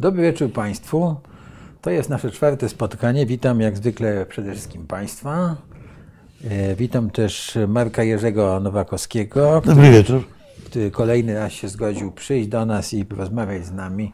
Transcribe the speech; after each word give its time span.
Dobry 0.00 0.22
wieczór 0.22 0.52
Państwu. 0.52 1.16
To 1.82 1.90
jest 1.90 2.08
nasze 2.10 2.30
czwarte 2.30 2.68
spotkanie. 2.68 3.26
Witam 3.26 3.60
jak 3.60 3.76
zwykle 3.76 4.26
przede 4.26 4.52
wszystkim 4.52 4.86
Państwa. 4.86 5.56
E, 6.50 6.74
Witam 6.76 7.10
też 7.10 7.58
Marka 7.68 8.02
Jerzego 8.02 8.60
Nowakowskiego, 8.60 9.62
Dobry 9.64 9.90
wieczór. 9.90 10.22
który 10.66 10.90
kolejny 10.90 11.34
raz 11.34 11.52
się 11.52 11.68
zgodził 11.68 12.12
przyjść 12.12 12.48
do 12.48 12.66
nas 12.66 12.94
i 12.94 13.04
porozmawiać 13.04 13.66
z 13.66 13.72
nami 13.72 14.12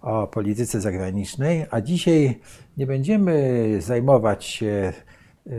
o 0.00 0.26
polityce 0.26 0.80
zagranicznej. 0.80 1.66
A 1.70 1.80
dzisiaj 1.80 2.40
nie 2.76 2.86
będziemy 2.86 3.78
zajmować 3.80 4.44
się 4.44 4.92
e, 5.46 5.52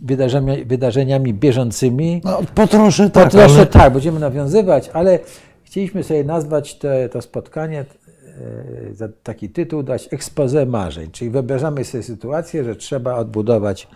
wydarzeniami, 0.00 0.64
wydarzeniami 0.64 1.34
bieżącymi. 1.34 2.20
No, 2.24 2.40
po 2.54 2.66
trosze 2.66 3.04
Po 3.04 3.10
tak, 3.10 3.30
trosze 3.30 3.56
ale 3.56 3.66
tak, 3.66 3.92
będziemy 3.92 4.20
nawiązywać, 4.20 4.90
ale 4.92 5.18
chcieliśmy 5.64 6.04
sobie 6.04 6.24
nazwać 6.24 6.74
te, 6.74 7.08
to 7.08 7.22
spotkanie, 7.22 7.84
za 8.92 9.08
taki 9.22 9.48
tytuł 9.48 9.82
dać 9.82 10.08
expose 10.10 10.66
marzeń, 10.66 11.10
czyli 11.10 11.30
wyobrażamy 11.30 11.84
sobie 11.84 12.02
sytuację, 12.02 12.64
że 12.64 12.76
trzeba 12.76 13.14
odbudować 13.14 13.88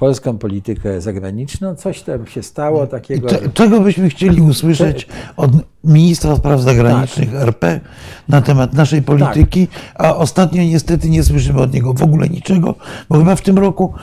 polską 0.00 0.38
politykę 0.38 1.00
zagraniczną. 1.00 1.74
Coś 1.74 2.02
tam 2.02 2.26
się 2.26 2.42
stało 2.42 2.86
takiego, 2.86 3.28
te, 3.28 3.38
że 3.38 3.48
czego 3.48 3.80
byśmy 3.80 4.08
chcieli 4.08 4.42
usłyszeć 4.42 5.06
od 5.36 5.50
ministra 5.84 6.36
spraw 6.36 6.60
zagranicznych 6.60 7.32
Tak. 7.32 7.42
RP 7.42 7.80
na 8.28 8.42
temat 8.42 8.72
naszej 8.72 9.02
polityki, 9.02 9.68
a 9.94 10.16
ostatnio 10.16 10.62
niestety 10.62 11.10
nie 11.10 11.22
słyszymy 11.22 11.60
od 11.60 11.74
niego 11.74 11.94
w 11.94 12.02
ogóle 12.02 12.28
niczego, 12.28 12.74
bo 13.08 13.18
chyba 13.18 13.36
w 13.36 13.42
tym 13.42 13.58
roku 13.58 13.94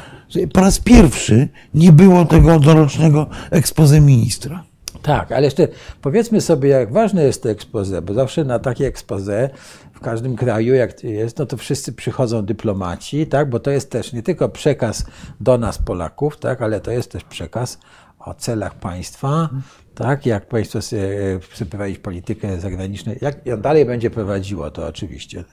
po 0.53 0.61
raz 0.61 0.79
pierwszy 0.79 1.47
nie 1.73 1.91
było 1.91 2.25
tego 2.25 2.59
dorocznego 2.59 3.27
expose 3.51 4.01
ministra. 4.01 4.63
Tak, 5.01 5.31
ale 5.31 5.43
jeszcze 5.43 5.67
powiedzmy 6.01 6.41
sobie, 6.41 6.69
jak 6.69 6.93
ważne 6.93 7.23
jest 7.23 7.43
to 7.43 7.49
expose, 7.49 8.01
bo 8.01 8.13
zawsze 8.13 8.43
na 8.43 8.59
takie 8.59 8.87
expose 8.87 9.49
w 9.93 9.99
każdym 9.99 10.35
kraju, 10.35 10.75
jak 10.75 11.03
jest, 11.03 11.39
no 11.39 11.45
to 11.45 11.57
wszyscy 11.57 11.93
przychodzą 11.93 12.45
dyplomaci, 12.45 13.27
tak, 13.27 13.49
bo 13.49 13.59
to 13.59 13.71
jest 13.71 13.91
też 13.91 14.13
nie 14.13 14.23
tylko 14.23 14.49
przekaz 14.49 15.05
do 15.39 15.57
nas, 15.57 15.77
Polaków, 15.77 16.37
tak, 16.37 16.61
ale 16.61 16.79
to 16.79 16.91
jest 16.91 17.11
też 17.11 17.23
przekaz 17.23 17.79
o 18.19 18.33
celach 18.33 18.75
państwa, 18.75 19.49
tak, 19.97 20.25
jak 20.25 20.45
państwo 20.45 20.79
chce 21.51 21.65
prowadzić 21.69 21.99
politykę 21.99 22.59
zagraniczną, 22.59 23.13
jak 23.21 23.61
dalej 23.61 23.85
będzie 23.85 24.09
prowadziło, 24.09 24.71
to 24.71 24.87
oczywiście 24.87 25.43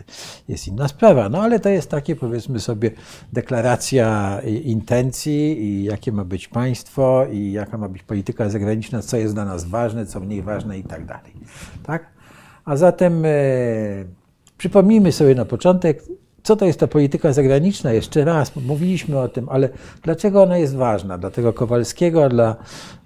jest 0.48 0.69
inna 0.69 0.89
sprawa, 0.89 1.28
no 1.28 1.42
ale 1.42 1.61
to 1.61 1.69
jest 1.69 1.91
takie, 1.91 2.17
powiedzmy 2.17 2.61
sobie, 2.61 2.91
deklaracja 3.33 4.41
intencji 4.64 5.62
i 5.64 5.84
jakie 5.84 6.12
ma 6.12 6.25
być 6.25 6.48
państwo 6.48 7.27
i 7.33 7.53
jaka 7.53 7.78
ma 7.78 7.89
być 7.89 8.03
polityka 8.03 8.48
zagraniczna, 8.48 9.03
co 9.03 9.17
jest 9.17 9.34
dla 9.34 9.45
nas 9.45 9.64
ważne, 9.64 10.06
co 10.06 10.20
mniej 10.20 10.42
ważne 10.42 10.79
i 10.79 10.83
tak 10.83 11.05
dalej, 11.06 11.33
tak? 11.83 12.06
A 12.64 12.77
zatem 12.77 13.25
e, 13.25 13.31
przypomnijmy 14.58 15.12
sobie 15.12 15.34
na 15.34 15.45
początek, 15.45 16.03
co 16.45 16.56
to 16.56 16.67
jest 16.67 16.81
ta 16.81 16.87
polityka 16.87 17.33
zagraniczna. 17.33 17.92
Jeszcze 17.92 18.25
raz, 18.25 18.53
mówiliśmy 18.56 19.19
o 19.19 19.28
tym, 19.28 19.48
ale 19.48 19.69
dlaczego 20.03 20.42
ona 20.42 20.59
jest 20.59 20.77
ważna? 20.77 21.19
Dla 21.19 21.31
tego 21.31 21.53
Kowalskiego, 21.53 22.28
dla 22.28 22.56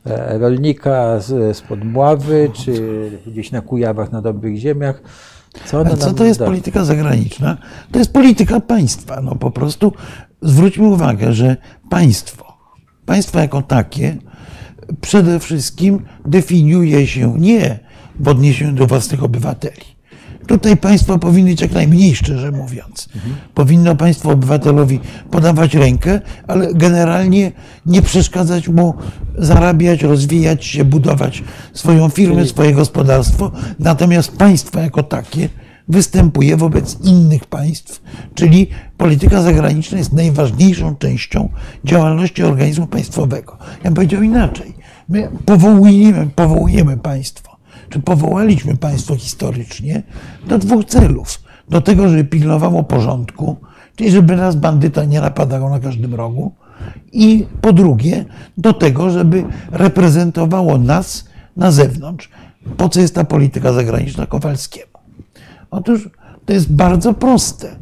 e, 0.07 0.39
rolnika 0.39 1.21
z, 1.21 1.57
z 1.57 1.61
Podmławy, 1.61 2.51
czy 2.53 2.73
gdzieś 3.27 3.53
na 3.53 3.61
Kujawach, 3.61 4.13
na 4.13 4.23
dobrych 4.23 4.57
ziemiach? 4.57 5.03
Co, 5.65 5.97
co 5.97 6.15
to 6.15 6.25
jest 6.25 6.41
da? 6.41 6.47
polityka 6.47 6.85
zagraniczna? 6.85 7.57
To 7.93 7.99
jest 7.99 8.13
polityka 8.13 8.61
państwa. 8.61 9.21
No 9.21 9.35
po 9.35 9.51
prostu 9.51 9.93
zwróćmy 10.43 10.87
uwagę, 10.87 11.33
że 11.33 11.57
państwo, 11.91 12.45
państwo 13.07 13.39
jako 13.39 13.63
takie 13.63 14.17
przede 15.01 15.39
wszystkim 15.39 16.05
definiuje 16.27 17.07
się 17.07 17.35
nie 17.39 17.79
w 18.21 18.29
odniesieniu 18.29 18.73
do 18.73 18.87
własnych 18.87 19.25
obywateli. 19.25 19.98
Tutaj 20.49 20.77
państwo 20.77 21.19
powinny 21.19 21.51
być 21.51 21.61
jak 21.61 21.73
najmniej, 21.73 22.15
szczerze 22.15 22.53
mówiąc. 22.53 23.09
Powinno 23.55 23.97
państwo 23.97 24.31
obywatelowi 24.31 25.01
podawać 25.31 25.75
rękę, 25.75 26.21
ale 26.47 26.75
generalnie 26.75 27.53
nie 27.87 28.03
przeszkadzać 28.03 28.69
mu 28.69 28.95
zarabiać, 29.39 30.03
rozwijać 30.03 30.65
się, 30.65 30.85
budować 30.85 31.43
swoją 31.73 32.09
firmę, 32.09 32.47
swoje 32.47 32.73
gospodarstwo. 32.73 33.53
Natomiast 33.79 34.37
państwo 34.37 34.81
jako 34.81 35.03
takie 35.03 35.49
występuje 35.89 36.57
wobec 36.57 37.01
innych 37.05 37.47
państw, 37.47 38.03
czyli 38.35 38.67
polityka 38.97 39.43
zagraniczna 39.43 39.99
jest 39.99 40.13
najważniejszą 40.13 40.97
częścią 40.97 41.49
działalności 41.85 42.43
organizmu 42.43 42.87
państwowego. 42.87 43.57
Ja 43.61 43.85
bym 43.85 43.95
powiedział 43.95 44.23
inaczej. 44.23 44.75
My 45.09 45.29
powołujemy, 45.45 46.29
powołujemy 46.35 46.97
państwo, 46.97 47.48
czy 47.89 48.01
powołaliśmy 48.01 48.77
państwo 48.77 49.17
historycznie 49.17 50.03
do 50.47 50.59
dwóch 50.59 50.85
celów. 50.85 51.43
Do 51.69 51.81
tego, 51.81 52.09
żeby 52.09 52.25
pilnowało 52.25 52.85
porządku, 52.85 53.57
czyli 53.97 54.11
żeby 54.11 54.37
nas 54.37 54.57
bandyta 54.57 55.05
nie 55.05 55.21
napadał 55.21 55.71
na 55.71 55.81
każdym 55.81 56.15
rogu, 56.15 56.53
i 57.13 57.47
po 57.61 57.73
drugie, 57.73 58.25
do 58.59 58.73
tego, 58.73 59.11
żeby 59.11 59.45
reprezentowało 59.71 60.79
nas 60.79 61.25
na 61.57 61.71
zewnątrz. 61.71 62.31
Po 62.77 62.89
co 62.89 63.01
jest 63.01 63.15
ta 63.15 63.25
polityka 63.25 63.73
zagraniczna 63.73 64.27
Kowalskiemu? 64.27 64.93
Otóż 65.71 66.11
to 66.47 66.53
jest 66.53 66.73
bardzo 66.73 67.15
proste. 67.15 67.77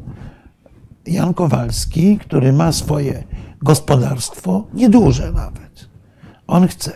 Jan 1.07 1.35
Kowalski, 1.35 2.19
który 2.19 2.53
ma 2.53 2.73
swoje 2.73 3.25
gospodarstwo, 3.63 4.67
nieduże 4.75 5.33
nawet, 5.33 5.89
on 6.47 6.69
chce 6.69 6.93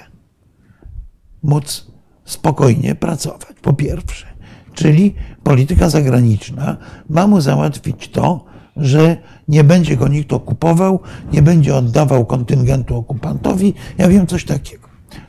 móc 1.43 1.87
spokojnie 2.31 2.95
pracować, 2.95 3.57
po 3.63 3.73
pierwsze. 3.73 4.27
Czyli 4.75 5.15
polityka 5.43 5.91
zagraniczna 5.91 6.77
ma 7.09 7.27
mu 7.27 7.41
załatwić 7.41 8.09
to, 8.09 8.45
że 8.77 9.17
nie 9.49 9.65
będzie 9.65 9.97
go 9.97 10.09
nikt 10.09 10.33
okupował, 10.33 11.01
nie 11.33 11.43
będzie 11.43 11.77
oddawał 11.77 12.27
kontyngentu 12.27 12.97
okupantowi. 12.97 13.75
Ja 13.99 14.09
wiem 14.09 14.27
coś 14.27 14.45
takiego. 14.45 14.89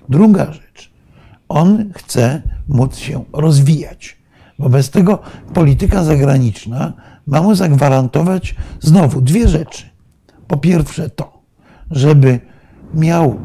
Druga 0.10 0.54
rzecz. 0.54 0.92
On 1.50 1.92
chce 1.96 2.42
móc 2.68 2.98
się 2.98 3.24
rozwijać. 3.34 4.18
Wobec 4.60 4.90
tego 4.90 5.20
polityka 5.54 6.04
zagraniczna 6.04 6.94
ma 7.28 7.42
mu 7.42 7.56
zagwarantować 7.56 8.56
znowu 8.80 9.22
dwie 9.22 9.48
rzeczy. 9.48 9.90
Po 10.48 10.58
pierwsze 10.58 11.10
to, 11.10 11.42
żeby 11.92 12.40
miał 12.94 13.40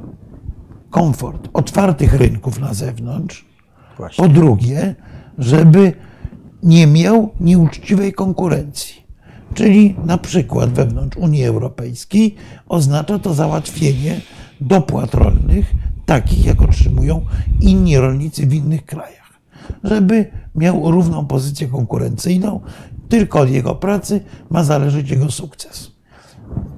komfort 0.90 1.48
otwartych 1.52 2.14
rynków 2.14 2.60
na 2.60 2.74
zewnątrz. 2.74 3.44
Właśnie. 3.96 4.24
Po 4.24 4.32
drugie, 4.34 4.94
żeby 5.38 5.92
nie 6.62 6.86
miał 6.86 7.30
nieuczciwej 7.40 8.12
konkurencji. 8.12 9.06
Czyli 9.54 9.96
na 10.04 10.18
przykład 10.18 10.70
wewnątrz 10.70 11.16
Unii 11.16 11.44
Europejskiej 11.44 12.34
oznacza 12.68 13.18
to 13.18 13.34
załatwienie 13.34 14.20
dopłat 14.60 15.14
rolnych, 15.14 15.72
takich 16.06 16.46
jak 16.46 16.62
otrzymują 16.62 17.20
inni 17.60 17.98
rolnicy 17.98 18.46
w 18.46 18.54
innych 18.54 18.84
krajach. 18.84 19.40
Żeby 19.84 20.30
miał 20.54 20.90
równą 20.90 21.26
pozycję 21.26 21.66
konkurencyjną, 21.66 22.60
tylko 23.08 23.40
od 23.40 23.50
jego 23.50 23.74
pracy 23.74 24.20
ma 24.50 24.64
zależeć 24.64 25.10
jego 25.10 25.30
sukces. 25.30 25.90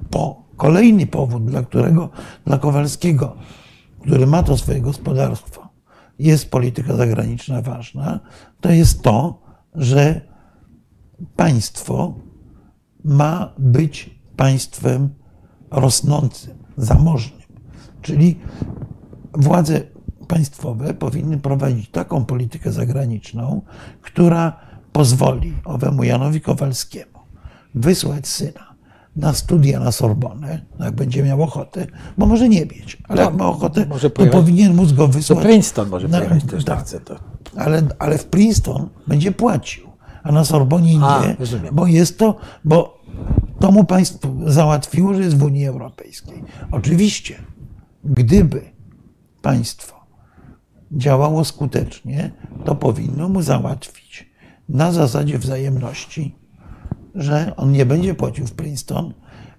Po 0.09 0.43
kolejny 0.57 1.07
powód, 1.07 1.45
dla 1.45 1.63
którego 1.63 2.09
dla 2.45 2.57
Kowalskiego, 2.57 3.35
który 4.01 4.27
ma 4.27 4.43
to 4.43 4.57
swoje 4.57 4.81
gospodarstwo, 4.81 5.69
jest 6.19 6.51
polityka 6.51 6.95
zagraniczna 6.95 7.61
ważna, 7.61 8.19
to 8.61 8.71
jest 8.71 9.01
to, 9.01 9.41
że 9.75 10.21
państwo 11.35 12.13
ma 13.03 13.53
być 13.57 14.19
państwem 14.35 15.09
rosnącym, 15.71 16.57
zamożnym. 16.77 17.39
Czyli 18.01 18.39
władze 19.33 19.81
państwowe 20.27 20.93
powinny 20.93 21.37
prowadzić 21.37 21.89
taką 21.89 22.25
politykę 22.25 22.71
zagraniczną, 22.71 23.61
która 24.01 24.59
pozwoli 24.91 25.53
owemu 25.65 26.03
Janowi 26.03 26.41
Kowalskiemu 26.41 27.19
wysłać 27.75 28.27
syna 28.27 28.68
na 29.19 29.33
studia 29.33 29.79
na 29.79 29.91
Sorbonę, 29.91 30.61
no 30.79 30.85
jak 30.85 30.95
będzie 30.95 31.23
miał 31.23 31.41
ochotę, 31.43 31.87
bo 32.17 32.25
może 32.25 32.49
nie 32.49 32.61
mieć, 32.61 32.97
ale 33.07 33.23
jak 33.23 33.33
ma 33.35 33.47
ochotę, 33.47 33.85
może 33.85 34.09
to 34.09 34.25
powinien 34.25 34.75
móc 34.75 34.91
go 34.91 35.07
Do 35.07 35.13
wysłać. 35.13 35.39
Princeton 35.45 35.89
może 35.89 36.07
na- 36.07 36.17
pojechać 36.17 36.43
też, 36.43 36.65
tak. 36.65 36.77
tak. 36.77 36.85
chce 36.85 36.99
to. 36.99 37.15
Ale, 37.57 37.81
ale 37.99 38.17
w 38.17 38.25
Princeton 38.25 38.89
będzie 39.07 39.31
płacił, 39.31 39.87
a 40.23 40.31
na 40.31 40.45
Sorbonie 40.45 40.95
nie, 40.97 41.05
A, 41.05 41.23
bo 41.71 41.87
jest 41.87 42.19
to, 42.19 42.35
bo 42.63 43.03
to 43.59 43.71
mu 43.71 43.83
państwo 43.83 44.29
załatwiło, 44.45 45.13
że 45.13 45.21
jest 45.21 45.37
w 45.37 45.43
Unii 45.43 45.65
Europejskiej. 45.65 46.43
Oczywiście, 46.71 47.35
gdyby 48.03 48.61
państwo 49.41 49.95
działało 50.91 51.45
skutecznie, 51.45 52.31
to 52.65 52.75
powinno 52.75 53.29
mu 53.29 53.41
załatwić 53.41 54.29
na 54.69 54.91
zasadzie 54.91 55.39
wzajemności, 55.39 56.35
że 57.19 57.55
on 57.55 57.71
nie 57.71 57.85
będzie 57.85 58.15
płacił 58.15 58.47
w 58.47 58.51
Princeton, 58.51 59.13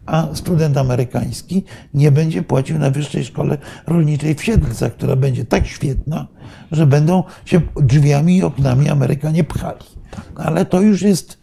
a 0.07 0.29
student 0.35 0.77
amerykański 0.77 1.65
nie 1.95 2.13
będzie 2.13 2.43
płacił 2.43 2.79
na 2.79 2.91
Wyższej 2.91 3.25
Szkole 3.25 3.59
Rolniczej 3.87 4.35
w 4.35 4.45
Siedlcach, 4.45 4.93
która 4.93 5.17
będzie 5.17 5.45
tak 5.45 5.67
świetna, 5.67 6.27
że 6.73 6.87
będą 6.87 7.25
się 7.45 7.61
drzwiami 7.77 8.37
i 8.37 8.43
oknami 8.43 8.89
Amerykanie 8.89 9.45
pchali. 9.45 9.87
Ale 10.35 10.65
to 10.65 10.81
już 10.81 11.03
jest 11.03 11.39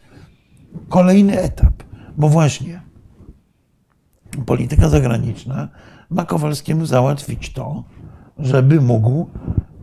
kolejny 0.89 1.39
etap, 1.41 1.83
bo 2.17 2.29
właśnie 2.29 2.81
polityka 4.45 4.89
zagraniczna 4.89 5.69
ma 6.09 6.25
Kowalskiemu 6.25 6.85
załatwić 6.85 7.53
to, 7.53 7.83
żeby 8.39 8.81
mógł 8.81 9.29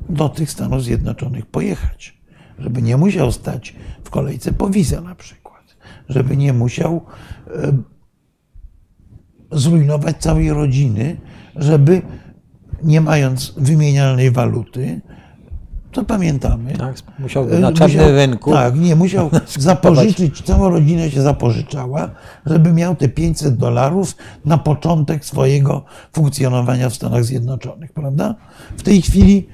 do 0.08 0.28
tych 0.28 0.50
Stanów 0.50 0.82
Zjednoczonych 0.82 1.46
pojechać. 1.46 2.18
Żeby 2.58 2.82
nie 2.82 2.96
musiał 2.96 3.32
stać 3.32 3.74
w 4.04 4.10
kolejce 4.10 4.52
po 4.52 4.70
wizę 4.70 5.00
na 5.00 5.14
przykład. 5.14 5.43
Żeby 6.08 6.36
nie 6.36 6.52
musiał 6.52 7.00
e, 7.46 7.72
zrujnować 9.52 10.16
całej 10.16 10.50
rodziny, 10.50 11.16
żeby 11.56 12.02
nie 12.82 13.00
mając 13.00 13.54
wymienialnej 13.56 14.30
waluty, 14.30 15.00
to 15.94 16.04
pamiętamy. 16.04 16.72
Tak, 16.72 16.96
musiał 17.18 17.46
na 17.46 17.72
czarnym 17.72 17.98
musiał, 17.98 18.16
rynku. 18.16 18.52
Tak, 18.52 18.76
nie, 18.76 18.96
musiał 18.96 19.30
zapożyczyć, 19.58 20.42
cała 20.42 20.68
rodzina 20.68 21.10
się 21.10 21.22
zapożyczała, 21.22 22.10
żeby 22.46 22.72
miał 22.72 22.96
te 22.96 23.08
500 23.08 23.56
dolarów 23.56 24.16
na 24.44 24.58
początek 24.58 25.24
swojego 25.24 25.84
funkcjonowania 26.12 26.90
w 26.90 26.94
Stanach 26.94 27.24
Zjednoczonych, 27.24 27.92
prawda? 27.92 28.34
W 28.76 28.82
tej 28.82 29.02
chwili 29.02 29.48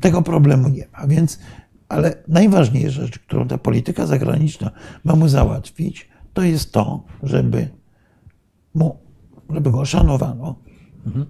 tego 0.00 0.22
problemu 0.22 0.68
nie 0.68 0.86
ma, 0.92 1.06
więc, 1.06 1.38
ale 1.88 2.14
najważniejsza 2.28 3.02
rzecz, 3.02 3.18
którą 3.18 3.48
ta 3.48 3.58
polityka 3.58 4.06
zagraniczna 4.06 4.70
ma 5.04 5.16
mu 5.16 5.28
załatwić, 5.28 6.08
to 6.32 6.42
jest 6.42 6.72
to, 6.72 7.04
żeby 7.22 7.68
mu, 8.74 8.98
żeby 9.50 9.70
go 9.70 9.84
szanowano, 9.84 10.54
mhm. 11.06 11.26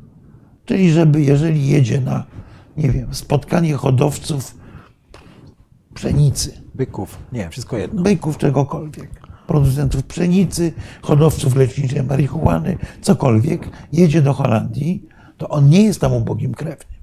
czyli 0.64 0.90
żeby 0.90 1.22
jeżeli 1.22 1.68
jedzie 1.68 2.00
na 2.00 2.24
nie 2.78 2.90
wiem, 2.90 3.14
spotkanie 3.14 3.74
hodowców 3.74 4.58
pszenicy. 5.94 6.62
Byków, 6.74 7.18
nie, 7.32 7.50
wszystko 7.50 7.76
jedno. 7.76 8.02
Byków, 8.02 8.38
czegokolwiek. 8.38 9.28
Producentów 9.46 10.02
pszenicy, 10.02 10.72
hodowców 11.02 11.56
leczniczej 11.56 12.02
marihuany, 12.02 12.78
cokolwiek, 13.00 13.70
jedzie 13.92 14.22
do 14.22 14.32
Holandii, 14.32 15.08
to 15.36 15.48
on 15.48 15.68
nie 15.68 15.82
jest 15.82 16.00
tam 16.00 16.12
ubogim 16.12 16.54
krewnym. 16.54 16.98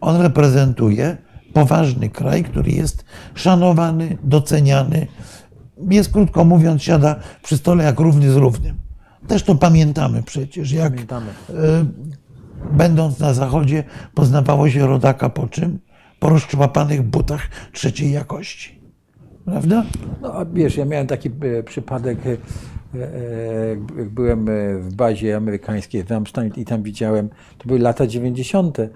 On 0.00 0.20
reprezentuje 0.20 1.16
poważny 1.52 2.08
kraj, 2.08 2.44
który 2.44 2.70
jest 2.70 3.04
szanowany, 3.34 4.18
doceniany. 4.22 5.06
Jest, 5.90 6.12
krótko 6.12 6.44
mówiąc, 6.44 6.82
siada 6.82 7.16
przy 7.42 7.56
stole 7.56 7.84
jak 7.84 8.00
równy 8.00 8.30
z 8.30 8.36
równym. 8.36 8.76
Też 9.28 9.42
to 9.42 9.54
pamiętamy 9.54 10.22
przecież, 10.22 10.72
jak 10.72 10.92
pamiętamy. 10.92 11.26
E, 11.50 11.84
będąc 12.72 13.18
na 13.18 13.34
zachodzie, 13.34 13.84
poznawało 14.14 14.70
się 14.70 14.86
rodaka 14.86 15.28
po 15.28 15.48
czym? 15.48 15.78
Po 16.18 16.28
rozczłapanych 16.28 17.02
butach 17.02 17.48
trzeciej 17.72 18.12
jakości. 18.12 18.80
Prawda? 19.44 19.84
No, 20.22 20.34
a 20.34 20.44
wiesz, 20.44 20.76
ja 20.76 20.84
miałem 20.84 21.06
taki 21.06 21.28
e, 21.28 21.62
przypadek, 21.62 22.18
e, 22.26 22.36
byłem 24.10 24.46
w 24.80 24.94
bazie 24.94 25.36
amerykańskiej 25.36 26.04
w 26.04 26.10
Ramstein 26.10 26.52
i 26.56 26.64
tam 26.64 26.82
widziałem, 26.82 27.28
to 27.58 27.66
były 27.66 27.78
lata 27.78 28.06
90 28.06 28.78
E, 28.78 28.88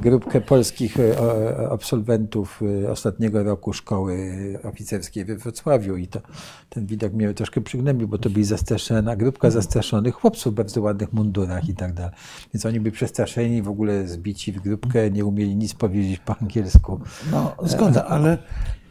grupkę 0.00 0.40
polskich 0.40 1.00
e, 1.00 1.70
absolwentów 1.70 2.60
e, 2.84 2.90
ostatniego 2.90 3.42
roku 3.42 3.72
szkoły 3.72 4.18
oficerskiej 4.62 5.24
we 5.24 5.36
Wrocławiu 5.36 5.96
i 5.96 6.06
to 6.06 6.20
ten 6.68 6.86
widok 6.86 7.12
mnie 7.12 7.34
troszkę 7.34 7.60
przygnębił, 7.60 8.08
bo 8.08 8.18
to 8.18 8.30
byli 8.30 8.44
zastraszona, 8.44 9.16
grupka 9.16 9.50
zastraszonych 9.50 10.14
chłopców 10.14 10.52
w 10.52 10.56
bardzo 10.56 10.80
ładnych 10.82 11.12
mundurach 11.12 11.68
i 11.68 11.74
tak 11.74 11.92
dalej. 11.92 12.12
Więc 12.54 12.66
oni 12.66 12.80
byli 12.80 12.92
przestraszeni, 12.92 13.62
w 13.62 13.68
ogóle 13.68 14.08
zbici 14.08 14.52
w 14.52 14.60
grupkę, 14.60 15.10
nie 15.10 15.24
umieli 15.24 15.56
nic 15.56 15.74
powiedzieć 15.74 16.20
po 16.20 16.36
angielsku. 16.40 17.00
No, 17.32 17.56
zgoda, 17.64 18.04
ale 18.04 18.38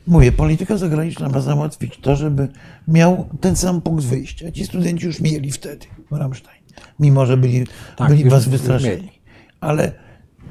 mówię, 0.07 0.31
polityka 0.31 0.77
zagraniczna 0.77 1.29
ma 1.29 1.39
załatwić 1.39 1.97
to, 1.97 2.15
żeby 2.15 2.47
miał 2.87 3.29
ten 3.41 3.55
sam 3.55 3.81
punkt 3.81 4.03
wyjścia. 4.03 4.51
Ci 4.51 4.65
studenci 4.65 5.05
już 5.05 5.21
mieli 5.21 5.51
wtedy 5.51 5.85
w 6.11 6.15
Ramstein, 6.15 6.63
mimo 6.99 7.25
że 7.25 7.37
byli, 7.37 7.67
tak, 7.95 8.09
byli 8.09 8.29
was 8.29 8.47
wystraszeni. 8.47 9.11
Ale 9.61 10.04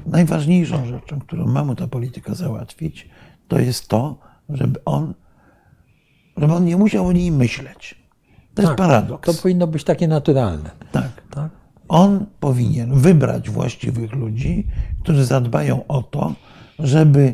najważniejszą 0.05 0.85
rzeczą, 0.85 1.19
którą 1.19 1.47
mamy 1.47 1.75
ta 1.75 1.87
polityka 1.87 2.33
załatwić, 2.33 3.09
to 3.47 3.59
jest 3.59 3.87
to, 3.87 4.17
żeby 4.49 4.79
on, 4.85 5.13
żeby 6.37 6.53
on 6.53 6.65
nie 6.65 6.77
musiał 6.77 7.07
o 7.07 7.11
niej 7.11 7.31
myśleć. 7.31 7.95
To 8.53 8.61
tak, 8.61 8.65
jest 8.65 8.77
paradoks. 8.77 9.35
To 9.35 9.41
powinno 9.41 9.67
być 9.67 9.83
takie 9.83 10.07
naturalne. 10.07 10.69
Tak. 10.91 11.11
tak. 11.31 11.49
On 11.87 12.25
powinien 12.39 12.99
wybrać 12.99 13.49
właściwych 13.49 14.13
ludzi, 14.13 14.67
którzy 15.03 15.25
zadbają 15.25 15.87
o 15.87 16.03
to, 16.03 16.33
żeby 16.79 17.33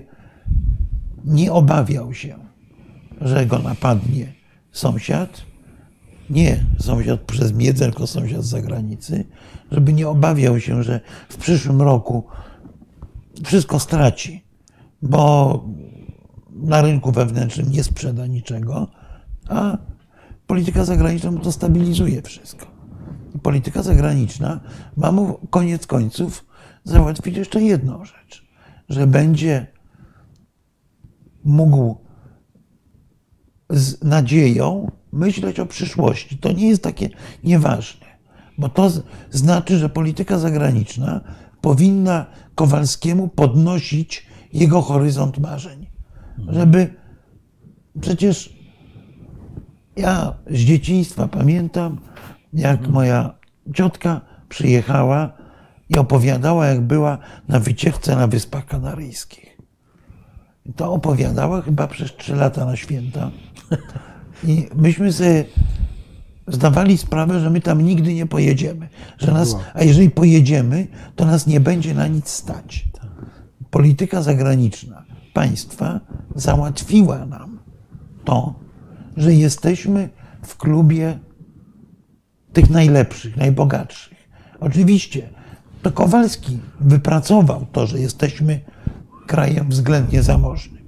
nie 1.26 1.52
obawiał 1.52 2.14
się, 2.14 2.36
że 3.22 3.46
go 3.46 3.60
napadnie 3.60 4.34
sąsiad, 4.72 5.42
nie 6.30 6.66
sąsiad 6.80 7.22
przez 7.22 7.54
miedzę, 7.54 7.86
tylko 7.86 8.08
sąsiad 8.08 8.44
z 8.44 8.50
zagranicy, 8.50 9.26
żeby 9.72 9.94
nie 9.94 10.08
obawiał 10.08 10.60
się, 10.60 10.84
że 10.84 11.00
w 11.30 11.38
przyszłym 11.38 11.82
roku 11.82 12.24
wszystko 13.44 13.80
straci, 13.80 14.44
bo 15.02 15.66
na 16.50 16.82
rynku 16.82 17.12
wewnętrznym 17.12 17.72
nie 17.72 17.84
sprzeda 17.84 18.28
niczego, 18.28 18.88
a 19.50 19.78
polityka 20.48 20.86
zagraniczna 20.86 21.32
to 21.44 21.52
stabilizuje 21.52 22.22
wszystko. 22.22 22.66
Polityka 23.44 23.84
zagraniczna 23.84 24.60
ma 24.98 25.12
mu 25.12 25.34
koniec 25.34 25.88
końców 25.88 26.46
załatwić 26.84 27.38
jeszcze 27.38 27.62
jedną 27.62 28.06
rzecz, 28.06 28.48
że 28.90 29.08
będzie 29.08 29.68
mógł 31.44 31.96
z 33.70 34.04
nadzieją 34.04 34.92
myśleć 35.12 35.60
o 35.60 35.66
przyszłości. 35.66 36.38
To 36.38 36.52
nie 36.52 36.70
jest 36.70 36.84
takie 36.84 37.10
nieważne, 37.44 38.08
bo 38.58 38.70
to 38.70 38.92
znaczy, 39.30 39.78
że 39.78 39.90
polityka 39.90 40.40
zagraniczna 40.40 41.22
powinna 41.62 42.26
Kowalskiemu 42.56 43.28
podnosić 43.28 44.26
jego 44.54 44.82
horyzont 44.82 45.38
marzeń. 45.38 45.88
Żeby 46.48 46.94
przecież 48.02 48.56
ja 49.96 50.34
z 50.50 50.60
dzieciństwa 50.60 51.28
pamiętam, 51.28 52.00
jak 52.54 52.88
moja 52.88 53.34
ciotka 53.74 54.22
przyjechała 54.50 55.32
i 55.90 55.98
opowiadała, 55.98 56.68
jak 56.68 56.82
była 56.82 57.18
na 57.48 57.60
wycieczce 57.60 58.16
na 58.16 58.28
Wyspach 58.28 58.66
Kanaryjskich. 58.66 59.58
I 60.66 60.74
to 60.74 60.94
opowiadała 60.94 61.62
chyba 61.62 61.88
przez 61.88 62.16
trzy 62.16 62.36
lata 62.36 62.66
na 62.66 62.76
święta. 62.76 63.32
I 64.44 64.68
myśmy 64.76 65.14
sobie 65.14 65.46
zdawali 66.48 66.98
sprawę, 66.98 67.40
że 67.40 67.50
my 67.50 67.62
tam 67.62 67.82
nigdy 67.82 68.14
nie 68.14 68.26
pojedziemy. 68.26 68.90
Że 69.18 69.32
nas, 69.32 69.56
a 69.74 69.84
jeżeli 69.84 70.10
pojedziemy, 70.10 70.88
to 71.16 71.26
nas 71.26 71.48
nie 71.48 71.60
będzie 71.60 71.94
na 71.94 72.08
nic 72.08 72.30
stać. 72.30 72.88
Polityka 73.70 74.22
zagraniczna 74.22 75.04
państwa 75.34 76.00
załatwiła 76.36 77.26
nam 77.26 77.60
to, 78.26 78.54
że 79.18 79.34
jesteśmy 79.34 80.10
w 80.42 80.58
klubie 80.58 81.20
tych 82.54 82.70
najlepszych, 82.70 83.38
najbogatszych. 83.38 84.18
Oczywiście 84.60 85.30
to 85.82 85.92
Kowalski 85.92 86.60
wypracował 86.80 87.66
to, 87.72 87.88
że 87.88 88.00
jesteśmy 88.00 88.60
krajem 89.28 89.70
względnie 89.70 90.24
zamożnym. 90.24 90.84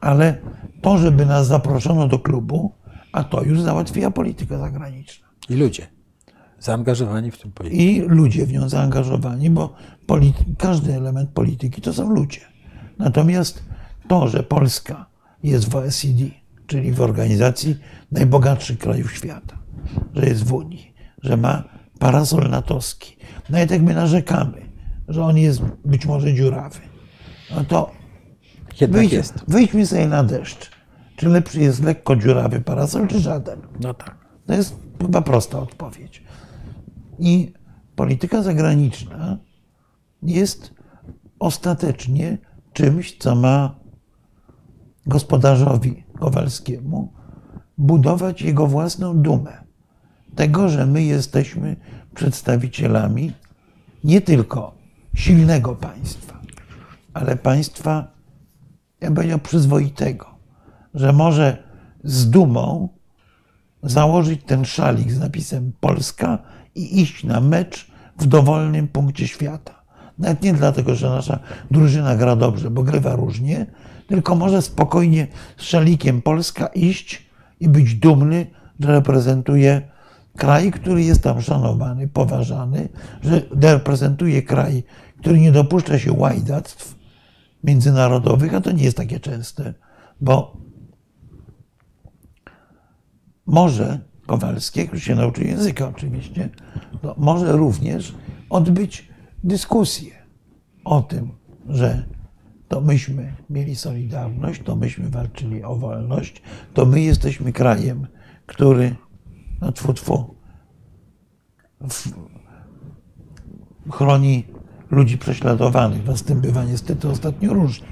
Ale 0.00 0.36
to, 0.80 0.98
żeby 0.98 1.26
nas 1.26 1.46
zaproszono 1.46 2.08
do 2.08 2.18
klubu, 2.18 2.72
a 3.12 3.24
to 3.24 3.42
już 3.42 3.60
załatwia 3.60 4.10
polityka 4.10 4.58
zagraniczna. 4.58 5.28
I 5.48 5.54
ludzie 5.54 5.86
zaangażowani 6.58 7.30
w 7.30 7.38
tym 7.38 7.52
politykę. 7.52 7.82
I 7.82 8.00
ludzie 8.00 8.46
w 8.46 8.52
nią 8.52 8.68
zaangażowani, 8.68 9.50
bo 9.50 9.74
każdy 10.58 10.94
element 10.94 11.30
polityki 11.30 11.82
to 11.82 11.92
są 11.92 12.10
ludzie. 12.10 12.40
Natomiast 12.98 13.64
to, 14.08 14.28
że 14.28 14.42
Polska 14.42 15.06
jest 15.42 15.68
w 15.68 15.76
OECD, 15.76 16.24
czyli 16.66 16.92
w 16.92 17.00
organizacji 17.00 17.76
najbogatszych 18.12 18.78
krajów 18.78 19.12
świata, 19.12 19.58
że 20.14 20.26
jest 20.26 20.44
w 20.44 20.52
Unii, 20.52 20.94
że 21.22 21.36
ma 21.36 21.64
parasol 21.98 22.50
natowski, 22.50 23.16
nawet 23.50 23.70
jak 23.70 23.82
my 23.82 23.94
narzekamy, 23.94 24.62
że 25.08 25.24
on 25.24 25.38
jest 25.38 25.62
być 25.84 26.06
może 26.06 26.34
dziurawy, 26.34 26.80
no 27.54 27.64
to 27.64 27.90
Jednak 28.80 29.00
wyjdź, 29.00 29.12
jest. 29.12 29.44
wyjdźmy 29.48 29.86
sobie 29.86 30.06
na 30.06 30.24
deszcz 30.24 30.70
czy 31.22 31.28
lepszy 31.28 31.60
jest 31.60 31.82
lekko 31.82 32.16
dziurawy 32.16 32.60
parasol, 32.60 33.08
czy 33.08 33.20
żaden? 33.20 33.60
No 33.80 33.94
tak. 33.94 34.16
To 34.46 34.54
jest 34.54 34.76
chyba 35.00 35.22
prosta 35.22 35.58
odpowiedź. 35.58 36.22
I 37.18 37.52
polityka 37.96 38.42
zagraniczna 38.42 39.38
jest 40.22 40.74
ostatecznie 41.38 42.38
czymś, 42.72 43.18
co 43.18 43.34
ma 43.34 43.74
gospodarzowi 45.06 46.04
Kowalskiemu 46.18 47.12
budować 47.78 48.42
jego 48.42 48.66
własną 48.66 49.18
dumę. 49.18 49.64
Tego, 50.34 50.68
że 50.68 50.86
my 50.86 51.02
jesteśmy 51.02 51.76
przedstawicielami 52.14 53.32
nie 54.04 54.20
tylko 54.20 54.74
silnego 55.14 55.74
państwa, 55.74 56.40
ale 57.14 57.36
państwa, 57.36 58.12
ja 59.00 59.08
bym 59.08 59.14
powiedział, 59.14 59.38
przyzwoitego 59.38 60.31
że 60.94 61.12
może 61.12 61.62
z 62.04 62.30
dumą 62.30 62.88
założyć 63.82 64.40
ten 64.46 64.64
szalik 64.64 65.12
z 65.12 65.18
napisem 65.18 65.72
Polska 65.80 66.38
i 66.74 67.00
iść 67.00 67.24
na 67.24 67.40
mecz 67.40 67.90
w 68.18 68.26
dowolnym 68.26 68.88
punkcie 68.88 69.28
świata. 69.28 69.82
Nawet 70.18 70.42
nie 70.42 70.52
dlatego, 70.52 70.94
że 70.94 71.10
nasza 71.10 71.38
drużyna 71.70 72.16
gra 72.16 72.36
dobrze, 72.36 72.70
bo 72.70 72.82
grywa 72.82 73.16
różnie, 73.16 73.66
tylko 74.06 74.34
może 74.34 74.62
spokojnie 74.62 75.26
z 75.56 75.62
szalikiem 75.62 76.22
Polska 76.22 76.66
iść 76.66 77.26
i 77.60 77.68
być 77.68 77.94
dumny, 77.94 78.46
że 78.80 78.88
reprezentuje 78.88 79.82
kraj, 80.36 80.70
który 80.70 81.02
jest 81.02 81.22
tam 81.22 81.42
szanowany, 81.42 82.08
poważany, 82.08 82.88
że 83.22 83.42
reprezentuje 83.60 84.42
kraj, 84.42 84.84
który 85.20 85.40
nie 85.40 85.52
dopuszcza 85.52 85.98
się 85.98 86.12
łajdactw 86.12 86.94
międzynarodowych, 87.64 88.54
a 88.54 88.60
to 88.60 88.72
nie 88.72 88.84
jest 88.84 88.96
takie 88.96 89.20
częste, 89.20 89.74
bo 90.20 90.56
może 93.46 94.00
Kowalski, 94.26 94.80
jak 94.80 94.92
już 94.92 95.02
się 95.02 95.14
nauczył 95.14 95.44
języka 95.44 95.88
oczywiście, 95.88 96.48
to 97.02 97.14
może 97.18 97.52
również 97.52 98.14
odbyć 98.50 99.08
dyskusję 99.44 100.12
o 100.84 101.02
tym, 101.02 101.30
że 101.68 102.04
to 102.68 102.80
myśmy 102.80 103.32
mieli 103.50 103.76
Solidarność, 103.76 104.62
to 104.64 104.76
myśmy 104.76 105.08
walczyli 105.08 105.64
o 105.64 105.76
wolność, 105.76 106.42
to 106.74 106.86
my 106.86 107.00
jesteśmy 107.00 107.52
krajem, 107.52 108.06
który, 108.46 108.96
no 109.60 109.72
tfu, 109.72 110.34
chroni 113.90 114.44
ludzi 114.90 115.18
prześladowanych. 115.18 116.04
Was 116.04 116.18
z 116.18 116.22
tym 116.22 116.40
bywa 116.40 116.64
niestety 116.64 117.08
ostatnio 117.08 117.54
różnie. 117.54 117.86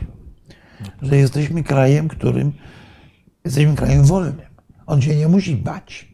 Że 1.03 1.17
jesteśmy 1.17 1.63
krajem, 1.63 2.09
którym 2.09 2.53
jesteśmy 3.45 3.75
krajem 3.75 4.05
wolnym. 4.05 4.50
On 4.91 5.03
się 5.03 5.17
nie 5.17 5.29
musi 5.29 5.57
bać. 5.57 6.09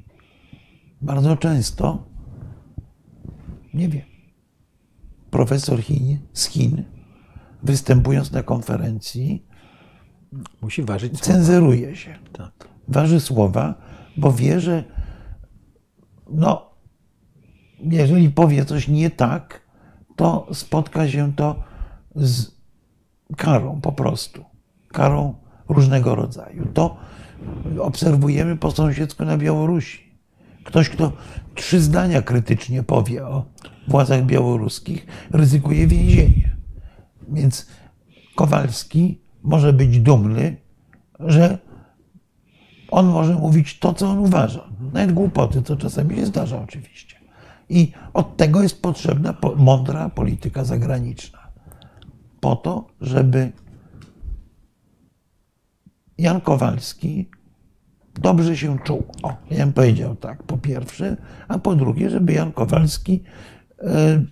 Bardzo 1.00 1.36
często, 1.36 2.04
nie 3.74 3.88
wiem, 3.88 4.04
profesor 5.30 5.82
Chin, 5.82 6.18
z 6.32 6.46
Chin, 6.46 6.84
występując 7.62 8.32
na 8.32 8.42
konferencji, 8.42 9.46
musi 10.62 10.82
ważyć 10.82 11.20
cenzuruje 11.20 11.96
się. 11.96 12.18
Tak. 12.32 12.68
Waży 12.88 13.20
słowa, 13.20 13.74
bo 14.16 14.32
wie, 14.32 14.60
że 14.60 14.84
no, 16.30 16.70
jeżeli 17.80 18.30
powie 18.30 18.64
coś 18.64 18.88
nie 18.88 19.10
tak, 19.10 19.66
to 20.16 20.46
spotka 20.52 21.08
się 21.08 21.32
to 21.32 21.62
z 22.14 22.50
karą 23.36 23.80
po 23.80 23.92
prostu. 23.92 24.44
Karą 24.88 25.34
różnego 25.68 26.14
rodzaju. 26.14 26.66
To 26.74 26.96
obserwujemy 27.80 28.56
po 28.56 28.70
sąsiedzku 28.70 29.24
na 29.24 29.38
Białorusi. 29.38 30.06
Ktoś, 30.64 30.88
kto 30.88 31.12
trzy 31.54 31.80
zdania 31.80 32.22
krytycznie 32.22 32.82
powie 32.82 33.26
o 33.26 33.44
władzach 33.88 34.24
białoruskich, 34.24 35.06
ryzykuje 35.30 35.86
więzienie. 35.86 36.56
Więc 37.28 37.66
Kowalski 38.36 39.20
może 39.42 39.72
być 39.72 40.00
dumny, 40.00 40.56
że 41.20 41.58
on 42.90 43.06
może 43.06 43.34
mówić 43.34 43.78
to, 43.78 43.94
co 43.94 44.10
on 44.10 44.18
uważa. 44.18 44.68
Nawet 44.92 45.12
głupoty, 45.12 45.62
co 45.62 45.76
czasami 45.76 46.16
się 46.16 46.26
zdarza 46.26 46.62
oczywiście. 46.62 47.16
I 47.68 47.92
od 48.14 48.36
tego 48.36 48.62
jest 48.62 48.82
potrzebna 48.82 49.34
mądra 49.56 50.08
polityka 50.08 50.64
zagraniczna. 50.64 51.38
Po 52.40 52.56
to, 52.56 52.86
żeby 53.00 53.52
Jan 56.18 56.40
Kowalski 56.40 57.30
dobrze 58.20 58.56
się 58.56 58.78
czuł. 58.78 59.04
O, 59.22 59.36
ja 59.50 59.64
bym 59.64 59.72
powiedział 59.72 60.16
tak, 60.16 60.42
po 60.42 60.58
pierwsze, 60.58 61.16
a 61.48 61.58
po 61.58 61.74
drugie, 61.74 62.10
żeby 62.10 62.32
Jan 62.32 62.52
Kowalski 62.52 63.22
e, 63.78 64.22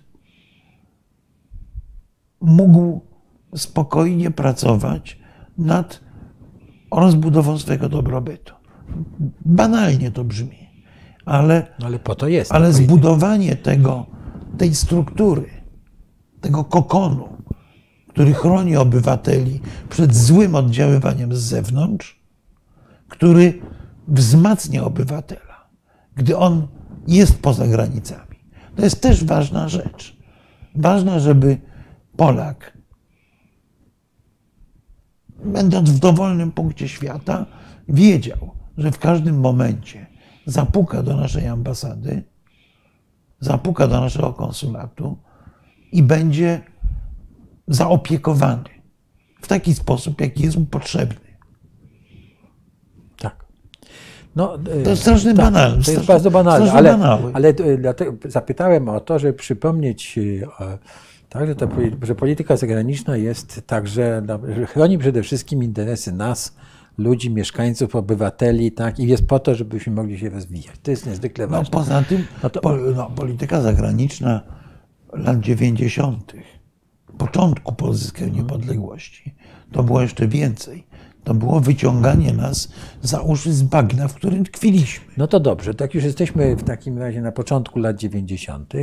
mógł 2.41 3.01
spokojnie 3.55 4.31
pracować 4.31 5.19
nad 5.57 6.01
rozbudową 6.91 7.57
swojego 7.57 7.89
dobrobytu. 7.89 8.53
Banalnie 9.45 10.11
to 10.11 10.23
brzmi, 10.23 10.69
ale, 11.25 11.67
no 11.79 11.85
ale 11.85 11.99
po 11.99 12.15
to 12.15 12.27
jest. 12.27 12.51
Ale 12.51 12.73
zbudowanie 12.73 13.55
tego, 13.55 14.05
tej 14.57 14.75
struktury, 14.75 15.49
tego 16.41 16.63
kokonu, 16.63 17.29
który 18.07 18.33
chroni 18.33 18.77
obywateli 18.77 19.59
przed 19.89 20.15
złym 20.15 20.55
oddziaływaniem 20.55 21.35
z 21.35 21.39
zewnątrz, 21.39 22.24
który 23.15 23.61
wzmacnia 24.07 24.83
obywatela, 24.83 25.69
gdy 26.15 26.37
on 26.37 26.67
jest 27.07 27.41
poza 27.41 27.67
granicami. 27.67 28.37
To 28.75 28.83
jest 28.83 29.01
też 29.01 29.23
ważna 29.23 29.69
rzecz. 29.69 30.17
Ważne, 30.75 31.19
żeby 31.19 31.57
Polak, 32.17 32.77
będąc 35.45 35.89
w 35.89 35.99
dowolnym 35.99 36.51
punkcie 36.51 36.89
świata, 36.89 37.45
wiedział, 37.87 38.51
że 38.77 38.91
w 38.91 38.99
każdym 38.99 39.39
momencie 39.39 40.05
zapuka 40.45 41.03
do 41.03 41.17
naszej 41.17 41.47
ambasady, 41.47 42.23
zapuka 43.39 43.87
do 43.87 44.01
naszego 44.01 44.33
konsulatu 44.33 45.17
i 45.91 46.03
będzie 46.03 46.61
zaopiekowany 47.67 48.69
w 49.41 49.47
taki 49.47 49.73
sposób, 49.73 50.21
jaki 50.21 50.43
jest 50.43 50.57
mu 50.57 50.65
potrzebny. 50.65 51.37
Tak. 53.17 53.45
No, 54.35 54.57
to 54.83 54.89
jest 54.89 55.01
strasznie 55.01 55.33
tak, 55.33 55.45
banalne. 55.45 55.83
To 55.83 55.91
jest 55.91 56.05
bardzo 56.05 56.31
banalne, 56.31 56.71
ale, 56.71 56.97
ale 57.33 57.53
dlatego 57.77 58.13
zapytałem 58.25 58.89
o 58.89 58.99
to, 58.99 59.19
żeby 59.19 59.33
przypomnieć, 59.33 60.19
e, 60.59 60.77
tak, 61.29 61.47
że, 61.47 61.55
to, 61.55 61.67
że 62.01 62.15
polityka 62.15 62.57
zagraniczna 62.57 63.17
jest 63.17 63.61
także, 63.67 64.21
że 64.55 64.65
chroni 64.65 64.97
przede 64.97 65.23
wszystkim 65.23 65.63
interesy 65.63 66.11
nas, 66.11 66.55
ludzi, 66.97 67.29
mieszkańców, 67.29 67.95
obywateli, 67.95 68.71
tak, 68.71 68.99
i 68.99 69.07
jest 69.07 69.27
po 69.27 69.39
to, 69.39 69.55
żebyśmy 69.55 69.93
mogli 69.93 70.19
się 70.19 70.29
rozwijać. 70.29 70.75
To 70.83 70.91
jest 70.91 71.05
niezwykle 71.05 71.47
ważne. 71.47 71.69
No, 71.73 71.79
poza 71.79 72.03
tym 72.03 72.25
no 72.43 72.49
to... 72.49 72.77
no, 72.95 73.11
polityka 73.15 73.61
zagraniczna 73.61 74.41
lat 75.13 75.39
90 75.39 76.33
początku 77.17 77.75
po 77.75 77.85
odzyskaniu 77.85 78.27
mhm. 78.27 78.43
niepodległości, 78.43 79.35
to 79.71 79.83
było 79.83 80.01
jeszcze 80.01 80.27
więcej. 80.27 80.84
To 81.25 81.33
było 81.33 81.59
wyciąganie 81.59 82.33
nas 82.33 82.69
za 83.01 83.21
uszy 83.21 83.53
z 83.53 83.63
bagna, 83.63 84.07
w 84.07 84.13
którym 84.13 84.45
tkwiliśmy. 84.45 85.05
No 85.17 85.27
to 85.27 85.39
dobrze, 85.39 85.73
tak 85.73 85.93
już 85.93 86.03
jesteśmy 86.03 86.55
w 86.55 86.63
takim 86.63 86.97
razie 86.97 87.21
na 87.21 87.31
początku 87.31 87.79
lat 87.79 87.97
90. 87.97 88.73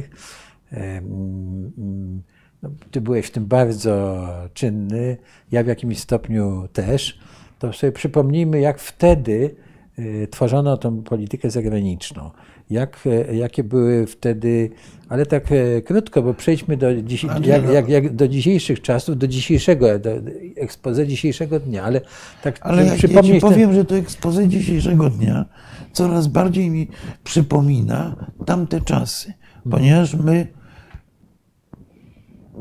No, 2.62 2.70
ty 2.90 3.00
byłeś 3.00 3.26
w 3.26 3.30
tym 3.30 3.46
bardzo 3.46 4.26
czynny, 4.54 5.16
ja 5.52 5.64
w 5.64 5.66
jakimś 5.66 5.98
stopniu 5.98 6.68
też. 6.72 7.18
To 7.58 7.72
sobie 7.72 7.92
przypomnijmy, 7.92 8.60
jak 8.60 8.78
wtedy 8.78 9.56
y, 9.98 10.28
tworzono 10.30 10.76
tą 10.76 11.02
politykę 11.02 11.50
zagraniczną 11.50 12.30
jak, 12.72 13.00
e, 13.06 13.36
jakie 13.36 13.64
były 13.64 14.06
wtedy, 14.06 14.70
ale 15.08 15.26
tak 15.26 15.52
e, 15.52 15.82
krótko, 15.82 16.22
bo 16.22 16.34
przejdźmy 16.34 16.76
do, 16.76 17.02
dziś, 17.02 17.26
jak, 17.44 17.68
jak, 17.68 17.88
jak, 17.88 18.14
do 18.14 18.28
dzisiejszych 18.28 18.82
czasów, 18.82 19.18
do 19.18 19.28
dzisiejszego, 19.28 19.98
do 19.98 20.10
ekspoze 20.56 21.06
dzisiejszego 21.06 21.60
dnia, 21.60 21.82
ale 21.82 22.00
tak 22.42 22.58
Ale 22.60 22.84
ja, 22.84 22.92
ja 22.92 23.22
ci 23.22 23.40
powiem, 23.40 23.68
ten... 23.68 23.74
że 23.74 23.84
to 23.84 23.96
ekspoze 23.96 24.48
dzisiejszego 24.48 25.10
dnia 25.10 25.44
coraz 25.92 26.26
bardziej 26.26 26.70
mi 26.70 26.88
przypomina 27.24 28.26
tamte 28.46 28.80
czasy, 28.80 29.32
ponieważ 29.70 30.14
my 30.14 30.46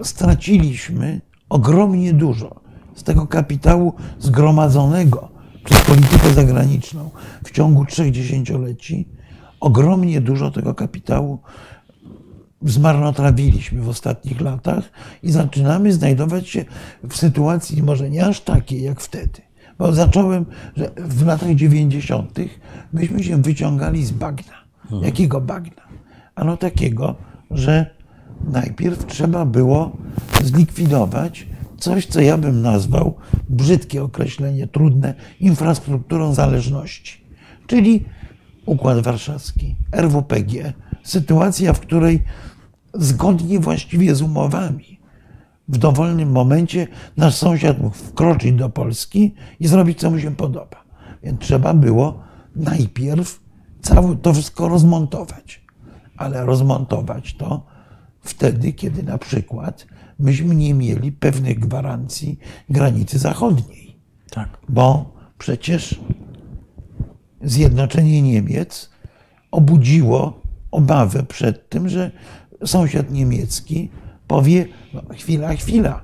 straciliśmy 0.03 1.21
ogromnie 1.49 2.13
dużo 2.13 2.61
z 2.95 3.03
tego 3.03 3.27
kapitału 3.27 3.93
zgromadzonego 4.19 5.31
przez 5.63 5.81
politykę 5.81 6.33
zagraniczną 6.33 7.09
w 7.45 7.51
ciągu 7.51 7.85
trzech 7.85 8.11
dziesięcioleci 8.11 9.07
ogromnie 9.61 10.21
dużo 10.21 10.51
tego 10.51 10.75
kapitału 10.75 11.39
zmarnotrawiliśmy 12.61 13.81
w 13.81 13.89
ostatnich 13.89 14.41
latach 14.41 14.91
i 15.23 15.31
zaczynamy 15.31 15.93
znajdować 15.93 16.49
się 16.49 16.65
w 17.09 17.15
sytuacji 17.15 17.83
może 17.83 18.09
nie 18.09 18.25
aż 18.25 18.41
takiej 18.41 18.81
jak 18.81 19.01
wtedy. 19.01 19.41
Bo 19.77 19.93
zacząłem, 19.93 20.45
że 20.75 20.91
w 20.97 21.25
latach 21.25 21.55
90. 21.55 22.39
myśmy 22.93 23.23
się 23.23 23.41
wyciągali 23.41 24.05
z 24.05 24.11
bagna. 24.11 24.53
Mhm. 24.83 25.03
Jakiego 25.03 25.41
bagna? 25.41 25.83
Ano 26.35 26.57
takiego, 26.57 27.15
że 27.51 27.95
najpierw 28.47 29.05
trzeba 29.05 29.45
było 29.45 29.97
zlikwidować 30.43 31.47
coś, 31.77 32.05
co 32.05 32.21
ja 32.21 32.37
bym 32.37 32.61
nazwał, 32.61 33.15
brzydkie 33.49 34.03
określenie, 34.03 34.67
trudne, 34.67 35.13
infrastrukturą 35.39 36.33
zależności. 36.33 37.21
Czyli 37.67 38.05
Układ 38.65 38.99
Warszawski, 38.99 39.75
RWPG, 39.91 40.73
sytuacja, 41.03 41.73
w 41.73 41.79
której 41.79 42.23
zgodnie 42.93 43.59
właściwie 43.59 44.15
z 44.15 44.21
umowami, 44.21 44.99
w 45.67 45.77
dowolnym 45.77 46.31
momencie 46.31 46.87
nasz 47.17 47.35
sąsiad 47.35 47.81
mógł 47.81 47.95
wkroczyć 47.95 48.53
do 48.53 48.69
Polski 48.69 49.33
i 49.59 49.67
zrobić, 49.67 49.99
co 49.99 50.11
mu 50.11 50.19
się 50.19 50.35
podoba. 50.35 50.83
Więc 51.23 51.39
trzeba 51.41 51.73
było 51.73 52.19
najpierw 52.55 53.39
całe 53.81 54.15
to 54.15 54.33
wszystko 54.33 54.67
rozmontować. 54.67 55.61
Ale 56.17 56.45
rozmontować 56.45 57.33
to 57.33 57.65
wtedy, 58.21 58.73
kiedy 58.73 59.03
na 59.03 59.17
przykład 59.17 59.87
myśmy 60.19 60.55
nie 60.55 60.73
mieli 60.73 61.11
pewnych 61.11 61.59
gwarancji 61.59 62.39
granicy 62.69 63.19
zachodniej. 63.19 63.95
Tak. 64.31 64.57
Bo 64.69 65.13
przecież 65.37 65.99
zjednoczenie 67.43 68.21
Niemiec 68.21 68.89
obudziło 69.51 70.41
obawę 70.71 71.23
przed 71.23 71.69
tym, 71.69 71.89
że 71.89 72.11
sąsiad 72.65 73.11
niemiecki 73.11 73.89
powie: 74.27 74.65
no, 74.93 75.01
chwila, 75.13 75.53
chwila. 75.55 76.01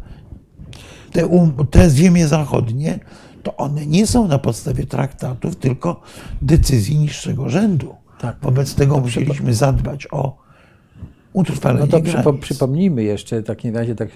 Te, 1.12 1.28
um, 1.28 1.54
te 1.72 1.90
ziemie 1.90 2.28
zachodnie 2.28 3.00
to 3.44 3.58
one 3.58 3.86
nie 3.86 4.08
są 4.08 4.28
na 4.28 4.40
podstawie 4.40 4.86
traktatów, 4.86 5.56
tylko 5.56 6.02
decyzji 6.42 6.98
niższego 6.98 7.50
rzędu. 7.50 7.96
Tak. 8.20 8.38
Wobec 8.42 8.76
tego 8.76 9.00
musieliśmy 9.00 9.54
zadbać 9.54 10.08
o 10.12 10.38
utrwalenie 11.34 11.86
No 11.86 11.92
to 11.92 12.00
granic. 12.00 12.14
przypo, 12.14 12.34
przypomnijmy 12.34 13.04
jeszcze 13.04 13.42
w 13.42 13.46
takim 13.46 13.76
razie 13.76 13.96
tak 13.96 14.10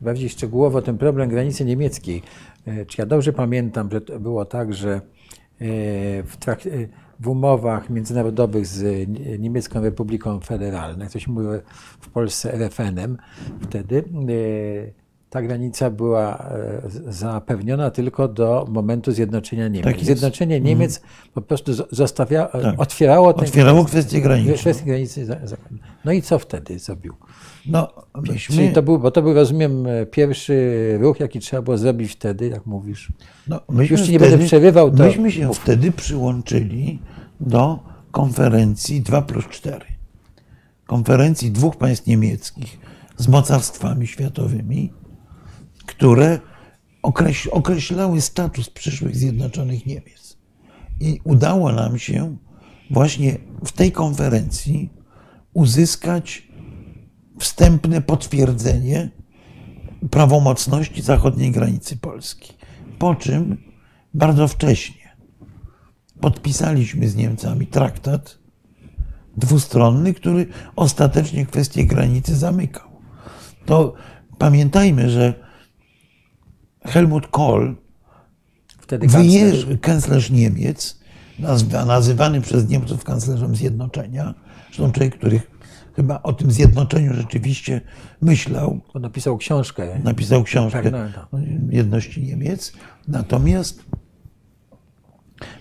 bardziej 0.00 0.28
szczegółowo 0.28 0.82
ten 0.82 0.98
problem 0.98 1.28
granicy 1.28 1.64
niemieckiej. 1.64 2.22
E, 2.66 2.86
Czy 2.86 3.00
ja 3.02 3.06
dobrze 3.06 3.32
pamiętam, 3.32 3.88
że 3.92 4.00
to 4.00 4.20
było 4.20 4.44
tak, 4.44 4.74
że 4.74 5.00
w, 6.26 6.32
trak- 6.40 6.68
e, 6.84 6.88
w 7.20 7.28
umowach 7.28 7.90
międzynarodowych 7.90 8.66
z 8.66 9.08
Niemiecką 9.38 9.80
Republiką 9.82 10.40
Federalną, 10.40 10.98
jak 11.04 11.12
to 11.12 11.18
się 11.18 11.30
mówiło 11.32 11.52
w 12.00 12.08
Polsce 12.08 12.54
RFN-em, 12.54 13.16
wtedy 13.62 13.98
e, 13.98 15.06
ta 15.30 15.42
granica 15.42 15.90
była 15.90 16.38
e, 16.38 16.82
zapewniona 17.08 17.90
tylko 17.90 18.28
do 18.28 18.66
momentu 18.70 19.12
zjednoczenia 19.12 19.68
Niemiec. 19.68 19.84
Tak. 19.96 20.04
Zjednoczenie 20.04 20.60
Niemiec 20.60 21.02
po 21.34 21.42
prostu 21.42 21.72
zo- 21.72 21.86
zostawia, 21.90 22.44
Tak. 22.46 22.80
otwierało 22.80 23.28
Otwierało 23.28 23.84
kwestię 23.84 24.20
graniczną. 24.20 24.54
kwestię 24.54 24.84
granicy. 24.84 25.26
No 26.04 26.12
i 26.12 26.22
co 26.22 26.38
wtedy 26.38 26.78
zrobił? 26.78 27.14
No, 27.68 27.88
Czyli 28.24 28.32
myśmy, 28.32 28.72
to 28.72 28.82
był, 28.82 28.98
bo 28.98 29.10
to 29.10 29.22
był, 29.22 29.34
rozumiem, 29.34 29.86
e, 29.86 30.06
pierwszy 30.06 30.98
ruch, 31.00 31.20
jaki 31.20 31.40
trzeba 31.40 31.62
było 31.62 31.78
zrobić 31.78 32.12
wtedy, 32.12 32.48
jak 32.48 32.66
mówisz. 32.66 33.12
no, 33.48 33.60
myśmy 33.68 33.96
Już 33.96 34.06
ci 34.06 34.12
nie 34.12 34.18
będę 34.18 34.38
przerywał, 34.38 34.90
to 34.90 35.04
Myśmy 35.04 35.32
się 35.32 35.54
wtedy 35.54 35.92
przyłączyli 35.92 36.98
do 37.40 37.78
konferencji 38.10 39.00
2 39.00 39.22
plus 39.22 39.44
4. 39.50 39.84
Konferencji 40.86 41.50
dwóch 41.50 41.76
państw 41.76 42.06
niemieckich 42.06 42.78
z 43.16 43.28
mocarstwami 43.28 44.06
światowymi, 44.06 44.92
które 45.86 46.38
okreś, 47.02 47.46
określały 47.46 48.20
status 48.20 48.70
przyszłych 48.70 49.16
zjednoczonych 49.16 49.86
Niemiec. 49.86 50.36
I 51.00 51.20
udało 51.24 51.72
nam 51.72 51.98
się 51.98 52.36
właśnie 52.90 53.38
w 53.64 53.72
tej 53.72 53.92
konferencji 53.92 54.90
uzyskać 55.54 56.45
wstępne 57.38 58.00
potwierdzenie 58.00 59.10
prawomocności 60.10 61.02
zachodniej 61.02 61.50
granicy 61.50 61.96
Polski. 61.96 62.52
Po 62.98 63.14
czym 63.14 63.56
bardzo 64.14 64.48
wcześnie 64.48 65.16
podpisaliśmy 66.20 67.08
z 67.08 67.16
Niemcami 67.16 67.66
traktat 67.66 68.38
dwustronny, 69.36 70.14
który 70.14 70.46
ostatecznie 70.76 71.46
kwestię 71.46 71.84
granicy 71.84 72.36
zamykał. 72.36 72.88
To 73.66 73.94
pamiętajmy, 74.38 75.10
że 75.10 75.34
Helmut 76.84 77.26
Kohl, 77.26 77.74
Wtedy 78.78 79.06
kanclerz. 79.06 79.66
kanclerz 79.80 80.30
Niemiec, 80.30 80.98
nazywany 81.86 82.40
przez 82.40 82.68
Niemców 82.68 83.04
kanclerzem 83.04 83.56
zjednoczenia, 83.56 84.34
zresztą 84.66 84.92
człowiek, 84.92 85.18
który 85.18 85.40
chyba 85.96 86.22
o 86.22 86.32
tym 86.32 86.50
zjednoczeniu 86.50 87.14
rzeczywiście 87.14 87.80
myślał, 88.20 88.80
On 88.94 89.02
napisał 89.02 89.36
książkę. 89.38 90.00
napisał 90.04 90.42
książkę 90.42 90.82
Tak, 90.82 90.92
no, 90.92 90.98
no. 91.32 91.38
o 91.38 91.42
jedności 91.70 92.22
Niemiec. 92.22 92.72
Natomiast 93.08 93.84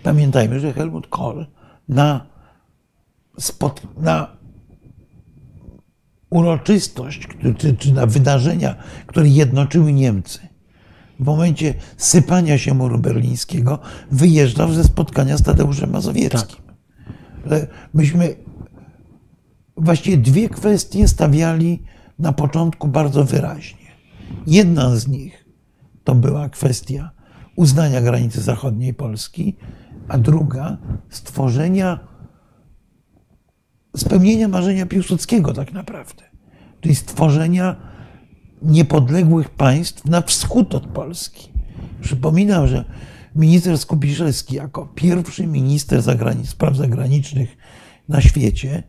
pamiętajmy, 0.03 0.59
że 0.59 0.73
Helmut 0.73 1.07
Kohl 1.07 1.45
na, 1.89 2.25
spot, 3.39 3.81
na 3.97 4.37
uroczystość, 6.29 7.27
czy, 7.57 7.75
czy 7.75 7.93
na 7.93 8.05
wydarzenia, 8.05 8.75
które 9.07 9.27
jednoczyły 9.27 9.93
Niemcy, 9.93 10.39
w 11.19 11.23
momencie 11.25 11.73
sypania 11.97 12.57
się 12.57 12.73
muru 12.73 12.99
berlińskiego, 12.99 13.79
wyjeżdżał 14.11 14.73
ze 14.73 14.83
spotkania 14.83 15.37
z 15.37 15.43
Tadeuszem 15.43 15.91
Mazowieckim. 15.91 16.65
Że 17.45 17.67
Myśmy 17.93 18.35
właściwie 19.77 20.17
dwie 20.17 20.49
kwestie 20.49 21.07
stawiali 21.07 21.83
na 22.19 22.33
początku 22.33 22.87
bardzo 22.87 23.23
wyraźnie. 23.23 23.85
Jedna 24.47 24.95
z 24.95 25.07
nich 25.07 25.45
to 26.03 26.15
była 26.15 26.49
kwestia 26.49 27.11
uznania 27.55 28.01
granicy 28.01 28.41
zachodniej 28.41 28.93
Polski, 28.93 29.57
a 30.07 30.17
druga 30.17 30.77
stworzenia, 31.09 31.99
spełnienia 33.97 34.47
marzenia 34.47 34.85
Piłsudskiego 34.85 35.53
tak 35.53 35.73
naprawdę, 35.73 36.23
czyli 36.81 36.95
stworzenia 36.95 37.75
niepodległych 38.61 39.49
państw 39.49 40.05
na 40.05 40.21
wschód 40.21 40.75
od 40.75 40.87
Polski. 40.87 41.51
Przypominam, 42.01 42.67
że 42.67 42.85
minister 43.35 43.77
Skubiszewski 43.77 44.55
jako 44.55 44.85
pierwszy 44.95 45.47
minister 45.47 46.01
zagranic, 46.01 46.49
spraw 46.49 46.75
zagranicznych 46.75 47.57
na 48.09 48.21
świecie 48.21 48.83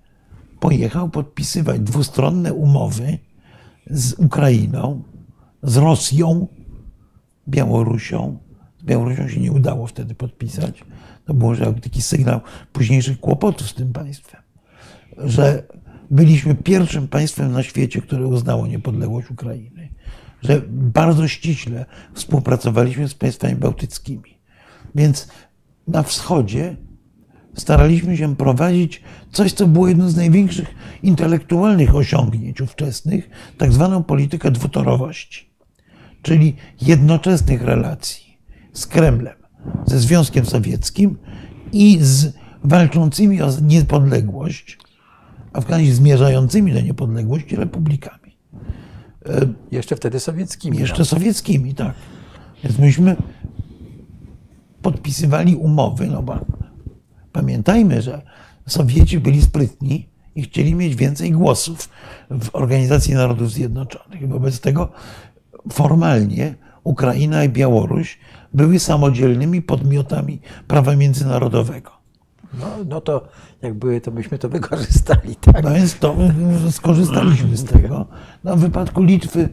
pojechał 0.61 1.09
podpisywać 1.11 1.81
dwustronne 1.81 2.53
umowy 2.53 3.19
z 3.87 4.12
Ukrainą, 4.12 5.03
z 5.62 5.77
Rosją, 5.77 6.47
Białorusią. 7.49 8.38
Z 8.81 8.85
Białorusią 8.85 9.29
się 9.29 9.40
nie 9.40 9.53
udało 9.53 9.87
wtedy 9.87 10.14
podpisać. 10.14 10.85
To 11.25 11.35
było 11.35 11.55
że 11.55 11.75
taki 11.75 12.03
sygnał 12.03 12.40
późniejszych 12.73 13.21
kłopotów 13.21 13.71
z 13.71 13.75
tym 13.75 13.92
państwem, 13.92 14.40
że 15.19 15.62
byliśmy 16.11 16.55
pierwszym 16.55 17.09
państwem 17.09 17.53
na 17.53 17.62
świecie, 17.62 18.03
które 18.03 18.27
uznało 18.27 18.66
niepodległość 18.66 19.31
Ukrainy, 19.31 19.88
że 20.42 20.62
bardzo 20.69 21.29
ściśle 21.29 21.87
współpracowaliśmy 22.14 23.09
z 23.09 23.14
państwami 23.14 23.55
bałtyckimi. 23.55 24.38
Więc 24.95 25.29
na 25.88 26.03
wschodzie 26.03 26.77
staraliśmy 27.57 28.16
się 28.16 28.37
prowadzić 28.37 29.03
coś, 29.33 29.53
co 29.53 29.66
było 29.66 29.88
jednym 29.88 30.11
z 30.11 30.16
największych 30.16 30.75
intelektualnych 31.03 31.95
osiągnięć 31.95 32.61
ówczesnych, 32.61 33.31
tak 33.59 33.73
zwaną 33.73 34.03
politykę 34.03 34.51
dwutorowości, 34.51 35.51
czyli 36.23 36.57
jednoczesnych 36.81 37.62
relacji 37.62 38.38
z 38.73 38.87
Kremlem, 38.87 39.35
ze 39.87 39.99
Związkiem 39.99 40.47
Sowieckim 40.47 41.19
i 41.73 41.99
z 42.01 42.33
walczącymi 42.64 43.42
o 43.42 43.51
niepodległość, 43.62 44.79
a 45.53 45.61
w 45.61 45.66
końcu 45.66 45.92
zmierzającymi 45.92 46.73
do 46.73 46.81
niepodległości 46.81 47.57
republikami. 47.57 48.37
Jeszcze 49.71 49.97
wtedy 49.97 50.21
sowieckimi. 50.21 50.79
Jeszcze 50.79 51.05
sowieckimi, 51.05 51.75
tak. 51.75 51.95
Więc 52.64 52.79
myśmy 52.79 53.16
podpisywali 54.83 55.57
umowy, 55.57 56.07
no 56.07 56.23
bo 56.23 56.38
pamiętajmy, 57.37 58.03
że 58.03 58.22
Sowieci 58.66 59.20
byli 59.20 59.42
sprytni 59.42 60.09
i 60.35 60.42
chcieli 60.42 60.75
mieć 60.75 60.94
więcej 60.94 61.31
głosów 61.31 61.88
w 62.31 62.49
Organizacji 62.53 63.14
Narodów 63.14 63.51
Zjednoczonych. 63.51 64.29
Wobec 64.29 64.61
tego 64.61 64.92
formalnie 65.72 66.55
Ukraina 66.85 67.44
i 67.44 67.49
Białoruś 67.49 68.18
były 68.55 68.79
samodzielnymi 68.79 69.62
podmiotami 69.62 70.40
prawa 70.68 70.96
międzynarodowego. 70.96 71.95
No, 72.54 72.66
no 72.88 73.00
to 73.00 73.28
jak 73.62 73.74
były, 73.74 74.00
to 74.00 74.11
byśmy 74.11 74.38
to 74.38 74.48
wykorzystali, 74.59 75.37
tak? 75.37 75.64
No 75.64 75.70
więc 75.70 75.98
to 75.98 76.16
skorzystaliśmy 76.70 77.56
z 77.56 77.64
tego. 77.64 78.06
No, 78.44 78.56
w 78.56 78.61
wypadku 78.61 79.02
Litwy 79.02 79.40
y, 79.40 79.48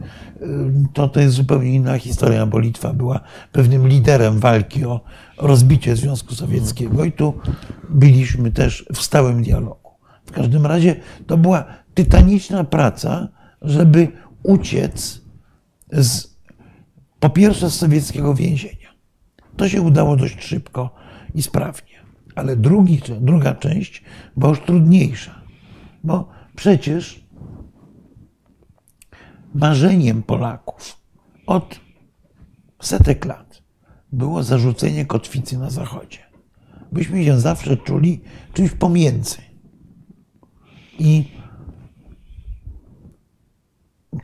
to, 0.92 1.08
to 1.08 1.20
jest 1.20 1.34
zupełnie 1.34 1.74
inna 1.74 1.98
historia, 1.98 2.46
bo 2.46 2.58
Litwa 2.58 2.92
była 2.92 3.20
pewnym 3.52 3.88
liderem 3.88 4.38
walki 4.38 4.84
o 4.84 5.00
rozbicie 5.38 5.96
Związku 5.96 6.34
Sowieckiego 6.34 7.04
i 7.04 7.12
tu 7.12 7.34
byliśmy 7.88 8.50
też 8.50 8.86
w 8.94 9.02
stałym 9.02 9.42
dialogu. 9.42 9.90
W 10.26 10.32
każdym 10.32 10.66
razie 10.66 10.96
to 11.26 11.36
była 11.36 11.64
tytaniczna 11.94 12.64
praca, 12.64 13.28
żeby 13.62 14.08
uciec 14.42 15.20
z, 15.92 16.34
po 17.20 17.30
pierwsze 17.30 17.70
z 17.70 17.74
sowieckiego 17.74 18.34
więzienia. 18.34 18.88
To 19.56 19.68
się 19.68 19.82
udało 19.82 20.16
dość 20.16 20.44
szybko 20.44 20.94
i 21.34 21.42
sprawnie. 21.42 21.93
Ale 22.34 22.56
drugi, 22.56 23.00
druga 23.20 23.54
część 23.54 24.02
była 24.36 24.50
już 24.50 24.60
trudniejsza, 24.60 25.40
bo 26.04 26.28
przecież 26.56 27.24
marzeniem 29.54 30.22
Polaków 30.22 30.96
od 31.46 31.80
setek 32.82 33.24
lat 33.24 33.62
było 34.12 34.42
zarzucenie 34.42 35.06
kotwicy 35.06 35.58
na 35.58 35.70
Zachodzie. 35.70 36.18
byśmy 36.92 37.24
się 37.24 37.40
zawsze 37.40 37.76
czuli 37.76 38.20
czymś 38.52 38.70
pomiędzy. 38.70 39.36
I 40.98 41.24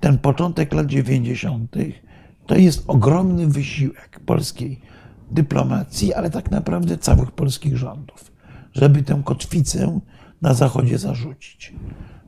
ten 0.01 0.19
początek 0.19 0.73
lat 0.73 0.87
90. 0.87 1.77
to 2.47 2.55
jest 2.55 2.85
ogromny 2.87 3.47
wysiłek 3.47 4.21
polskiej 4.27 4.81
dyplomacji, 5.31 6.15
ale 6.15 6.31
tak 6.31 6.51
naprawdę 6.51 6.99
całych 6.99 7.31
polskich 7.31 7.77
rządów, 7.77 8.33
żeby 8.73 9.03
tę 9.03 9.23
kotwicę 9.25 10.01
na 10.43 10.55
Zachodzie 10.55 10.99
zarzucić. 10.99 11.75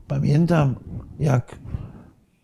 Pamiętam, 0.09 0.75
jak 1.19 1.59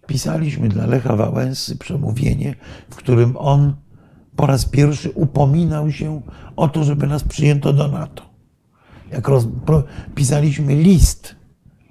pisaliśmy 0.07 0.68
dla 0.68 0.87
Lecha 0.87 1.16
Wałęsy 1.16 1.79
przemówienie, 1.79 2.55
w 2.90 2.97
którym 2.97 3.37
on 3.37 3.77
po 4.37 4.47
raz 4.47 4.64
pierwszy 4.64 5.11
upominał 5.11 5.90
się 5.92 6.23
o 6.57 6.68
to, 6.68 6.85
żeby 6.85 7.07
nas 7.07 7.25
przyjęto 7.25 7.73
do 7.73 7.88
NATO. 7.88 8.23
Jak 9.12 9.29
roz, 9.29 9.49
pisaliśmy 10.14 10.75
list 10.75 11.37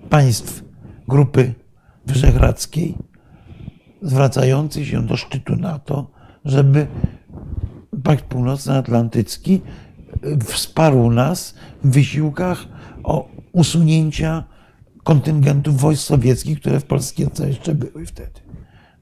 państw 0.09 0.63
Grupy 1.07 1.53
Wyszehradzkiej, 2.05 2.97
zwracający 4.01 4.85
się 4.85 5.05
do 5.05 5.17
szczytu 5.17 5.55
NATO, 5.55 6.11
żeby 6.45 6.87
Pakt 8.07 8.25
Północnoatlantycki 8.25 9.61
wsparł 10.45 11.11
nas 11.11 11.53
w 11.83 11.89
wysiłkach 11.89 12.67
o 13.03 13.29
usunięcia 13.51 14.43
kontyngentów 15.03 15.81
wojsk 15.81 16.03
sowieckich, 16.03 16.59
które 16.59 16.79
w 16.79 16.85
Polsce 16.85 17.23
jeszcze 17.47 17.75
były 17.75 18.05
wtedy. 18.05 18.39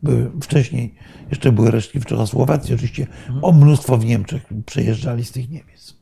Były, 0.03 0.31
wcześniej 0.41 0.95
jeszcze 1.29 1.51
były 1.51 1.71
resztki 1.71 1.99
w 1.99 2.05
Czechosłowacji, 2.05 2.75
oczywiście 2.75 3.07
o 3.41 3.51
mnóstwo 3.51 3.97
w 3.97 4.05
Niemczech 4.05 4.45
przejeżdżali 4.65 5.25
z 5.25 5.31
tych 5.31 5.49
Niemiec. 5.49 5.97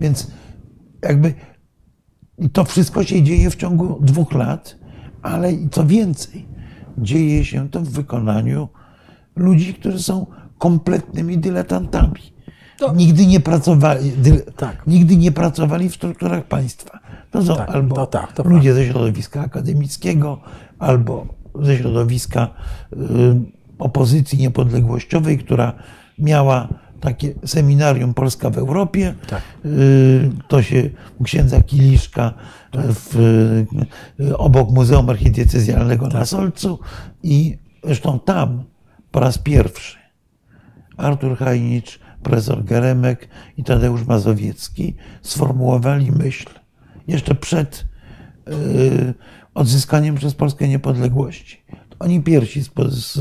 Więc 0.00 0.30
jakby 1.02 1.34
to 2.52 2.64
wszystko 2.64 3.04
się 3.04 3.22
dzieje 3.22 3.50
w 3.50 3.56
ciągu 3.56 3.98
dwóch 4.02 4.32
lat, 4.32 4.78
ale 5.22 5.52
co 5.70 5.86
więcej, 5.86 6.46
dzieje 6.98 7.44
się 7.44 7.70
to 7.70 7.80
w 7.80 7.88
wykonaniu 7.88 8.68
ludzi, 9.36 9.74
którzy 9.74 10.02
są 10.02 10.26
kompletnymi 10.60 11.38
dyletantami. 11.38 12.20
To... 12.78 12.92
Nigdy, 12.94 13.26
nie 13.26 13.40
pracowali, 13.40 14.12
tak. 14.56 14.86
nigdy 14.86 15.16
nie 15.16 15.32
pracowali 15.32 15.88
w 15.88 15.94
strukturach 15.94 16.44
państwa. 16.44 16.98
To 17.30 17.42
są 17.42 17.56
tak, 17.56 17.70
albo 17.70 17.96
to 17.96 18.06
tak, 18.06 18.32
to 18.32 18.42
ludzie 18.42 18.74
ze 18.74 18.86
środowiska 18.86 19.40
akademickiego, 19.40 20.40
albo 20.78 21.26
ze 21.62 21.76
środowiska 21.76 22.48
y, 22.92 22.96
opozycji 23.78 24.38
niepodległościowej, 24.38 25.38
która 25.38 25.72
miała 26.18 26.68
takie 27.00 27.34
seminarium 27.44 28.14
Polska 28.14 28.50
w 28.50 28.58
Europie. 28.58 29.14
Tak. 29.28 29.42
Y, 29.64 30.30
to 30.48 30.62
się 30.62 30.90
u 31.18 31.24
księdza 31.24 31.62
Kiliszka 31.62 32.34
tak. 32.70 32.86
w, 32.86 33.16
y, 34.20 34.36
obok 34.36 34.70
Muzeum 34.70 35.10
Archidiecezjalnego 35.10 36.04
tak. 36.04 36.14
na 36.14 36.24
Solcu 36.24 36.78
i 37.22 37.58
zresztą 37.84 38.20
tam 38.20 38.64
po 39.10 39.20
raz 39.20 39.38
pierwszy 39.38 39.99
Artur 41.00 41.36
Hajnicz, 41.36 42.00
profesor 42.22 42.64
Geremek 42.64 43.28
i 43.56 43.64
Tadeusz 43.64 44.06
Mazowiecki 44.06 44.94
sformułowali 45.22 46.12
myśl 46.12 46.48
jeszcze 47.08 47.34
przed 47.34 47.84
y, 48.48 49.14
odzyskaniem 49.54 50.14
przez 50.14 50.34
Polskę 50.34 50.68
niepodległości. 50.68 51.62
Oni 51.98 52.22
pierwsi 52.22 52.62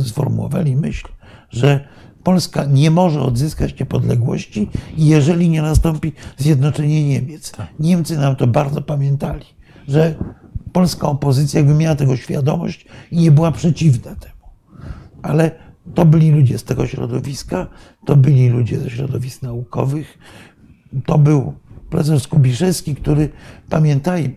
sformułowali 0.04 0.76
myśl, 0.76 1.08
że 1.50 1.88
Polska 2.24 2.65
nie 2.65 2.92
może 2.92 3.22
odzyskać 3.22 3.80
niepodległości, 3.80 4.70
jeżeli 4.98 5.50
nie 5.50 5.62
nastąpi 5.62 6.13
zjednoczenie 6.38 7.10
Niemiec. 7.10 7.52
Tak. 7.52 7.68
Niemcy 7.80 8.18
nam 8.18 8.36
to 8.36 8.48
bardzo 8.48 8.82
pamiętali, 8.82 9.46
że 9.88 10.15
polska 10.74 11.08
opozycja 11.08 11.60
jakby 11.60 11.76
miała 11.76 11.96
tego 11.96 12.18
świadomość 12.18 12.86
i 13.12 13.18
nie 13.18 13.32
była 13.32 13.52
przeciwna 13.52 14.15
temu. 14.15 14.36
Ale 15.22 15.52
to 15.96 16.06
byli 16.06 16.32
ludzie 16.32 16.58
z 16.58 16.63
tego 16.63 16.88
środowiska, 16.88 17.68
to 18.06 18.15
byli 18.15 18.50
ludzie 18.50 18.80
ze 18.80 18.89
środowisk 18.89 19.42
naukowych, 19.42 20.18
to 21.06 21.18
był 21.18 21.54
profesor 21.89 22.20
Skubiszewski, 22.20 22.96
który, 22.96 23.30
pamiętajmy, 23.70 24.36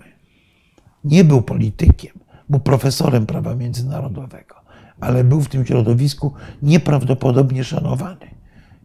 nie 1.05 1.25
był 1.25 1.43
politykiem, 1.43 2.19
był 2.49 2.61
profesorem 2.61 3.27
prawa 3.27 3.55
międzynarodowego, 3.55 4.55
ale 5.01 5.25
był 5.25 5.41
w 5.41 5.49
tym 5.49 5.67
środowisku 5.67 6.33
nieprawdopodobnie 6.63 7.65
szanowany. 7.65 8.27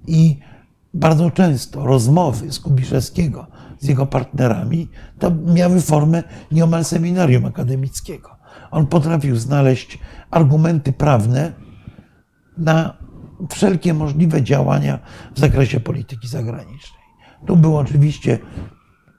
I 0.07 0.39
bardzo 0.93 1.31
często 1.31 1.85
rozmowy 1.85 2.51
Skubiszewskiego 2.51 3.47
z 3.79 3.87
jego 3.87 4.05
partnerami 4.05 4.87
to 5.19 5.31
miały 5.31 5.81
formę 5.81 6.23
nieomal 6.51 6.85
seminarium 6.85 7.45
akademickiego. 7.45 8.29
On 8.71 8.87
potrafił 8.87 9.35
znaleźć 9.35 9.99
argumenty 10.31 10.93
prawne 10.93 11.53
na 12.57 12.93
wszelkie 13.49 13.93
możliwe 13.93 14.43
działania 14.43 14.99
w 15.35 15.39
zakresie 15.39 15.79
polityki 15.79 16.27
zagranicznej. 16.27 17.01
Tu 17.45 17.57
był 17.57 17.77
oczywiście 17.77 18.39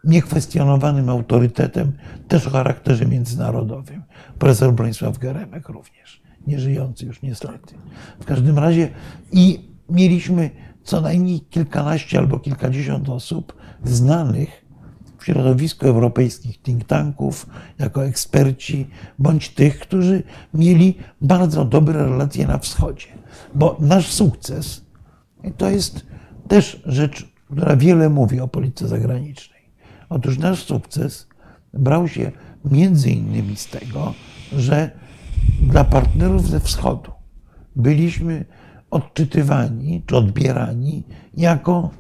niekwestionowanym 0.05 1.09
autorytetem, 1.09 1.93
też 2.29 2.47
o 2.47 2.51
charakterze 2.51 3.07
międzynarodowym. 3.07 4.03
Profesor 4.39 4.73
Bronisław 4.73 5.19
Geremek 5.19 5.69
również, 5.69 6.23
nieżyjący 6.47 7.07
już 7.07 7.23
niestety. 7.23 7.75
W 8.21 8.25
każdym 8.25 8.59
razie 8.59 8.89
i 9.33 9.71
mieliśmy 9.91 10.51
co 10.83 11.01
najmniej 11.01 11.41
kilkanaście 11.41 12.19
albo 12.19 12.39
kilkadziesiąt 12.39 13.09
osób 13.09 13.57
znanych 13.85 14.65
w 15.19 15.25
środowisku 15.25 15.87
europejskich 15.87 16.63
think 16.63 16.85
tanków, 16.85 17.47
jako 17.79 18.05
eksperci, 18.05 18.87
bądź 19.19 19.49
tych, 19.49 19.79
którzy 19.79 20.23
mieli 20.55 20.95
bardzo 21.21 21.65
dobre 21.65 22.05
relacje 22.05 22.47
na 22.47 22.59
wschodzie. 22.59 23.18
Bo 23.55 23.77
nasz 23.81 24.07
sukces 24.07 24.85
to 25.57 25.71
jest 25.71 26.07
też 26.49 26.83
rzecz, 26.87 27.33
która 27.51 27.77
wiele 27.77 28.09
mówi 28.09 28.41
o 28.41 28.49
polityce 28.49 28.89
zagranicznej. 28.89 29.61
Otóż 30.09 30.39
nasz 30.39 30.65
sukces 30.65 31.29
brał 31.73 32.09
się 32.09 32.33
między 32.65 33.11
innymi 33.11 33.57
z 33.57 33.67
tego, 33.67 34.15
że 34.53 34.91
dla 35.63 35.85
partnerów 35.85 36.49
ze 36.49 36.61
wschodu 36.61 37.13
byliśmy 37.77 38.45
odczytywani 38.91 40.03
czy 40.07 40.17
odbierani 40.17 41.05
jako 41.37 41.91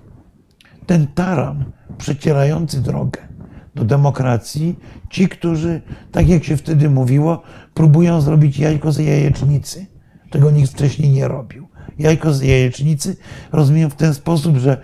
ten 0.87 1.06
taran 1.06 1.64
przecierający 1.98 2.82
drogę 2.82 3.28
do 3.74 3.84
demokracji, 3.84 4.78
ci, 5.11 5.28
którzy, 5.28 5.82
tak 6.12 6.28
jak 6.28 6.44
się 6.44 6.56
wtedy 6.56 6.90
mówiło, 6.90 7.42
próbują 7.74 8.20
zrobić 8.20 8.58
jajko 8.58 8.92
z 8.92 8.98
jajecznicy, 8.98 9.87
czego 10.30 10.50
nikt 10.50 10.72
wcześniej 10.72 11.10
nie 11.10 11.28
robił. 11.28 11.68
Jajko 11.98 12.32
z 12.32 12.42
jajecznicy 12.42 13.16
rozumiem 13.52 13.90
w 13.90 13.94
ten 13.94 14.14
sposób, 14.14 14.56
że 14.56 14.80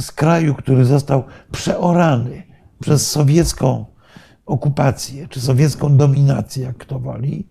z 0.00 0.12
kraju, 0.12 0.54
który 0.54 0.84
został 0.84 1.24
przeorany 1.52 2.42
przez 2.80 3.10
sowiecką 3.10 3.84
okupację, 4.46 5.28
czy 5.28 5.40
sowiecką 5.40 5.96
dominację, 5.96 6.64
jak 6.64 6.76
kto 6.76 6.98
woli, 6.98 7.48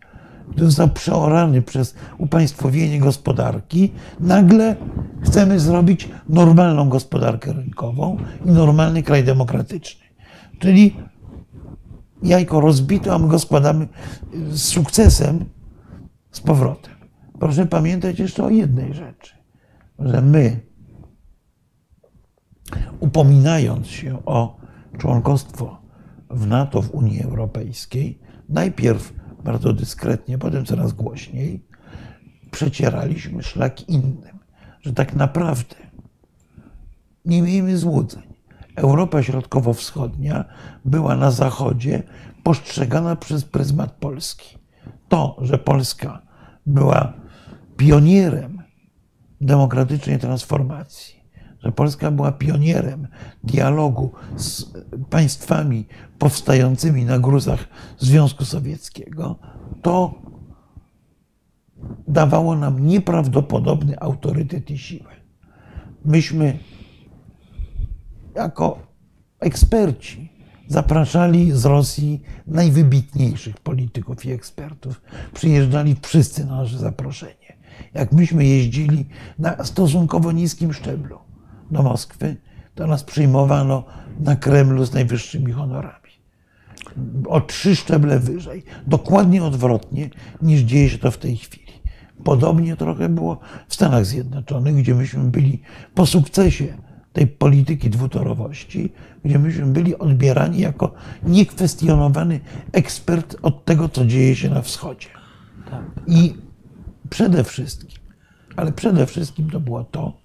który 0.51 0.65
został 0.65 0.89
przeorany 0.89 1.61
przez 1.61 1.95
upaństwowienie 2.17 2.99
gospodarki, 2.99 3.91
nagle 4.19 4.75
chcemy 5.21 5.59
zrobić 5.59 6.09
normalną 6.29 6.89
gospodarkę 6.89 7.53
rynkową 7.53 8.17
i 8.45 8.49
normalny 8.49 9.03
kraj 9.03 9.23
demokratyczny. 9.23 10.05
Czyli 10.59 10.95
jajko 12.23 12.61
rozbito, 12.61 13.15
a 13.15 13.19
my 13.19 13.27
go 13.27 13.39
składamy 13.39 13.87
z 14.49 14.61
sukcesem 14.61 15.45
z 16.31 16.39
powrotem. 16.39 16.96
Proszę 17.39 17.65
pamiętać 17.65 18.19
jeszcze 18.19 18.43
o 18.43 18.49
jednej 18.49 18.93
rzeczy, 18.93 19.35
że 19.99 20.21
my, 20.21 20.59
upominając 22.99 23.87
się 23.87 24.25
o 24.25 24.57
członkostwo 24.97 25.81
w 26.29 26.47
NATO, 26.47 26.81
w 26.81 26.91
Unii 26.91 27.23
Europejskiej, 27.23 28.19
najpierw 28.49 29.13
bardzo 29.43 29.73
dyskretnie, 29.73 30.37
potem 30.37 30.65
coraz 30.65 30.93
głośniej, 30.93 31.65
przecieraliśmy 32.51 33.43
szlak 33.43 33.89
innym, 33.89 34.39
że 34.81 34.93
tak 34.93 35.15
naprawdę 35.15 35.75
nie 37.25 37.41
miejmy 37.41 37.77
złudzeń. 37.77 38.23
Europa 38.75 39.23
Środkowo-Wschodnia 39.23 40.45
była 40.85 41.15
na 41.15 41.31
Zachodzie 41.31 42.03
postrzegana 42.43 43.15
przez 43.15 43.45
pryzmat 43.45 43.91
Polski. 43.91 44.57
To, 45.09 45.37
że 45.41 45.57
Polska 45.57 46.21
była 46.65 47.13
pionierem 47.77 48.61
demokratycznej 49.41 50.19
transformacji, 50.19 51.15
że 51.59 51.71
Polska 51.71 52.11
była 52.11 52.31
pionierem 52.31 53.07
dialogu 53.43 54.11
z 54.35 54.65
państwami 55.09 55.87
powstającymi 56.19 57.05
na 57.05 57.19
gruzach 57.19 57.67
Związku 57.97 58.45
Sowieckiego, 58.45 59.39
to 59.81 60.21
dawało 62.07 62.55
nam 62.55 62.87
nieprawdopodobny 62.87 63.99
autorytet 63.99 64.71
i 64.71 64.77
siłę. 64.77 65.09
Myśmy 66.05 66.59
jako 68.35 68.79
eksperci 69.39 70.31
zapraszali 70.67 71.51
z 71.51 71.65
Rosji 71.65 72.21
najwybitniejszych 72.47 73.59
polityków 73.59 74.25
i 74.25 74.31
ekspertów. 74.31 75.01
Przyjeżdżali 75.33 75.95
wszyscy 76.01 76.45
na 76.45 76.55
nasze 76.55 76.77
zaproszenie. 76.77 77.46
Jak 77.93 78.11
myśmy 78.11 78.45
jeździli 78.45 79.05
na 79.39 79.63
stosunkowo 79.63 80.31
niskim 80.31 80.73
szczeblu 80.73 81.17
do 81.71 81.83
Moskwy, 81.83 82.35
to 82.75 82.87
nas 82.87 83.03
przyjmowano 83.03 83.83
na 84.19 84.35
Kremlu 84.35 84.85
z 84.85 84.93
najwyższymi 84.93 85.51
honorami. 85.51 86.07
O 87.27 87.41
trzy 87.41 87.75
szczeble 87.75 88.19
wyżej. 88.19 88.63
Dokładnie 88.87 89.43
odwrotnie 89.43 90.09
niż 90.41 90.61
dzieje 90.61 90.89
się 90.89 90.97
to 90.97 91.11
w 91.11 91.17
tej 91.17 91.37
chwili. 91.37 91.73
Podobnie 92.23 92.75
trochę 92.75 93.09
było 93.09 93.39
w 93.67 93.75
Stanach 93.75 94.05
Zjednoczonych, 94.05 94.75
gdzie 94.75 94.95
myśmy 94.95 95.23
byli 95.23 95.61
po 95.95 96.05
sukcesie 96.05 96.77
tej 97.13 97.27
polityki 97.27 97.89
dwutorowości, 97.89 98.93
gdzie 99.25 99.39
myśmy 99.39 99.65
byli 99.65 99.97
odbierani 99.97 100.59
jako 100.59 100.93
niekwestionowany 101.23 102.39
ekspert 102.71 103.35
od 103.41 103.65
tego, 103.65 103.89
co 103.89 104.05
dzieje 104.05 104.35
się 104.35 104.49
na 104.49 104.61
wschodzie. 104.61 105.07
I 106.07 106.35
przede 107.09 107.43
wszystkim, 107.43 107.99
ale 108.55 108.71
przede 108.71 109.05
wszystkim 109.05 109.49
to 109.49 109.59
było 109.59 109.83
to, 109.83 110.21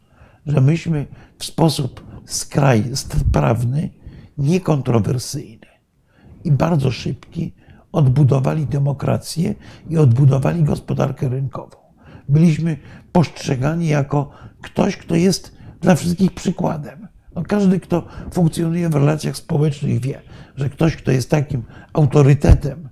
że 0.47 0.61
myśmy 0.61 1.07
w 1.38 1.45
sposób 1.45 2.07
skraj, 2.27 2.85
sprawny, 2.95 3.90
niekontrowersyjny 4.38 5.66
i 6.45 6.53
bardzo 6.53 6.90
szybki 6.90 7.53
odbudowali 7.92 8.66
demokrację 8.66 9.55
i 9.90 9.99
odbudowali 9.99 10.62
gospodarkę 10.62 11.29
rynkową. 11.29 11.77
Byliśmy 12.29 12.77
postrzegani 13.12 13.88
jako 13.88 14.31
ktoś, 14.62 14.97
kto 14.97 15.14
jest 15.14 15.57
dla 15.81 15.95
wszystkich 15.95 16.35
przykładem. 16.35 17.09
No 17.35 17.42
każdy, 17.42 17.81
kto 17.81 18.07
funkcjonuje 18.33 18.88
w 18.88 18.95
relacjach 18.95 19.37
społecznych, 19.37 20.01
wie, 20.01 20.23
że 20.57 20.71
ktoś, 20.71 20.97
kto 20.97 21.11
jest 21.11 21.31
takim 21.31 21.62
autorytetem, 21.92 22.88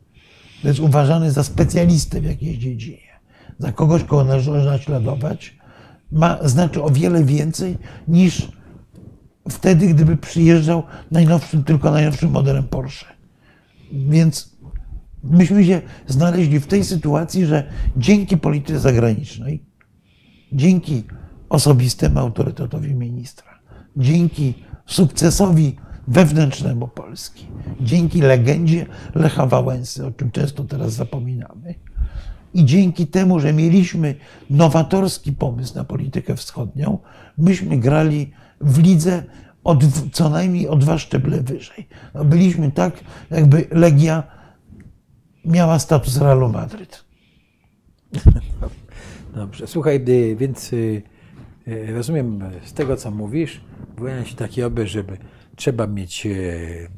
to 0.63 0.69
jest 0.69 0.81
uważany 0.81 1.33
za 1.33 1.45
specjalistę 1.45 2.21
w 2.21 2.25
jakiejś 2.25 2.59
dziedzinie, 2.59 3.10
za 3.61 3.73
kogoś, 3.73 4.05
kogo 4.05 4.25
należy 4.25 4.51
naśladować, 4.51 5.59
ma, 6.13 6.49
znaczy 6.49 6.83
o 6.83 6.91
wiele 6.91 7.25
więcej 7.25 7.79
niż 8.09 8.49
wtedy, 9.51 9.87
gdyby 9.87 10.17
przyjeżdżał 10.17 10.83
najnowszym, 11.11 11.65
tylko 11.65 11.91
najnowszym 11.91 12.31
modelem 12.31 12.65
Porsche. 12.65 13.15
Więc 13.93 14.57
myśmy 15.25 15.65
się 15.65 15.83
znaleźli 16.07 16.61
w 16.61 16.67
tej 16.67 16.85
sytuacji, 16.85 17.47
że 17.47 17.67
dzięki 17.97 18.37
polityce 18.37 18.81
zagranicznej, 18.81 19.65
dzięki 20.53 21.05
osobistemu 21.49 22.19
autorytetowi 22.19 22.95
ministra, 22.95 23.59
dzięki 23.97 24.55
sukcesowi 24.87 25.77
wewnętrznemu 26.09 26.89
Polski, 26.89 27.47
dzięki 27.81 28.21
legendzie 28.21 28.87
Lecha 29.15 29.47
Wałęsy, 29.47 30.07
o 30.07 30.11
czym 30.11 30.31
często 30.31 30.65
teraz 30.65 30.93
zapominamy, 30.93 31.75
i 32.55 32.65
dzięki 32.65 33.07
temu, 33.07 33.41
że 33.41 33.53
mieliśmy 33.53 34.15
nowatorski 34.51 35.33
pomysł 35.33 35.75
na 35.75 35.85
politykę 35.85 36.37
wschodnią, 36.37 36.99
myśmy 37.39 37.79
grali 37.79 38.33
w 38.61 38.79
lidze 38.79 39.25
od, 39.65 39.85
co 40.13 40.31
najmniej 40.31 40.69
o 40.69 40.77
dwa 40.77 40.99
szczeble 40.99 41.41
wyżej. 41.41 41.89
No 42.15 42.25
byliśmy 42.25 42.71
tak, 42.71 43.01
jakby 43.31 43.67
Legia 43.71 44.23
miała 45.45 45.79
status 45.79 46.17
Realu 46.17 46.49
Madryt. 46.49 47.05
Dobrze, 49.35 49.67
słuchaj, 49.67 50.05
więc 50.37 50.73
y, 50.73 51.03
y, 51.69 51.93
rozumiem 51.95 52.41
z 52.65 52.73
tego, 52.73 52.97
co 52.97 53.11
mówisz, 53.11 53.61
wyłania 53.97 54.25
się 54.25 54.37
taki 54.37 54.63
obraz, 54.63 54.89
żeby 54.89 55.19
trzeba 55.61 55.87
mieć 55.87 56.27
y, 56.27 56.89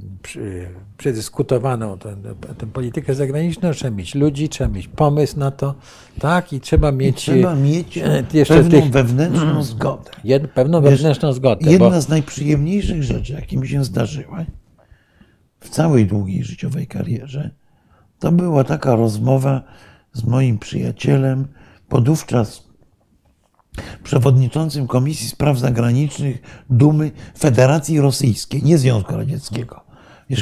przedyskutowaną 0.96 1.98
tę, 1.98 2.16
politykę 2.72 3.14
zagraniczną, 3.14 3.72
trzeba 3.72 3.96
mieć 3.96 4.14
ludzi, 4.14 4.48
trzeba 4.48 4.70
mieć 4.70 4.88
pomysł 4.88 5.38
na 5.38 5.50
to, 5.50 5.74
tak, 6.18 6.52
i 6.52 6.60
trzeba 6.60 6.92
mieć... 6.92 7.28
I 7.28 7.32
trzeba 7.32 7.54
mieć 7.54 7.98
jeszcze 8.32 8.54
pewną 8.54 8.80
tych, 8.80 8.90
wewnętrzną 8.90 9.62
zgodę. 9.62 10.10
Jed, 10.24 10.50
pewną 10.50 10.82
Wiesz, 10.82 10.90
wewnętrzną 10.90 11.32
zgodę. 11.32 11.70
Jedna 11.70 11.90
bo... 11.90 12.00
z 12.00 12.08
najprzyjemniejszych 12.08 13.02
rzeczy, 13.02 13.32
jakie 13.32 13.56
mi 13.56 13.68
się 13.68 13.84
zdarzyły 13.84 14.46
w 15.60 15.68
całej 15.68 16.06
długiej 16.06 16.44
życiowej 16.44 16.86
karierze, 16.86 17.50
to 18.18 18.32
była 18.32 18.64
taka 18.64 18.96
rozmowa 18.96 19.62
z 20.12 20.24
moim 20.24 20.58
przyjacielem, 20.58 21.48
podówczas 21.88 22.71
przewodniczącym 24.04 24.86
Komisji 24.86 25.28
Spraw 25.28 25.58
Zagranicznych 25.58 26.42
Dumy 26.70 27.10
Federacji 27.38 28.00
Rosyjskiej, 28.00 28.62
nie 28.62 28.78
Związku 28.78 29.16
Radzieckiego, 29.16 29.80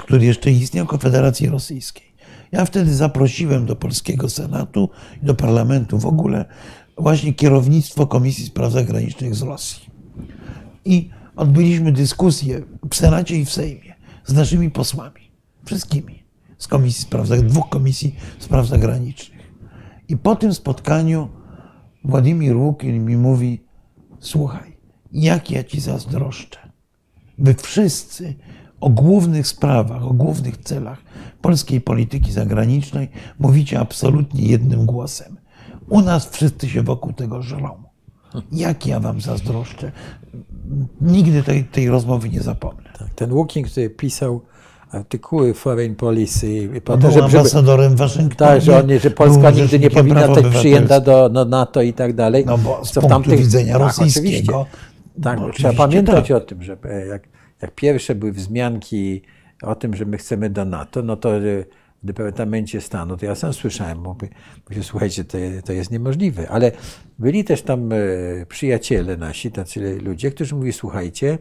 który 0.02 0.24
jeszcze 0.24 0.50
istniał, 0.50 0.84
jako 0.84 0.98
Federacji 0.98 1.48
Rosyjskiej. 1.48 2.10
Ja 2.52 2.64
wtedy 2.64 2.94
zaprosiłem 2.94 3.66
do 3.66 3.76
polskiego 3.76 4.28
Senatu 4.28 4.88
i 5.22 5.26
do 5.26 5.34
parlamentu 5.34 5.98
w 5.98 6.06
ogóle 6.06 6.44
właśnie 6.98 7.34
kierownictwo 7.34 8.06
Komisji 8.06 8.46
Spraw 8.46 8.72
Zagranicznych 8.72 9.34
z 9.34 9.42
Rosji. 9.42 9.90
I 10.84 11.10
odbyliśmy 11.36 11.92
dyskusję 11.92 12.62
w 12.90 12.94
Senacie 12.96 13.36
i 13.36 13.44
w 13.44 13.52
Sejmie 13.52 13.94
z 14.24 14.32
naszymi 14.32 14.70
posłami, 14.70 15.30
wszystkimi 15.64 16.22
z 16.58 16.68
Komisji 16.68 17.02
Spraw, 17.02 17.28
dwóch 17.28 17.68
Komisji 17.68 18.16
Spraw 18.38 18.66
Zagranicznych. 18.66 19.40
I 20.08 20.16
po 20.16 20.36
tym 20.36 20.54
spotkaniu 20.54 21.28
Władimir 22.04 22.56
Łukin 22.56 23.04
mi 23.04 23.16
mówi: 23.16 23.64
Słuchaj, 24.20 24.76
jak 25.12 25.50
ja 25.50 25.64
ci 25.64 25.80
zazdroszczę. 25.80 26.58
Wy 27.38 27.54
wszyscy 27.54 28.34
o 28.80 28.90
głównych 28.90 29.46
sprawach, 29.46 30.04
o 30.06 30.12
głównych 30.12 30.56
celach 30.56 31.02
polskiej 31.42 31.80
polityki 31.80 32.32
zagranicznej 32.32 33.08
mówicie 33.38 33.80
absolutnie 33.80 34.42
jednym 34.42 34.86
głosem. 34.86 35.36
U 35.88 36.00
nas 36.00 36.28
wszyscy 36.30 36.68
się 36.68 36.82
wokół 36.82 37.12
tego 37.12 37.42
żrą. 37.42 37.82
Jak 38.52 38.86
ja 38.86 39.00
wam 39.00 39.20
zazdroszczę. 39.20 39.92
Nigdy 41.00 41.42
tej, 41.42 41.64
tej 41.64 41.88
rozmowy 41.88 42.28
nie 42.28 42.40
zapomnę. 42.40 42.90
Tak, 42.98 43.14
ten 43.14 43.32
Łukin, 43.32 43.64
który 43.64 43.90
pisał 43.90 44.42
artykuły 44.90 45.54
Foreign 45.54 45.94
Policy. 45.94 46.68
Po 46.84 46.98
to, 46.98 47.10
żeby, 47.10 47.24
ambasadorem 47.24 47.96
Waszyngtonu. 47.96 48.50
Tak, 48.50 48.62
że, 48.62 48.78
on, 48.78 48.98
że 48.98 49.10
Polska 49.10 49.50
nigdy 49.50 49.78
nie 49.78 49.90
powinna 49.90 50.28
być 50.28 50.46
przyjęta 50.46 51.00
do 51.00 51.30
no, 51.32 51.44
NATO 51.44 51.82
i 51.82 51.92
tak 51.92 52.12
dalej. 52.12 52.44
No 52.46 52.58
bo 52.58 52.84
z 52.84 52.90
co 52.90 53.00
punktu 53.00 53.14
tamtych, 53.14 53.38
widzenia 53.38 53.72
tak, 53.72 53.82
rosyjskiego. 53.82 54.66
Tak, 55.22 55.38
trzeba 55.54 55.72
pamiętać 55.72 56.28
tak. 56.28 56.36
o 56.36 56.40
tym, 56.40 56.62
że 56.62 56.76
e, 56.84 57.06
jak, 57.06 57.28
jak 57.62 57.74
pierwsze 57.74 58.14
były 58.14 58.32
wzmianki 58.32 59.22
o 59.62 59.74
tym, 59.74 59.96
że 59.96 60.04
my 60.04 60.18
chcemy 60.18 60.50
do 60.50 60.64
NATO, 60.64 61.02
no 61.02 61.16
to 61.16 61.36
e, 61.36 61.40
w 62.02 62.06
Departamencie 62.06 62.80
Stanu, 62.80 63.16
to 63.16 63.26
ja 63.26 63.34
sam 63.34 63.52
słyszałem, 63.52 63.98
mówię, 63.98 64.28
mówię 64.70 64.82
słuchajcie, 64.82 65.24
to, 65.24 65.38
to 65.64 65.72
jest 65.72 65.90
niemożliwe. 65.90 66.48
Ale 66.48 66.72
byli 67.18 67.44
też 67.44 67.62
tam 67.62 67.92
e, 67.92 67.96
przyjaciele 68.48 69.16
nasi, 69.16 69.50
tacy 69.50 69.98
ludzie, 70.00 70.30
którzy 70.30 70.54
mówili, 70.54 70.72
słuchajcie, 70.72 71.38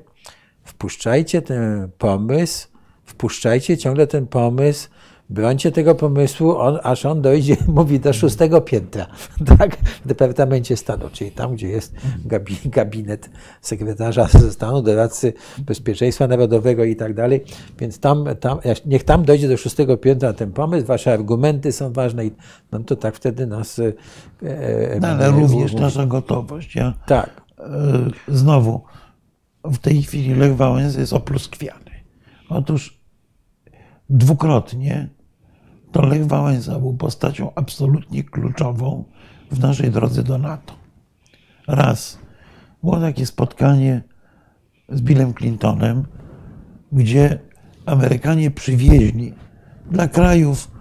wpuszczajcie 0.63 1.41
ten 1.41 1.89
pomysł 1.97 2.67
wpuszczajcie 3.09 3.77
ciągle 3.77 4.07
ten 4.07 4.27
pomysł, 4.27 4.89
brońcie 5.29 5.71
tego 5.71 5.95
pomysłu, 5.95 6.57
on, 6.57 6.79
aż 6.83 7.05
on 7.05 7.21
dojdzie, 7.21 7.57
mówi, 7.67 7.99
do 7.99 8.13
szóstego 8.13 8.61
piętra, 8.61 9.07
tak, 9.57 9.77
w 10.03 10.07
Departamencie 10.07 10.77
Stanu, 10.77 11.09
czyli 11.11 11.31
tam, 11.31 11.55
gdzie 11.55 11.67
jest 11.67 11.95
gabinet 12.65 13.29
sekretarza 13.61 14.27
stanu, 14.27 14.81
doradcy 14.81 15.33
bezpieczeństwa 15.57 16.27
narodowego 16.27 16.83
i 16.83 16.95
tak 16.95 17.13
dalej, 17.13 17.43
więc 17.79 17.99
tam, 17.99 18.25
tam, 18.39 18.59
niech 18.85 19.03
tam 19.03 19.25
dojdzie 19.25 19.47
do 19.47 19.57
szóstego 19.57 19.97
piętra 19.97 20.33
ten 20.33 20.51
pomysł, 20.51 20.85
wasze 20.85 21.13
argumenty 21.13 21.71
są 21.71 21.93
ważne 21.93 22.25
i 22.25 22.31
no 22.71 22.79
to 22.79 22.95
tak 22.95 23.15
wtedy 23.15 23.47
nas... 23.47 23.79
E, 23.79 23.93
e 24.43 24.99
no, 24.99 25.07
ale 25.07 25.31
również 25.31 25.73
nasza 25.73 26.05
gotowość. 26.05 26.75
Ja, 26.75 26.93
tak. 27.07 27.41
E, 27.59 27.65
znowu, 28.27 28.81
w 29.63 29.77
tej 29.77 30.03
chwili 30.03 30.35
Lech 30.35 30.55
Wałęsa 30.55 30.99
jest 30.99 31.13
opluskwiany. 31.13 31.91
Otóż 32.49 32.98
dwukrotnie, 34.09 35.09
to 35.91 36.05
Lech 36.05 36.27
Wałęsa 36.27 36.79
był 36.79 36.93
postacią 36.93 37.51
absolutnie 37.55 38.23
kluczową 38.23 39.03
w 39.51 39.59
naszej 39.59 39.91
drodze 39.91 40.23
do 40.23 40.37
NATO. 40.37 40.73
Raz 41.67 42.19
było 42.83 42.99
takie 42.99 43.25
spotkanie 43.25 44.03
z 44.89 45.01
Billem 45.01 45.33
Clintonem, 45.33 46.05
gdzie 46.91 47.39
Amerykanie 47.85 48.51
przywieźli 48.51 49.33
dla 49.91 50.07
krajów, 50.07 50.71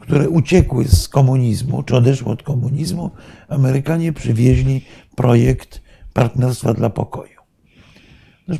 które 0.00 0.28
uciekły 0.28 0.84
z 0.84 1.08
komunizmu, 1.08 1.82
czy 1.82 1.96
odeszły 1.96 2.32
od 2.32 2.42
komunizmu, 2.42 3.10
Amerykanie 3.48 4.12
przywieźli 4.12 4.84
projekt 5.16 5.82
Partnerstwa 6.12 6.74
dla 6.74 6.90
Pokoju. 6.90 7.40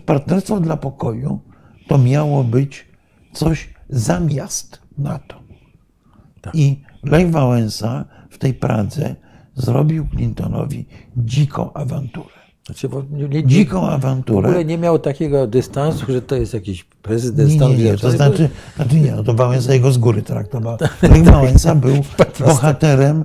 Partnerstwo 0.06 0.60
dla 0.60 0.76
Pokoju 0.76 1.40
to 1.88 1.98
miało 1.98 2.44
być 2.44 2.86
coś 3.32 3.73
zamiast 3.88 4.78
NATO. 4.98 5.40
Tak. 6.40 6.54
I 6.54 6.82
Lech 7.02 7.30
Wałęsa 7.30 8.04
w 8.30 8.38
tej 8.38 8.54
Pradze 8.54 9.14
zrobił 9.54 10.06
Clintonowi 10.14 10.86
dziką 11.16 11.72
awanturę. 11.72 12.28
Znaczy, 12.66 12.88
nie, 13.10 13.28
nie, 13.28 13.46
dziką 13.46 13.80
w 13.80 13.84
awanturę. 13.88 14.48
ogóle 14.48 14.64
nie 14.64 14.78
miał 14.78 14.98
takiego 14.98 15.46
dystansu, 15.46 16.06
że 16.12 16.22
to 16.22 16.36
jest 16.36 16.54
jakiś 16.54 16.84
prezydent 16.84 17.50
Nie, 17.50 17.56
Stanów 17.56 17.78
nie, 17.78 17.84
nie, 17.84 17.90
to 17.98 18.10
Zjednoczonych. 18.10 18.36
znaczy, 18.36 18.50
znaczy 18.76 18.96
nie, 19.00 19.12
no 19.12 19.24
to 19.24 19.34
Wałęsa 19.34 19.72
jego 19.74 19.92
z 19.92 19.98
góry 19.98 20.22
traktował. 20.22 20.76
Lech 21.02 21.24
Wałęsa 21.24 21.74
był 21.74 21.96
bohaterem 22.46 23.24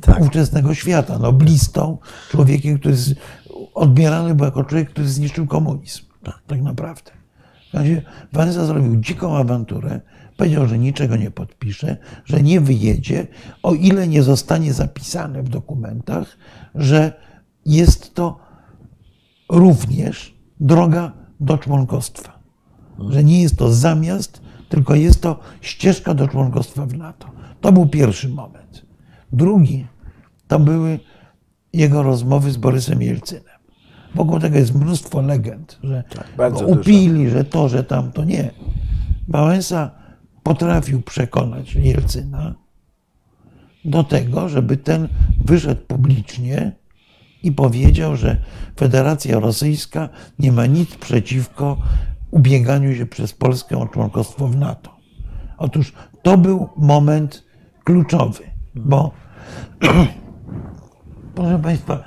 Tak. 0.00 0.20
ówczesnego 0.20 0.74
świata, 0.74 1.18
noblistą, 1.18 1.98
człowiekiem, 2.30 2.78
który 2.78 2.96
z, 2.96 3.14
odbierany 3.74 4.34
był 4.34 4.44
jako 4.44 4.64
człowiek, 4.64 4.90
który 4.90 5.08
zniszczył 5.08 5.46
komunizm. 5.46 6.02
Tak 6.46 6.62
naprawdę. 6.62 7.10
W 7.70 7.74
razie 7.74 8.02
Wałęsa 8.32 8.66
zrobił 8.66 8.96
dziką 8.96 9.36
awanturę, 9.36 10.00
powiedział, 10.36 10.68
że 10.68 10.78
niczego 10.78 11.16
nie 11.16 11.30
podpisze, 11.30 11.96
że 12.24 12.42
nie 12.42 12.60
wyjedzie, 12.60 13.26
o 13.62 13.74
ile 13.74 14.08
nie 14.08 14.22
zostanie 14.22 14.72
zapisane 14.72 15.42
w 15.42 15.48
dokumentach, 15.48 16.38
że 16.74 17.12
jest 17.66 18.14
to 18.14 18.40
również 19.48 20.34
droga 20.60 21.12
do 21.40 21.58
członkostwa. 21.58 22.38
Że 23.08 23.24
nie 23.24 23.42
jest 23.42 23.56
to 23.56 23.72
zamiast, 23.72 24.42
tylko 24.68 24.94
jest 24.94 25.22
to 25.22 25.40
ścieżka 25.60 26.14
do 26.14 26.28
członkostwa 26.28 26.86
w 26.86 26.94
NATO. 26.94 27.30
To 27.60 27.72
był 27.72 27.86
pierwszy 27.86 28.28
moment. 28.28 28.86
Drugi 29.32 29.86
to 30.48 30.58
były 30.58 31.00
jego 31.72 32.02
rozmowy 32.02 32.50
z 32.50 32.56
Borysem 32.56 33.02
Jelcynem. 33.02 33.47
Wokół 34.14 34.40
tego 34.40 34.58
jest 34.58 34.74
mnóstwo 34.74 35.22
legend, 35.22 35.78
że 35.82 36.04
go 36.36 36.50
dużo. 36.50 36.66
upili, 36.66 37.30
że 37.30 37.44
to, 37.44 37.68
że 37.68 37.84
tamto. 37.84 38.24
Nie. 38.24 38.50
Wałęsa 39.28 39.90
potrafił 40.42 41.02
przekonać 41.02 41.74
Jelcyna 41.74 42.54
do 43.84 44.04
tego, 44.04 44.48
żeby 44.48 44.76
ten 44.76 45.08
wyszedł 45.44 45.80
publicznie 45.86 46.72
i 47.42 47.52
powiedział, 47.52 48.16
że 48.16 48.36
Federacja 48.76 49.40
Rosyjska 49.40 50.08
nie 50.38 50.52
ma 50.52 50.66
nic 50.66 50.94
przeciwko 50.94 51.76
ubieganiu 52.30 52.94
się 52.94 53.06
przez 53.06 53.32
Polskę 53.32 53.78
o 53.78 53.86
członkostwo 53.86 54.48
w 54.48 54.56
NATO. 54.56 54.96
Otóż 55.58 55.92
to 56.22 56.38
był 56.38 56.68
moment 56.76 57.44
kluczowy, 57.84 58.44
bo 58.74 59.10
proszę 61.34 61.58
Państwa, 61.58 62.04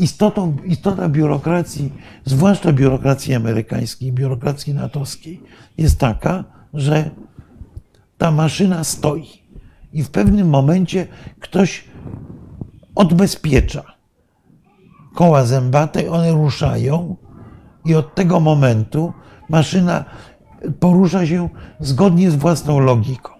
istotą, 0.00 0.56
istota 0.64 1.08
biurokracji, 1.08 1.92
zwłaszcza 2.24 2.72
biurokracji 2.72 3.34
amerykańskiej, 3.34 4.12
biurokracji 4.12 4.74
natowskiej, 4.74 5.42
jest 5.78 5.98
taka, 5.98 6.44
że 6.74 7.10
ta 8.18 8.30
maszyna 8.30 8.84
stoi 8.84 9.28
i 9.92 10.02
w 10.02 10.10
pewnym 10.10 10.48
momencie 10.48 11.06
ktoś 11.40 11.84
odbezpiecza 12.94 13.82
koła 15.14 15.44
zębate, 15.44 16.10
one 16.10 16.32
ruszają 16.32 17.16
i 17.84 17.94
od 17.94 18.14
tego 18.14 18.40
momentu 18.40 19.12
maszyna 19.48 20.04
porusza 20.80 21.26
się 21.26 21.48
zgodnie 21.80 22.30
z 22.30 22.36
własną 22.36 22.78
logiką. 22.78 23.32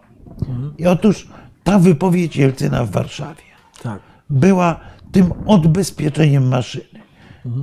I 0.78 0.86
otóż 0.86 1.28
ta 1.64 1.78
wypowiedź 1.78 2.36
Jelcyna 2.36 2.84
w 2.84 2.90
Warszawie 2.90 3.42
Tak. 3.82 4.00
była 4.30 4.80
tym 5.12 5.32
odbezpieczeniem 5.46 6.48
maszyny. 6.48 7.00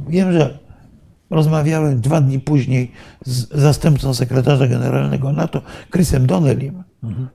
Wiem, 0.09 0.33
że 0.33 0.59
rozmawiałem 1.29 2.01
dwa 2.01 2.21
dni 2.21 2.39
później 2.39 2.91
z 3.25 3.49
zastępcą 3.59 4.13
sekretarza 4.13 4.67
generalnego 4.67 5.31
NATO, 5.31 5.61
Chrisem 5.91 6.27
Donnelim. 6.27 6.83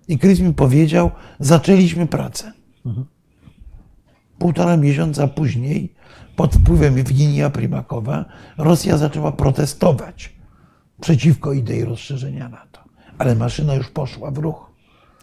I 0.08 0.18
Chris 0.18 0.40
mi 0.40 0.54
powiedział, 0.54 1.10
zaczęliśmy 1.40 2.06
pracę. 2.06 2.52
Półtora 4.38 4.76
miesiąca 4.76 5.28
później, 5.28 5.94
pod 6.36 6.54
wpływem 6.54 6.98
Ewgenija 6.98 7.50
Primakowa, 7.50 8.24
Rosja 8.58 8.98
zaczęła 8.98 9.32
protestować 9.32 10.32
przeciwko 11.00 11.52
idei 11.52 11.84
rozszerzenia 11.84 12.48
NATO. 12.48 12.80
Ale 13.18 13.34
maszyna 13.34 13.74
już 13.74 13.88
poszła 13.90 14.30
w 14.30 14.38
ruch. 14.38 14.71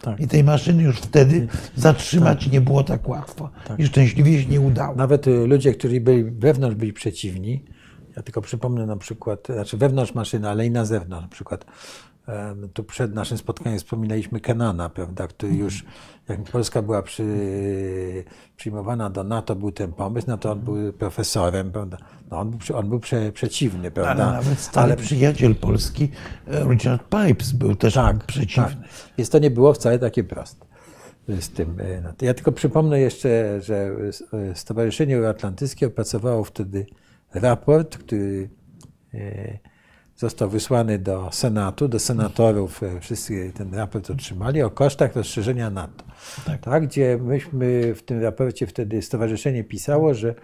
Tak. 0.02 0.20
I 0.20 0.28
tej 0.28 0.44
maszyny 0.44 0.82
już 0.82 0.96
wtedy 0.96 1.48
zatrzymać 1.76 2.46
nie 2.46 2.60
było 2.60 2.84
tak 2.84 3.08
łatwo. 3.08 3.50
I 3.78 3.86
szczęśliwie 3.86 4.42
się 4.42 4.48
nie 4.48 4.60
udało. 4.60 4.96
Nawet 4.96 5.26
y, 5.26 5.46
ludzie, 5.46 5.74
którzy 5.74 6.00
byli 6.00 6.24
wewnątrz 6.24 6.76
byli 6.76 6.92
przeciwni, 6.92 7.64
ja 8.16 8.22
tylko 8.22 8.40
przypomnę 8.40 8.86
na 8.86 8.96
przykład, 8.96 9.46
znaczy 9.46 9.76
wewnątrz 9.76 10.14
maszyny, 10.14 10.48
ale 10.48 10.66
i 10.66 10.70
na 10.70 10.84
zewnątrz, 10.84 11.22
na 11.22 11.28
przykład 11.28 11.64
tu 12.74 12.84
przed 12.84 13.14
naszym 13.14 13.38
spotkaniem 13.38 13.78
wspominaliśmy 13.78 14.40
Kenana, 14.40 14.88
prawda, 14.88 15.26
który 15.26 15.54
już, 15.54 15.84
jak 16.30 16.42
Polska 16.42 16.82
była 16.82 17.02
przy, 17.02 17.24
przyjmowana 18.56 19.10
do 19.10 19.24
NATO, 19.24 19.56
był 19.56 19.72
ten 19.72 19.92
pomysł, 19.92 20.26
no 20.30 20.38
to 20.38 20.52
on 20.52 20.60
był 20.60 20.92
profesorem, 20.92 21.72
prawda, 21.72 21.96
no 22.30 22.38
on 22.38 22.50
był, 22.50 22.76
on 22.76 22.88
był 22.88 23.00
prze, 23.00 23.32
przeciwny, 23.32 23.80
Ale 23.80 23.90
prawda. 23.90 24.32
nawet 24.32 24.58
stary 24.58 24.96
przyjaciel 24.96 25.54
Polski, 25.54 26.10
e, 26.48 26.64
Richard 26.64 27.02
Pipes, 27.08 27.52
był 27.52 27.74
też 27.76 27.98
przeciwny. 28.26 28.64
Tak. 28.68 28.76
Więc 29.18 29.30
to 29.30 29.38
nie 29.38 29.50
było 29.50 29.72
wcale 29.72 29.98
takie 29.98 30.24
proste. 30.24 30.66
Z 31.40 31.48
tym. 31.48 31.80
e, 31.80 32.00
no 32.00 32.12
Ja 32.22 32.34
tylko 32.34 32.52
przypomnę 32.52 33.00
jeszcze, 33.00 33.60
że 33.62 33.90
e, 34.32 34.54
Stowarzyszenie 34.54 35.16
Euroatlantyckie 35.16 35.86
opracowało 35.86 36.44
wtedy 36.44 36.86
raport, 37.34 37.98
który 37.98 38.50
został 40.20 40.50
wysłany 40.50 40.98
do 40.98 41.28
Senatu, 41.32 41.88
do 41.88 41.98
senatorów. 41.98 42.82
e, 42.82 43.00
Wszyscy 43.00 43.52
ten 43.54 43.74
raport 43.74 44.10
otrzymali 44.10 44.62
o 44.62 44.70
kosztach 44.70 45.16
rozszerzenia 45.16 45.70
NATO. 45.70 46.04
Tak. 46.46 46.60
Tak. 46.60 46.86
gdzie 46.86 47.18
myśmy 47.22 47.94
w 47.94 48.02
tym 48.02 48.22
raporcie 48.22 48.66
wtedy 48.66 49.02
stowarzyszenie 49.02 49.64
pisało, 49.64 50.14
że 50.14 50.34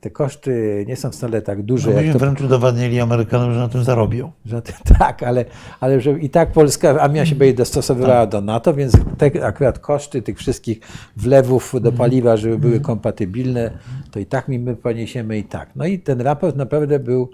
te 0.00 0.10
koszty 0.10 0.84
nie 0.88 0.96
są 0.96 1.10
wcale 1.10 1.42
tak 1.42 1.62
duże, 1.62 1.90
jak 1.90 1.98
Myśmy 1.98 2.12
to 2.12 2.18
wręcz 2.18 2.40
udowadnili 2.40 3.00
Amerykanom, 3.00 3.54
że 3.54 3.58
na 3.60 3.68
tym 3.68 3.84
zarobią. 3.84 4.32
że 4.46 4.62
tak, 4.98 5.22
ale, 5.22 5.44
ale 5.80 6.00
że 6.00 6.10
i 6.18 6.30
tak 6.30 6.52
polska 6.52 7.00
armia 7.00 7.26
się 7.26 7.34
będzie 7.34 7.54
dostosowywała 7.54 8.26
do 8.26 8.40
NATO, 8.40 8.74
więc 8.74 8.92
te 9.18 9.46
akurat 9.46 9.78
koszty 9.78 10.22
tych 10.22 10.38
wszystkich 10.38 10.80
wlewów 11.16 11.74
do 11.80 11.92
paliwa, 11.92 12.36
żeby 12.36 12.58
były 12.58 12.80
kompatybilne, 12.80 13.70
to 14.10 14.18
i 14.20 14.26
tak 14.26 14.48
mi 14.48 14.58
my 14.58 14.76
poniesiemy 14.76 15.38
i 15.38 15.44
tak. 15.44 15.70
No 15.76 15.86
i 15.86 15.98
ten 15.98 16.20
raport 16.20 16.56
naprawdę 16.56 16.98
był 16.98 17.30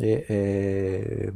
e, 0.00 1.32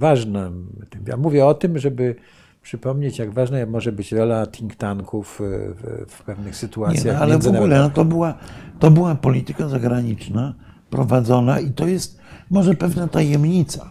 tym. 0.91 1.05
Ja 1.07 1.17
mówię 1.17 1.47
o 1.47 1.55
tym, 1.55 1.79
żeby 1.79 2.15
przypomnieć, 2.63 3.19
jak 3.19 3.31
ważna 3.31 3.67
może 3.67 3.93
być 3.93 4.13
rola 4.13 4.47
think 4.47 4.75
tanków 4.75 5.41
e, 5.41 5.45
w, 5.75 6.13
w 6.13 6.23
pewnych 6.23 6.47
Nie, 6.47 6.55
sytuacjach 6.55 7.17
no, 7.17 7.23
ale 7.23 7.39
w 7.39 7.47
ogóle 7.47 7.79
no, 7.79 7.91
to, 7.91 8.05
była, 8.05 8.35
to 8.79 8.91
była 8.91 9.15
polityka 9.15 9.69
zagraniczna 9.69 10.55
prowadzona 10.91 11.61
i 11.61 11.71
to 11.71 11.87
jest 11.87 12.21
może 12.51 12.75
pewna 12.75 13.09
tajemnica 13.09 13.91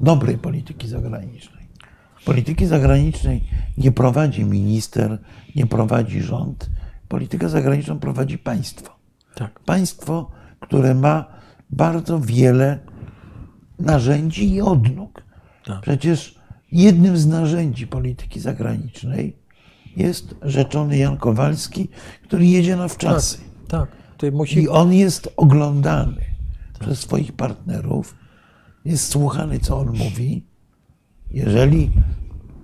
dobrej 0.00 0.38
polityki 0.38 0.88
zagranicznej. 0.88 1.68
Polityki 2.24 2.66
zagranicznej 2.66 3.44
nie 3.78 3.92
prowadzi 3.92 4.44
minister, 4.44 5.18
nie 5.56 5.66
prowadzi 5.66 6.22
rząd. 6.22 6.70
Politykę 7.08 7.48
zagraniczną 7.48 7.98
prowadzi 7.98 8.38
państwo. 8.38 8.96
Tak. 9.34 9.60
Państwo, 9.60 10.30
które 10.60 10.94
ma 10.94 11.24
bardzo 11.70 12.20
wiele 12.20 12.78
narzędzi 13.78 14.54
i 14.54 14.60
odnóg. 14.60 15.22
Tak. 15.64 15.80
Przecież 15.80 16.38
jednym 16.72 17.16
z 17.16 17.26
narzędzi 17.26 17.86
polityki 17.86 18.40
zagranicznej 18.40 19.36
jest 19.96 20.34
rzeczony 20.42 20.98
Jan 20.98 21.16
Kowalski, 21.16 21.88
który 22.22 22.46
jedzie 22.46 22.76
na 22.76 22.88
wczasy. 22.88 23.38
Tak, 23.68 23.90
ty 24.18 24.32
musi 24.32 24.62
I 24.62 24.68
on 24.68 24.92
jest 24.92 25.32
oglądany 25.36 26.24
przez 26.80 27.00
swoich 27.00 27.32
partnerów, 27.32 28.16
jest 28.84 29.08
słuchany, 29.08 29.60
co 29.60 29.78
on 29.78 29.88
mówi. 29.88 30.44
Jeżeli 31.30 31.90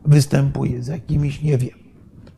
występuje 0.04 0.82
z 0.82 0.86
jakimiś, 0.86 1.42
nie 1.42 1.58
wiem, 1.58 1.78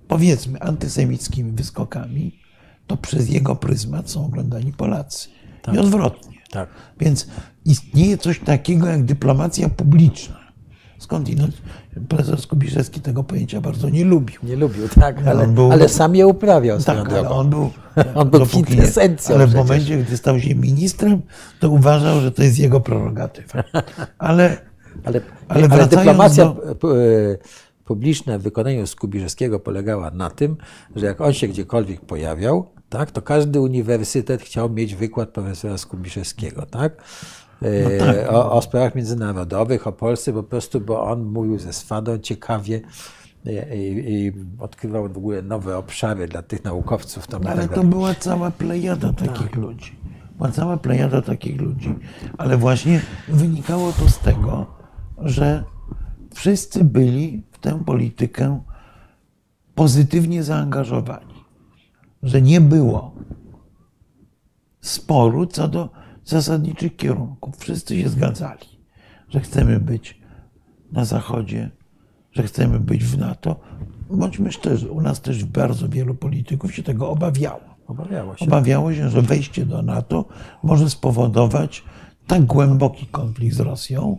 powiedzmy, 0.08 0.60
antysemickimi 0.60 1.52
wyskokami, 1.52 2.38
to 2.86 2.96
przez 2.96 3.30
jego 3.30 3.56
pryzmat 3.56 4.10
są 4.10 4.26
oglądani 4.26 4.72
Polacy. 4.72 5.28
I 5.74 5.78
odwrotnie. 5.78 6.35
Tak. 6.50 6.68
Więc 7.00 7.26
istnieje 7.64 8.18
coś 8.18 8.40
takiego 8.40 8.86
jak 8.86 9.04
dyplomacja 9.04 9.68
publiczna. 9.68 10.36
Skądinąd 10.98 11.56
profesor 12.08 12.40
Skubiszewski 12.40 13.00
tego 13.00 13.24
pojęcia 13.24 13.60
bardzo 13.60 13.88
nie 13.88 14.04
lubił. 14.04 14.36
Nie 14.42 14.56
lubił, 14.56 14.88
tak, 14.88 15.26
ale, 15.26 15.44
on 15.44 15.54
był- 15.54 15.72
ale 15.72 15.88
sam 15.88 16.16
je 16.16 16.26
uprawiał 16.26 16.78
Tak, 16.82 17.08
ale 17.12 17.28
on 17.30 17.50
był, 17.50 17.70
On 18.14 18.30
był 18.30 18.46
kwintesencją 18.46 19.34
Ale 19.34 19.46
w 19.46 19.48
przecież. 19.50 19.68
momencie, 19.68 19.98
gdy 19.98 20.16
stał 20.16 20.40
się 20.40 20.54
ministrem, 20.54 21.22
to 21.60 21.70
uważał, 21.70 22.20
że 22.20 22.32
to 22.32 22.42
jest 22.42 22.58
jego 22.58 22.80
prerogatywa. 22.80 23.64
Ale, 24.18 24.56
Ale, 25.04 25.20
Ale 25.48 25.68
ale, 25.68 25.86
dyplomacja 25.86 26.44
do- 26.44 26.76
publiczna 27.84 28.38
w 28.38 28.42
wykonaniu 28.42 28.86
Skubiszewskiego 28.86 29.60
polegała 29.60 30.10
na 30.10 30.30
tym, 30.30 30.56
że 30.96 31.06
jak 31.06 31.20
on 31.20 31.32
się 31.32 31.48
gdziekolwiek 31.48 32.00
pojawiał, 32.00 32.66
tak, 32.88 33.10
to 33.10 33.22
każdy 33.22 33.60
uniwersytet 33.60 34.42
chciał 34.42 34.70
mieć 34.70 34.94
wykład 34.94 35.28
profesora 35.28 35.78
Skubiszewskiego, 35.78 36.66
tak? 36.66 37.02
E, 37.62 38.28
O, 38.30 38.52
o 38.52 38.62
sprawach 38.62 38.94
międzynarodowych, 38.94 39.86
o 39.86 39.92
Polsce 39.92 40.32
po 40.32 40.42
prostu, 40.42 40.80
bo 40.80 41.02
on 41.02 41.24
mówił 41.24 41.58
ze 41.58 41.72
swadą 41.72 42.18
ciekawie 42.18 42.80
e, 43.46 43.76
i, 43.76 44.14
i 44.26 44.32
odkrywał 44.58 45.08
w 45.08 45.16
ogóle 45.16 45.42
nowe 45.42 45.76
obszary 45.78 46.28
dla 46.28 46.42
tych 46.42 46.64
naukowców. 46.64 47.26
Tam 47.26 47.46
ale 47.46 47.56
tak 47.62 47.68
to 47.70 47.74
dalej. 47.74 47.90
była 47.90 48.14
cała 48.14 48.50
plejada 48.50 49.12
takich 49.12 49.36
Tak. 49.50 49.56
ludzi. 49.56 49.96
była 50.36 50.50
cała 50.50 50.76
plejada 50.76 51.22
takich 51.22 51.60
ludzi. 51.60 51.94
Ale 52.38 52.56
właśnie 52.56 53.00
wynikało 53.28 53.92
to 53.92 54.08
z 54.08 54.18
tego, 54.18 54.66
że 55.18 55.64
wszyscy 56.34 56.84
byli 56.84 57.42
w 57.52 57.58
tę 57.58 57.84
politykę 57.84 58.60
pozytywnie 59.74 60.42
zaangażowani. 60.42 61.35
Że 62.26 62.42
nie 62.42 62.60
było 62.60 63.14
sporu 64.80 65.46
co 65.46 65.68
do 65.68 65.90
zasadniczych 66.24 66.96
kierunków. 66.96 67.56
Wszyscy 67.56 68.02
się 68.02 68.08
zgadzali, 68.08 68.66
że 69.28 69.40
chcemy 69.40 69.80
być 69.80 70.20
na 70.92 71.04
Zachodzie, 71.04 71.70
że 72.32 72.42
chcemy 72.42 72.80
być 72.80 73.04
w 73.04 73.18
NATO. 73.18 73.60
Bądźmy 74.10 74.52
szczerzy, 74.52 74.90
u 74.90 75.00
nas 75.00 75.20
też 75.20 75.44
bardzo 75.44 75.88
wielu 75.88 76.14
polityków 76.14 76.74
się 76.74 76.82
tego 76.82 77.10
obawiało. 77.10 77.76
Obawiało 77.86 78.36
się. 78.36 78.46
Obawiało 78.46 78.94
się, 78.94 79.10
że 79.10 79.22
wejście 79.22 79.66
do 79.66 79.82
NATO 79.82 80.24
może 80.62 80.90
spowodować 80.90 81.84
tak 82.26 82.44
głęboki 82.44 83.06
konflikt 83.06 83.56
z 83.56 83.60
Rosją, 83.60 84.18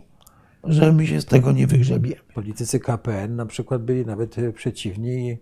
że 0.64 0.92
my 0.92 1.06
się 1.06 1.20
z 1.20 1.24
tego 1.24 1.52
nie 1.52 1.66
wygrzebiemy. 1.66 2.22
Politycy 2.34 2.80
KPN 2.80 3.36
na 3.36 3.46
przykład 3.46 3.82
byli 3.82 4.06
nawet 4.06 4.38
e, 4.38 4.52
przeciwni 4.52 5.38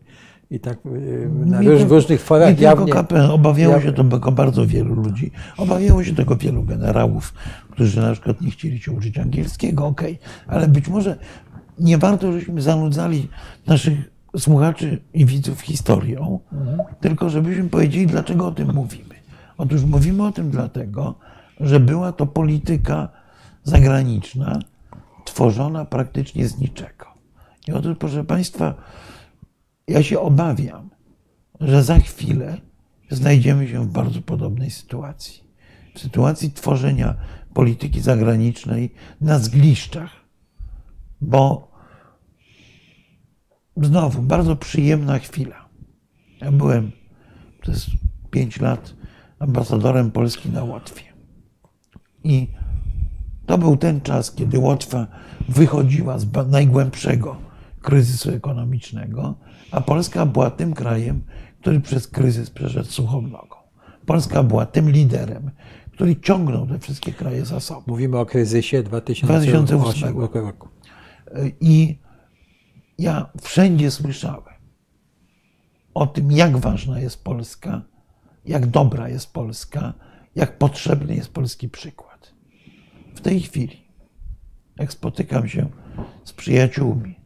i, 0.51 0.61
tak 0.61 0.79
e, 0.87 1.29
na 1.29 1.61
Nie 1.61 1.69
tylko- 1.69 1.95
różnych 1.95 2.21
Nie 2.21 2.25
forach 2.25 2.49
tylko 2.49 2.63
jawnie. 2.63 2.93
KPN, 2.93 3.31
obawiało 3.31 3.75
jawnie- 3.75 3.87
się 3.91 3.93
tego 4.11 4.33
bardzo 4.33 4.67
wielu 4.67 4.95
ludzi. 4.95 5.31
Obawiało 5.57 6.05
się 6.05 6.15
tego 6.15 6.37
wielu 6.37 6.63
generałów, 6.63 7.35
którzy 7.71 8.01
na 8.01 8.13
przykład 8.13 8.41
nie 8.41 8.51
chcieli 8.51 8.79
się 8.79 8.93
uczyć 8.93 9.19
angielskiego, 9.19 9.87
okej, 9.87 10.19
ale 10.47 10.69
być 10.69 10.89
może 10.89 11.17
nie 11.79 11.99
warto, 11.99 12.33
żeśmy 12.33 12.63
zanudzali 12.63 13.29
naszych 13.67 13.99
słuchaczy 14.39 14.99
i 15.15 15.27
widzów 15.27 15.61
historią, 15.61 16.41
tylko 17.01 17.31
żebyśmy 17.31 17.69
powiedzieli, 17.69 18.07
dlaczego 18.07 18.47
o 18.47 18.53
tym 18.53 18.75
mówimy. 18.75 19.15
Otóż 19.59 19.85
mówimy 19.85 20.27
o 20.27 20.33
tym 20.33 20.51
dlatego, 20.51 21.15
że 21.61 21.81
była 21.81 22.13
to 22.13 22.27
polityka 22.27 23.09
zagraniczna 23.65 24.59
tworzona 25.25 25.85
praktycznie 25.85 26.49
z 26.49 26.59
niczego. 26.59 27.07
I 27.69 27.73
otóż, 27.73 27.97
proszę 27.99 28.25
Państwa, 28.25 28.75
ja 29.89 30.03
się 30.03 30.21
obawiam, 30.21 30.91
że 31.61 31.83
za 31.83 31.99
chwilę 31.99 32.61
znajdziemy 33.11 33.69
się 33.69 33.85
w 33.85 33.93
bardzo 33.93 34.23
podobnej 34.23 34.71
sytuacji. 34.71 35.47
W 35.95 36.01
sytuacji 36.01 36.51
tworzenia 36.53 37.15
polityki 37.55 38.01
zagranicznej 38.01 38.95
na 39.21 39.39
zgliszczach, 39.39 40.11
bo 41.21 41.73
znowu 43.77 44.23
bardzo 44.23 44.57
przyjemna 44.57 45.19
chwila. 45.19 45.69
Ja 46.41 46.53
byłem 46.53 46.93
przez 47.61 47.87
pięć 48.31 48.61
lat 48.61 48.95
ambasadorem 49.39 50.11
Polski 50.11 50.51
na 50.51 50.65
Łotwie. 50.65 51.03
I 52.25 52.49
to 53.47 53.59
był 53.59 53.77
ten 53.77 54.01
czas, 54.01 54.33
kiedy 54.33 54.59
Łotwa 54.59 55.07
wychodziła 55.49 56.19
z 56.19 56.27
najgłębszego 56.49 57.37
kryzysu 57.83 58.31
ekonomicznego, 58.31 59.35
a 59.77 59.81
Polska 59.81 60.27
była 60.27 60.51
tym 60.51 60.75
krajem, 60.75 61.25
który 61.61 61.81
przez 61.81 62.09
kryzys 62.09 62.51
przeszedł 62.51 62.91
suchą 62.91 63.23
nogą. 63.23 63.57
Polska 64.07 64.43
była 64.43 64.67
tym 64.67 64.91
liderem, 64.91 65.51
który 65.93 66.21
ciągnął 66.21 66.67
te 66.67 66.79
wszystkie 66.79 67.13
kraje 67.13 67.45
za 67.45 67.61
sobą. 67.61 67.83
Mówimy 67.87 68.19
o 68.19 68.27
kryzysie 68.27 68.83
2008 68.83 69.65
2008 69.65 70.19
roku. 70.19 70.69
I 71.61 71.99
ja 72.99 73.31
wszędzie 73.43 73.91
słyszałem 73.91 74.55
o 75.95 76.07
tym, 76.07 76.33
jak 76.33 76.57
ważna 76.57 77.01
jest 77.01 77.25
Polska, 77.25 77.83
jak 78.45 78.67
dobra 78.67 79.09
jest 79.09 79.33
Polska, 79.33 79.95
jak 80.35 80.59
potrzebny 80.59 81.15
jest 81.15 81.33
polski 81.33 81.69
przykład. 81.69 82.35
W 83.15 83.21
tej 83.21 83.41
chwili, 83.41 83.87
jak 84.77 84.93
spotykam 84.93 85.49
się 85.49 85.69
z 86.25 86.33
przyjaciółmi 86.33 87.21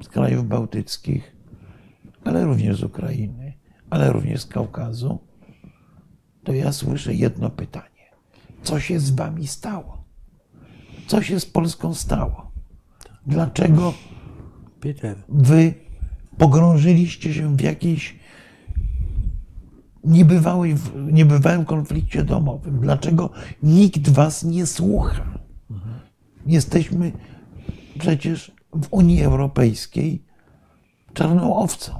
z 0.00 0.08
krajów 0.08 0.48
bałtyckich, 0.48 1.37
ale 2.24 2.44
również 2.44 2.80
z 2.80 2.82
Ukrainy, 2.82 3.52
ale 3.90 4.12
również 4.12 4.40
z 4.40 4.46
Kaukazu, 4.46 5.18
to 6.44 6.52
ja 6.52 6.72
słyszę 6.72 7.14
jedno 7.14 7.50
pytanie. 7.50 7.88
Co 8.62 8.80
się 8.80 9.00
z 9.00 9.10
wami 9.10 9.46
stało? 9.46 10.04
Co 11.06 11.22
się 11.22 11.40
z 11.40 11.46
Polską 11.46 11.94
stało? 11.94 12.52
Dlaczego 13.26 13.94
wy 15.28 15.74
pogrążyliście 16.38 17.34
się 17.34 17.56
w 17.56 17.60
jakiejś 17.60 18.18
niebywałej, 20.04 20.74
niebywałym 21.12 21.64
konflikcie 21.64 22.24
domowym? 22.24 22.80
Dlaczego 22.80 23.30
nikt 23.62 24.08
was 24.08 24.44
nie 24.44 24.66
słucha? 24.66 25.38
Jesteśmy 26.46 27.12
przecież 27.98 28.52
w 28.72 28.86
Unii 28.90 29.22
Europejskiej 29.22 30.27
czarną 31.18 31.56
owcą. 31.56 31.92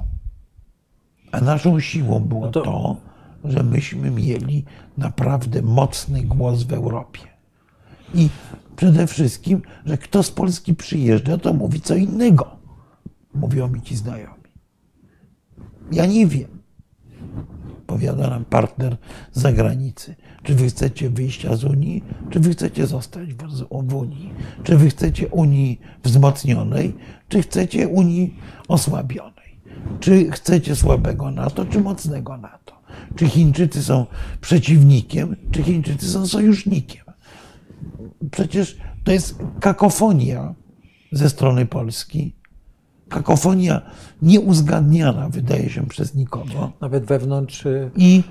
A 1.31 1.41
naszą 1.41 1.79
siłą 1.79 2.19
było 2.19 2.45
No 2.45 2.51
to- 2.51 2.61
to, 2.61 2.97
że 3.43 3.63
myśmy 3.63 4.11
mieli 4.11 4.65
naprawdę 4.97 5.61
mocny 5.61 6.23
głos 6.23 6.63
w 6.63 6.73
Europie. 6.73 7.19
I 8.13 8.29
przede 8.75 9.07
wszystkim, 9.07 9.61
że 9.85 9.97
kto 9.97 10.23
z 10.23 10.31
Polski 10.31 10.75
przyjeżdża, 10.75 11.37
to 11.37 11.53
mówi 11.53 11.81
co 11.81 11.95
innego. 11.95 12.47
Mówią 13.33 13.67
mi 13.67 13.81
ci 13.81 13.95
znajomi. 13.95 14.43
Ja 15.91 16.05
nie 16.05 16.27
wiem, 16.27 16.61
powiada 17.87 18.29
nam 18.29 18.45
partner 18.45 18.97
z 19.31 19.41
zagranicy, 19.41 20.15
czy 20.49 20.55
wy 20.55 20.67
chcecie 20.67 21.09
wyjścia 21.09 21.55
z 21.55 21.63
Unii, 21.63 22.03
czy 22.29 22.39
wy 22.39 22.51
chcecie 22.51 22.87
zostać 22.87 23.33
w, 23.33 23.93
Unii, 23.93 24.33
czy 24.63 24.77
wy 24.77 24.89
chcecie 24.89 25.27
Unii 25.27 25.81
wzmocnionej, 26.03 26.95
czy 27.27 27.41
chcecie 27.41 27.87
Unii 27.87 28.35
osłabionej, 28.67 29.59
czy 29.99 30.31
chcecie 30.31 30.75
słabego 30.75 31.31
NATO, 31.31 31.65
czy 31.65 31.81
mocnego 31.81 32.37
NATO, 32.37 32.73
czy 33.15 33.27
Chińczycy 33.27 33.83
są 33.83 34.05
przeciwnikiem, 34.41 35.35
czy 35.51 35.63
Chińczycy 35.63 36.09
są 36.09 36.27
sojusznikiem. 36.27 37.05
Przecież 38.31 38.77
to 39.03 39.11
jest 39.11 39.35
kakofonia 39.59 40.53
ze 41.11 41.29
strony 41.29 41.65
Polski. 41.65 42.35
Kakofonia 43.09 43.81
nieuzgadniana, 44.21 45.29
wydaje 45.29 45.69
się, 45.69 45.87
przez 45.87 46.15
nikogo. 46.15 46.71
nawet 46.81 47.05
wewnątrz 47.05 47.65
e, 47.65 47.89
I 47.95 48.23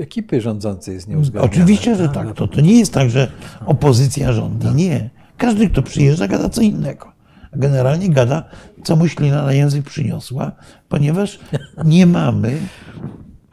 ekipy 0.00 0.40
rządzącej 0.40 0.94
jest 0.94 1.08
nieuzgadniane. 1.08 1.46
oczywiście, 1.46 1.96
że 1.96 2.08
tak. 2.08 2.34
To, 2.34 2.48
to 2.48 2.60
nie 2.60 2.78
jest 2.78 2.92
tak, 2.92 3.10
że 3.10 3.30
opozycja 3.66 4.32
rządzi. 4.32 4.68
Nie. 4.74 5.10
Każdy, 5.36 5.70
kto 5.70 5.82
przyjeżdża, 5.82 6.28
gada 6.28 6.48
co 6.48 6.60
innego. 6.60 7.12
A 7.52 7.58
generalnie 7.58 8.08
gada, 8.08 8.44
co 8.84 8.96
mu 8.96 9.08
ślina 9.08 9.42
na 9.42 9.52
język 9.52 9.84
przyniosła, 9.84 10.52
ponieważ 10.88 11.38
nie 11.84 12.06
mamy, 12.06 12.58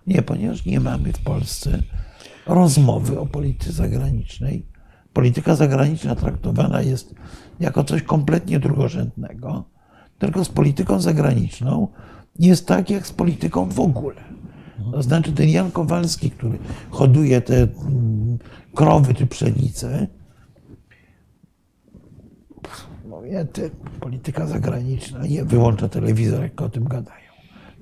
nie, 0.07 0.21
ponieważ 0.21 0.65
nie 0.65 0.79
mamy 0.79 1.13
w 1.13 1.23
Polsce 1.23 1.83
rozmowy 2.47 3.19
o 3.19 3.25
polityce 3.25 3.71
zagranicznej. 3.71 4.65
Polityka 5.13 5.55
zagraniczna 5.55 6.15
traktowana 6.15 6.81
jest 6.81 7.15
jako 7.59 7.83
coś 7.83 8.03
kompletnie 8.03 8.59
drugorzędnego, 8.59 9.63
tylko 10.19 10.45
z 10.45 10.49
polityką 10.49 10.99
zagraniczną 10.99 11.87
jest 12.39 12.67
tak 12.67 12.89
jak 12.89 13.07
z 13.07 13.11
polityką 13.11 13.69
w 13.69 13.79
ogóle. 13.79 14.21
To 14.91 15.01
znaczy 15.01 15.33
ten 15.33 15.49
Jan 15.49 15.71
Kowalski, 15.71 16.31
który 16.31 16.57
hoduje 16.89 17.41
te 17.41 17.55
mm, 17.55 18.37
krowy 18.75 19.13
czy 19.13 19.27
pszenicę, 19.27 20.07
mówię, 23.05 23.45
ty, 23.45 23.71
polityka 23.99 24.47
zagraniczna, 24.47 25.27
nie 25.27 25.45
wyłącza 25.45 25.89
telewizor, 25.89 26.41
jak 26.41 26.61
o 26.61 26.69
tym 26.69 26.83
gadają. 26.83 27.31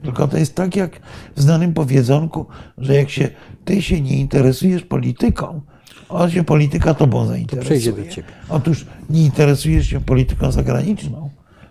Tylko 0.03 0.27
to 0.27 0.37
jest 0.37 0.55
tak 0.55 0.75
jak 0.75 0.99
w 1.35 1.41
znanym 1.41 1.73
powiedzonku, 1.73 2.45
że 2.77 2.95
jak 2.95 3.09
się 3.09 3.29
ty 3.65 3.81
się 3.81 4.01
nie 4.01 4.19
interesujesz 4.19 4.83
polityką, 4.83 5.61
on 6.09 6.31
się 6.31 6.43
polityka 6.43 6.93
tobą 6.93 7.25
zainteresuje. 7.25 7.79
przejdzie 7.79 8.03
do 8.03 8.11
ciebie. 8.11 8.27
Otóż 8.49 8.85
nie 9.09 9.25
interesujesz 9.25 9.87
się 9.87 10.01
polityką 10.01 10.51
zagraniczną, 10.51 11.29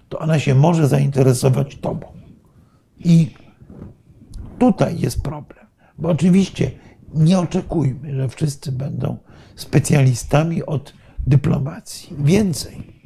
to 0.08 0.18
ona 0.18 0.38
się 0.38 0.54
może 0.54 0.88
zainteresować 0.88 1.76
tobą. 1.76 2.06
I 2.98 3.30
tutaj 4.58 5.00
jest 5.00 5.22
problem. 5.22 5.66
Bo 5.98 6.08
oczywiście 6.08 6.70
nie 7.14 7.38
oczekujmy, 7.38 8.14
że 8.14 8.28
wszyscy 8.28 8.72
będą 8.72 9.16
specjalistami 9.56 10.66
od 10.66 10.94
dyplomacji. 11.26 12.16
Więcej. 12.18 12.98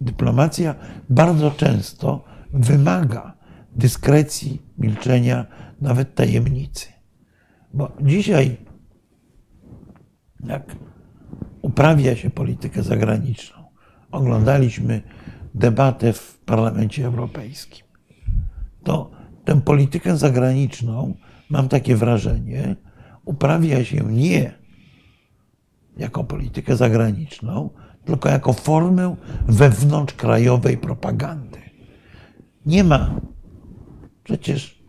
Dyplomacja 0.00 0.74
bardzo 1.10 1.50
często 1.50 2.24
wymaga 2.52 3.36
dyskrecji, 3.76 4.62
milczenia, 4.78 5.46
nawet 5.80 6.14
tajemnicy. 6.14 6.88
Bo 7.74 7.92
dzisiaj, 8.00 8.56
jak 10.44 10.76
uprawia 11.62 12.16
się 12.16 12.30
politykę 12.30 12.82
zagraniczną, 12.82 13.64
oglądaliśmy 14.10 15.02
debatę 15.54 16.12
w 16.12 16.38
Parlamencie 16.44 17.06
Europejskim, 17.06 17.86
to 18.84 19.21
tę 19.44 19.60
politykę 19.60 20.16
zagraniczną, 20.16 21.14
mam 21.50 21.68
takie 21.68 21.96
wrażenie, 21.96 22.76
uprawia 23.24 23.84
się 23.84 23.96
nie 23.96 24.52
jako 25.96 26.24
politykę 26.24 26.76
zagraniczną, 26.76 27.70
tylko 28.04 28.28
jako 28.28 28.52
formę 28.52 29.16
wewnątrzkrajowej 29.48 30.78
propagandy. 30.78 31.58
Nie 32.66 32.84
ma 32.84 33.20
przecież 34.24 34.82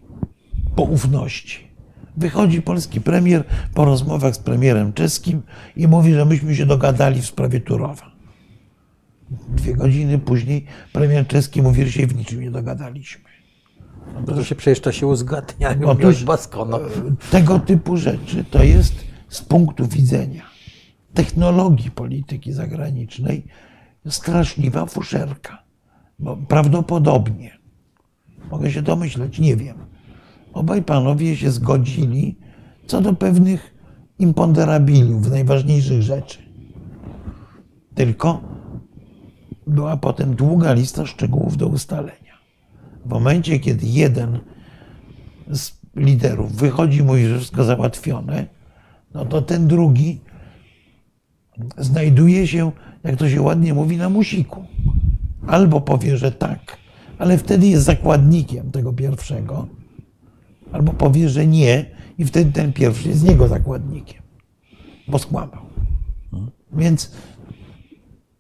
poufności. 0.76 1.74
Wychodzi 2.18 2.62
polski 2.62 3.02
premier 3.02 3.44
po 3.74 3.86
rozmowach 3.86 4.36
z 4.36 4.40
premierem 4.40 4.94
czeskim 4.94 5.42
i 5.76 5.88
mówi, 5.88 6.14
że 6.14 6.26
myśmy 6.26 6.56
się 6.56 6.66
dogadali 6.66 7.22
w 7.22 7.26
sprawie 7.26 7.60
Turowa. 7.60 8.12
Dwie 9.50 9.74
godziny 9.74 10.20
później 10.20 10.66
premier 10.94 11.28
czeski 11.28 11.62
mówi, 11.62 11.86
że 11.86 11.92
się 11.92 12.08
w 12.08 12.16
niczym 12.16 12.42
nie 12.42 12.52
dogadaliśmy. 12.52 13.33
No 14.28 14.36
to 14.36 14.44
się 14.44 14.56
przecież 14.56 14.80
to 14.80 14.92
się 14.92 15.08
uzgadnia, 15.08 15.76
Otóż, 15.86 16.24
Baskono. 16.24 16.80
Tego 17.32 17.60
typu 17.60 17.98
rzeczy 17.98 18.46
to 18.52 18.64
jest 18.64 18.94
z 19.30 19.42
punktu 19.42 19.88
widzenia 19.88 20.54
technologii 21.14 21.92
polityki 21.92 22.54
zagranicznej 22.54 23.46
straszliwa 24.10 24.86
fuszerka. 24.86 25.64
Bo 26.20 26.38
prawdopodobnie, 26.38 27.58
mogę 28.52 28.72
się 28.72 28.82
domyśleć, 28.82 29.40
nie 29.40 29.56
wiem, 29.56 29.78
obaj 30.54 30.84
panowie 30.84 31.36
się 31.36 31.52
zgodzili 31.52 32.38
co 32.88 33.02
do 33.02 33.14
pewnych 33.14 33.74
imponderabiliów, 34.20 35.30
najważniejszych 35.30 36.02
rzeczy. 36.02 36.38
Tylko 37.96 38.42
była 39.68 39.98
potem 39.98 40.36
długa 40.36 40.74
lista 40.74 41.06
szczegółów 41.06 41.58
do 41.58 41.68
ustalenia. 41.68 42.23
W 43.06 43.10
momencie, 43.10 43.60
kiedy 43.60 43.86
jeden 43.86 44.40
z 45.52 45.72
liderów 45.96 46.56
wychodzi 46.56 47.04
mówi, 47.04 47.26
że 47.26 47.38
wszystko 47.38 47.64
załatwione, 47.64 48.46
no 49.14 49.26
to 49.26 49.42
ten 49.42 49.68
drugi 49.68 50.22
znajduje 51.78 52.48
się, 52.48 52.72
jak 53.04 53.16
to 53.16 53.30
się 53.30 53.42
ładnie 53.42 53.74
mówi, 53.74 53.98
na 53.98 54.10
musiku. 54.10 54.66
Albo 55.48 55.82
powie, 55.82 56.18
że 56.18 56.32
tak, 56.32 56.78
ale 57.18 57.38
wtedy 57.38 57.68
jest 57.68 57.84
zakładnikiem 57.84 58.72
tego 58.72 58.94
pierwszego, 58.94 59.68
albo 60.72 60.94
powie, 60.94 61.30
że 61.30 61.48
nie, 61.48 61.86
i 62.18 62.26
wtedy 62.26 62.52
ten 62.52 62.74
pierwszy 62.74 63.10
jest 63.10 63.28
jego 63.28 63.48
zakładnikiem, 63.48 64.22
bo 65.08 65.20
skłamał. 65.20 65.66
Więc 66.74 67.12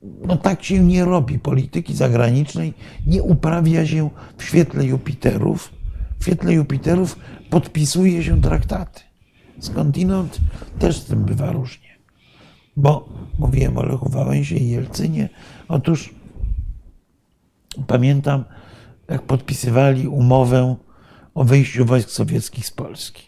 no 0.04 0.38
tak 0.38 0.64
się 0.64 0.80
nie 0.80 1.06
robi. 1.06 1.40
Polityki 1.40 1.94
zagranicznej 1.94 2.74
nie 3.08 3.24
uprawia 3.24 3.86
się 3.86 4.10
w 4.38 4.44
świetle 4.44 4.86
Jupiterów. 4.86 5.74
W 6.20 6.24
świetle 6.24 6.54
Jupiterów 6.54 7.20
podpisuje 7.50 8.24
się 8.24 8.42
traktaty. 8.42 9.02
Skądinąd 9.60 10.40
też 10.80 10.98
z 10.98 11.06
tym 11.06 11.24
bywa 11.24 11.52
różnie. 11.52 11.90
Bo 12.78 13.10
mówiłem 13.40 13.78
o 13.78 13.84
Lechu 13.84 14.10
Wałęsie 14.10 14.56
i 14.56 14.70
Jelcynie. 14.70 15.30
Otóż 15.68 16.16
pamiętam, 17.88 18.44
jak 19.10 19.22
podpisywali 19.22 20.08
umowę 20.08 20.76
o 21.34 21.44
wyjściu 21.44 21.86
wojsk 21.86 22.10
sowieckich 22.10 22.66
z 22.66 22.72
Polski. 22.72 23.24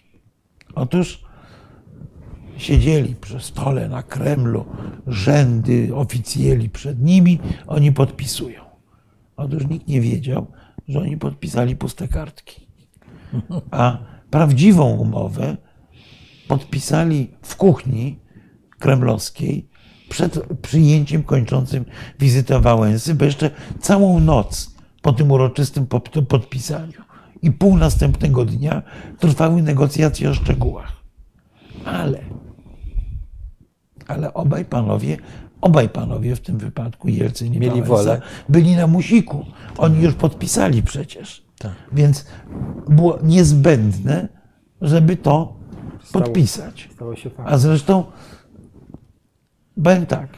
Otóż 0.76 1.25
siedzieli 2.58 3.16
przy 3.16 3.40
stole 3.40 3.90
na 3.90 4.04
Kremlu, 4.04 4.66
rzędy 5.08 5.96
oficjeli 5.96 6.70
przed 6.70 7.02
nimi, 7.02 7.40
oni 7.68 7.92
podpisują. 7.92 8.62
Otóż 9.38 9.68
nikt 9.68 9.88
nie 9.88 10.02
wiedział, 10.02 10.48
że 10.88 11.00
oni 11.00 11.18
podpisali 11.18 11.76
puste 11.76 12.08
kartki. 12.08 12.68
A 13.72 13.98
prawdziwą 14.30 14.98
umowę 14.98 15.58
podpisali 16.48 17.32
w 17.42 17.56
kuchni 17.56 18.20
kremlowskiej 18.80 19.70
przed 20.10 20.40
przyjęciem 20.62 21.24
kończącym 21.24 21.86
wizytę 22.20 22.60
Wałęsy, 22.60 23.16
bo 23.16 23.26
jeszcze 23.26 23.52
całą 23.80 24.20
noc 24.20 24.76
po 25.02 25.14
tym 25.14 25.32
uroczystym 25.32 25.88
podpisaniu 26.30 27.02
i 27.42 27.52
pół 27.52 27.78
następnego 27.78 28.46
dnia 28.46 28.82
trwały 29.20 29.62
negocjacje 29.62 30.30
o 30.30 30.34
szczegółach. 30.34 30.92
Ale, 31.86 32.20
ale 34.08 34.34
obaj 34.34 34.66
panowie, 34.66 35.18
obaj 35.62 35.90
panowie 35.90 36.36
w 36.36 36.42
tym 36.42 36.58
wypadku, 36.58 37.08
Jelcyn 37.10 37.54
i 37.54 37.60
Mieli 37.60 37.82
Wałęsa, 37.82 38.10
wolę. 38.10 38.22
byli 38.50 38.76
na 38.76 38.88
musiku. 38.88 39.46
Oni 39.78 40.02
już 40.02 40.14
podpisali 40.14 40.84
przecież. 40.84 41.46
Tak. 41.60 41.74
Więc 41.92 42.26
było 42.90 43.20
niezbędne, 43.24 44.28
żeby 44.82 45.18
to 45.18 45.56
stało, 46.04 46.26
podpisać. 46.26 46.90
Stało 46.94 47.16
się 47.16 47.30
A 47.46 47.58
zresztą 47.58 48.04
Powiem 49.84 50.06
tak. 50.06 50.30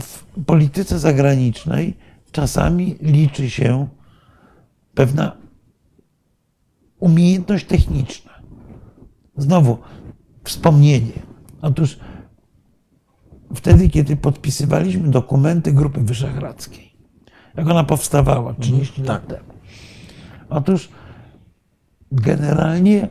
W 0.00 0.24
polityce 0.46 0.98
zagranicznej 0.98 1.96
czasami 2.32 2.96
liczy 3.00 3.50
się 3.50 3.88
pewna 4.94 5.36
umiejętność 6.98 7.66
techniczna. 7.66 8.32
Znowu 9.36 9.78
wspomnienie. 10.44 11.31
Otóż 11.62 11.98
wtedy, 13.54 13.88
kiedy 13.88 14.16
podpisywaliśmy 14.16 15.08
dokumenty 15.08 15.72
Grupy 15.72 16.00
Wyszehradzkiej, 16.00 16.92
jak 17.56 17.68
ona 17.68 17.84
powstawała 17.84 18.54
30 18.54 19.00
mhm, 19.00 19.08
lat 19.08 19.26
tak. 19.26 19.38
temu. 19.38 19.52
Otóż 20.50 20.88
generalnie 22.12 23.08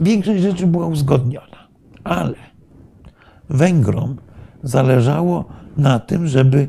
większość 0.00 0.42
rzeczy 0.42 0.66
była 0.66 0.86
uzgodniona 0.86 1.54
ale 2.04 2.34
Węgrom 3.50 4.16
zależało 4.62 5.44
na 5.76 5.98
tym, 5.98 6.26
żeby 6.26 6.68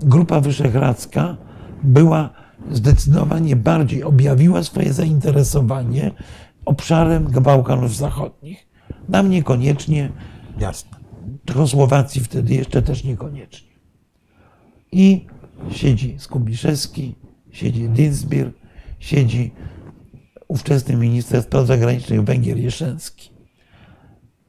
Grupa 0.00 0.40
Wyszehradzka 0.40 1.36
była 1.82 2.30
zdecydowanie 2.70 3.56
bardziej, 3.56 4.02
objawiła 4.02 4.62
swoje 4.62 4.92
zainteresowanie 4.92 6.10
obszarem 6.64 7.24
Bałkanów 7.24 7.96
Zachodnich. 7.96 8.71
Nam 9.08 9.30
niekoniecznie, 9.30 10.12
jasne. 10.58 10.98
Czechosłowacji 11.44 12.20
wtedy 12.20 12.54
jeszcze 12.54 12.82
też 12.82 13.04
niekoniecznie. 13.04 13.72
I 14.92 15.26
siedzi 15.70 16.14
Skubiszewski, 16.18 17.14
siedzi 17.50 17.88
Dinsbir, 17.88 18.52
siedzi 18.98 19.50
ówczesny 20.48 20.96
minister 20.96 21.42
spraw 21.42 21.66
zagranicznych 21.66 22.22
Węgier 22.24 22.58
Jeszenski. 22.58 23.30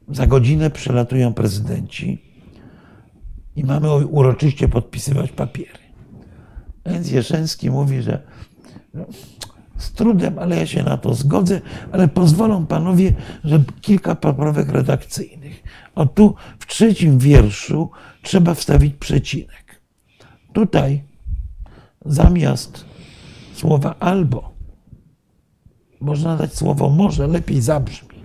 Za 0.08 0.26
godzinę 0.26 0.70
przylatują 0.70 1.34
prezydenci 1.34 2.22
i 3.56 3.64
mamy 3.64 4.06
uroczyście 4.06 4.68
podpisywać 4.68 5.32
papiery. 5.32 5.78
Więc 6.86 7.10
Jeszenski 7.10 7.70
mówi, 7.70 8.02
że 8.02 8.22
no, 8.94 9.06
z 9.84 9.92
trudem, 9.92 10.38
ale 10.38 10.56
ja 10.56 10.66
się 10.66 10.82
na 10.82 10.96
to 10.96 11.14
zgodzę, 11.14 11.60
ale 11.92 12.08
pozwolą 12.08 12.66
panowie, 12.66 13.12
że 13.44 13.64
kilka 13.80 14.14
poprawek 14.14 14.68
redakcyjnych. 14.68 15.62
O 15.94 16.06
tu 16.06 16.34
w 16.58 16.66
trzecim 16.66 17.18
wierszu 17.18 17.90
trzeba 18.22 18.54
wstawić 18.54 18.94
przecinek. 18.94 19.80
Tutaj 20.52 21.02
zamiast 22.06 22.84
słowa 23.54 23.94
albo 24.00 24.54
można 26.00 26.36
dać 26.36 26.54
słowo 26.54 26.90
może, 26.90 27.26
lepiej 27.26 27.60
zabrzmi. 27.60 28.18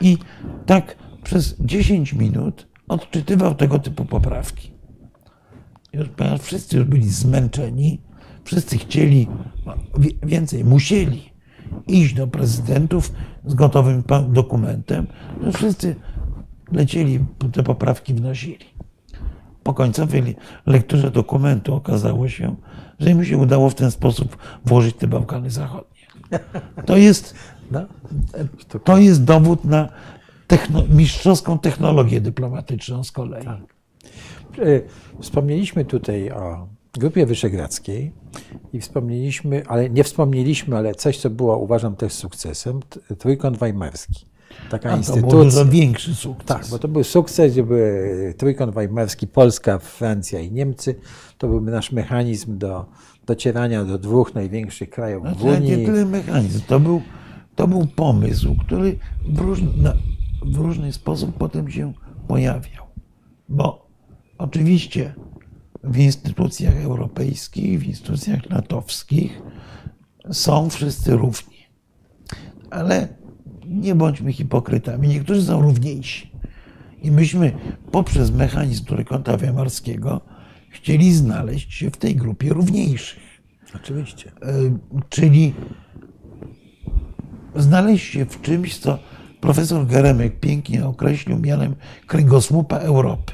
I 0.00 0.18
tak 0.66 0.96
przez 1.24 1.56
10 1.60 2.12
minut 2.12 2.66
odczytywał 2.88 3.54
tego 3.54 3.78
typu 3.78 4.04
poprawki. 4.04 4.70
Już, 5.92 6.08
wszyscy 6.40 6.76
już 6.76 6.86
byli 6.86 7.08
zmęczeni, 7.08 8.00
wszyscy 8.46 8.78
chcieli 8.78 9.28
więcej, 10.22 10.64
musieli 10.64 11.30
iść 11.86 12.14
do 12.14 12.26
prezydentów 12.26 13.12
z 13.46 13.54
gotowym 13.54 14.02
dokumentem. 14.28 15.06
No 15.40 15.52
wszyscy 15.52 15.96
lecieli, 16.72 17.20
te 17.52 17.62
poprawki 17.62 18.14
wnosili. 18.14 18.66
Po 19.62 19.74
końcowej 19.74 20.36
lekturze 20.66 21.10
dokumentu 21.10 21.74
okazało 21.74 22.28
się, 22.28 22.56
że 22.98 23.10
im 23.10 23.24
się 23.24 23.38
udało 23.38 23.70
w 23.70 23.74
ten 23.74 23.90
sposób 23.90 24.36
włożyć 24.64 24.96
te 24.96 25.06
Bałkany 25.06 25.50
Zachodnie. 25.50 26.06
To 26.86 26.96
jest, 26.96 27.34
no, 27.70 27.80
to 28.84 28.98
jest 28.98 29.24
dowód 29.24 29.64
na 29.64 29.88
techno, 30.46 30.82
mistrzowską 30.88 31.58
technologię 31.58 32.20
dyplomatyczną 32.20 33.04
z 33.04 33.12
kolei. 33.12 33.44
Tak. 33.44 33.60
E, 34.58 34.80
wspomnieliśmy 35.20 35.84
tutaj 35.84 36.30
o 36.30 36.68
Grupie 36.98 37.26
Wyszehradzkiej 37.26 38.12
i 38.72 38.80
wspomnieliśmy, 38.80 39.62
ale 39.66 39.90
nie 39.90 40.04
wspomnieliśmy, 40.04 40.76
ale 40.76 40.94
coś, 40.94 41.18
co 41.18 41.30
było 41.30 41.58
uważam 41.58 41.96
też 41.96 42.12
sukcesem, 42.12 42.80
Trójkąt 43.18 43.58
Weimarski. 43.58 44.26
Taka 44.70 44.90
A, 44.90 44.96
instytucja. 44.96 45.30
To 45.30 45.36
był 45.36 45.44
dużo 45.44 45.66
większy 45.66 46.14
sukces. 46.14 46.46
Tak, 46.46 46.66
bo 46.70 46.78
to 46.78 46.88
był 46.88 47.04
sukces, 47.04 47.52
gdzie 47.52 47.62
były 47.62 48.34
Trójkąt 48.36 48.74
Weimarski, 48.74 49.26
Polska, 49.26 49.78
Francja 49.78 50.40
i 50.40 50.52
Niemcy. 50.52 50.94
To 51.38 51.48
był 51.48 51.60
nasz 51.60 51.92
mechanizm 51.92 52.58
do 52.58 52.86
docierania 53.26 53.84
do 53.84 53.98
dwóch 53.98 54.34
największych 54.34 54.90
krajów 54.90 55.22
znaczy, 55.22 55.38
w 55.38 55.44
Unii. 55.44 55.78
Nie 55.78 55.86
tyle 55.86 56.04
mechanizm, 56.04 56.60
to 56.66 56.80
był 56.80 57.02
to 57.56 57.68
był 57.68 57.86
pomysł, 57.86 58.56
który 58.66 58.98
w 59.28 59.38
różny, 59.38 59.92
w 60.46 60.56
różny 60.56 60.92
sposób 60.92 61.36
potem 61.38 61.70
się 61.70 61.92
pojawiał. 62.28 62.86
Bo 63.48 63.86
oczywiście 64.38 65.14
w 65.86 65.98
instytucjach 65.98 66.76
europejskich, 66.76 67.80
w 67.80 67.86
instytucjach 67.86 68.50
natowskich 68.50 69.42
są 70.32 70.70
wszyscy 70.70 71.16
równi. 71.16 71.56
Ale 72.70 73.08
nie 73.66 73.94
bądźmy 73.94 74.32
hipokrytami. 74.32 75.08
Niektórzy 75.08 75.42
są 75.42 75.62
równiejsi. 75.62 76.30
I 77.02 77.10
myśmy 77.10 77.52
poprzez 77.92 78.30
mechanizm 78.30 78.84
trójkąta 78.84 79.36
weimarskiego 79.36 80.20
chcieli 80.70 81.14
znaleźć 81.14 81.74
się 81.74 81.90
w 81.90 81.96
tej 81.96 82.16
grupie 82.16 82.48
równiejszych. 82.48 83.22
Oczywiście. 83.74 84.32
E, 84.42 84.52
czyli 85.08 85.54
znaleźć 87.54 88.12
się 88.12 88.24
w 88.24 88.40
czymś, 88.40 88.78
co 88.78 88.98
profesor 89.40 89.86
Geremek 89.86 90.40
pięknie 90.40 90.86
określił 90.86 91.38
mianem 91.38 91.74
kręgosłupa 92.06 92.76
Europy. 92.76 93.32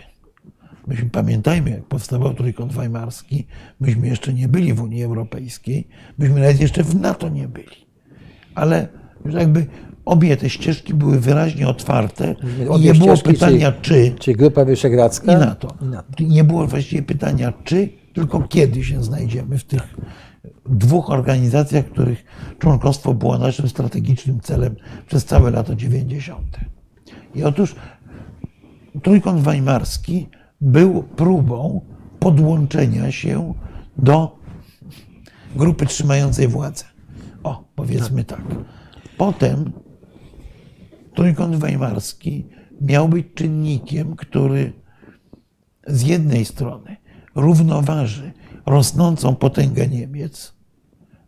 Myśmy 0.87 1.11
pamiętajmy, 1.11 1.71
jak 1.71 1.85
powstawał 1.85 2.35
Trójkąt 2.35 2.73
Weimarski, 2.73 3.47
myśmy 3.81 4.09
jeszcze 4.09 4.35
nie 4.35 4.49
byli 4.49 4.75
w 4.75 4.83
Unii 4.83 5.05
Europejskiej, 5.05 5.89
myśmy 6.19 6.41
nawet 6.41 6.61
jeszcze 6.61 6.83
w 6.83 6.95
NATO 6.95 7.29
nie 7.29 7.49
byli. 7.49 7.87
Ale 8.55 8.89
już 9.25 9.35
jakby 9.35 9.67
obie 10.05 10.37
te 10.37 10.51
ścieżki 10.51 10.95
były 10.95 11.21
wyraźnie 11.21 11.69
otwarte 11.69 12.35
i 12.79 12.81
nie 12.81 12.95
było 12.95 13.17
pytania 13.17 13.73
czy. 13.73 14.15
Czy 14.19 14.33
Grupa 14.33 14.65
Wyszehradzka? 14.65 15.33
I 15.33 15.37
NATO. 15.37 15.75
I 15.83 15.85
NATO. 15.85 16.25
Nie 16.25 16.45
było 16.45 16.67
właściwie 16.67 17.03
pytania 17.03 17.53
czy, 17.65 17.89
tylko 18.13 18.43
kiedy 18.43 18.85
się 18.85 19.05
znajdziemy 19.05 19.59
w 19.59 19.65
tych 19.65 19.83
dwóch 20.67 21.11
organizacjach, 21.11 21.85
których 21.87 22.25
członkostwo 22.59 23.15
było 23.15 23.39
naszym 23.39 23.69
strategicznym 23.69 24.41
celem 24.41 24.77
przez 25.07 25.25
całe 25.25 25.51
lata 25.51 25.75
90. 25.75 26.39
I 27.35 27.45
otóż 27.45 27.75
Trójkąt 29.03 29.41
Weimarski 29.41 30.29
był 30.63 31.03
próbą 31.03 31.81
podłączenia 32.19 33.13
się 33.13 33.55
do 33.97 34.39
grupy 35.57 35.87
trzymającej 35.87 36.49
władzę. 36.49 36.85
O, 37.43 37.65
powiedzmy 37.75 38.25
tak. 38.25 38.43
Potem 39.17 39.73
Trójkąt 41.15 41.57
Weimarski 41.57 42.47
miał 42.81 43.09
być 43.09 43.27
czynnikiem, 43.35 44.17
który 44.17 44.73
z 45.87 46.03
jednej 46.03 46.45
strony 46.45 46.97
równoważy 47.35 48.33
rosnącą 48.67 49.35
potęgę 49.35 49.89
Niemiec, 49.89 50.55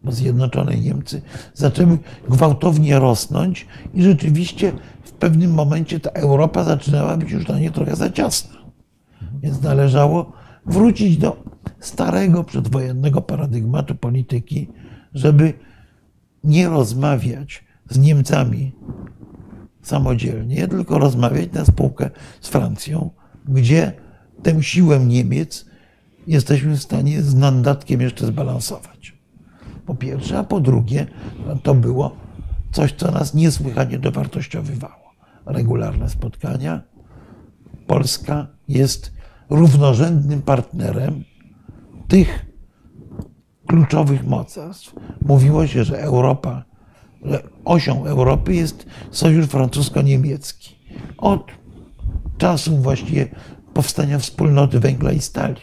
bo 0.04 0.12
Zjednoczone 0.12 0.76
Niemcy 0.76 1.22
zaczęły 1.54 1.98
gwałtownie 2.28 2.98
rosnąć 2.98 3.66
i 3.94 4.02
rzeczywiście 4.02 4.72
w 5.04 5.12
pewnym 5.12 5.54
momencie 5.54 6.00
ta 6.00 6.10
Europa 6.10 6.64
zaczynała 6.64 7.16
być 7.16 7.30
już 7.30 7.44
dla 7.44 7.58
nie 7.58 7.70
trochę 7.70 7.96
za 7.96 8.10
ciasna. 8.10 8.63
Więc 9.44 9.62
należało 9.62 10.32
wrócić 10.66 11.16
do 11.16 11.36
starego 11.80 12.44
przedwojennego 12.44 13.22
paradygmatu 13.22 13.94
polityki, 13.94 14.68
żeby 15.14 15.52
nie 16.44 16.68
rozmawiać 16.68 17.64
z 17.90 17.98
Niemcami 17.98 18.72
samodzielnie, 19.82 20.68
tylko 20.68 20.98
rozmawiać 20.98 21.52
na 21.52 21.64
spółkę 21.64 22.10
z 22.40 22.48
Francją, 22.48 23.10
gdzie 23.48 23.92
tę 24.42 24.62
siłę 24.62 25.00
Niemiec 25.00 25.66
jesteśmy 26.26 26.76
w 26.76 26.82
stanie 26.82 27.22
z 27.22 27.34
mandatkiem 27.34 28.00
jeszcze 28.00 28.26
zbalansować. 28.26 29.16
Po 29.86 29.94
pierwsze, 29.94 30.38
a 30.38 30.44
po 30.44 30.60
drugie, 30.60 31.06
to 31.62 31.74
było 31.74 32.16
coś, 32.72 32.92
co 32.92 33.10
nas 33.10 33.34
niesłychanie 33.34 33.98
dowartościowywało. 33.98 35.14
Regularne 35.46 36.08
spotkania. 36.08 36.82
Polska 37.86 38.46
jest 38.68 39.13
równorzędnym 39.50 40.42
partnerem 40.42 41.24
tych 42.08 42.46
kluczowych 43.66 44.26
mocarstw. 44.26 44.94
Mówiło 45.22 45.66
się, 45.66 45.84
że 45.84 46.02
Europa, 46.02 46.64
że 47.22 47.42
osią 47.64 48.04
Europy 48.04 48.54
jest 48.54 48.86
sojusz 49.10 49.46
francusko-niemiecki. 49.46 50.74
Od 51.18 51.50
czasu 52.38 52.76
właściwie 52.76 53.28
powstania 53.74 54.18
wspólnoty 54.18 54.80
węgla 54.80 55.12
i 55.12 55.20
stali. 55.20 55.60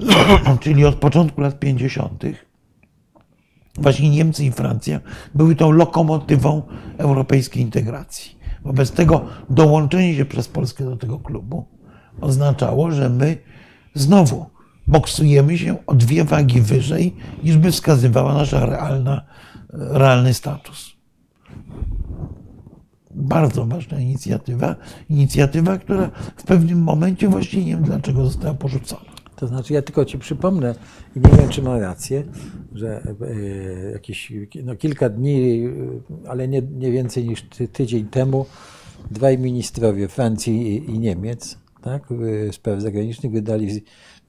Czyli 0.60 0.84
od 0.84 0.94
początku 0.94 1.40
lat 1.40 1.58
50. 1.58 2.24
właśnie 3.78 4.10
Niemcy 4.10 4.44
i 4.44 4.52
Francja 4.52 5.00
były 5.34 5.56
tą 5.56 5.70
lokomotywą 5.70 6.62
europejskiej 6.98 7.62
integracji. 7.62 8.36
Wobec 8.64 8.90
tego 8.90 9.24
dołączenie 9.50 10.14
się 10.14 10.24
przez 10.24 10.48
Polskę 10.48 10.84
do 10.84 10.96
tego 10.96 11.18
klubu 11.18 11.75
oznaczało, 12.20 12.90
że 12.90 13.08
my 13.08 13.36
znowu 13.94 14.46
boksujemy 14.86 15.58
się 15.58 15.86
o 15.86 15.94
dwie 15.94 16.24
wagi 16.24 16.60
wyżej, 16.60 17.16
niż 17.44 17.56
by 17.56 17.72
wskazywała 17.72 18.34
nasza 18.34 18.66
realna, 18.66 19.26
realny 19.72 20.34
status. 20.34 20.96
Bardzo 23.10 23.66
ważna 23.66 24.00
inicjatywa. 24.00 24.76
Inicjatywa, 25.10 25.78
która 25.78 26.10
w 26.36 26.42
pewnym 26.42 26.82
momencie 26.82 27.28
właściwie 27.28 27.64
nie 27.64 27.72
wiem 27.72 27.82
dlaczego 27.82 28.24
została 28.24 28.54
porzucona. 28.54 29.16
To 29.36 29.46
znaczy, 29.46 29.74
ja 29.74 29.82
tylko 29.82 30.04
Ci 30.04 30.18
przypomnę, 30.18 30.74
i 31.16 31.20
nie 31.20 31.38
wiem, 31.38 31.48
czy 31.48 31.62
mam 31.62 31.80
rację, 31.80 32.24
że 32.72 33.02
e, 33.86 33.90
jakieś 33.90 34.32
no, 34.64 34.76
kilka 34.76 35.08
dni, 35.08 35.64
e, 35.66 36.28
ale 36.28 36.48
nie, 36.48 36.62
nie 36.62 36.92
więcej 36.92 37.28
niż 37.28 37.42
ty, 37.42 37.68
tydzień 37.68 38.06
temu, 38.06 38.46
dwaj 39.10 39.38
ministrowie 39.38 40.08
Francji 40.08 40.90
i 40.90 40.98
Niemiec, 40.98 41.58
tak, 41.86 42.02
spraw 42.52 42.82
zagranicznych, 42.82 43.32
wydali 43.32 43.82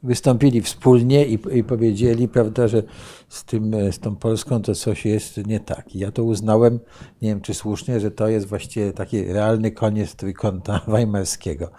wystąpili 0.03 0.61
wspólnie 0.61 1.25
i, 1.25 1.39
i, 1.53 1.63
powiedzieli, 1.63 2.27
prawda, 2.27 2.67
że 2.67 2.83
z, 3.29 3.45
tym, 3.45 3.75
z 3.91 3.99
tą 3.99 4.15
Polską 4.15 4.61
to 4.61 4.75
coś 4.75 5.05
jest 5.05 5.47
nie 5.47 5.59
tak. 5.59 5.95
I 5.95 5.99
ja 5.99 6.11
to 6.11 6.23
uznałem, 6.23 6.79
nie 7.21 7.29
wiem 7.29 7.41
czy 7.41 7.53
słusznie, 7.53 7.99
że 7.99 8.11
to 8.11 8.27
jest 8.27 8.47
właściwie 8.47 8.93
taki 8.93 9.23
realny 9.23 9.71
koniec 9.71 10.15
trójkąta 10.15 10.81
weimarskiego. 10.87 11.69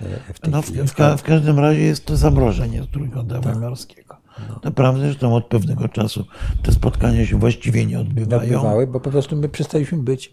E, 0.00 0.32
w, 0.34 0.48
no, 0.50 0.62
w, 0.62 0.70
w, 0.70 1.18
w, 1.18 1.22
każdym 1.22 1.58
razie 1.58 1.80
jest 1.80 2.04
to 2.04 2.16
zamrożenie 2.16 2.82
trójkąta 2.92 3.40
tak. 3.40 3.54
weimarskiego. 3.54 4.16
No. 4.48 4.60
Naprawdę, 4.64 5.12
że 5.12 5.18
tam 5.18 5.32
od 5.32 5.46
pewnego 5.46 5.88
czasu 5.88 6.24
te 6.62 6.72
spotkania 6.72 7.26
się 7.26 7.38
właściwie 7.38 7.86
nie 7.86 8.00
odbywają. 8.00 8.42
Odbywały, 8.42 8.86
bo 8.86 9.00
po 9.00 9.10
prostu 9.10 9.36
my 9.36 9.48
przestaliśmy 9.48 9.98
być 9.98 10.32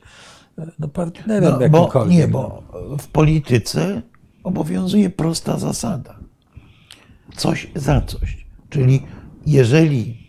e, 0.57 0.71
no, 0.79 0.87
partnerem 0.87 1.53
no, 1.59 1.69
bo, 1.69 2.05
Nie, 2.05 2.27
bo 2.27 2.63
w 2.99 3.07
polityce 3.07 4.01
obowiązuje 4.47 5.09
prosta 5.09 5.59
zasada 5.59 6.19
coś 7.35 7.67
za 7.75 8.01
coś. 8.01 8.45
Czyli 8.69 9.01
jeżeli 9.45 10.27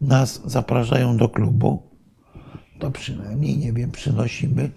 nas 0.00 0.42
zapraszają 0.44 1.16
do 1.16 1.28
klubu, 1.28 1.82
to 2.78 2.90
przynajmniej, 2.90 3.58
nie 3.58 3.72
wiem, 3.72 3.90
przynosimy 3.90 4.70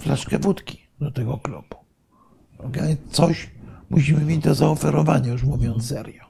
flaszkę 0.00 0.38
wódki 0.38 0.78
do 1.00 1.10
tego 1.10 1.38
klubu. 1.38 1.76
Coś 3.10 3.50
musimy 3.90 4.24
mieć 4.24 4.44
do 4.44 4.54
zaoferowania, 4.54 5.32
już 5.32 5.44
mówiąc 5.44 5.88
serio. 5.88 6.24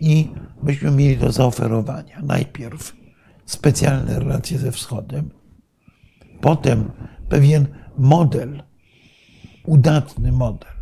I 0.00 0.28
byśmy 0.62 0.90
mieli 0.90 1.16
do 1.16 1.32
zaoferowania 1.32 2.22
najpierw 2.22 2.96
specjalne 3.46 4.18
relacje 4.18 4.58
ze 4.58 4.72
Wschodem, 4.72 5.30
potem 6.40 6.90
pewien 7.28 7.66
model, 7.98 8.62
udatny 9.64 10.32
model 10.32 10.72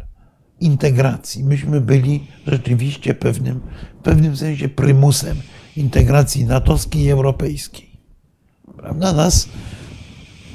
integracji. 0.61 1.45
Myśmy 1.45 1.81
byli 1.81 2.27
rzeczywiście 2.47 3.15
pewnym, 3.15 3.61
w 4.01 4.03
pewnym 4.03 4.37
sensie 4.37 4.69
prymusem 4.69 5.37
integracji 5.77 6.45
natowskiej 6.45 7.03
i 7.03 7.11
europejskiej. 7.11 7.91
Prawda? 8.77 9.13
Nas 9.13 9.49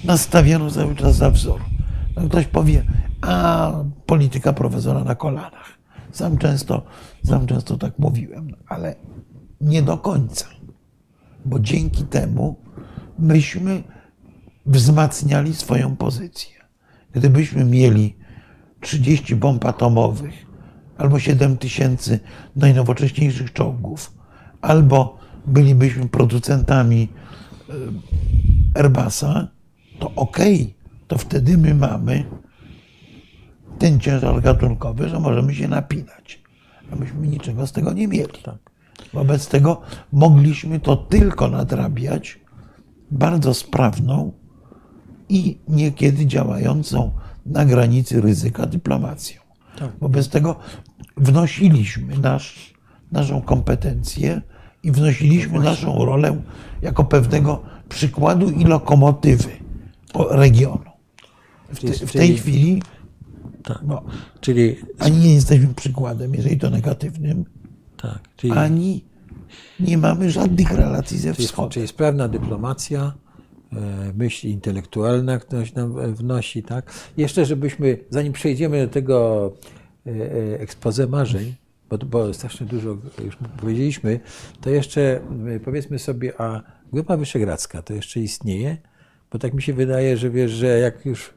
nastawiano 0.03 0.71
cały 0.71 0.95
czas 0.95 1.15
za 1.15 1.29
wzór. 1.29 1.61
No 2.15 2.29
ktoś 2.29 2.47
powie, 2.47 2.83
a 3.21 3.71
polityka 4.05 4.53
profesora 4.53 5.03
na 5.03 5.15
kolanach. 5.15 5.77
Sam 6.11 6.37
często, 6.37 6.85
sam 7.23 7.47
często 7.47 7.77
tak 7.77 7.99
mówiłem, 7.99 8.55
ale 8.67 8.95
nie 9.61 9.81
do 9.81 9.97
końca. 9.97 10.45
Bo 11.45 11.59
dzięki 11.59 12.03
temu 12.03 12.55
myśmy 13.19 13.83
wzmacniali 14.65 15.53
swoją 15.53 15.95
pozycję. 15.95 16.64
Gdybyśmy 17.15 17.65
mieli 17.65 18.15
30 18.81 19.35
bomb 19.35 19.65
atomowych, 19.65 20.45
albo 20.97 21.19
7 21.19 21.57
tysięcy 21.57 22.19
najnowocześniejszych 22.55 23.53
czołgów, 23.53 24.13
albo 24.61 25.17
bylibyśmy 25.47 26.09
producentami 26.09 27.09
e, 27.69 27.73
Airbusa, 28.79 29.47
to 29.99 30.11
okej, 30.15 30.61
okay, 30.61 30.73
to 31.07 31.17
wtedy 31.17 31.57
my 31.57 31.75
mamy 31.75 32.25
ten 33.79 33.99
ciężar 33.99 34.41
gatunkowy, 34.41 35.09
że 35.09 35.19
możemy 35.19 35.55
się 35.55 35.67
napinać. 35.67 36.41
A 36.91 36.95
myśmy 36.95 37.27
niczego 37.27 37.67
z 37.67 37.71
tego 37.71 37.93
nie 37.93 38.07
mieli. 38.07 38.41
Tak. 38.43 38.57
Wobec 39.13 39.47
tego 39.47 39.81
mogliśmy 40.11 40.79
to 40.79 40.95
tylko 40.95 41.47
nadrabiać 41.47 42.39
bardzo 43.11 43.53
sprawną 43.53 44.31
i 45.29 45.57
niekiedy 45.67 46.25
działającą 46.25 47.11
na 47.45 47.65
granicy 47.65 48.21
ryzyka 48.21 48.65
dyplomacją. 48.65 49.41
Tak. 49.79 49.91
Wobec 50.01 50.29
tego 50.29 50.55
wnosiliśmy 51.17 52.17
nasz, 52.19 52.73
naszą 53.11 53.41
kompetencję 53.41 54.41
i 54.83 54.91
wnosiliśmy 54.91 55.59
naszą 55.59 56.05
rolę 56.05 56.41
jako 56.81 57.03
pewnego 57.03 57.63
przykładu 57.89 58.49
i 58.49 58.63
lokomotywy 58.65 59.49
regionu. 60.29 60.91
W, 61.73 61.79
te, 61.79 61.87
w 62.07 62.11
tej 62.11 62.27
Czyli- 62.27 62.37
chwili 62.37 62.81
Tak. 63.63 63.79
no, 63.87 64.01
Czyli, 64.41 64.75
ani 64.99 65.17
nie 65.17 65.33
jesteśmy 65.33 65.73
przykładem, 65.73 66.33
jeżeli 66.35 66.57
to 66.57 66.69
negatywnym, 66.69 67.45
tak, 67.97 68.19
czyli, 68.37 68.53
ani 68.53 69.05
nie 69.79 69.97
mamy 69.97 70.31
żadnych 70.31 70.71
relacji 70.71 71.17
ze 71.17 71.33
czyli, 71.33 71.47
wschodem. 71.47 71.71
czyli 71.71 71.87
sprawna 71.87 72.27
dyplomacja, 72.27 73.01
e, 73.03 73.24
myśl 74.13 74.47
intelektualna 74.47 75.39
ktoś 75.39 75.73
nam 75.73 75.99
e, 75.99 76.07
wnosi, 76.07 76.63
tak? 76.63 76.93
Jeszcze, 77.17 77.45
żebyśmy, 77.45 77.97
zanim 78.09 78.33
przejdziemy 78.33 78.87
do 78.87 78.93
tego 78.93 79.51
e, 80.07 80.09
e, 80.11 80.59
expose 80.59 81.07
marzeń, 81.07 81.55
bo, 81.89 81.97
bo 81.97 82.33
strasznie 82.33 82.67
dużo 82.67 82.97
już 83.25 83.37
powiedzieliśmy, 83.61 84.19
to 84.61 84.69
jeszcze 84.69 85.19
e, 85.55 85.59
powiedzmy 85.59 85.99
sobie, 85.99 86.41
a 86.41 86.61
Grupa 86.93 87.17
Wyszehradzka 87.17 87.81
to 87.81 87.93
jeszcze 87.93 88.19
istnieje? 88.19 88.77
Bo 89.31 89.39
tak 89.39 89.53
mi 89.53 89.61
się 89.61 89.73
wydaje, 89.73 90.17
że 90.17 90.29
wiesz, 90.29 90.51
że 90.51 90.67
jak 90.79 91.05
już 91.05 91.33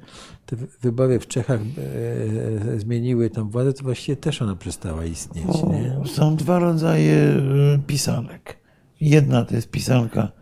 te 0.47 0.57
wy- 0.57 0.66
wybory 0.82 1.18
w 1.18 1.26
Czechach 1.26 1.61
e, 1.61 2.72
e, 2.74 2.80
zmieniły 2.80 3.30
tam 3.30 3.51
władzę, 3.51 3.72
to 3.72 3.82
właściwie 3.82 4.16
też 4.16 4.43
ona 4.43 4.57
przestała 4.57 5.05
istnieć, 5.05 5.47
nie? 5.70 5.97
Są 6.07 6.36
dwa 6.36 6.59
rodzaje 6.59 7.43
pisanek. 7.86 8.57
Jedna 9.01 9.45
to 9.45 9.55
jest 9.55 9.70
pisanka 9.70 10.32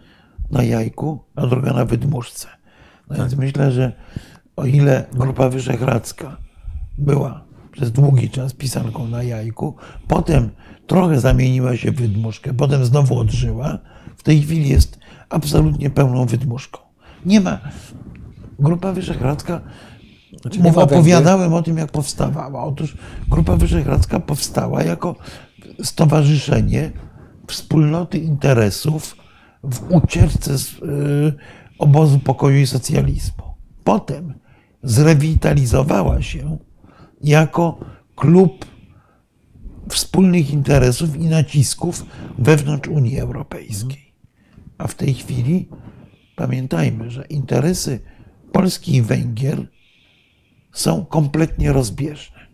na 0.50 0.62
jajku, 0.62 1.24
a 1.36 1.46
druga 1.46 1.72
na 1.72 1.84
wydmuszce. 1.84 2.48
No 3.10 3.16
więc 3.16 3.36
myślę, 3.36 3.72
że 3.72 3.92
o 4.56 4.64
ile 4.66 5.04
Grupa 5.12 5.48
Wyszehradzka 5.48 6.36
była 6.98 7.44
przez 7.72 7.92
długi 7.92 8.30
czas 8.30 8.52
pisanką 8.52 9.08
na 9.08 9.22
jajku, 9.22 9.74
potem 10.08 10.50
trochę 10.86 11.20
zamieniła 11.20 11.76
się 11.76 11.92
w 11.92 11.96
wydmuszkę, 11.96 12.54
potem 12.54 12.84
znowu 12.84 13.18
odżyła, 13.18 13.78
w 14.16 14.22
tej 14.22 14.42
chwili 14.42 14.68
jest 14.68 14.98
absolutnie 15.28 15.90
pełną 15.90 16.26
wydmuszką. 16.26 16.80
Nie 17.26 17.40
ma. 17.40 17.58
Grupa 18.58 18.92
Wyszehradzka 18.92 19.60
Znaczy, 20.42 20.60
Mów, 20.60 20.78
opowiadałem 20.78 21.54
o 21.54 21.62
tym, 21.62 21.78
jak 21.78 21.90
powstawała. 21.90 22.64
Otóż 22.64 22.96
Grupa 23.28 23.56
Wyszehradzka 23.56 24.20
powstała 24.20 24.82
jako 24.82 25.16
stowarzyszenie 25.82 26.92
wspólnoty 27.46 28.18
interesów 28.18 29.16
w 29.70 29.90
ucieczce 29.90 30.58
z 30.58 30.72
y, 30.72 31.32
obozu 31.78 32.18
pokoju 32.18 32.60
i 32.60 32.66
socjalizmu. 32.66 33.44
Potem 33.84 34.34
zrewitalizowała 34.82 36.22
się 36.22 36.58
jako 37.20 37.78
klub 38.16 38.66
wspólnych 39.88 40.50
interesów 40.50 41.16
i 41.16 41.24
nacisków 41.24 42.06
wewnątrz 42.38 42.88
Unii 42.88 43.18
Europejskiej. 43.18 44.14
A 44.78 44.86
w 44.86 44.94
tej 44.94 45.14
chwili 45.14 45.68
pamiętajmy, 46.36 47.10
że 47.10 47.24
interesy 47.24 48.00
Polski 48.52 48.94
i 48.94 49.02
Węgier 49.02 49.66
są 50.72 51.04
kompletnie 51.04 51.72
rozbieżne. 51.72 52.46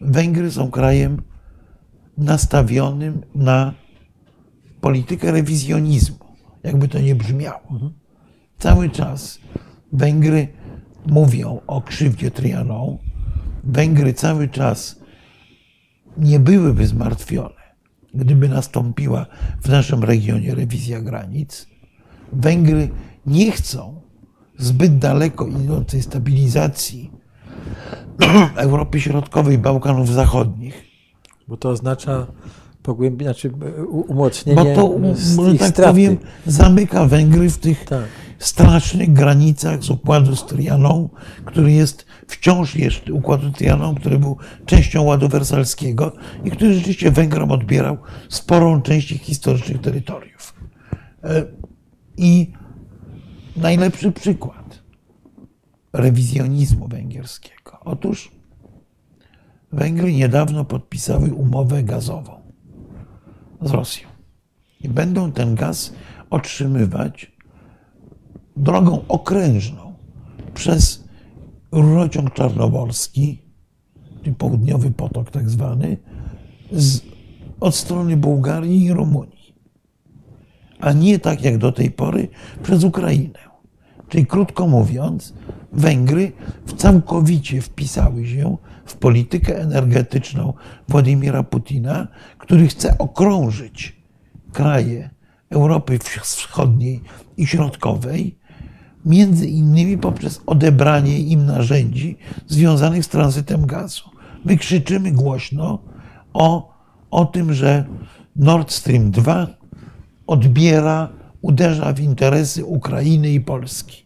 Węgry 0.00 0.50
są 0.50 0.70
krajem 0.70 1.22
nastawionym 2.18 3.22
na 3.34 3.74
politykę 4.86 5.32
rewizjonizmu, 5.32 6.26
jakby 6.62 6.88
to 6.88 6.98
nie 6.98 7.14
brzmiało. 7.14 7.90
Cały 8.58 8.90
czas 8.90 9.38
Węgry 9.92 10.48
mówią 11.06 11.60
o 11.66 11.82
krzywdzie 11.82 12.30
Trianon. 12.30 12.98
Węgry 13.64 14.14
cały 14.14 14.48
czas 14.48 15.00
nie 16.18 16.40
byłyby 16.40 16.86
zmartwione, 16.86 17.74
gdyby 18.14 18.48
nastąpiła 18.48 19.26
w 19.62 19.68
naszym 19.68 20.04
regionie 20.04 20.54
rewizja 20.54 21.00
granic. 21.00 21.66
Węgry 22.32 22.88
nie 23.26 23.52
chcą 23.52 24.00
zbyt 24.58 24.98
daleko 24.98 25.46
idącej 25.46 26.02
stabilizacji 26.02 27.10
Europy 28.56 29.00
Środkowej, 29.00 29.58
Bałkanów 29.58 30.08
Zachodnich, 30.08 30.84
Bo 31.48 31.56
to 31.56 31.68
oznacza 31.68 32.26
pogłębienie, 32.86 33.30
znaczy 33.30 33.50
e, 33.78 33.84
umocnienie 33.84 34.74
bo 34.74 34.98
to, 35.36 35.52
ich 35.52 35.60
tak 35.60 35.68
straty. 35.68 35.90
powiem, 35.90 36.18
zamyka 36.46 37.06
Węgry 37.06 37.50
w 37.50 37.58
tych 37.58 37.84
Tak. 37.84 38.04
strasznych 38.38 39.12
granicach 39.12 39.82
z 39.82 39.90
układu 39.90 40.36
z 40.36 40.46
Trianą, 40.46 41.08
który 41.44 41.72
jest 41.72 42.06
wciąż 42.26 42.76
jeszcze 42.76 43.12
układu 43.12 43.50
Trianą, 43.52 43.94
który 43.94 44.18
był 44.18 44.36
częścią 44.66 45.02
ładu 45.02 45.28
wersalskiego 45.28 46.12
i 46.44 46.50
który 46.50 46.74
rzeczywiście 46.74 47.10
Węgrom 47.10 47.50
odbierał 47.50 47.96
sporą 48.28 48.82
część 48.82 49.12
ich 49.12 49.22
historycznych 49.22 49.80
terytoriów. 49.80 50.54
E, 51.24 51.44
I 52.16 52.52
najlepszy 53.56 54.12
przykład 54.12 54.82
rewizjonizmu 55.92 56.88
węgierskiego. 56.88 57.78
Otóż 57.84 58.30
Węgry 59.72 60.12
niedawno 60.12 60.64
podpisały 60.64 61.34
umowę 61.34 61.82
gazową 61.82 62.35
z 63.62 63.70
Rosją 63.70 64.08
i 64.80 64.88
będą 64.88 65.32
ten 65.32 65.54
gaz 65.54 65.92
otrzymywać 66.30 67.32
drogą 68.56 69.04
okrężną 69.08 69.94
przez 70.54 71.04
rurociąg 71.72 72.32
czarnomorski, 72.32 73.42
czyli 74.22 74.36
południowy 74.36 74.90
potok 74.90 75.30
tak 75.30 75.50
zwany, 75.50 75.96
z, 76.72 77.00
od 77.60 77.74
strony 77.74 78.16
Bułgarii 78.16 78.84
i 78.84 78.92
Rumunii, 78.92 79.54
a 80.80 80.92
nie 80.92 81.18
tak 81.18 81.42
jak 81.42 81.58
do 81.58 81.72
tej 81.72 81.90
pory 81.90 82.28
przez 82.62 82.84
Ukrainę. 82.84 83.38
Czyli 84.08 84.26
krótko 84.26 84.66
mówiąc, 84.66 85.34
Węgry 85.72 86.32
całkowicie 86.76 87.60
wpisały 87.60 88.26
się 88.26 88.56
w 88.84 88.96
politykę 88.96 89.60
energetyczną 89.60 90.52
Władimira 90.88 91.42
Putina, 91.42 92.08
który 92.46 92.68
chce 92.68 92.98
okrążyć 92.98 93.96
kraje 94.52 95.10
Europy 95.50 95.98
Wschodniej 96.22 97.00
i 97.36 97.46
Środkowej, 97.46 98.38
między 99.04 99.46
innymi 99.46 99.98
poprzez 99.98 100.40
odebranie 100.46 101.18
im 101.18 101.46
narzędzi 101.46 102.16
związanych 102.46 103.04
z 103.04 103.08
tranzytem 103.08 103.66
gazu. 103.66 104.10
My 104.44 104.56
krzyczymy 104.56 105.12
głośno 105.12 105.78
o, 106.32 106.74
o 107.10 107.24
tym, 107.24 107.54
że 107.54 107.84
Nord 108.36 108.72
Stream 108.72 109.10
2 109.10 109.46
odbiera, 110.26 111.08
uderza 111.42 111.92
w 111.92 112.00
interesy 112.00 112.64
Ukrainy 112.64 113.30
i 113.30 113.40
Polski. 113.40 114.04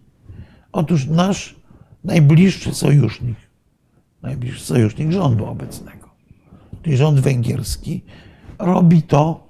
Otóż 0.73 1.07
nasz 1.07 1.57
najbliższy 2.05 2.75
sojusznik, 2.75 3.37
najbliższy 4.23 4.65
sojusznik 4.65 5.13
rządu 5.13 5.47
obecnego, 5.47 6.09
czyli 6.83 6.97
rząd 6.97 7.21
węgierski, 7.21 8.03
robi 8.61 9.03
to 9.03 9.47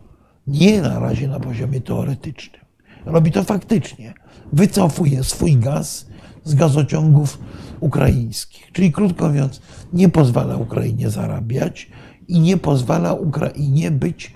nie 0.46 0.82
na 0.82 0.98
razie 0.98 1.28
na 1.28 1.40
poziomie 1.40 1.80
teoretycznym. 1.80 2.62
Robi 3.06 3.32
to 3.32 3.44
faktycznie. 3.44 4.14
Wycofuje 4.52 5.24
swój 5.24 5.56
gaz 5.56 6.06
z 6.44 6.54
gazociągów 6.54 7.38
ukraińskich. 7.80 8.72
Czyli 8.72 8.92
krótko 8.92 9.28
mówiąc, 9.28 9.61
nie 9.92 10.08
pozwala 10.08 10.56
Ukrainie 10.56 11.11
zarabiać 11.11 11.90
i 12.28 12.40
nie 12.40 12.56
pozwala 12.56 13.12
Ukrainie 13.12 13.90
być 13.90 14.32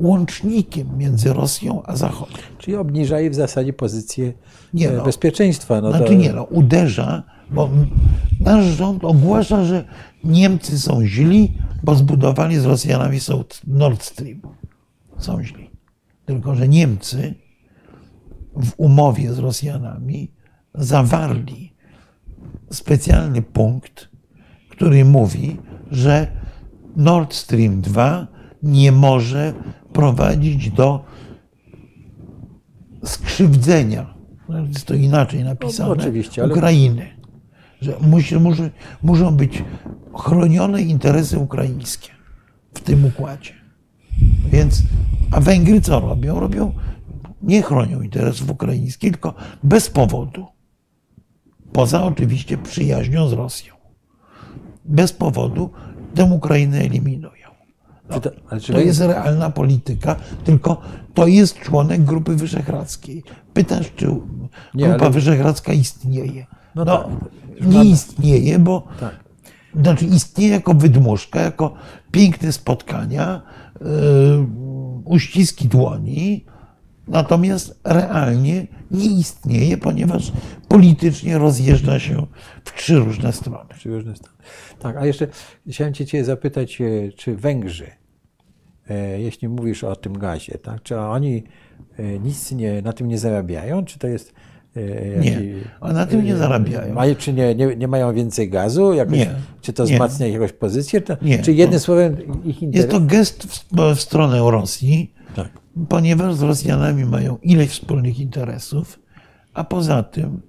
łącznikiem 0.00 0.98
między 0.98 1.32
Rosją 1.32 1.82
a 1.84 1.96
Zachodem. 1.96 2.36
Czyli 2.58 2.76
obniżaje 2.76 3.30
w 3.30 3.34
zasadzie 3.34 3.72
pozycję 3.72 4.32
Nie 4.74 4.90
e, 4.90 4.92
no. 4.92 5.04
bezpieczeństwa. 5.04 5.80
No 5.80 5.90
Znaczy 5.90 6.06
to, 6.06 6.12
nie 6.12 6.32
no, 6.32 6.42
uderza, 6.42 7.22
bo 7.50 7.70
nasz 8.40 8.64
rząd 8.64 9.04
ogłasza, 9.04 9.64
że 9.64 9.84
Niemcy 10.24 10.78
są 10.78 11.06
źli, 11.06 11.52
bo 11.82 11.94
zbudowali 11.94 12.56
z 12.56 12.64
Rosjanami 12.64 13.18
Nord 13.66 14.02
Stream. 14.02 14.40
Są 15.18 15.42
źli. 15.42 15.70
Tylko, 16.26 16.54
że 16.54 16.68
Niemcy 16.68 17.34
w 18.56 18.72
umowie 18.76 19.32
z 19.32 19.38
Rosjanami 19.38 20.30
zawarli 20.74 21.72
specjalny 22.70 23.42
punkt, 23.42 24.08
który 24.68 25.04
mówi, 25.04 25.56
że 25.90 26.26
Nord 26.96 27.34
Stream 27.34 27.80
2 27.80 28.26
nie 28.62 28.92
może 28.92 29.52
prowadzić 29.92 30.70
do 30.70 31.04
skrzywdzenia, 33.04 34.14
no, 34.48 34.58
jest 34.66 34.86
to 34.86 34.94
inaczej 34.94 35.44
napisane, 35.44 35.88
No, 35.88 35.94
oczywiście, 35.94 36.42
ale- 36.42 36.54
Ukrainy. 36.54 37.17
Że 37.80 37.96
musi, 38.00 38.34
muszą 39.02 39.36
być 39.36 39.64
chronione 40.14 40.82
interesy 40.82 41.38
ukraińskie 41.38 42.08
w 42.74 42.80
tym 42.80 43.04
układzie. 43.04 43.52
Więc, 44.50 44.82
a 45.30 45.40
Węgry 45.40 45.80
co 45.80 46.00
robią? 46.00 46.40
Robią 46.40 46.72
nie 47.42 47.62
chronią 47.62 48.02
interesów 48.02 48.50
ukraińskich, 48.50 49.12
tylko 49.12 49.34
bez 49.62 49.90
powodu. 49.90 50.46
Poza 51.72 52.04
oczywiście 52.04 52.58
przyjaźnią 52.58 53.28
z 53.28 53.32
Rosją. 53.32 53.74
Bez 54.84 55.12
powodu 55.12 55.70
tę 56.14 56.24
Ukrainę 56.24 56.78
eliminują. 56.78 57.48
No, 58.10 58.20
to, 58.20 58.80
jest 58.80 59.00
realna 59.00 59.50
polityka, 59.50 60.16
tylko 60.44 60.80
to 61.14 61.26
jest 61.26 61.58
członek 61.58 62.04
Grupy 62.04 62.34
Wyszehradzkiej. 62.34 63.22
Pytasz, 63.54 63.92
czy 63.96 64.06
nie, 64.74 64.88
Grupa 64.88 65.04
ale... 65.04 65.10
Wyszehradzka 65.10 65.72
istnieje? 65.72 66.46
No, 66.74 66.84
no 66.84 66.98
tak, 66.98 67.06
nie 67.60 67.84
istnieje, 67.84 68.58
bo 68.58 68.88
tak. 69.00 69.24
znaczy 69.82 70.04
istnieje 70.04 70.52
jako 70.52 70.74
wydmuszka, 70.74 71.40
jako 71.40 71.74
piękne 72.10 72.52
spotkania, 72.52 73.42
yy, 73.80 73.86
uściski 75.04 75.68
dłoni, 75.68 76.44
natomiast 77.08 77.80
realnie 77.84 78.66
nie 78.90 79.06
istnieje, 79.06 79.76
ponieważ 79.76 80.32
politycznie 80.68 81.38
rozjeżdża 81.38 81.98
się 81.98 82.26
w 82.64 82.72
trzy 82.72 82.98
różne 82.98 83.32
strony. 83.32 83.74
Trzy 83.78 83.88
różne 83.88 84.16
strony. 84.16 84.38
Tak, 84.78 84.96
a 84.96 85.06
jeszcze 85.06 85.28
chciałem 85.70 85.94
Cię 85.94 86.24
zapytać, 86.24 86.80
e, 86.80 87.12
czy 87.12 87.36
Węgrzy, 87.36 87.90
e, 88.90 89.20
jeśli 89.20 89.48
mówisz 89.48 89.84
o 89.84 89.96
tym 89.96 90.18
gazie, 90.18 90.58
tak, 90.58 90.82
czy 90.82 90.98
oni 90.98 91.44
e, 91.96 92.18
nic 92.18 92.52
nie, 92.52 92.82
na 92.82 92.92
tym 92.92 93.08
nie 93.08 93.18
zarabiają, 93.18 93.84
czy 93.84 93.98
to 93.98 94.06
jest 94.06 94.34
nie, 95.20 95.40
a 95.80 95.92
na 95.92 96.06
tym 96.06 96.24
nie 96.24 96.36
zarabiają. 96.36 96.94
Mają, 96.94 97.14
czy 97.14 97.32
nie, 97.32 97.54
nie, 97.54 97.76
nie, 97.76 97.88
mają 97.88 98.14
więcej 98.14 98.50
gazu? 98.50 98.94
Jakoś, 98.94 99.18
nie. 99.18 99.34
Czy 99.60 99.72
to 99.72 99.84
wzmacnia 99.84 100.26
nie. 100.26 100.32
jakąś 100.32 100.52
pozycję? 100.52 101.00
To, 101.00 101.16
nie. 101.22 101.38
Czy 101.38 101.52
jednym 101.52 101.80
słowem 101.80 102.16
ich 102.44 102.62
interes? 102.62 102.84
Jest 102.84 102.90
to 102.90 103.06
gest 103.06 103.42
w, 103.42 103.94
w 103.96 104.00
stronę 104.00 104.38
Rosji, 104.38 105.14
tak. 105.36 105.48
ponieważ 105.88 106.34
z 106.34 106.42
Rosjanami 106.42 107.04
mają 107.04 107.38
ileś 107.42 107.70
wspólnych 107.70 108.20
interesów, 108.20 108.98
a 109.54 109.64
poza 109.64 110.02
tym 110.02 110.42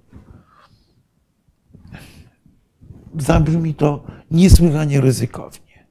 zabrzmi 3.18 3.74
to 3.74 4.04
niesłychanie 4.30 5.00
ryzykownie. 5.00 5.86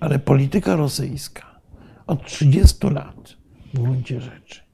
Ale 0.00 0.18
polityka 0.18 0.76
rosyjska 0.76 1.60
od 2.06 2.26
30 2.26 2.86
lat 2.90 3.36
w 3.74 3.80
gruncie 3.80 4.20
rzeczy 4.20 4.68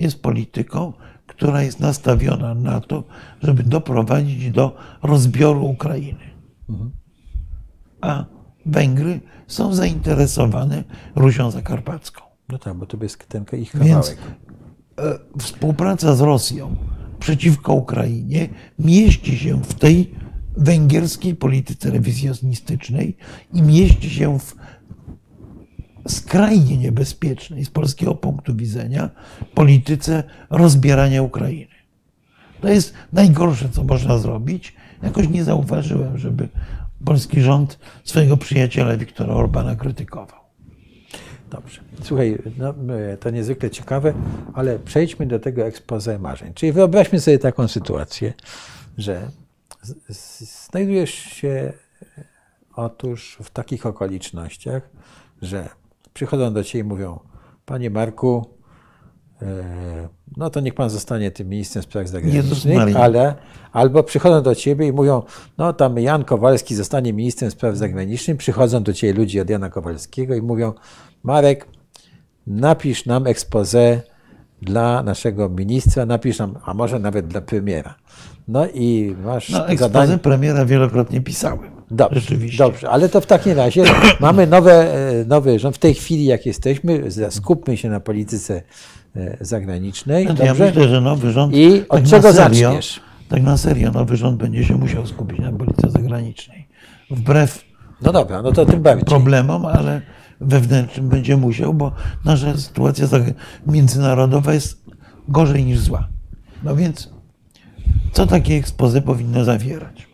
jest 0.00 0.22
polityką, 0.22 0.92
która 1.30 1.62
jest 1.62 1.80
nastawiona 1.80 2.54
na 2.54 2.80
to, 2.80 3.04
żeby 3.42 3.62
doprowadzić 3.62 4.50
do 4.50 4.76
rozbioru 5.02 5.66
Ukrainy. 5.66 6.30
A 8.00 8.24
Węgry 8.66 9.20
są 9.46 9.74
zainteresowane 9.74 10.84
Rusią 11.16 11.50
Zakarpacką. 11.50 12.22
No 12.48 12.58
tak, 12.58 12.74
bo 12.74 12.86
to 12.86 12.96
jest 13.02 13.28
ten 13.28 13.44
ich 13.52 13.72
kawałek. 13.72 13.90
Więc 13.90 14.16
e, 14.98 15.18
współpraca 15.38 16.14
z 16.14 16.20
Rosją 16.20 16.76
przeciwko 17.20 17.72
Ukrainie 17.72 18.48
mieści 18.78 19.38
się 19.38 19.62
w 19.62 19.74
tej 19.74 20.14
węgierskiej 20.56 21.36
polityce 21.36 21.90
rewizjonistycznej 21.90 23.16
i 23.52 23.62
mieści 23.62 24.10
się 24.10 24.38
w 24.38 24.56
skrajnie 26.08 26.76
niebezpiecznej 26.76 27.64
z 27.64 27.70
polskiego 27.70 28.14
punktu 28.14 28.56
widzenia 28.56 29.10
polityce 29.54 30.22
rozbierania 30.50 31.22
Ukrainy. 31.22 31.74
To 32.60 32.68
jest 32.68 32.94
najgorsze, 33.12 33.68
co 33.68 33.84
można 33.84 34.18
zrobić. 34.18 34.74
Jakoś 35.02 35.28
nie 35.28 35.44
zauważyłem, 35.44 36.18
żeby 36.18 36.48
polski 37.04 37.40
rząd 37.40 37.78
swojego 38.04 38.36
przyjaciela 38.36 38.96
Wiktora 38.96 39.34
Orbana 39.34 39.76
krytykował. 39.76 40.40
Dobrze. 41.50 41.80
Słuchaj, 42.02 42.38
no, 42.58 42.74
to 43.20 43.30
niezwykle 43.30 43.70
ciekawe, 43.70 44.14
ale 44.54 44.78
przejdźmy 44.78 45.26
do 45.26 45.40
tego 45.40 45.66
expose 45.66 46.18
marzeń. 46.18 46.54
Czyli 46.54 46.72
wyobraźmy 46.72 47.20
sobie 47.20 47.38
taką 47.38 47.68
sytuację, 47.68 48.32
że 48.98 49.30
znajdujesz 50.38 51.14
się 51.14 51.72
otóż 52.74 53.38
w 53.42 53.50
takich 53.50 53.86
okolicznościach, 53.86 54.90
że 55.42 55.68
przychodzą 56.20 56.52
do 56.52 56.64
ciebie 56.64 56.80
i 56.80 56.88
mówią, 56.88 57.18
panie 57.64 57.90
Marku, 57.90 58.46
e, 59.42 59.46
no 60.36 60.50
to 60.50 60.60
niech 60.60 60.74
pan 60.74 60.90
zostanie 60.90 61.30
tym 61.30 61.48
ministrem 61.48 61.82
spraw 61.82 62.08
zagranicznych, 62.08 62.96
ale 62.96 63.34
albo 63.72 64.02
przychodzą 64.02 64.42
do 64.42 64.54
ciebie 64.54 64.86
i 64.86 64.92
mówią, 64.92 65.22
no 65.58 65.72
tam 65.72 65.98
Jan 65.98 66.24
Kowalski 66.24 66.74
zostanie 66.74 67.12
ministrem 67.12 67.50
spraw 67.50 67.76
zagranicznych, 67.76 68.36
przychodzą 68.36 68.82
do 68.82 68.92
ciebie 68.92 69.12
ludzie 69.12 69.42
od 69.42 69.50
Jana 69.50 69.70
Kowalskiego 69.70 70.34
i 70.34 70.42
mówią, 70.42 70.72
Marek, 71.22 71.68
napisz 72.46 73.06
nam 73.06 73.26
expose 73.26 74.02
dla 74.62 75.02
naszego 75.02 75.48
ministra, 75.48 76.06
napisz 76.06 76.38
nam, 76.38 76.58
a 76.64 76.74
może 76.74 76.98
nawet 76.98 77.26
dla 77.26 77.40
premiera. 77.40 77.94
No 78.48 78.66
i 78.66 79.16
masz 79.24 79.50
no, 79.50 79.76
zadanie. 79.76 80.18
premiera 80.18 80.66
wielokrotnie 80.66 81.20
pisałem. 81.20 81.79
Dobrze, 81.90 82.20
Rzeczywiście. 82.20 82.58
dobrze, 82.58 82.90
ale 82.90 83.08
to 83.08 83.20
w 83.20 83.26
takim 83.26 83.52
razie 83.52 83.84
mamy 84.20 84.46
nowe, 84.46 84.94
e, 84.94 85.24
nowy 85.24 85.58
rząd. 85.58 85.76
W 85.76 85.78
tej 85.78 85.94
chwili, 85.94 86.24
jak 86.24 86.46
jesteśmy, 86.46 87.02
skupmy 87.30 87.76
się 87.76 87.88
na 87.88 88.00
polityce 88.00 88.62
e, 89.16 89.36
zagranicznej. 89.40 90.26
No 90.26 90.44
ja 90.44 90.54
myślę, 90.54 90.88
że 90.88 91.00
nowy 91.00 91.30
rząd. 91.30 91.54
I 91.54 91.80
od 91.88 91.88
tak 91.88 92.04
czego 92.10 92.32
serio, 92.32 92.68
zaczniesz? 92.68 93.00
Tak 93.28 93.42
na 93.42 93.56
serio, 93.56 93.90
nowy 93.90 94.16
rząd 94.16 94.36
będzie 94.36 94.64
się 94.64 94.74
musiał 94.74 95.06
skupić 95.06 95.38
na 95.38 95.52
polityce 95.52 95.90
zagranicznej. 95.90 96.68
Wbrew 97.10 97.70
no 98.02 98.12
dobra, 98.12 98.42
no 98.42 98.52
to 98.52 98.66
tym 98.66 98.82
bardziej. 98.82 99.04
problemom, 99.04 99.66
ale 99.66 100.00
wewnętrznym 100.40 101.08
będzie 101.08 101.36
musiał, 101.36 101.74
bo 101.74 101.92
nasza 102.24 102.56
sytuacja 102.56 103.06
międzynarodowa 103.66 104.54
jest 104.54 104.84
gorzej 105.28 105.64
niż 105.64 105.78
zła. 105.78 106.08
No 106.62 106.76
więc, 106.76 107.10
co 108.12 108.26
takie 108.26 108.54
ekspozy 108.54 109.02
powinno 109.02 109.44
zawierać? 109.44 110.09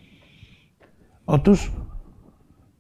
Otóż 1.27 1.73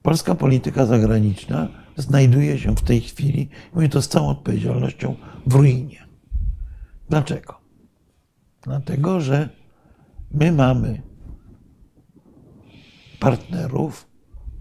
polska 0.02 0.34
polityka 0.34 0.86
zagraniczna 0.86 1.68
znajduje 1.96 2.58
się 2.58 2.76
w 2.76 2.82
tej 2.82 3.00
chwili, 3.00 3.48
mówię 3.74 3.88
to 3.88 4.02
z 4.02 4.08
całą 4.08 4.28
odpowiedzialnością, 4.28 5.14
w 5.46 5.54
ruinie. 5.54 6.06
Dlaczego? 7.08 7.60
Dlatego, 8.62 9.20
że 9.20 9.48
my 10.30 10.52
mamy 10.52 11.02
partnerów, 13.20 14.08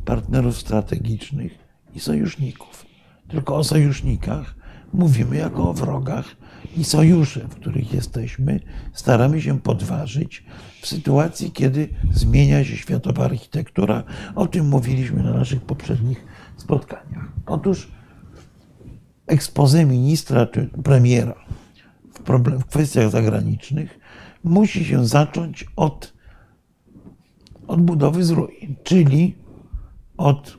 partnerów 0.05 0.57
strategicznych 0.57 1.57
i 1.93 1.99
sojuszników. 1.99 2.85
Tylko 3.27 3.55
o 3.55 3.63
sojusznikach 3.63 4.55
mówimy 4.93 5.35
jako 5.35 5.69
o 5.69 5.73
wrogach 5.73 6.25
i 6.77 6.83
sojusze, 6.83 7.47
w 7.47 7.55
których 7.55 7.93
jesteśmy, 7.93 8.59
staramy 8.93 9.41
się 9.41 9.59
podważyć 9.59 10.43
w 10.85 10.87
sytuacji, 10.87 11.51
kiedy 11.51 11.89
zmienia 12.11 12.63
się 12.63 12.77
światowa 12.77 13.25
architektura. 13.25 14.03
O 14.35 14.47
tym 14.47 14.67
mówiliśmy 14.67 15.23
na 15.23 15.33
naszych 15.33 15.61
poprzednich 15.61 16.25
spotkaniach. 16.57 17.31
Otóż 17.45 17.91
ekspozę 19.27 19.85
ministra 19.85 20.45
czy 20.45 20.69
premiera 20.83 21.33
w, 22.13 22.19
problem, 22.19 22.59
w 22.59 22.65
kwestiach 22.65 23.09
zagranicznych 23.09 23.99
musi 24.43 24.85
się 24.85 25.05
zacząć 25.05 25.65
od 25.75 26.13
odbudowy 27.67 28.23
z 28.23 28.29
ruin, 28.29 28.75
czyli 28.83 29.35
od 30.17 30.57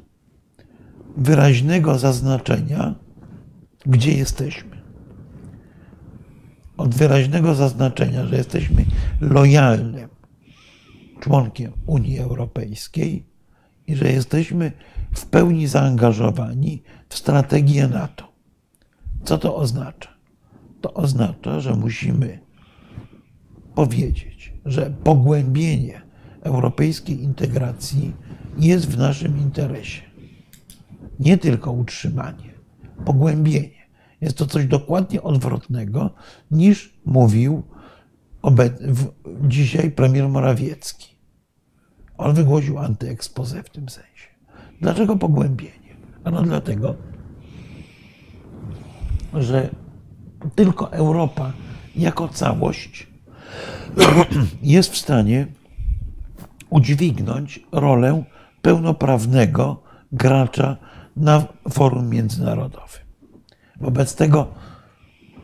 wyraźnego 1.17 1.99
zaznaczenia, 1.99 2.95
gdzie 3.87 4.13
jesteśmy 4.13 4.77
od 6.77 6.95
wyraźnego 6.95 7.55
zaznaczenia, 7.55 8.27
że 8.27 8.37
jesteśmy 8.37 8.85
lojalnym 9.21 10.16
członkiem 11.21 11.73
Unii 11.87 12.19
Europejskiej 12.19 13.27
i 13.87 13.97
że 13.97 14.13
jesteśmy 14.13 14.73
w 15.15 15.27
pełni 15.27 15.67
zaangażowani 15.67 16.83
w 17.09 17.17
strategię 17.17 17.89
NATO. 17.89 18.33
Co 19.25 19.39
to 19.39 19.57
oznacza? 19.57 20.09
To 20.81 20.95
oznacza, 20.95 21.61
że 21.61 21.75
musimy 21.75 22.39
powiedzieć, 23.75 24.53
że 24.65 24.91
pogłębienie 25.05 26.03
europejskiej 26.43 27.23
integracji 27.23 28.13
jest 28.59 28.91
w 28.91 28.99
naszym 28.99 29.39
interesie. 29.39 30.03
Nie 31.21 31.39
tylko 31.39 31.73
utrzymanie, 31.73 32.51
pogłębienie. 33.05 33.87
Jest 34.21 34.39
to 34.39 34.47
coś 34.47 34.67
dokładnie 34.67 35.23
odwrotnego 35.23 36.11
niż 36.51 36.99
mówił 37.05 37.63
dzisiaj 39.43 39.91
premier 39.91 40.29
Morawiecki. 40.29 41.17
On 42.19 42.35
wygłosił 42.35 42.79
antyekspozę 42.79 43.63
w 43.63 43.71
tym 43.71 43.89
sensie. 43.89 44.29
Dlaczego 44.81 45.17
pogłębienie? 45.17 45.97
Ano 46.25 46.43
dlatego, 46.43 46.95
że 49.35 49.71
tylko 50.55 50.93
Europa 50.93 51.53
jako 51.97 52.29
całość 52.29 53.07
jest 54.63 54.93
w 54.93 54.97
stanie 54.97 55.47
udźwignąć 56.71 57.61
rolę 57.73 58.25
pełnoprawnego 58.63 59.83
gracza 60.13 60.77
na 61.17 61.45
forum 61.71 62.09
międzynarodowym. 62.09 63.03
Wobec 63.81 64.15
tego 64.15 64.49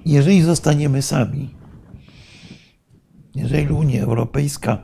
jeżeli 0.06 0.42
zostaniemy 0.42 1.02
sami, 1.02 1.54
jeżeli 3.34 3.72
Unia 3.72 4.02
Europejska 4.02 4.78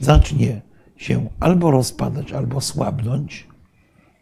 zacznie 0.00 0.62
się 0.96 1.28
albo 1.40 1.70
rozpadać, 1.70 2.32
albo 2.32 2.60
słabnąć, 2.60 3.46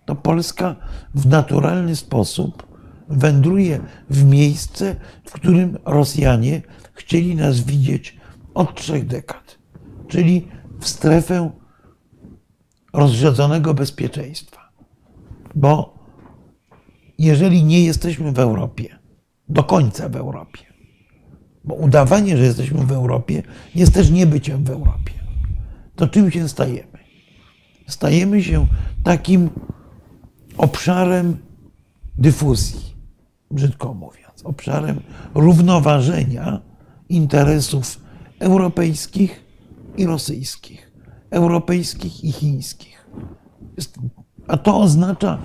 to 0.06 0.14
Polska 0.14 0.76
w 1.14 1.26
naturalny 1.26 1.96
sposób 1.96 2.66
wędruje 3.08 3.80
w 4.10 4.24
miejsce, 4.24 4.96
w 5.24 5.32
którym 5.32 5.78
Rosjanie 5.84 6.62
chcieli 6.92 7.36
nas 7.36 7.60
widzieć 7.60 8.18
od 8.54 8.74
trzech 8.74 9.06
dekad, 9.06 9.58
czyli 10.08 10.48
w 10.80 10.88
strefę 10.88 11.50
rozrzedzonego 12.92 13.74
bezpieczeństwa. 13.74 14.70
Bo 15.54 15.98
jeżeli 17.18 17.64
nie 17.64 17.84
jesteśmy 17.84 18.32
w 18.32 18.38
Europie, 18.38 18.98
do 19.48 19.64
końca 19.64 20.08
w 20.08 20.16
Europie, 20.16 20.69
bo 21.64 21.74
udawanie, 21.74 22.36
że 22.36 22.44
jesteśmy 22.44 22.86
w 22.86 22.92
Europie, 22.92 23.42
jest 23.74 23.94
też 23.94 24.10
niebyciem 24.10 24.64
w 24.64 24.70
Europie, 24.70 25.12
to 25.96 26.08
czym 26.08 26.30
się 26.30 26.48
stajemy? 26.48 26.98
Stajemy 27.86 28.42
się 28.42 28.66
takim 29.04 29.50
obszarem 30.56 31.36
dyfuzji, 32.18 32.94
brzydko 33.50 33.94
mówiąc, 33.94 34.44
obszarem 34.44 35.00
równoważenia 35.34 36.60
interesów 37.08 38.00
europejskich 38.38 39.44
i 39.96 40.06
rosyjskich, 40.06 40.92
europejskich 41.30 42.24
i 42.24 42.32
chińskich. 42.32 43.06
A 44.48 44.56
to 44.56 44.80
oznacza, 44.80 45.38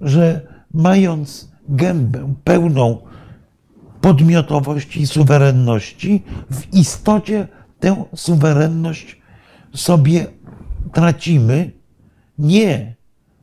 że 0.00 0.46
mając 0.74 1.48
gębę 1.68 2.34
pełną 2.44 2.98
podmiotowości 4.00 5.00
i 5.00 5.06
suwerenności, 5.06 6.22
w 6.50 6.74
istocie 6.74 7.48
tę 7.80 8.04
suwerenność 8.14 9.20
sobie 9.74 10.26
tracimy 10.92 11.70
nie 12.38 12.96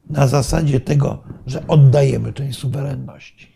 na 0.10 0.28
zasadzie 0.28 0.80
tego, 0.80 1.24
że 1.48 1.68
oddajemy 1.68 2.34
część 2.34 2.60
suwerenności, 2.60 3.54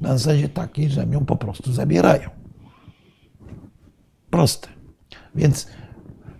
na 0.00 0.18
zasadzie 0.18 0.48
takiej, 0.48 0.90
że 0.90 1.06
ją 1.10 1.24
po 1.24 1.36
prostu 1.36 1.72
zabierają. 1.72 2.30
Proste. 4.30 4.68
Więc 5.34 5.68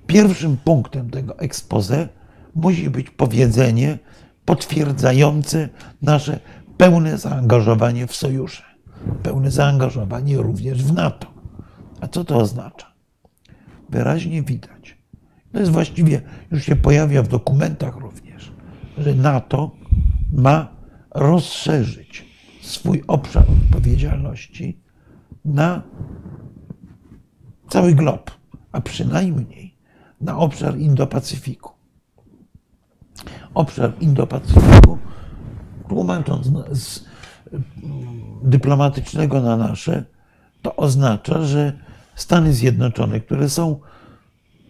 pierwszym 0.06 0.56
punktem 0.56 1.10
tego 1.10 1.38
expose 1.38 2.08
musi 2.54 2.90
być 2.90 3.10
powiedzenie 3.10 3.98
potwierdzające 4.44 5.68
nasze 6.02 6.40
pełne 6.76 7.18
zaangażowanie 7.18 8.06
w 8.06 8.16
sojusze, 8.16 8.62
pełne 9.22 9.50
zaangażowanie 9.50 10.36
również 10.36 10.84
w 10.84 10.92
NATO. 10.92 11.26
A 12.00 12.08
co 12.08 12.24
to 12.24 12.36
oznacza? 12.36 12.86
Wyraźnie 13.88 14.42
widać. 14.42 14.98
To 15.52 15.58
jest 15.58 15.72
właściwie, 15.72 16.22
już 16.50 16.62
się 16.62 16.76
pojawia 16.76 17.22
w 17.22 17.28
dokumentach 17.28 17.96
również, 17.96 18.52
że 18.98 19.14
NATO 19.14 19.70
ma 20.32 20.68
rozszerzyć 21.14 22.24
swój 22.62 23.04
obszar 23.06 23.44
odpowiedzialności 23.64 24.80
na 25.44 25.82
cały 27.68 27.94
glob, 27.94 28.30
a 28.72 28.80
przynajmniej 28.80 29.74
na 30.20 30.38
obszar 30.38 30.74
Indo-Pacyfiku. 30.78 31.70
Obszar 33.54 33.92
Indo-Pacyfiku, 34.00 34.98
tłumacząc 35.88 36.46
z 36.72 37.07
dyplomatycznego 38.42 39.40
na 39.40 39.56
nasze, 39.56 40.04
to 40.62 40.76
oznacza, 40.76 41.42
że 41.42 41.78
Stany 42.14 42.52
Zjednoczone, 42.52 43.20
które 43.20 43.48
są 43.48 43.80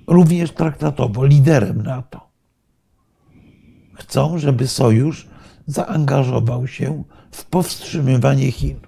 również 0.07 0.53
traktatowo 0.53 1.25
liderem 1.25 1.83
NATO, 1.83 2.29
chcą, 3.95 4.39
żeby 4.39 4.67
sojusz 4.69 5.29
zaangażował 5.67 6.67
się 6.67 7.03
w 7.31 7.45
powstrzymywanie 7.45 8.53
Chin. 8.53 8.81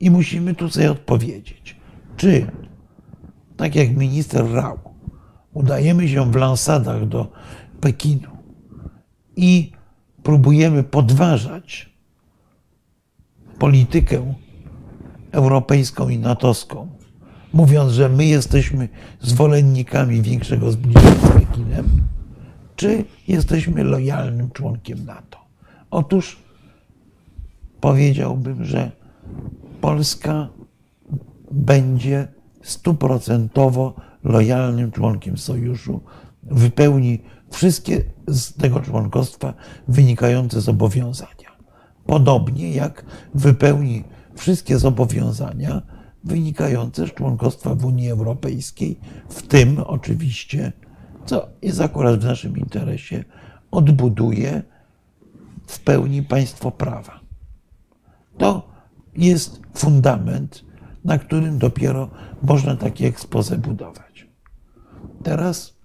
I 0.00 0.10
musimy 0.10 0.54
tu 0.54 0.68
sobie 0.68 0.90
odpowiedzieć, 0.90 1.76
czy 2.16 2.46
tak 3.56 3.74
jak 3.74 3.96
minister 3.96 4.52
Rao, 4.52 4.78
udajemy 5.52 6.08
się 6.08 6.32
w 6.32 6.36
lansadach 6.36 7.08
do 7.08 7.32
Pekinu 7.80 8.28
i 9.36 9.72
próbujemy 10.22 10.82
podważać 10.82 11.87
politykę 13.58 14.34
europejską 15.32 16.08
i 16.08 16.18
natowską, 16.18 16.88
mówiąc, 17.52 17.92
że 17.92 18.08
my 18.08 18.24
jesteśmy 18.24 18.88
zwolennikami 19.20 20.22
większego 20.22 20.72
zbliżenia 20.72 21.14
z 21.14 21.32
Pekinem, 21.32 21.86
czy 22.76 23.04
jesteśmy 23.28 23.84
lojalnym 23.84 24.50
członkiem 24.50 25.04
NATO? 25.04 25.38
Otóż 25.90 26.42
powiedziałbym, 27.80 28.64
że 28.64 28.90
Polska 29.80 30.48
będzie 31.50 32.28
stuprocentowo 32.62 33.94
lojalnym 34.24 34.92
członkiem 34.92 35.38
sojuszu, 35.38 36.00
wypełni 36.42 37.18
wszystkie 37.50 38.04
z 38.26 38.54
tego 38.54 38.80
członkostwa 38.80 39.54
wynikające 39.88 40.60
zobowiązania. 40.60 41.37
Podobnie 42.08 42.70
jak 42.72 43.04
wypełni 43.34 44.04
wszystkie 44.36 44.78
zobowiązania 44.78 45.82
wynikające 46.24 47.06
z 47.06 47.14
członkostwa 47.14 47.74
w 47.74 47.84
Unii 47.84 48.10
Europejskiej, 48.10 49.00
w 49.28 49.42
tym 49.42 49.78
oczywiście, 49.78 50.72
co 51.26 51.48
jest 51.62 51.80
akurat 51.80 52.20
w 52.20 52.24
naszym 52.24 52.56
interesie, 52.56 53.24
odbuduje 53.70 54.62
w 55.66 55.80
pełni 55.80 56.22
państwo 56.22 56.70
prawa. 56.70 57.20
To 58.38 58.68
jest 59.16 59.60
fundament 59.74 60.64
na 61.04 61.18
którym 61.18 61.58
dopiero 61.58 62.10
można 62.42 62.76
takie 62.76 63.06
ekspozę 63.06 63.58
budować. 63.58 64.26
Teraz, 65.22 65.76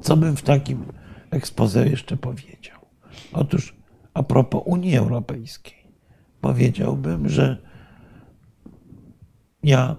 co 0.00 0.16
bym 0.16 0.36
w 0.36 0.42
takim 0.42 0.84
ekspoze 1.30 1.88
jeszcze 1.88 2.16
powiedział? 2.16 2.78
Otóż 3.32 3.79
a 4.14 4.22
propos 4.22 4.62
Unii 4.66 4.96
Europejskiej, 4.96 5.76
powiedziałbym, 6.40 7.28
że 7.28 7.56
ja 9.62 9.96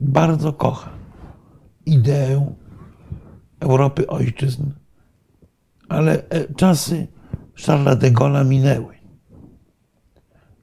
bardzo 0.00 0.52
kocham 0.52 0.92
ideę 1.86 2.54
Europy 3.60 4.06
ojczyzn, 4.06 4.64
ale 5.88 6.28
e, 6.28 6.54
czasy 6.54 7.06
Charlesa 7.66 7.96
de 7.96 8.10
Gaulle'a 8.10 8.46
minęły 8.46 8.94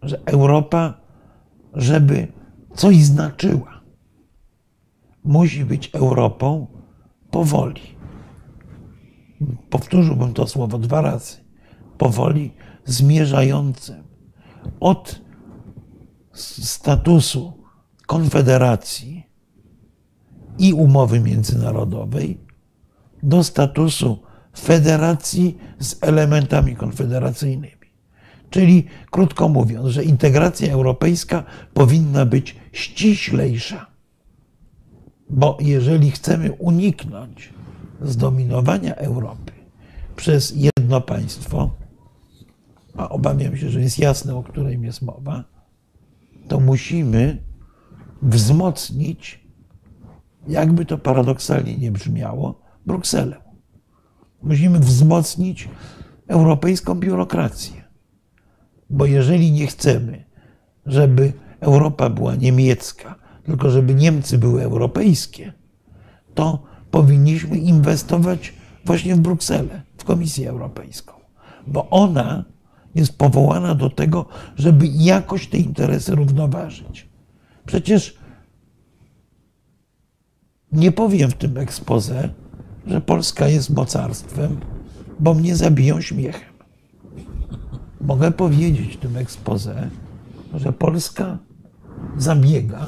że 0.02 0.22
Europa, 0.26 0.94
żeby 1.74 2.28
coś 2.76 3.04
znaczyła, 3.04 3.82
musi 5.24 5.66
być 5.66 5.90
Europą 5.94 6.68
powoli. 7.32 7.82
Powtórzyłbym 9.70 10.34
to 10.34 10.48
słowo 10.48 10.78
dwa 10.78 11.02
razy. 11.02 11.41
Powoli 12.02 12.54
zmierzającym 12.86 14.04
od 14.80 15.22
statusu 16.34 17.54
konfederacji 18.08 19.24
i 20.58 20.74
umowy 20.74 21.20
międzynarodowej 21.20 22.38
do 23.24 23.44
statusu 23.44 24.20
federacji 24.58 25.58
z 25.80 25.96
elementami 26.02 26.76
konfederacyjnymi. 26.76 27.92
Czyli 28.50 28.88
krótko 29.12 29.50
mówiąc, 29.50 29.88
że 29.88 30.04
integracja 30.04 30.74
europejska 30.74 31.44
powinna 31.74 32.26
być 32.26 32.56
ściślejsza. 32.72 33.86
Bo 35.30 35.58
jeżeli 35.60 36.12
chcemy 36.12 36.52
uniknąć 36.52 37.54
zdominowania 38.02 38.96
Europy 38.96 39.52
przez 40.16 40.54
jedno 40.56 41.02
państwo, 41.02 41.81
a 42.98 43.10
obawiam 43.10 43.58
się, 43.58 43.70
że 43.70 43.82
jest 43.82 44.00
jasne, 44.00 44.36
o 44.36 44.44
którym 44.44 44.84
jest 44.84 45.02
mowa, 45.02 45.44
to 46.48 46.60
musimy 46.60 47.44
wzmocnić, 48.22 49.46
jakby 50.48 50.86
to 50.86 50.98
paradoksalnie 50.98 51.78
nie 51.78 51.92
brzmiało, 51.92 52.62
Brukselę. 52.86 53.38
Musimy 54.44 54.80
wzmocnić 54.80 55.70
europejską 56.28 56.96
biurokrację. 56.96 57.84
Bo 58.90 59.06
jeżeli 59.06 59.52
nie 59.52 59.68
chcemy, 59.68 60.26
żeby 60.86 61.34
Europa 61.60 62.10
była 62.10 62.36
niemiecka, 62.36 63.16
tylko 63.44 63.70
żeby 63.70 63.96
Niemcy 63.96 64.38
były 64.38 64.64
europejskie, 64.64 65.54
to 66.34 66.64
powinniśmy 66.92 67.58
inwestować 67.58 68.54
właśnie 68.86 69.16
w 69.16 69.20
Brukselę, 69.20 69.82
w 69.98 70.04
Komisję 70.04 70.50
Europejską, 70.50 71.14
bo 71.68 71.90
ona 71.90 72.46
jest 72.96 73.18
powołana 73.18 73.76
do 73.76 73.90
tego, 73.90 74.26
żeby 74.56 74.88
jakoś 74.88 75.48
te 75.48 75.58
interesy 75.58 76.16
równoważyć. 76.16 77.10
Przecież 77.66 78.18
nie 80.72 80.92
powiem 80.92 81.30
w 81.30 81.34
tym 81.34 81.58
ekspoze, 81.58 82.30
że 82.88 83.02
Polska 83.02 83.48
jest 83.48 83.70
mocarstwem, 83.70 84.60
bo 85.20 85.34
mnie 85.34 85.56
zabiją 85.56 86.02
śmiechem. 86.02 86.52
Mogę 88.02 88.32
powiedzieć 88.32 88.96
w 88.96 89.00
tym 89.00 89.18
ekspoze, 89.18 89.90
że 90.54 90.74
Polska 90.74 91.38
zabiega, 92.18 92.86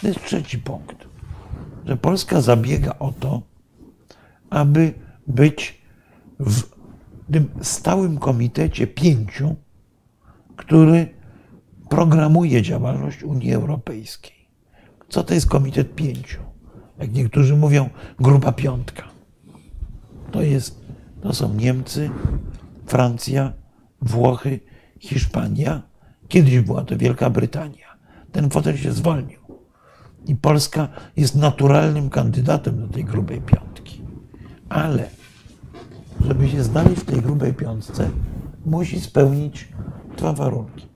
to 0.00 0.08
jest 0.08 0.24
trzeci 0.24 0.58
punkt, 0.58 0.96
że 1.86 1.96
Polska 1.96 2.40
zabiega 2.40 2.94
o 2.98 3.12
to, 3.20 3.42
aby 4.50 4.94
być 5.26 5.82
w 6.40 6.73
tym 7.34 7.48
stałym 7.62 8.18
komitecie 8.18 8.86
pięciu, 8.86 9.56
który 10.56 11.08
programuje 11.88 12.62
działalność 12.62 13.22
Unii 13.22 13.54
Europejskiej. 13.54 14.48
Co 15.08 15.24
to 15.24 15.34
jest 15.34 15.48
komitet 15.48 15.94
pięciu? 15.94 16.40
Jak 16.98 17.12
niektórzy 17.12 17.56
mówią, 17.56 17.90
grupa 18.20 18.52
piątka. 18.52 19.02
To, 20.30 20.42
jest, 20.42 20.80
to 21.22 21.32
są 21.32 21.54
Niemcy, 21.54 22.10
Francja, 22.86 23.52
Włochy, 24.02 24.60
Hiszpania. 25.00 25.82
Kiedyś 26.28 26.60
była 26.60 26.84
to 26.84 26.96
Wielka 26.96 27.30
Brytania. 27.30 27.96
Ten 28.32 28.50
fotel 28.50 28.76
się 28.76 28.92
zwolnił. 28.92 29.40
I 30.26 30.36
Polska 30.36 30.88
jest 31.16 31.34
naturalnym 31.34 32.10
kandydatem 32.10 32.80
do 32.80 32.88
tej 32.88 33.04
grubej 33.04 33.40
piątki. 33.40 34.02
Ale 34.68 35.23
żeby 36.20 36.48
się 36.48 36.62
znaleźć 36.62 37.00
w 37.00 37.04
tej 37.04 37.20
grubej 37.20 37.54
piątce, 37.54 38.10
musi 38.66 39.00
spełnić 39.00 39.68
dwa 40.16 40.32
warunki. 40.32 40.86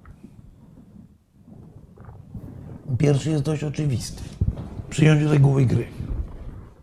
Pierwszy 2.99 3.31
jest 3.31 3.45
dość 3.45 3.65
oczywisty. 3.65 4.23
Przyjąć 4.91 5.23
reguły 5.23 5.67
gry. 5.67 5.87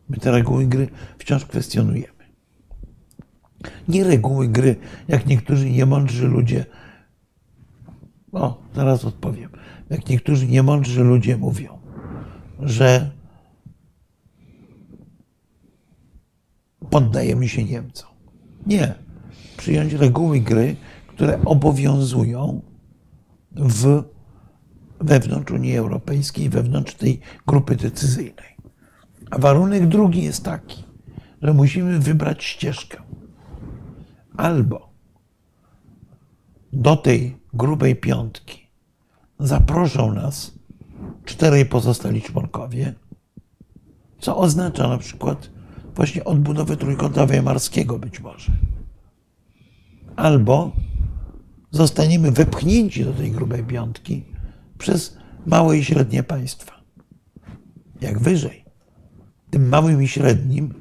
My 0.09 0.17
te 0.17 0.31
reguły 0.31 0.65
gry 0.65 0.87
wciąż 1.17 1.45
kwestionujemy. 1.45 2.15
Nie 3.87 4.03
reguły 4.03 4.47
gry, 4.47 4.75
jak 5.07 5.25
niektórzy 5.25 5.71
niemądrzy 5.71 6.27
ludzie. 6.27 6.65
O, 8.31 8.61
zaraz 8.75 9.05
odpowiem. 9.05 9.49
Jak 9.89 10.09
niektórzy 10.09 10.47
niemądrzy 10.47 11.03
ludzie 11.03 11.37
mówią, 11.37 11.79
że 12.59 13.11
poddajemy 16.89 17.47
się 17.47 17.63
Niemcom. 17.63 18.14
Nie. 18.65 18.93
Przyjąć 19.57 19.93
reguły 19.93 20.39
gry, 20.39 20.75
które 21.07 21.39
obowiązują 21.45 22.61
w, 23.51 24.03
wewnątrz 24.99 25.51
Unii 25.51 25.77
Europejskiej, 25.77 26.49
wewnątrz 26.49 26.93
tej 26.93 27.19
grupy 27.47 27.75
decyzyjnej. 27.75 28.55
A 29.31 29.37
warunek 29.37 29.87
drugi 29.87 30.23
jest 30.23 30.43
taki, 30.43 30.83
że 31.41 31.53
musimy 31.53 31.99
wybrać 31.99 32.43
ścieżkę. 32.43 32.97
Albo 34.37 34.89
do 36.73 36.95
tej 36.95 37.37
grubej 37.53 37.95
piątki 37.95 38.67
zaproszą 39.39 40.13
nas 40.13 40.51
czterej 41.25 41.65
pozostali 41.65 42.21
członkowie, 42.21 42.93
co 44.19 44.37
oznacza 44.37 44.87
na 44.87 44.97
przykład 44.97 45.49
właśnie 45.95 46.23
odbudowę 46.23 46.77
trójkąta 46.77 47.25
weimarskiego 47.25 47.99
być 47.99 48.19
może. 48.19 48.51
Albo 50.15 50.71
zostaniemy 51.71 52.31
wepchnięci 52.31 53.05
do 53.05 53.13
tej 53.13 53.31
grubej 53.31 53.63
piątki 53.63 54.23
przez 54.77 55.17
małe 55.45 55.77
i 55.77 55.83
średnie 55.83 56.23
państwa. 56.23 56.81
Jak 58.01 58.19
wyżej, 58.19 58.65
tym 59.49 59.69
małym 59.69 60.03
i 60.03 60.07
średnim 60.07 60.73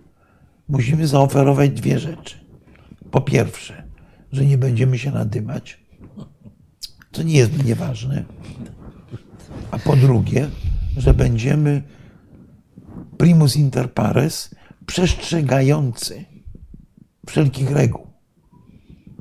musimy 0.68 1.06
zaoferować 1.06 1.70
dwie 1.70 1.98
rzeczy. 1.98 2.44
Po 3.10 3.20
pierwsze, 3.20 3.82
że 4.32 4.46
nie 4.46 4.58
będziemy 4.58 4.98
się 4.98 5.10
nadymać, 5.10 5.84
co 7.12 7.22
nie 7.22 7.34
jest 7.34 7.64
nieważne. 7.64 8.24
A 9.70 9.78
po 9.78 9.96
drugie, 9.96 10.50
że 10.96 11.14
będziemy 11.14 11.82
primus 13.18 13.56
inter 13.56 13.92
pares 13.92 14.54
przestrzegający 14.86 16.24
wszelkich 17.26 17.70
reguł. 17.70 18.06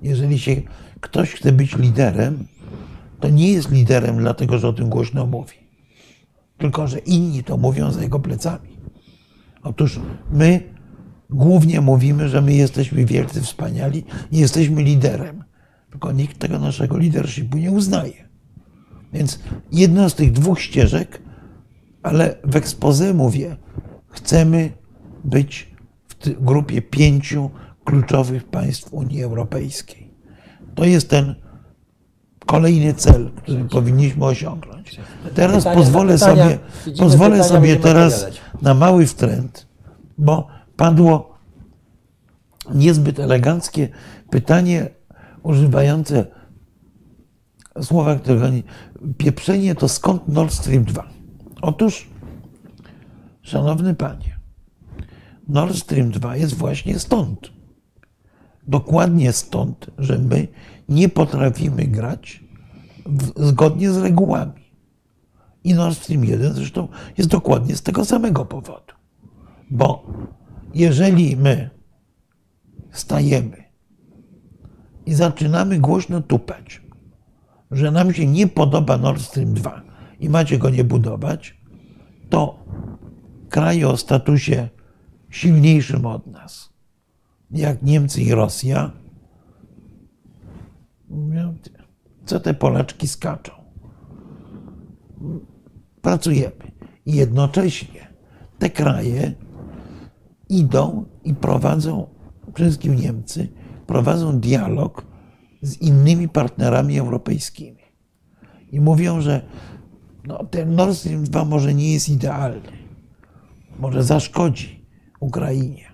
Jeżeli 0.01 0.39
się 0.39 0.61
ktoś 1.01 1.31
chce 1.31 1.51
być 1.51 1.77
liderem, 1.77 2.47
to 3.19 3.29
nie 3.29 3.51
jest 3.51 3.71
liderem 3.71 4.17
dlatego, 4.17 4.59
że 4.59 4.67
o 4.67 4.73
tym 4.73 4.89
głośno 4.89 5.25
mówi, 5.25 5.57
tylko 6.57 6.87
że 6.87 6.99
inni 6.99 7.43
to 7.43 7.57
mówią 7.57 7.91
za 7.91 8.01
jego 8.01 8.19
plecami. 8.19 8.77
Otóż 9.63 9.99
my 10.31 10.73
głównie 11.29 11.81
mówimy, 11.81 12.29
że 12.29 12.41
my 12.41 12.53
jesteśmy 12.53 13.05
wielcy, 13.05 13.41
wspaniali 13.41 14.03
jesteśmy 14.31 14.83
liderem, 14.83 15.43
tylko 15.89 16.11
nikt 16.11 16.39
tego 16.39 16.59
naszego 16.59 16.97
leadershipu 16.97 17.57
nie 17.57 17.71
uznaje. 17.71 18.29
Więc 19.13 19.39
jedną 19.71 20.09
z 20.09 20.15
tych 20.15 20.31
dwóch 20.31 20.61
ścieżek, 20.61 21.21
ale 22.03 22.35
w 22.43 22.55
ekspoze 22.55 23.13
mówię, 23.13 23.57
chcemy 24.09 24.71
być 25.23 25.73
w 26.09 26.43
grupie 26.43 26.81
pięciu 26.81 27.49
kluczowych 27.83 28.43
państw 28.43 28.93
Unii 28.93 29.23
Europejskiej. 29.23 30.13
To 30.75 30.85
jest 30.85 31.09
ten 31.09 31.35
kolejny 32.45 32.93
cel, 32.93 33.31
który 33.31 33.65
powinniśmy 33.65 34.25
osiągnąć. 34.25 34.99
Teraz 35.35 35.57
pytania, 35.57 35.75
pozwolę 35.75 36.13
pytania, 36.13 36.43
sobie, 36.43 36.59
pozwolę 36.99 37.43
sobie 37.43 37.75
teraz 37.75 38.27
na 38.61 38.73
mały 38.73 39.07
wtręt, 39.07 39.67
bo 40.17 40.47
padło 40.75 41.37
niezbyt 42.73 43.19
eleganckie 43.19 43.89
pytanie 44.29 44.89
używające 45.43 46.25
słowa, 47.81 48.15
którego 48.15 48.49
nie... 48.49 48.63
Pieprzenie 49.17 49.75
to 49.75 49.87
skąd 49.87 50.27
Nord 50.27 50.53
Stream 50.53 50.83
2? 50.83 51.07
Otóż, 51.61 52.09
szanowny 53.41 53.95
panie, 53.95 54.32
Nord 55.47 55.75
Stream 55.75 56.11
2 56.11 56.35
jest 56.35 56.53
właśnie 56.53 56.99
stąd. 56.99 57.51
Dokładnie 58.67 59.31
stąd, 59.33 59.89
że 59.97 60.17
my 60.17 60.47
nie 60.89 61.09
potrafimy 61.09 61.83
grać 61.87 62.43
w, 63.05 63.47
zgodnie 63.47 63.91
z 63.91 63.97
regułami. 63.97 64.63
I 65.63 65.73
Nord 65.73 65.97
Stream 65.97 66.25
1 66.25 66.53
zresztą 66.53 66.87
jest 67.17 67.29
dokładnie 67.29 67.75
z 67.75 67.81
tego 67.81 68.05
samego 68.05 68.45
powodu. 68.45 68.93
Bo 69.71 70.05
jeżeli 70.73 71.37
my 71.37 71.69
stajemy 72.91 73.63
i 75.05 75.13
zaczynamy 75.13 75.79
głośno 75.79 76.21
tupać, 76.21 76.81
że 77.71 77.91
nam 77.91 78.13
się 78.13 78.27
nie 78.27 78.47
podoba 78.47 78.97
Nord 78.97 79.21
Stream 79.21 79.53
2 79.53 79.81
i 80.19 80.29
macie 80.29 80.57
go 80.57 80.69
nie 80.69 80.83
budować, 80.83 81.57
to 82.29 82.65
kraje 83.49 83.89
o 83.89 83.97
statusie 83.97 84.69
silniejszym 85.33 86.05
od 86.05 86.27
nas, 86.27 86.69
jak 87.51 87.83
Niemcy 87.83 88.21
i 88.21 88.31
Rosja, 88.31 88.91
co 92.25 92.39
te 92.39 92.53
Polaczki 92.53 93.07
skaczą. 93.07 93.51
Pracujemy. 96.01 96.71
I 97.05 97.13
jednocześnie 97.13 98.07
te 98.59 98.69
kraje 98.69 99.33
idą 100.49 101.05
i 101.23 101.33
prowadzą, 101.33 102.07
przede 102.53 102.69
wszystkim 102.69 102.95
Niemcy, 102.95 103.47
prowadzą 103.87 104.39
dialog 104.39 105.05
z 105.61 105.81
innymi 105.81 106.29
partnerami 106.29 106.99
europejskimi. 106.99 107.83
I 108.71 108.79
mówią, 108.79 109.21
że 109.21 109.41
no, 110.27 110.43
ten 110.43 110.75
Nord 110.75 110.97
Stream 110.97 111.23
2 111.23 111.45
może 111.45 111.73
nie 111.73 111.93
jest 111.93 112.09
idealny, 112.09 112.69
może 113.79 114.03
zaszkodzi 114.03 114.82
Ukrainie. 115.23 115.85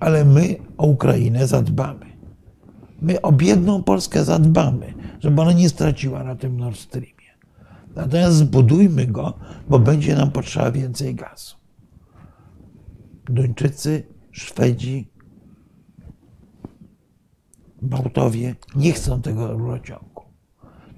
Ale 0.00 0.24
my 0.24 0.56
o 0.78 0.86
Ukrainę 0.86 1.46
zadbamy. 1.46 2.06
My 3.02 3.22
o 3.22 3.32
biedną 3.32 3.82
Polskę 3.82 4.24
zadbamy, 4.24 4.94
żeby 5.20 5.40
ona 5.40 5.52
nie 5.52 5.68
straciła 5.68 6.24
na 6.24 6.36
tym 6.36 6.56
Nord 6.56 6.78
Streamie. 6.78 7.30
Natomiast 7.96 8.36
zbudujmy 8.36 9.06
go, 9.06 9.34
bo 9.68 9.78
będzie 9.78 10.16
nam 10.16 10.30
potrzeba 10.30 10.70
więcej 10.70 11.14
gazu. 11.14 11.56
Duńczycy, 13.24 14.06
Szwedzi, 14.30 15.10
Bałtowie 17.82 18.54
nie 18.76 18.92
chcą 18.92 19.22
tego 19.22 19.52
rurociągu. 19.52 20.22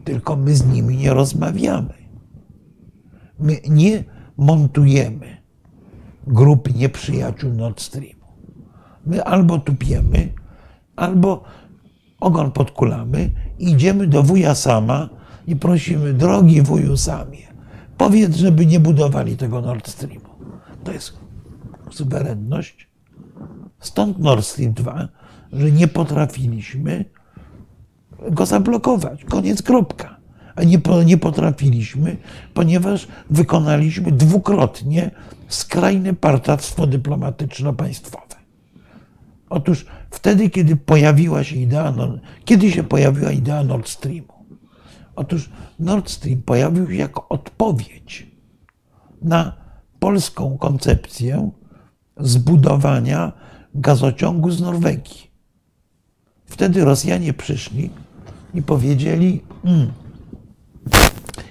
Tylko 0.05 0.37
my 0.37 0.55
z 0.55 0.67
nimi 0.67 0.97
nie 0.97 1.15
rozmawiamy. 1.15 1.95
My 3.39 3.61
nie 3.69 4.05
montujemy 4.37 5.36
grupy 6.27 6.73
nieprzyjaciół 6.73 7.53
Nord 7.53 7.81
Streamu. 7.81 8.27
My 9.07 9.25
albo 9.25 9.59
tupiemy, 9.59 10.33
albo 10.97 11.45
ogon 12.21 12.51
podkulamy, 12.51 13.31
idziemy 13.59 14.07
do 14.07 14.23
wuja 14.23 14.55
sama 14.55 15.09
i 15.47 15.57
prosimy, 15.57 16.15
drogi 16.15 16.63
wuju 16.63 16.97
samie, 16.97 17.47
powiedz, 17.99 18.37
żeby 18.37 18.67
nie 18.67 18.81
budowali 18.81 19.37
tego 19.37 19.61
Nord 19.61 19.89
Streamu. 19.89 20.31
To 20.85 20.93
jest 20.93 21.13
suwerenność. 21.91 22.89
Stąd 23.81 24.19
Nord 24.19 24.45
Stream 24.45 24.73
2, 24.73 25.09
że 25.53 25.73
nie 25.73 25.89
potrafiliśmy 25.89 27.05
go 28.31 28.47
zablokować. 28.47 29.25
Koniec, 29.25 29.63
kropka. 29.63 30.17
A 30.57 30.65
nie, 30.65 30.79
nie 31.07 31.19
potrafiliśmy, 31.19 32.17
ponieważ 32.55 33.09
wykonaliśmy 33.31 34.13
dwukrotnie 34.13 35.11
skrajne 35.49 36.15
partactwo 36.15 36.87
dyplomatyczno-państwowe. 36.87 38.37
Otóż 39.51 39.87
wtedy, 40.11 40.51
kiedy 40.51 40.77
pojawiła 40.77 41.45
się 41.45 41.57
idea, 41.57 41.95
kiedy 42.45 42.73
się 42.73 42.85
pojawiła 42.85 43.33
idea 43.33 43.65
Nord 43.65 43.89
Streamu? 43.89 44.37
Otóż 45.17 45.51
Nord 45.79 46.11
Stream 46.11 46.43
pojawił 46.43 46.87
się 46.87 46.95
jako 46.95 47.29
odpowiedź 47.29 48.27
na 49.23 49.53
polską 49.99 50.59
koncepcję 50.59 51.51
zbudowania 52.17 53.33
gazociągu 53.75 54.51
z 54.51 54.61
Norwegii. 54.61 55.31
Wtedy 56.47 56.85
Rosjanie 56.85 57.33
przyszli 57.33 57.91
i 58.55 58.63
powiedzieli: 58.63 59.43
mm, 59.65 59.93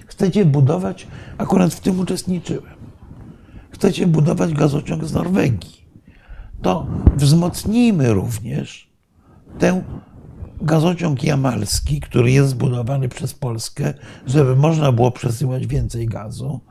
Chcecie 0.06 0.46
budować, 0.46 1.08
akurat 1.38 1.74
w 1.74 1.80
tym 1.80 2.00
uczestniczyłem, 2.00 2.74
chcecie 3.76 4.07
budować 4.07 4.53
gazociąg 4.53 5.06
z 5.06 5.14
Norwegii. 5.14 5.85
To 6.61 6.88
wzmocnijmy 7.15 8.14
również 8.14 8.89
ten 9.60 9.84
gazociąg 10.61 11.23
jamalski, 11.23 11.99
który 12.02 12.31
jest 12.31 12.49
zbudowany 12.49 13.10
przez 13.10 13.34
Polskę, 13.34 13.93
żeby 14.27 14.56
można 14.56 14.91
było 14.91 15.11
przesyłać 15.11 15.68
więcej 15.68 16.07
gazu 16.07 16.61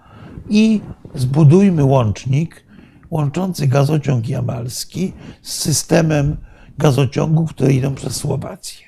i 0.48 0.80
zbudujmy 1.14 1.84
łącznik 1.84 2.64
łączący 3.10 3.66
gazociąg 3.66 4.28
jamalski 4.28 5.12
z 5.42 5.52
systemem 5.52 6.36
gazociągów, 6.78 7.50
które 7.50 7.72
idą 7.72 7.94
przez 7.94 8.16
Słowację. 8.16 8.86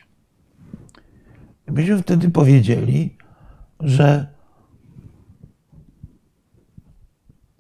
Myśmy 1.67 2.03
wtedy 2.03 2.31
powiedzieli, 2.31 3.17
że 3.81 4.27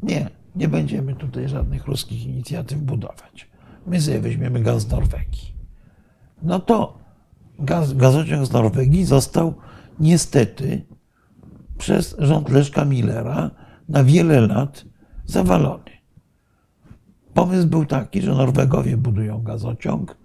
nie, 0.02 0.35
nie 0.56 0.68
będziemy 0.68 1.14
tutaj 1.14 1.48
żadnych 1.48 1.86
ruskich 1.86 2.26
inicjatyw 2.26 2.78
budować. 2.78 3.48
My 3.86 4.00
sobie 4.00 4.20
weźmiemy 4.20 4.60
gaz 4.60 4.82
z 4.82 4.90
Norwegii. 4.90 5.54
No 6.42 6.60
to 6.60 6.98
gaz, 7.58 7.92
gazociąg 7.92 8.46
z 8.46 8.52
Norwegii 8.52 9.04
został 9.04 9.54
niestety 10.00 10.86
przez 11.78 12.16
rząd 12.18 12.48
Leszka 12.48 12.84
Millera 12.84 13.50
na 13.88 14.04
wiele 14.04 14.40
lat 14.40 14.84
zawalony. 15.26 15.90
Pomysł 17.34 17.68
był 17.68 17.86
taki, 17.86 18.22
że 18.22 18.34
Norwegowie 18.34 18.96
budują 18.96 19.42
gazociąg 19.42 20.16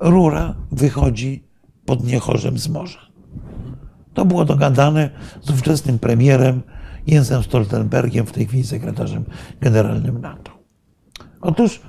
rura 0.00 0.54
wychodzi 0.72 1.44
pod 1.86 2.04
Niechorzem 2.04 2.58
z 2.58 2.68
morza. 2.68 2.98
To 4.14 4.24
było 4.24 4.44
dogadane 4.44 5.10
z 5.40 5.50
ówczesnym 5.50 5.98
premierem 5.98 6.62
Jensem 7.06 7.42
Stoltenbergiem, 7.42 8.26
w 8.26 8.32
tej 8.32 8.46
chwili 8.46 8.64
sekretarzem 8.64 9.24
generalnym 9.60 10.20
NATO. 10.20 10.58
Otóż 11.40 11.80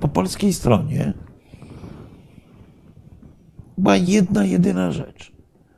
po 0.00 0.08
polskiej 0.08 0.52
stronie 0.52 1.12
była 3.78 3.96
jedna, 3.96 4.44
jedyna 4.44 4.92
rzecz. 4.92 5.32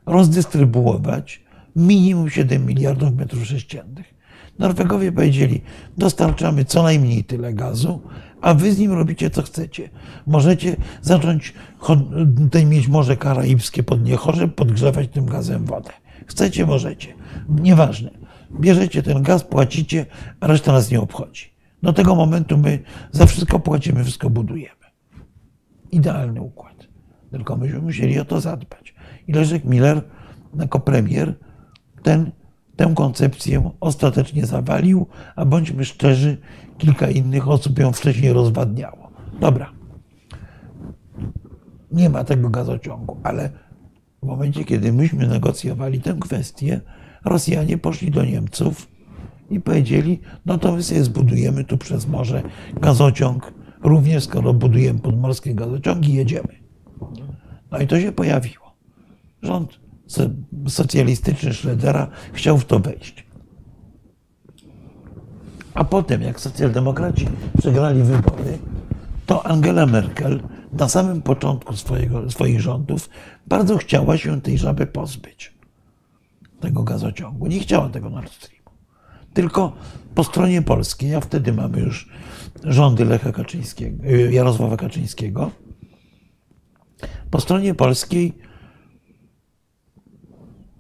Rozdystrybuować 0.07 1.43
minimum 1.77 2.31
7 2.31 2.67
miliardów 2.67 3.15
metrów 3.15 3.47
sześciennych. 3.47 4.15
Norwegowie 4.59 5.13
powiedzieli, 5.13 5.61
dostarczamy 5.99 6.65
co 6.65 6.83
najmniej 6.83 7.25
tyle 7.25 7.53
gazu, 7.55 8.01
a 8.41 8.55
wy 8.55 8.73
z 8.73 8.79
nim 8.79 8.93
robicie 8.93 9.31
co 9.31 9.43
chcecie. 9.43 9.91
Możecie 10.27 10.77
zacząć 11.03 11.55
tutaj 12.37 12.67
mieć 12.67 12.89
Morze 12.89 13.17
Karaibskie 13.17 13.83
pod 13.83 14.05
Niechorze, 14.05 14.49
podgrzewać 14.49 15.09
tym 15.09 15.27
gazem 15.27 15.65
wodę. 15.65 15.91
Chcecie, 16.27 16.67
możecie. 16.67 17.15
Nieważne. 17.49 18.11
Bierzecie 18.61 19.03
ten 19.03 19.23
gaz, 19.23 19.45
płacicie, 19.45 20.07
a 20.41 20.47
reszta 20.47 20.73
nas 20.73 20.91
nie 20.91 21.01
obchodzi. 21.01 21.51
Do 21.83 21.93
tego 21.93 22.15
momentu 22.15 22.59
my 22.59 22.79
za 23.13 23.27
wszystko 23.27 23.61
płacimy, 23.61 24.05
wszystko 24.05 24.31
budujemy. 24.31 24.75
Idealny 25.93 26.41
układ. 26.41 26.89
Tylko 27.31 27.57
myśmy 27.57 27.79
musieli 27.79 28.19
o 28.19 28.25
to 28.25 28.41
zadbać. 28.41 28.95
I 29.27 29.33
Leszek 29.33 29.65
Miller 29.65 30.03
jako 30.61 30.81
premier 30.81 31.35
ten, 32.03 32.31
tę 32.79 32.93
koncepcję 32.95 33.71
ostatecznie 33.81 34.47
zawalił, 34.47 35.07
a 35.37 35.45
bądźmy 35.45 35.85
szczerzy, 35.85 36.37
kilka 36.79 37.11
innych 37.11 37.49
osób 37.49 37.79
ją 37.79 37.93
wcześniej 37.93 38.33
rozwadniało. 38.33 39.11
Dobra. 39.41 39.73
Nie 41.93 42.11
ma 42.11 42.25
tego 42.25 42.51
gazociągu, 42.51 43.17
ale 43.23 43.51
w 44.23 44.27
momencie, 44.27 44.65
kiedy 44.65 44.93
myśmy 44.93 45.29
negocjowali 45.29 46.01
tę 46.01 46.17
kwestię, 46.21 46.81
Rosjanie 47.25 47.79
poszli 47.79 48.11
do 48.11 48.25
Niemców 48.25 48.89
i 49.51 49.61
powiedzieli, 49.61 50.21
no 50.47 50.59
to 50.59 50.73
my 50.73 50.83
sobie 50.83 51.05
zbudujemy 51.05 51.65
tu 51.65 51.79
przez 51.79 52.09
morze 52.09 52.43
gazociąg, 52.81 53.55
również 53.83 54.25
skoro 54.25 54.55
budujemy 54.55 55.01
podmorskie 55.01 55.55
gazociągi, 55.55 56.15
jedziemy. 56.15 56.55
No 57.71 57.79
i 57.79 57.87
to 57.87 58.01
się 58.01 58.13
pojawiło. 58.13 58.75
Rząd 59.43 59.88
socjalistyczny 60.69 61.55
Schroedera 61.55 62.09
chciał 62.33 62.59
w 62.59 62.65
to 62.65 62.79
wejść. 62.79 63.27
A 65.75 65.85
potem, 65.85 66.23
jak 66.23 66.41
socjaldemokraci 66.41 67.29
przegrali 67.59 68.03
wybory, 68.03 68.59
to 69.27 69.47
Angela 69.47 69.87
Merkel 69.87 70.41
na 70.73 70.89
samym 70.89 71.23
początku 71.23 71.77
swojego, 71.77 72.31
swoich 72.31 72.61
rządów 72.61 73.11
bardzo 73.47 73.77
chciała 73.77 74.17
się 74.17 74.41
tej 74.41 74.59
żaby 74.59 74.87
pozbyć, 74.87 75.55
tego 76.61 76.83
gazociągu. 76.83 77.47
Nie 77.47 77.61
chciała 77.61 77.89
tego 77.89 78.11
Nord 78.11 78.33
Streamu. 78.33 78.71
Tylko 79.35 79.73
po 80.15 80.25
stronie 80.25 80.63
polskiej, 80.63 81.15
a 81.15 81.21
wtedy 81.21 81.53
mamy 81.53 81.81
już 81.81 82.09
rządy 82.65 83.05
Lecha 83.05 83.33
Kaczyńskiego, 83.33 84.05
Jarosława 84.31 84.77
Kaczyńskiego, 84.77 85.51
po 87.31 87.41
stronie 87.41 87.75
polskiej 87.75 88.48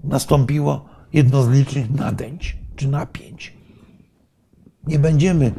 nastąpiło 0.08 0.84
jedno 1.12 1.42
z 1.42 1.50
licznych 1.50 1.90
nadęć 1.90 2.56
czy 2.76 2.88
napięć. 2.88 3.52
Nie 4.86 4.98
będziemy 4.98 5.52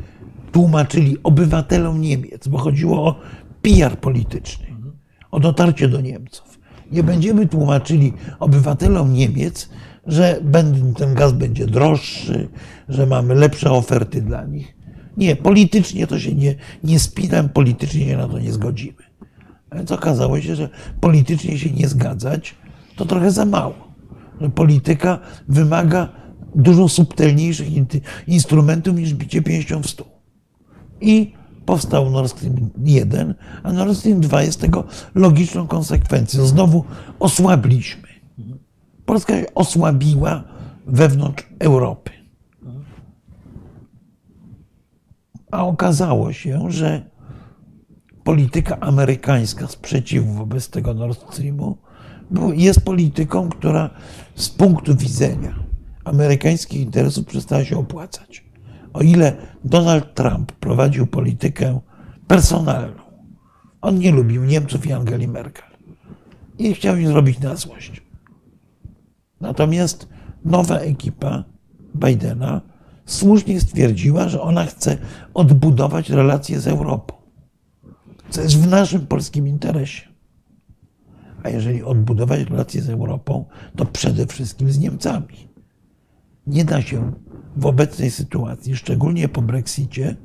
tłumaczyli 0.51 1.17
obywatelom 1.23 2.01
Niemiec, 2.01 2.47
bo 2.47 2.57
chodziło 2.57 3.07
o 3.07 3.15
PR 3.61 3.97
polityczny, 3.97 4.65
o 5.31 5.39
dotarcie 5.39 5.87
do 5.87 6.01
Niemców. 6.01 6.59
Nie 6.91 7.03
będziemy 7.03 7.47
tłumaczyli 7.47 8.13
obywatelom 8.39 9.13
Niemiec, 9.13 9.69
że 10.07 10.41
ten 10.97 11.13
gaz 11.13 11.33
będzie 11.33 11.65
droższy, 11.65 12.49
że 12.89 13.05
mamy 13.05 13.35
lepsze 13.35 13.71
oferty 13.71 14.21
dla 14.21 14.45
nich. 14.45 14.75
Nie, 15.17 15.35
politycznie 15.35 16.07
to 16.07 16.19
się 16.19 16.35
nie, 16.35 16.55
nie 16.83 16.99
spinam, 16.99 17.49
politycznie 17.49 18.05
się 18.05 18.17
na 18.17 18.27
to 18.27 18.39
nie 18.39 18.51
zgodzimy. 18.51 19.03
Więc 19.75 19.91
okazało 19.91 20.41
się, 20.41 20.55
że 20.55 20.69
politycznie 21.01 21.57
się 21.57 21.69
nie 21.71 21.87
zgadzać 21.87 22.55
to 22.95 23.05
trochę 23.05 23.31
za 23.31 23.45
mało. 23.45 23.88
Polityka 24.55 25.19
wymaga 25.47 26.09
dużo 26.55 26.89
subtelniejszych 26.89 27.67
instrumentów 28.27 28.95
niż 28.95 29.13
bicie 29.13 29.41
pięścią 29.41 29.81
w 29.81 29.89
stół. 29.89 30.07
I 31.01 31.33
powstał 31.65 32.09
Nord 32.09 32.31
Stream 32.31 32.69
1, 32.83 33.35
a 33.63 33.73
Nord 33.73 33.97
Stream 33.97 34.19
2 34.19 34.43
jest 34.43 34.61
tego 34.61 34.83
logiczną 35.15 35.67
konsekwencją. 35.67 36.45
Znowu 36.45 36.83
osłabliśmy. 37.19 38.07
Polska 39.05 39.33
się 39.39 39.45
osłabiła 39.55 40.43
wewnątrz 40.87 41.47
Europy. 41.59 42.11
A 45.51 45.65
okazało 45.65 46.33
się, 46.33 46.71
że 46.71 47.09
polityka 48.23 48.79
amerykańska 48.79 49.67
sprzeciwu 49.67 50.33
wobec 50.33 50.69
tego 50.69 50.93
Nord 50.93 51.33
Streamu 51.33 51.77
jest 52.53 52.81
polityką, 52.81 53.49
która 53.49 53.89
z 54.35 54.49
punktu 54.49 54.95
widzenia 54.95 55.59
amerykańskich 56.05 56.81
interesów 56.81 57.25
przestała 57.25 57.65
się 57.65 57.77
opłacać. 57.77 58.43
O 58.93 59.01
ile 59.01 59.35
Donald 59.63 60.13
Trump 60.13 60.51
prowadził 60.51 61.07
politykę 61.07 61.79
personalną, 62.27 63.01
on 63.81 63.99
nie 63.99 64.11
lubił 64.11 64.45
Niemców 64.45 64.85
i 64.85 64.93
Angeli 64.93 65.27
Merkel 65.27 65.69
i 66.59 66.73
chciał 66.73 66.97
im 66.97 67.07
zrobić 67.07 67.39
na 67.39 67.55
złość. 67.55 68.01
Natomiast 69.41 70.07
nowa 70.45 70.77
ekipa 70.77 71.43
Bidena 71.95 72.61
słusznie 73.05 73.61
stwierdziła, 73.61 74.29
że 74.29 74.41
ona 74.41 74.65
chce 74.65 74.97
odbudować 75.33 76.09
relacje 76.09 76.59
z 76.59 76.67
Europą, 76.67 77.13
co 78.29 78.41
jest 78.41 78.57
w 78.57 78.67
naszym 78.67 79.07
polskim 79.07 79.47
interesie. 79.47 80.08
A 81.43 81.49
jeżeli 81.49 81.83
odbudować 81.83 82.49
relacje 82.49 82.81
z 82.81 82.89
Europą, 82.89 83.45
to 83.75 83.85
przede 83.85 84.27
wszystkim 84.27 84.71
z 84.71 84.79
Niemcami. 84.79 85.49
Nie 86.47 86.65
da 86.65 86.81
się 86.81 87.11
w 87.57 87.65
obecnej 87.65 88.11
sytuacji, 88.11 88.75
szczególnie 88.75 89.29
po 89.29 89.41
Brexicie, 89.41 90.15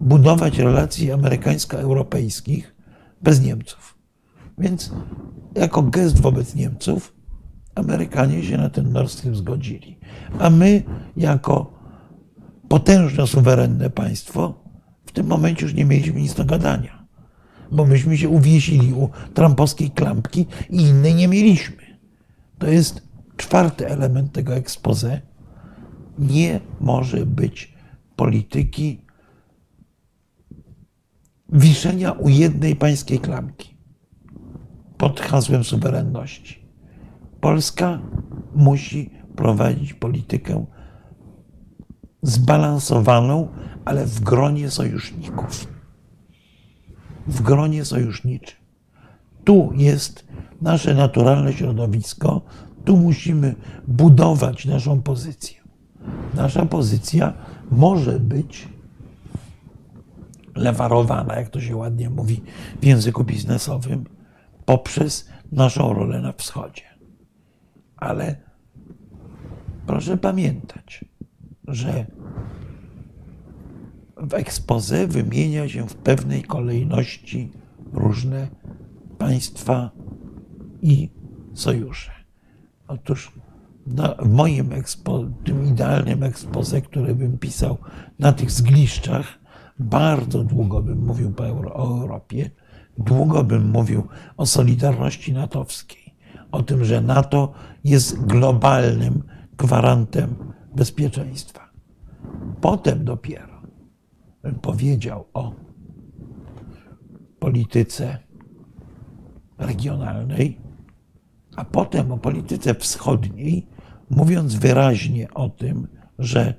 budować 0.00 0.58
relacji 0.58 1.12
amerykańsko-europejskich 1.12 2.74
bez 3.22 3.40
Niemców. 3.40 3.98
Więc 4.58 4.92
jako 5.54 5.82
gest 5.82 6.20
wobec 6.20 6.54
Niemców 6.54 7.20
Amerykanie 7.74 8.42
się 8.42 8.56
na 8.56 8.70
ten 8.70 8.92
Nord 8.92 9.10
Stream 9.10 9.36
zgodzili. 9.36 9.98
A 10.38 10.50
my, 10.50 10.82
jako 11.16 11.72
potężne, 12.68 13.26
suwerenne 13.26 13.90
państwo, 13.90 14.64
w 15.06 15.12
tym 15.12 15.26
momencie 15.26 15.66
już 15.66 15.74
nie 15.74 15.84
mieliśmy 15.84 16.20
nic 16.20 16.34
do 16.34 16.44
gadania, 16.44 16.99
bo 17.72 17.86
myśmy 17.86 18.18
się 18.18 18.28
uwiesili 18.28 18.92
u 18.92 19.08
trampowskiej 19.34 19.90
klampki 19.90 20.46
i 20.70 20.82
innej 20.82 21.14
nie 21.14 21.28
mieliśmy. 21.28 21.76
To 22.58 22.66
jest 22.66 23.02
czwarty 23.36 23.88
element 23.88 24.32
tego 24.32 24.54
expose. 24.54 25.20
Nie 26.18 26.60
może 26.80 27.26
być 27.26 27.74
polityki 28.16 29.04
wiszenia 31.52 32.12
u 32.12 32.28
jednej 32.28 32.76
pańskiej 32.76 33.18
klamki 33.18 33.74
pod 34.98 35.20
hasłem 35.20 35.64
suwerenności. 35.64 36.66
Polska 37.40 38.00
musi 38.54 39.10
prowadzić 39.36 39.94
politykę 39.94 40.66
zbalansowaną, 42.22 43.48
ale 43.84 44.06
w 44.06 44.20
gronie 44.20 44.70
sojuszników. 44.70 45.69
W 47.30 47.42
gronie 47.42 47.84
sojuszniczym. 47.84 48.56
Tu 49.44 49.72
jest 49.74 50.26
nasze 50.62 50.94
naturalne 50.94 51.52
środowisko, 51.52 52.40
tu 52.84 52.96
musimy 52.96 53.54
budować 53.88 54.66
naszą 54.66 55.02
pozycję. 55.02 55.60
Nasza 56.34 56.66
pozycja 56.66 57.32
może 57.70 58.20
być 58.20 58.68
lewarowana, 60.54 61.36
jak 61.36 61.48
to 61.48 61.60
się 61.60 61.76
ładnie 61.76 62.10
mówi 62.10 62.42
w 62.82 62.84
języku 62.84 63.24
biznesowym, 63.24 64.04
poprzez 64.64 65.28
naszą 65.52 65.94
rolę 65.94 66.20
na 66.20 66.32
wschodzie. 66.32 66.82
Ale 67.96 68.36
proszę 69.86 70.16
pamiętać, 70.16 71.04
że 71.68 72.06
w 74.20 74.34
ekspoze 74.34 75.06
wymienia 75.06 75.68
się 75.68 75.88
w 75.88 75.94
pewnej 75.94 76.42
kolejności 76.42 77.52
różne 77.92 78.48
państwa 79.18 79.90
i 80.82 81.10
sojusze. 81.54 82.10
Otóż 82.88 83.32
w 84.18 84.28
moim 84.28 84.72
ekspo, 84.72 85.24
tym 85.44 85.66
idealnym 85.66 86.22
ekspoze, 86.22 86.80
który 86.80 87.14
bym 87.14 87.38
pisał 87.38 87.78
na 88.18 88.32
tych 88.32 88.50
zgliszczach, 88.50 89.26
bardzo 89.78 90.44
długo 90.44 90.82
bym 90.82 91.06
mówił 91.06 91.32
o 91.74 92.00
Europie, 92.00 92.50
długo 92.98 93.44
bym 93.44 93.70
mówił 93.70 94.06
o 94.36 94.46
solidarności 94.46 95.32
natowskiej, 95.32 96.14
o 96.52 96.62
tym, 96.62 96.84
że 96.84 97.00
NATO 97.00 97.52
jest 97.84 98.20
globalnym 98.20 99.22
gwarantem 99.58 100.34
bezpieczeństwa. 100.74 101.70
Potem 102.60 103.04
dopiero 103.04 103.49
powiedział 104.62 105.24
o 105.34 105.52
polityce 107.38 108.18
regionalnej, 109.58 110.58
a 111.56 111.64
potem 111.64 112.12
o 112.12 112.18
polityce 112.18 112.74
wschodniej, 112.74 113.66
mówiąc 114.10 114.54
wyraźnie 114.54 115.34
o 115.34 115.48
tym, 115.48 115.88
że 116.18 116.54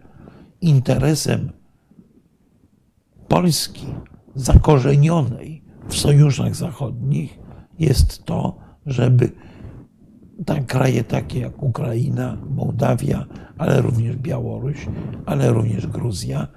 interesem 0.61 1.51
Polski 3.27 3.85
zakorzenionej 4.35 5.63
w 5.87 5.95
sojuszach 5.95 6.55
zachodnich 6.55 7.39
jest 7.79 8.23
to, 8.23 8.57
żeby 8.85 9.31
tak 10.45 10.65
kraje 10.65 11.03
takie 11.03 11.39
jak 11.39 11.63
Ukraina, 11.63 12.37
Mołdawia, 12.49 13.25
ale 13.57 13.81
również 13.81 14.17
Białoruś, 14.17 14.87
ale 15.25 15.49
również 15.49 15.87
Gruzja, 15.87 16.47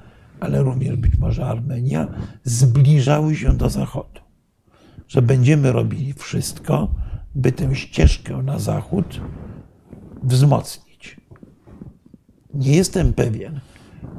ale 0.45 0.63
również 0.63 0.97
być 0.97 1.19
może 1.19 1.47
Armenia, 1.47 2.09
zbliżały 2.45 3.37
się 3.37 3.57
do 3.57 3.71
Zachodu. 3.71 4.21
Że 5.09 5.23
będziemy 5.23 5.73
robili 5.73 6.13
wszystko, 6.13 6.95
by 7.35 7.53
tę 7.53 7.75
ścieżkę 7.75 8.43
na 8.43 8.59
Zachód 8.59 9.21
wzmocnić. 10.23 11.21
Nie 12.55 12.77
jestem 12.77 13.13
pewien, 13.13 13.61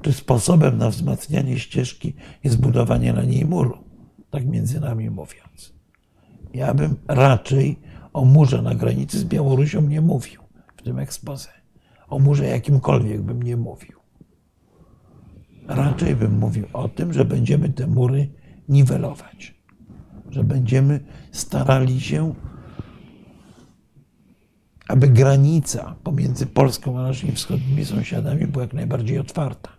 czy 0.01 0.13
sposobem 0.13 0.77
na 0.77 0.89
wzmacnianie 0.89 1.59
ścieżki 1.59 2.13
jest 2.43 2.59
budowanie 2.59 3.13
na 3.13 3.23
niej 3.23 3.45
muru, 3.45 3.77
tak 4.29 4.45
między 4.45 4.79
nami 4.79 5.09
mówiąc. 5.09 5.73
Ja 6.53 6.73
bym 6.73 6.95
raczej 7.07 7.79
o 8.13 8.25
murze 8.25 8.61
na 8.61 8.75
granicy 8.75 9.19
z 9.19 9.23
Białorusią 9.23 9.81
nie 9.81 10.01
mówił 10.01 10.41
w 10.77 10.81
tym 10.81 10.99
ekspoze. 10.99 11.49
O 12.07 12.19
murze 12.19 12.45
jakimkolwiek 12.45 13.21
bym 13.21 13.43
nie 13.43 13.57
mówił. 13.57 14.04
Raczej 15.67 16.15
bym 16.15 16.37
mówił 16.37 16.65
o 16.73 16.89
tym, 16.89 17.13
że 17.13 17.25
będziemy 17.25 17.69
te 17.69 17.87
mury 17.87 18.29
niwelować, 18.69 19.55
że 20.29 20.43
będziemy 20.43 20.99
starali 21.31 22.01
się, 22.01 22.35
aby 24.87 25.07
granica 25.07 25.95
pomiędzy 26.03 26.45
Polską 26.45 26.99
a 26.99 27.01
naszymi 27.01 27.31
wschodnimi 27.31 27.85
sąsiadami 27.85 28.47
była 28.47 28.63
jak 28.63 28.73
najbardziej 28.73 29.19
otwarta. 29.19 29.69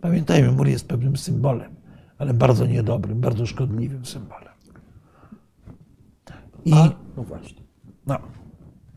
Pamiętajmy, 0.00 0.52
mur 0.52 0.68
jest 0.68 0.88
pewnym 0.88 1.16
symbolem, 1.16 1.76
ale 2.18 2.34
bardzo 2.34 2.66
niedobrym, 2.66 3.20
bardzo 3.20 3.46
szkodliwym 3.46 4.06
symbolem. 4.06 4.54
I 6.64 6.72
A, 6.72 6.90
no 7.16 7.22
właśnie. 7.22 7.62
No, 8.06 8.18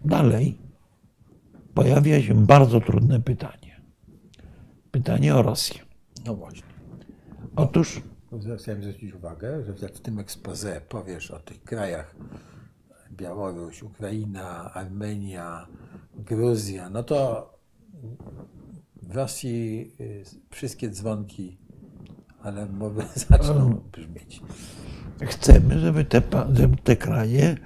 dalej 0.06 0.57
pojawia 1.74 2.22
się 2.22 2.45
bardzo 2.45 2.82
trudne 2.82 3.20
pytanie. 3.20 3.68
Pytanie 4.91 5.36
o 5.36 5.41
Rosję. 5.41 5.80
No 6.26 6.36
właśnie. 6.36 6.64
Otóż. 7.56 8.02
Chciałem 8.60 8.82
zwrócić 8.84 9.14
uwagę, 9.14 9.64
że 9.64 9.90
w 9.90 9.99
tym 9.99 10.20
ekspoze 10.20 10.82
powiesz 10.90 11.32
o 11.32 11.40
tych 11.40 11.64
krajach 11.64 12.16
Białoruś, 13.11 13.84
Ukraina, 13.84 14.74
Armenia, 14.74 15.68
Gruzja, 16.16 16.90
no 16.90 17.03
to 17.03 17.49
w 19.02 19.16
Rosji 19.16 19.91
y, 19.99 20.24
wszystkie 20.49 20.90
dzwonki, 20.90 21.57
ale 22.41 22.66
może 22.66 23.02
zaczną 23.30 23.82
brzmieć. 23.91 24.41
Chcemy, 25.22 25.80
żeby 25.80 26.06
te, 26.06 26.22
żeby 26.53 26.78
te 26.78 26.95
kraje 26.95 27.57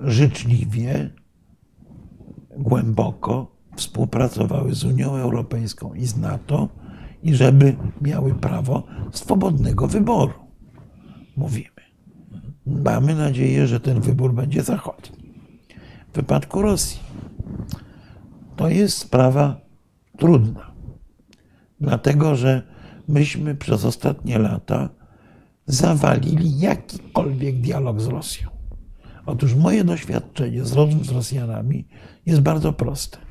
życzliwie, 0.00 1.10
głęboko 2.56 3.53
współpracowały 3.76 4.74
z 4.74 4.84
Unią 4.84 5.16
Europejską 5.16 5.94
i 5.94 6.06
z 6.06 6.16
NATO 6.16 6.68
i 7.22 7.34
żeby 7.34 7.76
miały 8.00 8.34
prawo 8.34 8.82
swobodnego 9.12 9.86
wyboru. 9.86 10.32
Mówimy. 11.36 11.68
Mamy 12.66 13.14
nadzieję, 13.14 13.66
że 13.66 13.80
ten 13.80 14.00
wybór 14.00 14.34
będzie 14.34 14.62
zachodni. 14.62 15.34
W 16.12 16.16
wypadku 16.16 16.62
Rosji 16.62 17.00
to 18.56 18.68
jest 18.68 18.98
sprawa 18.98 19.60
trudna, 20.18 20.72
dlatego 21.80 22.36
że 22.36 22.62
myśmy 23.08 23.54
przez 23.54 23.84
ostatnie 23.84 24.38
lata 24.38 24.88
zawalili 25.66 26.58
jakikolwiek 26.58 27.60
dialog 27.60 28.00
z 28.00 28.06
Rosją. 28.06 28.48
Otóż 29.26 29.54
moje 29.54 29.84
doświadczenie 29.84 30.64
z 30.64 31.06
z 31.06 31.10
Rosjanami 31.10 31.88
jest 32.26 32.40
bardzo 32.40 32.72
proste. 32.72 33.23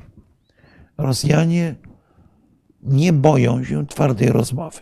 Rosjanie 0.98 1.74
nie 2.82 3.12
boją 3.12 3.64
się 3.64 3.86
twardej 3.86 4.28
rozmowy, 4.28 4.80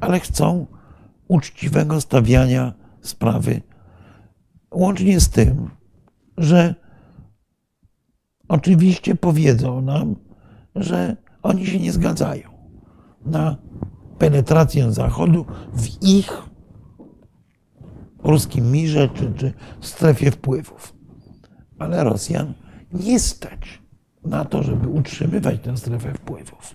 ale 0.00 0.20
chcą 0.20 0.66
uczciwego 1.28 2.00
stawiania 2.00 2.74
sprawy, 3.00 3.62
łącznie 4.70 5.20
z 5.20 5.28
tym, 5.28 5.70
że 6.36 6.74
oczywiście 8.48 9.14
powiedzą 9.14 9.80
nam, 9.80 10.16
że 10.74 11.16
oni 11.42 11.66
się 11.66 11.80
nie 11.80 11.92
zgadzają 11.92 12.50
na 13.24 13.56
penetrację 14.18 14.92
Zachodu 14.92 15.46
w 15.72 16.02
ich 16.02 16.42
ruskim 18.24 18.72
mirze 18.72 19.08
czy, 19.08 19.32
czy 19.32 19.52
strefie 19.80 20.30
wpływów. 20.30 20.94
Ale 21.78 22.04
Rosjan 22.04 22.54
nie 22.92 23.20
stać 23.20 23.79
na 24.24 24.44
to, 24.44 24.62
żeby 24.62 24.88
utrzymywać 24.88 25.60
tę 25.62 25.76
strefę 25.76 26.14
wpływów. 26.14 26.74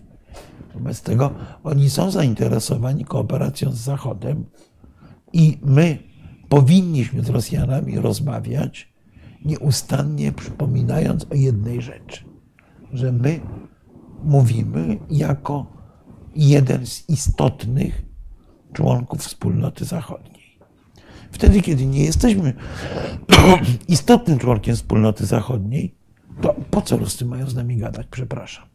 Wobec 0.74 1.02
tego 1.02 1.32
oni 1.64 1.90
są 1.90 2.12
zainteresowani 2.12 3.06
kooperacją 3.06 3.72
z 3.72 3.78
Zachodem 3.78 4.46
i 5.34 5.58
my 5.62 5.98
powinniśmy 6.50 7.24
z 7.24 7.30
Rosjanami 7.30 8.00
rozmawiać, 8.00 8.94
nieustannie 9.46 10.32
przypominając 10.32 11.26
o 11.32 11.36
jednej 11.36 11.82
rzeczy, 11.82 12.24
że 12.94 13.12
my 13.12 13.40
mówimy 14.24 14.98
jako 15.10 15.66
jeden 16.36 16.86
z 16.86 17.10
istotnych 17.10 18.06
członków 18.74 19.20
wspólnoty 19.20 19.86
zachodniej. 19.86 20.60
Wtedy, 21.32 21.62
kiedy 21.62 21.86
nie 21.86 22.04
jesteśmy 22.04 22.54
istotnym 23.88 24.40
członkiem 24.40 24.76
wspólnoty 24.76 25.26
zachodniej, 25.26 25.96
to 26.42 26.56
po 26.72 26.82
co 26.82 26.98
Ruscy 26.98 27.26
mają 27.26 27.50
z 27.50 27.56
nami 27.56 27.78
gadać? 27.78 28.08
Przepraszam. 28.12 28.66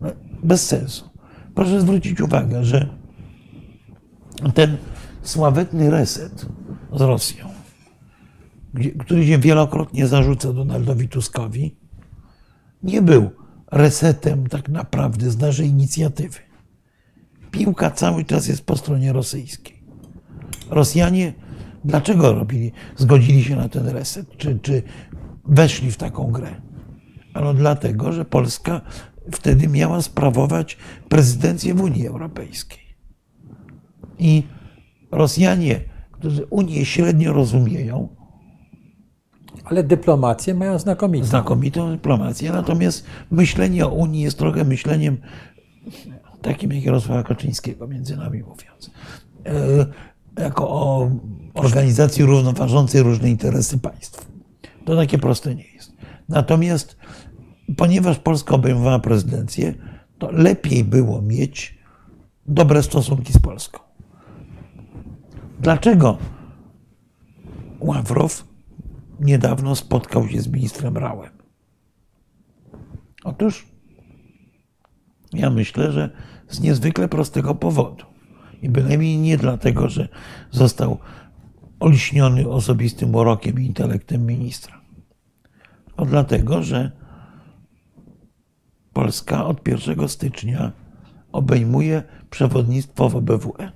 No, 0.00 0.08
bez 0.42 0.66
sensu. 0.66 1.10
Proszę 1.54 1.80
zwrócić 1.80 2.20
uwagę, 2.20 2.64
że 2.64 2.88
ten 4.54 4.76
sławetny 5.22 5.90
reset 5.90 6.46
z 6.92 7.00
Rosją, 7.00 7.46
który 8.98 9.26
się 9.26 9.38
wielokrotnie 9.38 10.06
zarzuca 10.06 10.52
Donaldowi 10.52 11.08
Tuskowi, 11.08 11.76
nie 12.82 13.02
był 13.02 13.30
resetem 13.72 14.46
tak 14.46 14.68
naprawdę 14.68 15.30
z 15.30 15.38
naszej 15.38 15.66
inicjatywy. 15.66 16.38
Piłka 17.50 17.90
cały 17.90 18.24
czas 18.24 18.46
jest 18.46 18.64
po 18.64 18.76
stronie 18.76 19.12
rosyjskiej. 19.12 19.82
Rosjanie 20.70 21.32
dlaczego 21.84 22.32
robili, 22.32 22.72
zgodzili 22.96 23.44
się 23.44 23.56
na 23.56 23.68
ten 23.68 23.88
reset, 23.88 24.36
czy, 24.36 24.58
czy 24.58 24.82
weszli 25.50 25.90
w 25.92 25.96
taką 25.96 26.30
grę? 26.30 26.60
Ano 27.34 27.54
dlatego, 27.54 28.12
że 28.12 28.24
Polska 28.24 28.80
wtedy 29.32 29.68
miała 29.68 30.02
sprawować 30.02 30.76
prezydencję 31.08 31.74
w 31.74 31.80
Unii 31.80 32.06
Europejskiej. 32.06 32.96
I 34.18 34.42
Rosjanie, 35.10 35.80
którzy 36.12 36.46
Unię 36.50 36.84
średnio 36.84 37.32
rozumieją, 37.32 38.08
ale 39.64 39.82
dyplomację 39.82 40.54
mają 40.54 40.78
znakomitą. 40.78 41.26
Znakomitą 41.26 41.90
dyplomację, 41.90 42.52
natomiast 42.52 43.06
myślenie 43.30 43.86
o 43.86 43.88
Unii 43.88 44.22
jest 44.22 44.38
trochę 44.38 44.64
myśleniem 44.64 45.18
takim 46.42 46.72
jak 46.72 46.84
Jarosława 46.84 47.22
Kaczyńskiego, 47.22 47.88
między 47.88 48.16
nami 48.16 48.42
mówiąc. 48.42 48.90
E, 49.46 50.42
jako 50.42 50.70
o 50.70 51.10
organizacji 51.54 52.24
równoważącej 52.24 53.02
różne 53.02 53.30
interesy 53.30 53.78
państw. 53.78 54.30
To 54.84 54.96
takie 54.96 55.18
proste 55.18 55.54
nie 55.54 55.72
jest. 55.74 55.92
Natomiast 56.28 56.96
ponieważ 57.76 58.18
Polska 58.18 58.54
obejmowała 58.54 58.98
prezydencję, 58.98 59.74
to 60.18 60.30
lepiej 60.32 60.84
było 60.84 61.22
mieć 61.22 61.78
dobre 62.46 62.82
stosunki 62.82 63.32
z 63.32 63.38
Polską. 63.38 63.80
Dlaczego 65.60 66.18
Ławrow 67.80 68.44
niedawno 69.20 69.76
spotkał 69.76 70.28
się 70.28 70.40
z 70.40 70.48
ministrem 70.48 70.96
Rałem? 70.96 71.30
Otóż 73.24 73.66
ja 75.32 75.50
myślę, 75.50 75.92
że 75.92 76.10
z 76.48 76.60
niezwykle 76.60 77.08
prostego 77.08 77.54
powodu. 77.54 78.04
I 78.62 78.68
bynajmniej 78.68 79.18
nie 79.18 79.36
dlatego, 79.36 79.88
że 79.88 80.08
został 80.50 80.98
olśniony 81.80 82.48
osobistym 82.48 83.14
urokiem 83.14 83.60
i 83.60 83.66
intelektem 83.66 84.26
ministra. 84.26 84.80
A 85.96 86.04
dlatego, 86.04 86.62
że 86.62 86.92
Polska 88.92 89.46
od 89.46 89.68
1 89.68 90.08
stycznia 90.08 90.72
obejmuje 91.32 92.02
przewodnictwo 92.30 93.08
w 93.08 93.16
OBWE. 93.16 93.72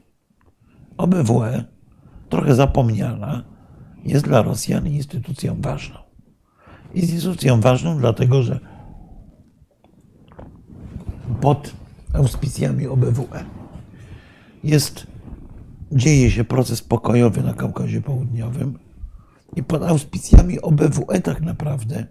OBWE, 0.96 1.64
trochę 2.28 2.54
zapomniana, 2.54 3.44
jest 4.04 4.24
dla 4.24 4.42
Rosjan 4.42 4.86
instytucją 4.86 5.60
ważną. 5.60 5.98
Instytucją 6.94 7.60
ważną, 7.60 7.98
dlatego 7.98 8.42
że 8.42 8.60
pod 11.40 11.72
auspicjami 12.14 12.86
OBWE 12.86 13.44
jest, 14.64 15.06
dzieje 15.94 16.30
się 16.30 16.44
proces 16.44 16.82
pokojowy 16.82 17.42
na 17.42 17.54
Kaukazie 17.54 18.00
Południowym 18.00 18.78
i 19.56 19.62
pod 19.62 19.82
auspicjami 19.82 20.60
OBWE 20.60 21.20
tak 21.20 21.40
naprawdę, 21.40 22.06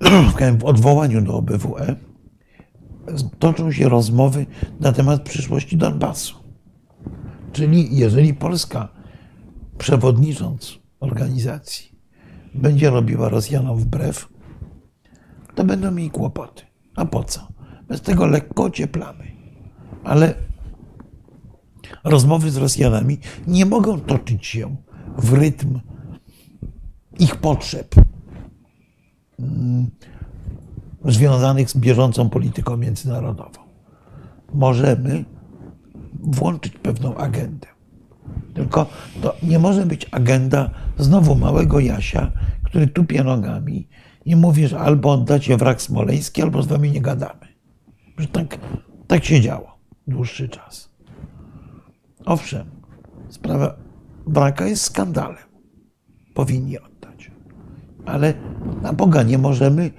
w 0.60 0.64
odwołaniu 0.64 1.22
do 1.22 1.34
OBWE, 1.34 1.96
toczą 3.38 3.72
się 3.72 3.88
rozmowy 3.88 4.46
na 4.80 4.92
temat 4.92 5.22
przyszłości 5.22 5.76
Donbasu. 5.76 6.34
Czyli 7.52 7.96
jeżeli 7.96 8.34
Polska, 8.34 8.88
przewodnicząc 9.78 10.78
organizacji, 11.00 11.92
będzie 12.54 12.90
robiła 12.90 13.28
Rosjanom 13.28 13.78
wbrew, 13.78 14.28
to 15.54 15.64
będą 15.64 15.90
mieli 15.90 16.10
kłopoty. 16.10 16.62
A 16.96 17.04
po 17.04 17.24
co? 17.24 17.48
Bez 17.88 18.00
tego 18.00 18.26
lekko 18.26 18.64
ocieplamy. 18.64 19.24
Ale 20.04 20.34
rozmowy 22.04 22.50
z 22.50 22.56
Rosjanami 22.56 23.18
nie 23.46 23.66
mogą 23.66 24.00
toczyć 24.00 24.46
się 24.46 24.76
w 25.18 25.32
rytm 25.32 25.80
ich 27.18 27.36
potrzeb 27.36 27.94
mm, 29.38 29.90
związanych 31.04 31.70
z 31.70 31.76
bieżącą 31.76 32.30
polityką 32.30 32.76
międzynarodową. 32.76 33.60
Możemy 34.54 35.24
włączyć 36.20 36.72
pewną 36.72 37.16
agendę. 37.16 37.66
Tylko 38.54 38.86
to 39.22 39.34
nie 39.42 39.58
może 39.58 39.86
być 39.86 40.06
agenda 40.10 40.70
znowu 40.98 41.34
małego 41.34 41.80
Jasia, 41.80 42.32
który 42.64 42.86
tupie 42.86 43.24
nogami 43.24 43.88
i 44.24 44.36
mówi, 44.36 44.68
że 44.68 44.78
albo 44.78 45.12
oddacie 45.12 45.56
wrak 45.56 45.82
smoleński, 45.82 46.42
albo 46.42 46.62
z 46.62 46.66
wami 46.66 46.90
nie 46.90 47.00
gadamy. 47.00 47.46
Że 48.18 48.26
tak, 48.26 48.58
tak 49.06 49.24
się 49.24 49.40
działo 49.40 49.78
dłuższy 50.06 50.48
czas. 50.48 50.89
Owszem, 52.24 52.70
sprawa 53.28 53.76
braka 54.26 54.66
jest 54.66 54.82
skandalem. 54.82 55.50
Powinni 56.34 56.78
oddać. 56.78 57.30
Ale 58.06 58.34
na 58.82 58.92
Boga 58.92 59.22
nie 59.22 59.38
możemy 59.38 59.90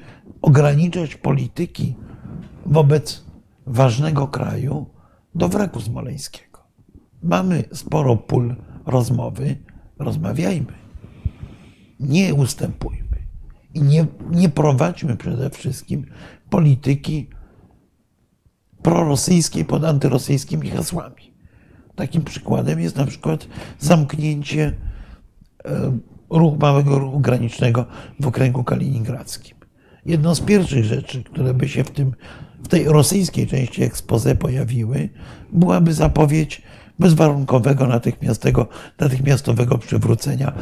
ograniczać 0.41 1.15
polityki 1.15 1.95
wobec 2.65 3.25
ważnego 3.65 4.27
kraju 4.27 4.85
do 5.35 5.49
wraku 5.49 5.81
smoleńskiego. 5.81 6.59
Mamy 7.23 7.63
sporo 7.73 8.15
pól 8.15 8.55
rozmowy, 8.85 9.57
rozmawiajmy. 9.99 10.73
Nie 11.99 12.33
ustępujmy. 12.33 13.17
I 13.73 13.81
nie, 13.81 14.05
nie 14.31 14.49
prowadźmy 14.49 15.17
przede 15.17 15.49
wszystkim 15.49 16.05
polityki 16.49 17.29
prorosyjskiej 18.81 19.65
pod 19.65 19.83
antyrosyjskimi 19.83 20.69
hasłami. 20.69 21.30
Takim 22.01 22.23
przykładem 22.23 22.79
jest 22.79 22.95
na 22.95 23.05
przykład 23.05 23.47
zamknięcie 23.79 24.73
e, 25.65 25.97
ruchu, 26.29 26.57
małego 26.59 26.99
ruchu 26.99 27.19
granicznego 27.19 27.85
w 28.19 28.27
okręgu 28.27 28.63
kaliningradzkim. 28.63 29.57
Jedną 30.05 30.35
z 30.35 30.41
pierwszych 30.41 30.83
rzeczy, 30.85 31.23
które 31.23 31.53
by 31.53 31.69
się 31.69 31.83
w, 31.83 31.91
tym, 31.91 32.13
w 32.63 32.67
tej 32.67 32.85
rosyjskiej 32.85 33.47
części 33.47 33.83
expose 33.83 34.35
pojawiły, 34.35 35.09
byłaby 35.51 35.93
zapowiedź 35.93 36.61
bezwarunkowego, 36.99 37.87
natychmiastowego, 37.87 38.67
natychmiastowego 38.99 39.77
przywrócenia 39.77 40.53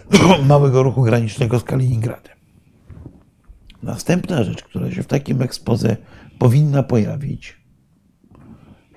małego 0.48 0.82
ruchu 0.82 1.02
granicznego 1.02 1.58
z 1.58 1.64
Kaliningradem. 1.64 2.36
Następna 3.82 4.44
rzecz, 4.44 4.62
która 4.62 4.90
się 4.90 5.02
w 5.02 5.06
takim 5.06 5.42
expose 5.42 5.96
powinna 6.38 6.82
pojawić, 6.82 7.56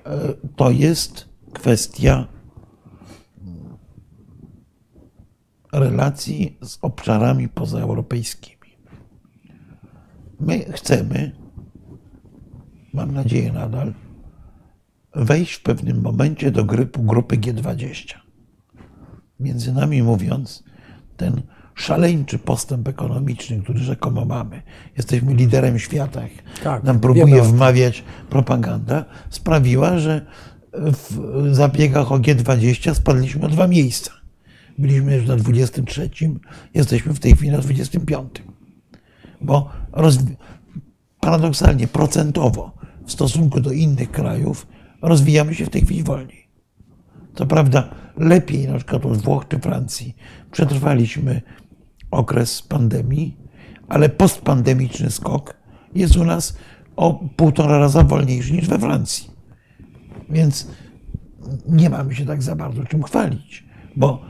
e, 0.06 0.34
to 0.56 0.72
jest 0.72 1.31
kwestia 1.54 2.28
relacji 5.74 6.58
z 6.62 6.78
obszarami 6.82 7.50
pozaeuropejskimi. 7.50 8.58
My 10.40 10.60
chcemy, 10.60 11.32
mam 12.94 13.12
nadzieję 13.12 13.52
nadal, 13.52 13.94
wejść 15.16 15.54
w 15.54 15.64
pewnym 15.64 16.02
momencie 16.02 16.52
do 16.52 16.66
grypu 16.66 17.04
grupy 17.04 17.38
G20. 17.38 18.16
Między 19.40 19.74
nami 19.74 20.04
mówiąc, 20.04 20.64
ten 21.18 21.42
szaleńczy 21.76 22.40
postęp 22.40 22.88
ekonomiczny, 22.88 23.62
który 23.64 23.80
rzekomo 23.80 24.26
mamy, 24.26 24.62
jesteśmy 24.98 25.34
liderem 25.34 25.80
świata, 25.80 26.22
tak, 26.64 26.84
nam 26.84 27.00
próbuje 27.00 27.42
wmawiać 27.44 28.04
propaganda, 28.30 29.06
sprawiła, 29.30 30.00
że 30.00 30.26
w 30.74 31.20
zabiegach 31.52 32.12
o 32.12 32.20
G20 32.20 32.94
spadliśmy 32.96 33.46
o 33.46 33.50
dwa 33.50 33.68
miejsca. 33.68 34.12
Byliśmy 34.78 35.16
już 35.16 35.28
na 35.28 35.36
23, 35.36 36.10
jesteśmy 36.74 37.14
w 37.14 37.20
tej 37.20 37.36
chwili 37.36 37.52
na 37.52 37.58
25. 37.58 38.44
Bo 39.42 39.70
rozwi- 39.92 40.36
paradoksalnie 41.20 41.88
procentowo 41.88 42.72
w 43.06 43.12
stosunku 43.12 43.60
do 43.62 43.72
innych 43.72 44.12
krajów 44.12 44.68
rozwijamy 45.02 45.56
się 45.56 45.66
w 45.66 45.70
tej 45.70 45.82
chwili 45.82 46.04
wolniej. 46.04 46.48
Co 47.36 47.46
prawda 47.46 47.90
lepiej 48.18 48.68
na 48.68 48.78
przykład 48.78 49.06
od 49.06 49.22
Włoch 49.22 49.48
czy 49.48 49.60
Francji 49.60 50.16
przetrwaliśmy 50.52 51.42
okres 52.12 52.62
pandemii, 52.62 53.38
ale 53.88 54.10
postpandemiczny 54.10 55.12
skok 55.12 55.54
jest 55.96 56.16
u 56.16 56.24
nas 56.24 56.58
o 56.96 57.20
półtora 57.36 57.80
raza 57.80 58.04
wolniejszy 58.04 58.54
niż 58.54 58.68
we 58.68 58.80
Francji. 58.80 59.31
Więc 60.32 60.68
nie 61.68 61.90
mamy 61.90 62.16
się 62.16 62.26
tak 62.26 62.44
za 62.44 62.56
bardzo 62.56 62.84
czym 62.84 63.04
chwalić, 63.04 63.64
bo 63.96 64.22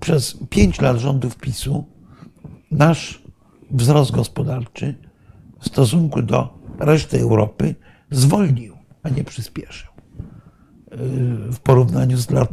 przez 0.00 0.38
pięć 0.50 0.80
lat 0.80 0.98
rządów 0.98 1.36
PiSu 1.36 1.84
nasz 2.70 3.22
wzrost 3.70 4.12
gospodarczy 4.12 4.94
w 5.60 5.66
stosunku 5.66 6.22
do 6.22 6.58
reszty 6.78 7.20
Europy 7.20 7.74
zwolnił, 8.10 8.76
a 9.02 9.08
nie 9.08 9.24
przyspieszył 9.24 9.90
yy, 10.90 10.98
w 11.52 11.60
porównaniu 11.60 12.16
z, 12.16 12.30
lat 12.30 12.48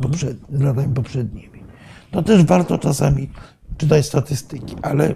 z 0.49 0.61
latami 0.61 0.93
poprzednimi. 0.93 1.63
To 2.11 2.23
też 2.23 2.43
warto 2.43 2.77
czasami 2.77 3.29
czytać 3.77 4.05
statystyki, 4.05 4.75
ale, 4.81 5.15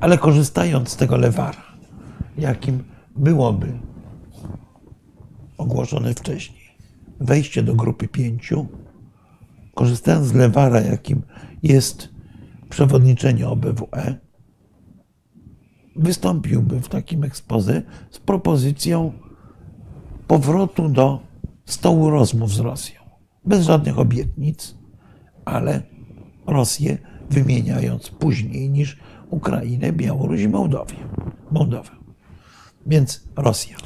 ale 0.00 0.18
korzystając 0.18 0.88
z 0.88 0.96
tego 0.96 1.16
lewara, 1.16 1.62
jakim 2.38 2.84
byłoby 3.16 3.72
ogłoszone 5.60 6.14
wcześniej 6.14 6.70
wejście 7.20 7.62
do 7.62 7.74
grupy 7.74 8.08
pięciu, 8.08 8.66
korzystając 9.74 10.26
z 10.26 10.34
lewara, 10.34 10.80
jakim 10.80 11.22
jest 11.62 12.08
przewodniczenie 12.70 13.48
OBWE, 13.48 14.14
wystąpiłby 15.96 16.80
w 16.80 16.88
takim 16.88 17.24
ekspozy 17.24 17.82
z 18.10 18.18
propozycją 18.18 19.12
powrotu 20.26 20.88
do 20.88 21.20
stołu 21.64 22.10
rozmów 22.10 22.54
z 22.54 22.60
Rosją. 22.60 23.00
Bez 23.44 23.64
żadnych 23.64 23.98
obietnic, 23.98 24.74
ale 25.44 25.82
Rosję 26.46 26.98
wymieniając 27.30 28.10
później 28.10 28.70
niż 28.70 28.98
Ukrainę, 29.30 29.92
Białoruś 29.92 30.40
i 30.40 30.48
Mołdowię. 30.48 30.96
Mołdowę. 31.50 31.90
Więc 32.86 33.28
Rosja. 33.36 33.76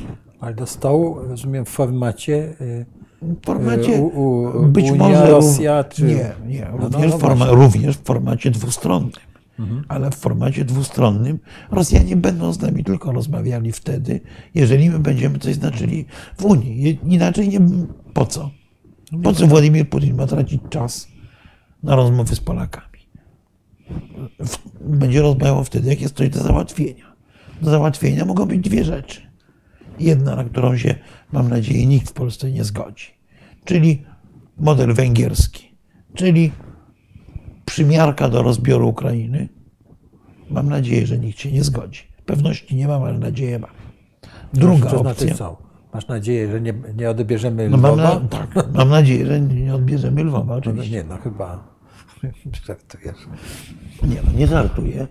Ale 0.44 0.54
do 0.54 0.66
stołu, 0.66 1.14
rozumiem, 1.28 1.64
w 1.64 1.68
formacie. 1.68 2.54
y, 2.60 2.86
W 3.22 3.46
formacie 3.46 3.92
U- 3.92 4.06
u- 4.06 4.66
być 4.66 4.90
Unia, 4.90 4.98
może 4.98 5.30
Rosja, 5.30 5.84
czy- 5.84 6.04
nie, 6.04 6.32
nie, 6.46 6.60
No, 6.60 6.76
no, 6.78 6.84
również, 6.88 7.10
no 7.10 7.18
w 7.18 7.20
forma, 7.20 7.46
również 7.50 7.96
w 7.96 8.02
formacie 8.02 8.50
dwustronnym. 8.50 9.10
Mhm. 9.58 9.84
Ale 9.88 10.10
w 10.10 10.14
formacie 10.14 10.64
dwustronnym 10.64 11.38
Rosjanie 11.70 12.16
będą 12.16 12.52
z 12.52 12.60
nami 12.60 12.84
tylko 12.84 13.12
rozmawiali 13.12 13.72
wtedy, 13.72 14.20
jeżeli 14.54 14.90
my 14.90 14.98
będziemy 14.98 15.38
coś 15.38 15.54
znaczyli 15.54 16.04
w 16.38 16.44
Unii. 16.44 16.98
Inaczej 17.06 17.48
nie 17.48 17.60
po 18.14 18.26
co? 18.26 18.50
Po 19.22 19.32
co 19.32 19.46
Władimir 19.46 19.88
Putin 19.88 20.16
ma 20.16 20.26
tracić 20.26 20.62
czas 20.70 21.08
na 21.82 21.96
rozmowy 21.96 22.34
z 22.36 22.40
Polakami? 22.40 22.98
Będzie 24.80 25.22
rozmawiał 25.22 25.64
wtedy, 25.64 25.88
jak 25.88 26.00
jest 26.00 26.16
coś 26.16 26.28
do 26.28 26.40
załatwienia. 26.42 27.14
Do 27.62 27.70
załatwienia 27.70 28.24
mogą 28.24 28.46
być 28.46 28.60
dwie 28.60 28.84
rzeczy. 28.84 29.20
Jedna, 30.00 30.36
na 30.36 30.44
którą 30.44 30.76
się, 30.76 30.94
mam 31.32 31.48
nadzieję, 31.48 31.86
nikt 31.86 32.10
w 32.10 32.12
Polsce 32.12 32.50
nie 32.50 32.64
zgodzi. 32.64 33.06
Czyli 33.64 34.02
model 34.58 34.94
węgierski, 34.94 35.74
czyli 36.14 36.52
przymiarka 37.64 38.28
do 38.28 38.42
rozbioru 38.42 38.88
Ukrainy. 38.88 39.48
Mam 40.50 40.68
nadzieję, 40.68 41.06
że 41.06 41.18
nikt 41.18 41.38
się 41.38 41.52
nie 41.52 41.64
zgodzi. 41.64 42.02
Pewności 42.26 42.76
nie 42.76 42.88
mam, 42.88 43.02
ale 43.02 43.18
nadzieję 43.18 43.58
mam. 43.58 43.70
Druga 44.54 44.90
to 44.90 44.98
znaczy 44.98 45.20
opcja. 45.24 45.34
co? 45.34 45.56
Masz 45.94 46.08
nadzieję, 46.08 46.50
że 46.50 46.60
nie, 46.60 46.74
nie 46.96 47.10
odbierzemy 47.10 47.68
No 47.70 47.76
mam, 47.76 47.92
Lwowa? 47.94 48.20
na, 48.20 48.28
tak, 48.28 48.74
mam 48.74 48.88
nadzieję, 48.88 49.26
że 49.26 49.40
nie 49.40 49.74
odbierzemy 49.74 50.24
Lwowa, 50.24 50.44
No 50.52 50.54
oczywiście. 50.58 50.90
nie, 50.96 51.04
no 51.04 51.16
chyba 51.18 51.74
żartujesz. 52.66 53.16
Nie, 54.02 54.16
no 54.26 54.38
nie 54.38 54.46
żartuję. 54.46 55.06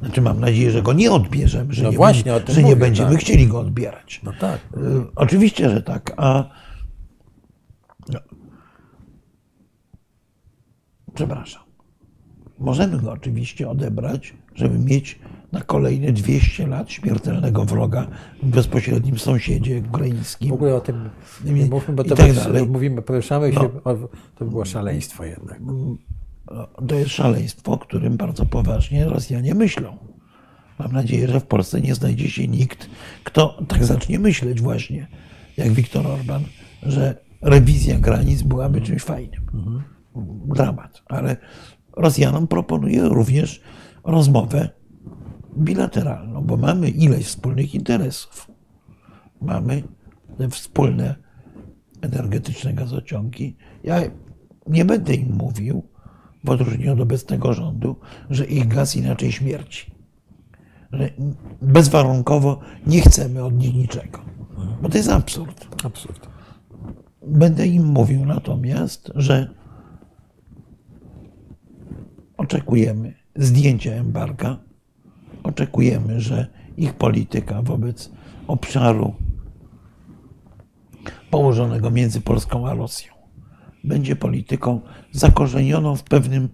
Znaczy 0.00 0.20
mam 0.20 0.40
nadzieję, 0.40 0.70
że 0.70 0.82
go 0.82 0.92
nie 0.92 1.12
odbierzemy, 1.12 1.74
że, 1.74 1.82
No 1.82 1.90
nie, 1.90 1.96
właśnie, 1.96 2.32
będzie, 2.32 2.52
że 2.52 2.62
nie 2.62 2.68
mówię, 2.68 2.76
będziemy 2.80 3.10
tak. 3.10 3.20
chcieli 3.20 3.46
go 3.46 3.58
odbierać. 3.60 4.20
No 4.24 4.32
tak. 4.40 4.60
Y, 4.76 5.14
Oczywiście, 5.16 5.70
że 5.70 5.82
tak. 5.82 6.12
A 6.16 6.44
przepraszam. 11.14 11.62
Możemy 12.58 12.98
go 13.00 13.12
oczywiście 13.12 13.68
odebrać, 13.68 14.34
żeby 14.54 14.78
mieć 14.78 15.18
na 15.52 15.60
kolejne 15.60 16.12
200 16.12 16.66
lat 16.66 16.90
śmiertelnego 16.90 17.64
wroga 17.64 18.06
w 18.42 18.46
bezpośrednim 18.46 19.18
sąsiedzie 19.18 19.82
ukraińskim. 19.88 20.50
W 20.50 20.52
ogóle 20.52 20.74
o 20.74 20.80
tym 20.80 21.10
nie 21.44 21.66
mówmy, 21.66 21.94
bo 21.94 22.04
to 22.04 22.16
tak 22.16 22.68
mówimy, 22.68 23.02
poruszamy 23.02 23.52
się, 23.52 23.60
No. 23.60 23.92
o, 23.92 23.94
to 24.34 24.44
by 24.44 24.50
było 24.50 24.64
szaleństwo 24.64 25.24
jednak. 25.24 25.60
To 26.88 26.94
jest 26.94 27.10
szaleństwo, 27.10 27.72
o 27.72 27.78
którym 27.78 28.16
bardzo 28.16 28.46
poważnie 28.46 29.04
Rosjanie 29.04 29.54
myślą. 29.54 29.96
Mam 30.78 30.92
nadzieję, 30.92 31.28
że 31.28 31.40
w 31.40 31.46
Polsce 31.46 31.80
nie 31.80 31.94
znajdzie 31.94 32.30
się 32.30 32.48
nikt, 32.48 32.90
kto 33.24 33.62
tak 33.68 33.84
zacznie 33.84 34.18
myśleć 34.18 34.60
właśnie, 34.60 35.06
jak 35.56 35.70
Viktor 35.70 36.06
Orban, 36.06 36.44
że 36.82 37.16
rewizja 37.42 37.98
granic 37.98 38.42
byłaby 38.42 38.80
czymś 38.80 39.02
fajnym. 39.02 39.40
Dramat. 40.54 41.02
Ale 41.06 41.36
Rosjanom 41.96 42.46
proponuję 42.46 43.02
również 43.02 43.60
rozmowę 44.04 44.68
bilateralną, 45.58 46.44
bo 46.44 46.56
mamy 46.56 46.88
ileś 46.88 47.26
wspólnych 47.26 47.74
interesów. 47.74 48.50
Mamy 49.40 49.82
te 50.38 50.48
wspólne 50.48 51.14
energetyczne 52.00 52.74
gazociągi. 52.74 53.56
Ja 53.84 54.00
nie 54.66 54.84
będę 54.84 55.14
im 55.14 55.34
mówił, 55.36 55.82
w 56.44 56.50
odróżnieniu 56.50 56.92
od 56.92 57.00
obecnego 57.00 57.52
rządu, 57.52 57.96
że 58.30 58.44
ich 58.44 58.68
gaz 58.68 58.96
inaczej 58.96 59.32
śmierci. 59.32 59.90
Że 60.92 61.10
bezwarunkowo 61.62 62.60
nie 62.86 63.00
chcemy 63.00 63.44
od 63.44 63.54
nich 63.54 63.74
niczego. 63.74 64.20
Bo 64.82 64.88
to 64.88 64.96
jest 64.98 65.10
absurd. 65.10 65.84
Absurd. 65.84 66.28
Będę 67.26 67.66
im 67.66 67.86
mówił 67.86 68.24
natomiast, 68.26 69.12
że 69.14 69.54
oczekujemy 72.36 73.14
zdjęcia 73.36 73.92
embarga, 73.92 74.58
oczekujemy, 75.42 76.20
że 76.20 76.46
ich 76.76 76.94
polityka 76.94 77.62
wobec 77.62 78.10
obszaru 78.46 79.14
położonego 81.30 81.90
między 81.90 82.20
Polską 82.20 82.68
a 82.68 82.74
Rosją 82.74 83.19
będzie 83.84 84.16
polityką 84.16 84.80
zakorzenioną 85.12 85.96
w 85.96 86.02
pewnym 86.02 86.48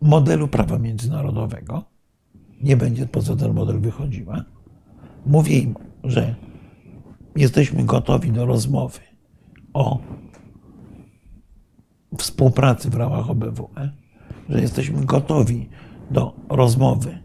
modelu 0.00 0.48
prawa 0.48 0.78
międzynarodowego. 0.78 1.84
Nie 2.62 2.76
będzie 2.76 3.06
poza 3.06 3.36
ten 3.36 3.54
model 3.54 3.80
wychodziła. 3.80 4.44
Mówię 5.26 5.58
im, 5.58 5.74
że 6.04 6.34
jesteśmy 7.36 7.84
gotowi 7.84 8.32
do 8.32 8.46
rozmowy 8.46 9.00
o 9.74 9.98
współpracy 12.18 12.90
w 12.90 12.94
ramach 12.94 13.30
OBWE, 13.30 13.90
że 14.48 14.60
jesteśmy 14.60 15.04
gotowi 15.04 15.68
do 16.10 16.34
rozmowy 16.48 17.18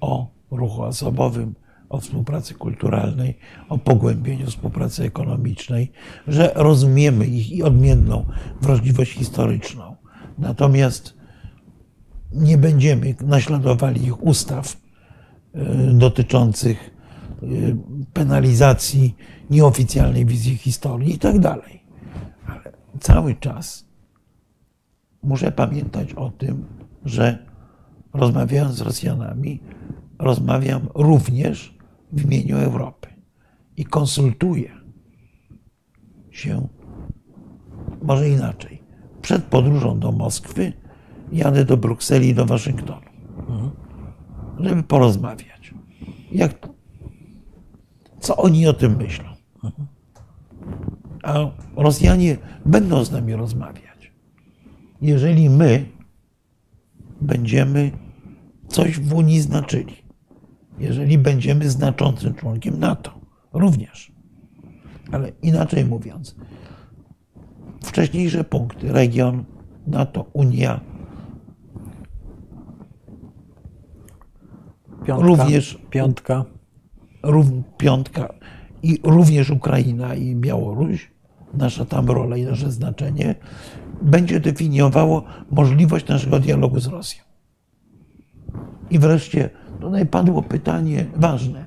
o 0.00 0.30
ruchu 0.50 0.82
osobowym, 0.82 1.54
o 1.94 2.00
współpracy 2.00 2.54
kulturalnej, 2.54 3.38
o 3.68 3.78
pogłębieniu 3.78 4.46
współpracy 4.46 5.04
ekonomicznej, 5.04 5.92
że 6.28 6.52
rozumiemy 6.54 7.26
ich 7.26 7.52
i 7.52 7.62
odmienną 7.62 8.26
wrażliwość 8.60 9.12
historyczną. 9.12 9.96
Natomiast 10.38 11.14
nie 12.32 12.58
będziemy 12.58 13.14
naśladowali 13.20 14.04
ich 14.04 14.22
ustaw 14.22 14.76
y, 14.76 15.58
dotyczących 15.92 16.90
y, 17.42 17.76
penalizacji 18.12 19.16
nieoficjalnej 19.50 20.26
wizji 20.26 20.56
historii 20.56 21.14
i 21.14 21.18
tak 21.18 21.38
dalej. 21.38 21.82
Ale 22.46 22.72
cały 23.00 23.34
czas 23.34 23.84
muszę 25.22 25.52
pamiętać 25.52 26.12
o 26.12 26.30
tym, 26.30 26.64
że 27.04 27.38
rozmawiając 28.12 28.74
z 28.74 28.80
Rosjanami, 28.80 29.60
rozmawiam 30.18 30.88
również 30.94 31.73
w 32.14 32.24
imieniu 32.24 32.56
Europy 32.56 33.08
i 33.76 33.84
konsultuję 33.84 34.70
się, 36.30 36.68
może 38.02 38.28
inaczej. 38.28 38.82
Przed 39.22 39.44
podróżą 39.44 39.98
do 39.98 40.12
Moskwy 40.12 40.72
jadę 41.32 41.64
do 41.64 41.76
Brukseli 41.76 42.28
i 42.28 42.34
do 42.34 42.46
Waszyngtonu, 42.46 43.06
żeby 44.60 44.82
porozmawiać. 44.82 45.74
Jak, 46.32 46.68
co 48.20 48.36
oni 48.36 48.66
o 48.66 48.72
tym 48.72 48.96
myślą? 48.96 49.24
A 51.22 51.34
Rosjanie 51.76 52.36
będą 52.66 53.04
z 53.04 53.12
nami 53.12 53.34
rozmawiać. 53.34 54.12
Jeżeli 55.02 55.50
my 55.50 55.86
będziemy 57.20 57.90
coś 58.68 59.00
w 59.00 59.14
Unii 59.14 59.40
znaczyli. 59.40 60.03
Jeżeli 60.78 61.18
będziemy 61.18 61.70
znaczącym 61.70 62.34
członkiem 62.34 62.78
NATO, 62.78 63.20
również. 63.52 64.12
Ale 65.12 65.32
inaczej 65.42 65.84
mówiąc, 65.84 66.36
wcześniejsze 67.82 68.44
punkty, 68.44 68.92
region, 68.92 69.44
NATO, 69.86 70.26
Unia, 70.32 70.80
Piątka, 75.04 75.26
również 75.26 75.78
piątka. 75.90 76.44
piątka 77.78 78.34
i 78.82 79.00
również 79.04 79.50
Ukraina 79.50 80.14
i 80.14 80.36
Białoruś, 80.36 81.10
nasza 81.54 81.84
tam 81.84 82.06
rola 82.06 82.36
i 82.36 82.44
nasze 82.44 82.72
znaczenie, 82.72 83.34
będzie 84.02 84.40
definiowało 84.40 85.24
możliwość 85.50 86.08
naszego 86.08 86.40
dialogu 86.40 86.80
z 86.80 86.86
Rosją. 86.86 87.22
I 88.90 88.98
wreszcie 88.98 89.50
tutaj 89.84 90.06
padło 90.06 90.42
pytanie 90.42 91.06
ważne. 91.16 91.64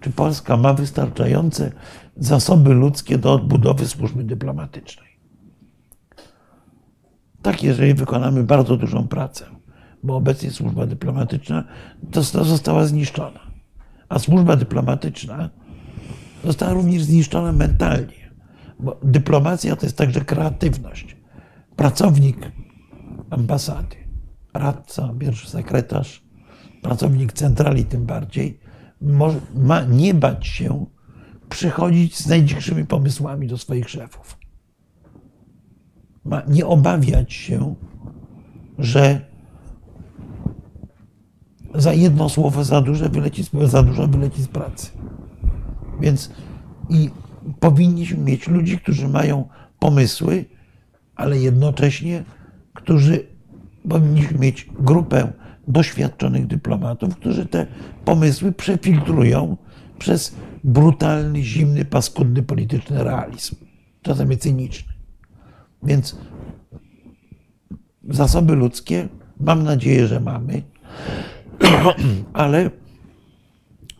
Czy 0.00 0.10
Polska 0.10 0.56
ma 0.56 0.74
wystarczające 0.74 1.72
zasoby 2.16 2.74
ludzkie 2.74 3.18
do 3.18 3.32
odbudowy 3.32 3.86
służby 3.86 4.24
dyplomatycznej? 4.24 5.08
Tak, 7.42 7.62
jeżeli 7.62 7.94
wykonamy 7.94 8.44
bardzo 8.44 8.76
dużą 8.76 9.08
pracę, 9.08 9.44
bo 10.02 10.16
obecnie 10.16 10.50
służba 10.50 10.86
dyplomatyczna 10.86 11.64
została 12.42 12.86
zniszczona. 12.86 13.40
A 14.08 14.18
służba 14.18 14.56
dyplomatyczna 14.56 15.50
została 16.44 16.72
również 16.72 17.02
zniszczona 17.02 17.52
mentalnie, 17.52 18.30
bo 18.80 19.00
dyplomacja 19.02 19.76
to 19.76 19.86
jest 19.86 19.96
także 19.96 20.20
kreatywność. 20.20 21.16
Pracownik 21.76 22.52
ambasady, 23.30 23.96
radca, 24.54 25.14
pierwszy 25.18 25.48
sekretarz, 25.50 26.29
pracownik 26.82 27.32
centrali 27.32 27.84
tym 27.84 28.06
bardziej, 28.06 28.60
ma 29.54 29.80
nie 29.84 30.14
bać 30.14 30.46
się 30.46 30.86
przychodzić 31.48 32.16
z 32.16 32.26
najdzikszymi 32.26 32.86
pomysłami 32.86 33.48
do 33.48 33.58
swoich 33.58 33.90
szefów. 33.90 34.38
Ma 36.24 36.42
nie 36.48 36.66
obawiać 36.66 37.32
się, 37.32 37.74
że 38.78 39.30
za 41.74 41.92
jedno 41.92 42.28
słowo 42.28 42.64
za 42.64 42.80
dużo 42.80 43.08
wyleci, 43.08 43.44
za 43.64 43.82
dużo 43.82 44.08
wyleci 44.08 44.42
z 44.42 44.48
pracy. 44.48 44.90
Więc 46.00 46.30
i 46.88 47.10
powinniśmy 47.60 48.18
mieć 48.18 48.48
ludzi, 48.48 48.78
którzy 48.78 49.08
mają 49.08 49.48
pomysły, 49.78 50.44
ale 51.14 51.38
jednocześnie, 51.38 52.24
którzy 52.74 53.26
powinniśmy 53.88 54.38
mieć 54.38 54.68
grupę 54.78 55.32
doświadczonych 55.68 56.46
dyplomatów, 56.46 57.16
którzy 57.16 57.46
te 57.46 57.66
pomysły 58.04 58.52
przefiltrują 58.52 59.56
przez 59.98 60.34
brutalny, 60.64 61.42
zimny, 61.42 61.84
paskudny 61.84 62.42
polityczny 62.42 63.04
realizm, 63.04 63.56
czasami 64.02 64.38
cyniczny. 64.38 64.92
Więc 65.82 66.16
zasoby 68.08 68.54
ludzkie 68.54 69.08
mam 69.40 69.62
nadzieję, 69.62 70.06
że 70.06 70.20
mamy, 70.20 70.62
ale 72.32 72.70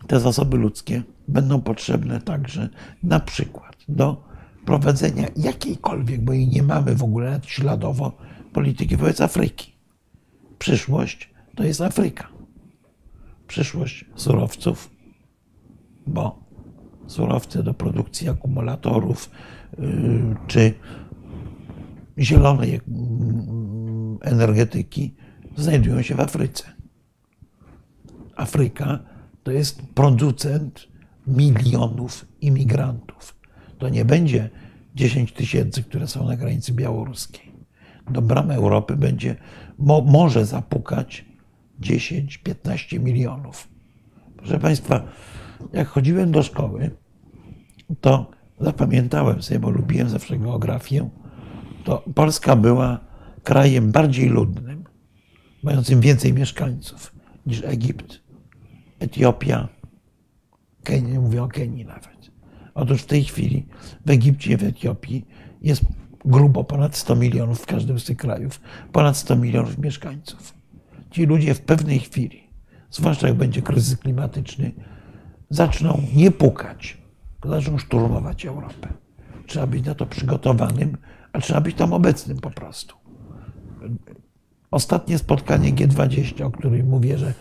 te 0.07 0.21
zasoby 0.21 0.57
ludzkie 0.57 1.03
będą 1.29 1.61
potrzebne 1.61 2.21
także 2.21 2.69
na 3.03 3.21
przykład 3.21 3.77
do 3.89 4.25
prowadzenia 4.65 5.29
jakiejkolwiek, 5.37 6.21
bo 6.21 6.33
jej 6.33 6.49
nie 6.49 6.63
mamy 6.63 6.95
w 6.95 7.03
ogóle 7.03 7.41
śladowo, 7.47 8.13
polityki 8.53 8.97
wobec 8.97 9.21
Afryki. 9.21 9.73
Przyszłość 10.59 11.30
to 11.61 11.65
jest 11.65 11.81
Afryka. 11.81 12.29
Przyszłość 13.47 14.05
surowców, 14.15 14.91
bo 16.07 16.45
surowce 17.07 17.63
do 17.63 17.75
produkcji 17.75 18.29
akumulatorów 18.29 19.31
yy, 19.79 20.37
czy 20.47 20.75
zielonej 22.19 22.81
mm, 22.89 24.19
energetyki 24.23 25.15
znajdują 25.57 26.03
się 26.03 26.15
w 26.15 26.21
Afryce. 26.21 26.65
Afryka 28.37 28.99
to 29.43 29.51
jest 29.51 29.83
producent 29.95 30.89
milionów 31.27 32.27
imigrantów. 32.41 33.37
To 33.79 33.89
nie 33.89 34.05
będzie 34.05 34.51
10 34.95 35.33
tysięcy, 35.33 35.83
które 35.83 36.07
są 36.07 36.27
na 36.27 36.37
granicy 36.37 36.73
białoruskiej. 36.73 37.53
Do 38.11 38.23
bram 38.23 38.51
Europy 38.51 38.97
będzie, 38.97 39.37
mo, 39.79 40.01
może 40.01 40.47
zapukać 40.47 41.30
10-15 41.81 43.01
milionów. 43.01 43.69
Proszę 44.37 44.59
Państwa, 44.59 45.03
jak 45.73 45.89
chodziłem 45.89 46.33
do 46.33 46.43
szkoły, 46.43 46.91
to 48.01 48.31
zapamiętałem 48.61 49.43
sobie, 49.43 49.61
bo 49.61 49.71
lubiłem 49.71 50.09
zawsze 50.09 50.39
geografię, 50.39 51.11
to 51.85 52.05
Polska 52.15 52.57
była 52.57 53.01
krajem 53.43 53.93
bardziej 53.93 54.29
ludnym, 54.29 54.85
mającym 55.63 56.01
więcej 56.01 56.33
mieszkańców 56.33 57.15
niż 57.47 57.65
Egipt, 57.65 58.21
Etiopia, 58.99 59.69
Kenia, 60.85 61.09
nie 61.09 61.21
mówię 61.21 61.43
o 61.43 61.49
Kenii 61.49 61.85
nawet. 61.85 62.31
Otóż 62.75 63.03
w 63.03 63.07
tej 63.07 63.25
chwili 63.25 63.67
w 64.07 64.11
Egipcie, 64.11 64.57
w 64.57 64.65
Etiopii 64.65 65.27
jest 65.63 65.83
grubo 66.25 66.65
ponad 66.65 66.97
100 66.97 67.17
milionów 67.17 67.61
w 67.61 67.67
każdym 67.67 67.99
z 67.99 68.05
tych 68.05 68.17
krajów, 68.17 68.61
ponad 68.93 69.17
100 69.17 69.37
milionów 69.37 69.79
mieszkańców. 69.79 70.60
Ci 71.11 71.27
ludzie 71.27 71.55
w 71.55 71.61
pewnej 71.61 71.99
chwili, 71.99 72.43
zwłaszcza 72.91 73.29
jak 73.29 73.37
będzie 73.37 73.63
kryzys 73.63 73.97
klimatyczny, 73.97 74.73
zaczną 75.51 76.03
nie 76.15 76.31
pukać, 76.31 76.99
zaczną 77.45 77.79
szturmować 77.79 78.47
Europę. 78.47 78.89
Trzeba 79.47 79.67
być 79.67 79.87
na 79.87 79.95
to 79.95 80.07
przygotowanym, 80.07 80.97
a 81.33 81.41
trzeba 81.41 81.61
być 81.61 81.77
tam 81.77 81.93
obecnym 81.93 82.39
po 82.39 82.51
prostu. 82.51 82.95
Ostatnie 84.71 85.19
spotkanie 85.19 85.73
G20, 85.73 86.43
o 86.43 86.51
którym 86.51 86.89
mówię, 86.89 87.19
że 87.19 87.35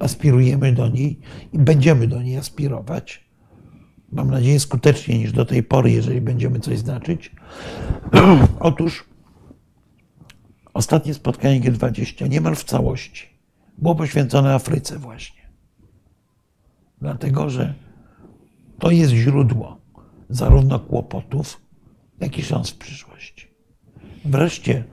aspirujemy 0.00 0.72
do 0.72 0.88
niej 0.88 1.20
i 1.52 1.58
będziemy 1.58 2.06
do 2.06 2.22
niej 2.22 2.36
aspirować, 2.36 3.26
mam 4.12 4.30
nadzieję 4.30 4.60
skuteczniej 4.60 5.18
niż 5.18 5.32
do 5.32 5.44
tej 5.44 5.62
pory, 5.62 5.90
jeżeli 5.90 6.20
będziemy 6.20 6.60
coś 6.60 6.78
znaczyć. 6.78 7.32
Otóż 8.60 9.04
ostatnie 10.76 11.14
spotkanie 11.14 11.60
G20 11.60 12.28
niemal 12.30 12.54
w 12.54 12.64
całości 12.64 13.26
było 13.78 13.94
poświęcone 13.94 14.54
Afryce 14.54 14.98
właśnie. 14.98 15.50
Dlatego, 17.00 17.50
że 17.50 17.74
to 18.78 18.90
jest 18.90 19.12
źródło 19.12 19.80
zarówno 20.28 20.78
kłopotów, 20.78 21.60
jak 22.20 22.38
i 22.38 22.42
szans 22.42 22.70
w 22.70 22.78
przyszłości. 22.78 23.48
Wreszcie 24.24 24.84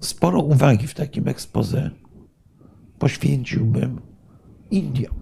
sporo 0.00 0.40
uwagi 0.40 0.86
w 0.86 0.94
takim 0.94 1.28
ekspoze 1.28 1.90
poświęciłbym 2.98 4.00
Indiom. 4.70 5.14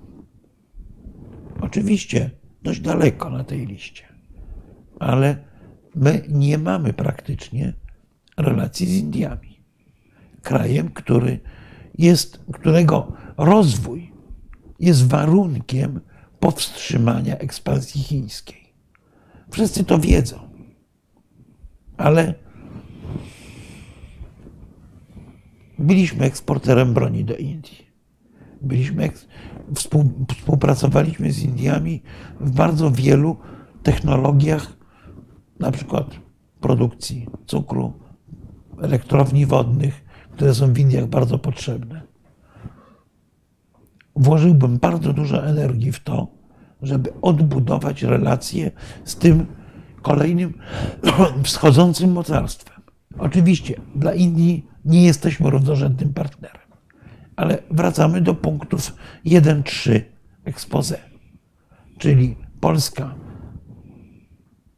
Oczywiście 1.61 2.31
dość 2.63 2.81
daleko 2.81 3.31
na 3.31 3.45
tej 3.45 3.67
liście, 3.67 4.05
ale 5.01 5.45
my 5.95 6.23
nie 6.29 6.59
mamy 6.59 6.93
praktycznie 6.93 7.84
relacji 8.37 8.87
z 8.87 8.97
Indiami. 8.99 9.61
Krajem, 10.43 10.91
który 10.91 11.41
jest, 11.99 12.45
którego 12.53 13.13
rozwój 13.37 14.13
jest 14.81 15.07
warunkiem 15.09 16.01
powstrzymania 16.41 17.39
ekspansji 17.39 18.03
chińskiej. 18.03 18.75
Wszyscy 19.51 19.85
to 19.85 19.99
wiedzą, 19.99 20.39
ale 21.97 22.35
byliśmy 25.79 26.25
eksporterem 26.25 26.95
broni 26.95 27.25
do 27.25 27.37
Indii. 27.37 27.85
Byliśmy, 28.63 29.11
współpracowaliśmy 29.75 31.33
z 31.33 31.43
Indiami 31.43 32.03
w 32.41 32.51
bardzo 32.51 32.91
wielu 32.91 33.37
technologiach, 33.83 34.77
na 35.61 35.71
przykład 35.71 36.07
produkcji 36.61 37.27
cukru, 37.47 37.93
elektrowni 38.83 39.47
wodnych, 39.47 40.05
które 40.31 40.55
są 40.55 40.73
w 40.73 40.79
Indiach 40.79 41.07
bardzo 41.07 41.39
potrzebne. 41.39 42.03
Włożyłbym 44.17 44.79
bardzo 44.79 45.13
dużo 45.13 45.47
energii 45.47 45.93
w 45.93 46.01
to, 46.01 46.29
żeby 46.83 47.13
odbudować 47.23 48.03
relacje 48.03 48.71
z 49.05 49.17
tym 49.17 49.47
kolejnym 50.03 50.55
wschodzącym 51.45 52.13
mocarstwem. 52.13 52.83
Oczywiście 53.19 53.81
dla 53.95 54.15
Indii 54.15 54.67
nie 54.85 55.05
jesteśmy 55.05 55.51
równorzędnym 55.51 56.15
partnerem, 56.15 56.69
ale 57.37 57.59
wracamy 57.71 58.21
do 58.21 58.35
punktów 58.35 58.95
1-3 59.27 60.01
expose, 60.45 60.99
czyli 61.99 62.37
Polska 62.61 63.15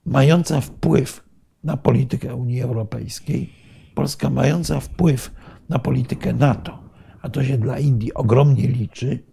mająca 0.05 0.60
wpływ 0.60 1.24
na 1.64 1.77
politykę 1.77 2.35
Unii 2.35 2.62
Europejskiej, 2.62 3.52
Polska 3.97 4.31
mająca 4.31 4.81
wpływ 4.81 5.35
na 5.68 5.78
politykę 5.78 6.32
NATO, 6.32 6.78
a 7.23 7.28
to 7.28 7.44
się 7.44 7.59
dla 7.59 7.78
Indii 7.78 8.14
ogromnie 8.14 8.68
liczy, 8.68 9.24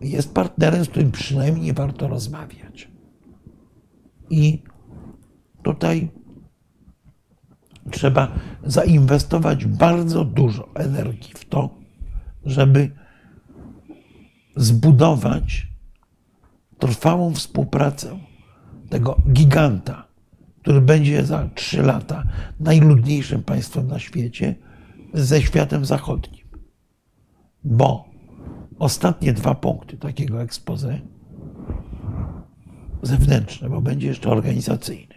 jest 0.00 0.34
partnerem, 0.34 0.84
z 0.84 0.88
którym 0.88 1.10
przynajmniej 1.10 1.64
nie 1.64 1.72
warto 1.72 2.08
rozmawiać. 2.08 2.90
I 4.30 4.62
tutaj 5.62 6.10
trzeba 7.90 8.32
zainwestować 8.64 9.66
bardzo 9.66 10.24
dużo 10.24 10.68
energii 10.74 11.32
w 11.34 11.44
to, 11.44 11.78
żeby 12.44 12.90
zbudować 14.56 15.66
trwałą 16.78 17.34
współpracę 17.34 18.18
tego 18.88 19.16
giganta, 19.32 20.07
który 20.68 20.80
będzie 20.80 21.24
za 21.24 21.48
trzy 21.54 21.82
lata 21.82 22.24
najludniejszym 22.60 23.42
państwem 23.42 23.86
na 23.88 23.98
świecie, 23.98 24.54
ze 25.14 25.42
światem 25.42 25.84
zachodnim. 25.84 26.46
Bo 27.64 28.04
ostatnie 28.78 29.32
dwa 29.32 29.54
punkty 29.54 29.96
takiego 29.96 30.42
expose 30.42 31.00
zewnętrzne, 33.02 33.68
bo 33.68 33.80
będzie 33.80 34.06
jeszcze 34.06 34.30
organizacyjny. 34.30 35.14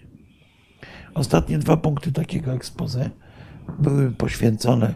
Ostatnie 1.13 1.57
dwa 1.57 1.77
punkty 1.77 2.11
takiego 2.11 2.53
expose 2.53 3.09
były 3.79 4.11
poświęcone 4.11 4.93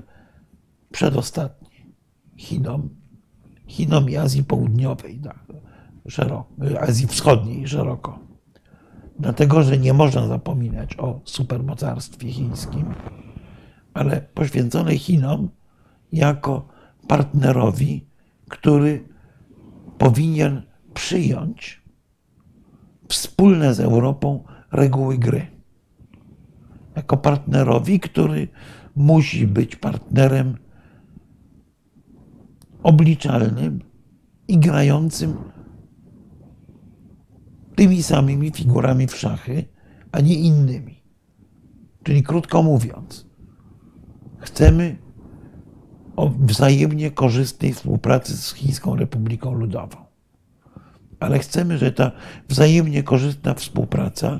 przedostatnie 0.92 1.70
Chinom, 2.38 2.90
Chinom 3.68 4.10
i 4.10 4.16
Azji 4.16 4.44
Południowej, 4.44 5.20
tak, 5.20 5.46
szeroko, 6.08 6.48
Azji 6.80 7.08
Wschodniej 7.08 7.68
szeroko. 7.68 8.25
Dlatego, 9.20 9.64
że 9.64 9.78
nie 9.78 9.94
można 9.94 10.28
zapominać 10.28 11.00
o 11.00 11.20
supermocarstwie 11.24 12.32
chińskim, 12.32 12.86
ale 13.94 14.22
poświęcone 14.22 14.98
Chinom 14.98 15.50
jako 16.12 16.68
partnerowi, 17.08 18.06
który 18.50 19.08
powinien 19.98 20.62
przyjąć 20.94 21.82
wspólne 23.10 23.74
z 23.74 23.80
Europą 23.80 24.44
reguły 24.72 25.18
gry. 25.18 25.48
Jako 26.96 27.18
partnerowi, 27.18 28.00
który 28.00 28.48
musi 28.96 29.48
być 29.48 29.76
partnerem 29.76 30.58
obliczalnym 32.84 33.80
i 34.48 34.58
grającym 34.58 35.36
tymi 37.76 38.04
samymi 38.04 38.52
figurami 38.52 39.08
w 39.08 39.16
szachy, 39.16 39.66
a 40.12 40.20
nie 40.20 40.36
innymi. 40.36 41.04
Czyli 42.04 42.24
krótko 42.24 42.64
mówiąc, 42.64 43.26
chcemy 44.40 44.98
wzajemnie 46.40 47.12
korzystnej 47.12 47.74
współpracy 47.74 48.38
z 48.38 48.54
Chińską 48.54 48.96
Republiką 48.96 49.54
Ludową. 49.54 49.98
Ale 51.20 51.40
chcemy, 51.40 51.78
żeby 51.78 51.92
ta 51.92 52.12
wzajemnie 52.50 53.04
korzystna 53.04 53.54
współpraca 53.54 54.40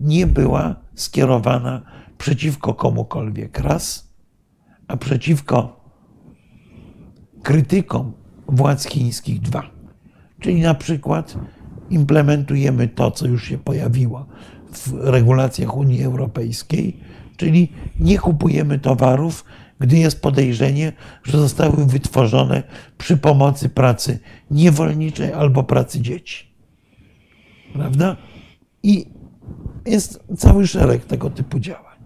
nie 0.00 0.26
była 0.26 0.76
skierowana 0.94 1.82
przeciwko 2.18 2.74
komukolwiek 2.74 3.58
raz, 3.58 4.12
a 4.88 4.96
przeciwko 4.96 5.80
krytykom 7.42 8.12
władz 8.46 8.86
chińskich 8.86 9.40
dwa. 9.40 9.70
Czyli 10.40 10.60
na 10.60 10.74
przykład 10.74 11.38
implementujemy 11.92 12.88
to, 12.88 13.10
co 13.10 13.26
już 13.26 13.44
się 13.44 13.58
pojawiło 13.58 14.26
w 14.72 14.92
regulacjach 14.92 15.76
Unii 15.76 16.04
Europejskiej, 16.04 17.00
czyli 17.36 17.72
nie 18.00 18.18
kupujemy 18.18 18.78
towarów, 18.78 19.44
gdy 19.80 19.98
jest 19.98 20.22
podejrzenie, 20.22 20.92
że 21.24 21.38
zostały 21.38 21.86
wytworzone 21.86 22.62
przy 22.98 23.16
pomocy 23.16 23.68
pracy 23.68 24.18
niewolniczej 24.50 25.32
albo 25.32 25.62
pracy 25.62 26.00
dzieci. 26.00 26.46
Prawda? 27.72 28.16
I 28.82 29.06
jest 29.86 30.24
cały 30.36 30.66
szereg 30.66 31.04
tego 31.04 31.30
typu 31.30 31.60
działań. 31.60 31.98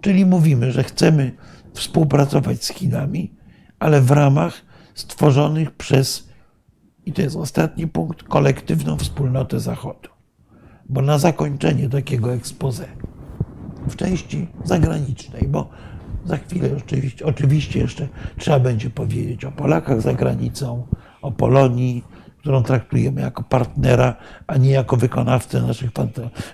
Czyli 0.00 0.26
mówimy, 0.26 0.72
że 0.72 0.84
chcemy 0.84 1.32
współpracować 1.74 2.64
z 2.64 2.68
Chinami, 2.68 3.32
ale 3.78 4.00
w 4.00 4.10
ramach 4.10 4.62
stworzonych 4.94 5.70
przez, 5.70 6.28
i 7.06 7.12
to 7.12 7.22
jest 7.22 7.36
ostatni 7.36 7.86
punkt, 7.86 8.22
kolektywną 8.22 8.96
wspólnotę 8.96 9.60
Zachodu. 9.60 10.08
Bo 10.88 11.02
na 11.02 11.18
zakończenie 11.18 11.88
takiego 11.88 12.32
expose 12.32 12.86
w 13.88 13.96
części 13.96 14.46
zagranicznej, 14.64 15.48
bo 15.48 15.70
za 16.24 16.36
chwilę 16.36 16.68
oczywiście, 16.76 17.26
oczywiście 17.26 17.80
jeszcze 17.80 18.08
trzeba 18.38 18.60
będzie 18.60 18.90
powiedzieć 18.90 19.44
o 19.44 19.52
Polakach 19.52 20.00
za 20.00 20.14
granicą, 20.14 20.86
o 21.22 21.32
Polonii, 21.32 22.04
którą 22.38 22.62
traktujemy 22.62 23.20
jako 23.20 23.42
partnera, 23.42 24.16
a 24.46 24.56
nie 24.56 24.70
jako 24.70 24.96
wykonawcę 24.96 25.62
naszych 25.62 25.90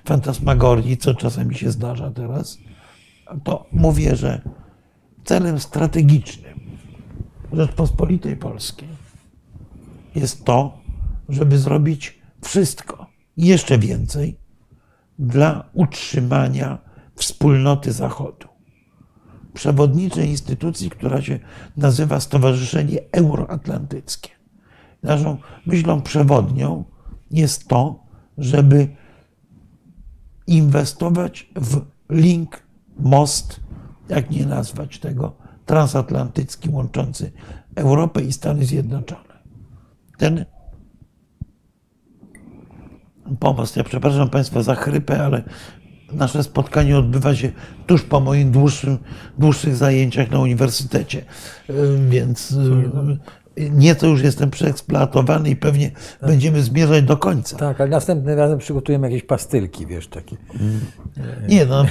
fantasmagorii, 0.05 0.97
co 0.97 1.15
czasami 1.15 1.55
się 1.55 1.71
zdarza 1.71 2.11
teraz, 2.11 2.59
to 3.45 3.67
mówię, 3.73 4.17
że 4.17 4.41
celem 5.25 5.61
strategicznym 5.61 6.61
Rzeczpospolitej 7.53 8.37
Polskiej 8.37 8.89
jest 10.15 10.45
to, 10.45 10.79
żeby 11.29 11.59
zrobić 11.59 12.21
wszystko 12.43 13.07
i 13.37 13.47
jeszcze 13.47 13.79
więcej 13.79 14.37
dla 15.19 15.71
utrzymania 15.73 16.79
wspólnoty 17.15 17.93
Zachodu. 17.93 18.49
Przewodniczej 19.55 20.29
instytucji, 20.29 20.91
która 20.91 21.23
się 21.23 21.39
nazywa 21.77 22.21
Stowarzyszenie 22.21 22.99
Euroatlantyckie. 23.13 24.31
Naszą 25.03 25.37
myślą 25.67 26.03
przewodnią 26.03 26.85
jest 27.31 27.69
to, 27.69 28.07
żeby 28.39 28.89
inwestować 30.47 31.51
w 31.57 31.81
link, 32.11 32.63
most, 32.99 33.61
jak 34.09 34.31
nie 34.31 34.47
nazwać 34.47 34.99
tego, 34.99 35.37
transatlantycki 35.67 36.69
łączący 36.69 37.33
Europę 37.77 38.23
i 38.23 38.33
Stany 38.33 38.65
Zjednoczone. 38.65 39.30
Ten 40.21 40.45
pomost, 43.39 43.77
ja 43.77 43.85
przepraszam 43.85 44.31
Państwa 44.31 44.63
za 44.63 44.75
chrypę, 44.75 45.25
ale 45.25 45.43
nasze 46.13 46.43
spotkanie 46.43 46.99
odbywa 46.99 47.35
się 47.35 47.53
tuż 47.87 48.03
po 48.03 48.21
moich 48.21 48.51
dłuższym, 48.51 48.99
dłuższych 49.39 49.77
zajęciach 49.77 50.31
na 50.31 50.41
uniwersytecie, 50.41 51.25
więc 52.09 52.55
nieco 53.57 54.07
już 54.07 54.23
jestem 54.23 54.51
przeeksploatowany 54.51 55.51
i 55.51 55.57
pewnie 55.57 55.91
tak. 55.91 56.31
będziemy 56.31 56.63
zmierzać 56.63 57.05
do 57.05 57.17
końca. 57.17 57.57
Tak, 57.57 57.81
ale 57.81 57.91
następnym 57.91 58.39
razem 58.39 58.59
przygotujemy 58.59 59.11
jakieś 59.11 59.27
pastylki, 59.27 59.87
wiesz, 59.87 60.09
takie. 60.09 60.37
Nie, 61.49 61.67
no, 61.67 61.85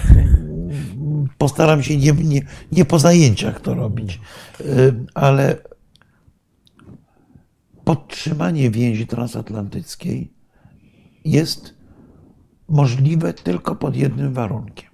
postaram 1.38 1.84
się 1.84 1.98
nie, 1.98 2.12
nie, 2.12 2.42
nie 2.72 2.86
po 2.86 3.00
zajęciach 3.00 3.62
to 3.62 3.74
robić, 3.74 4.20
ale 5.14 5.58
podtrzymanie 7.90 8.72
więzi 8.72 9.08
transatlantyckiej 9.08 10.34
jest 11.26 11.76
możliwe 12.68 13.34
tylko 13.34 13.76
pod 13.76 13.96
jednym 13.96 14.34
warunkiem, 14.34 14.90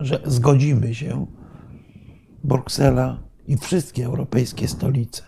że 0.00 0.22
zgodzimy 0.24 0.94
się 0.94 1.26
Bruksela 2.44 3.22
i 3.46 3.56
wszystkie 3.56 4.06
europejskie 4.06 4.68
stolice 4.68 5.22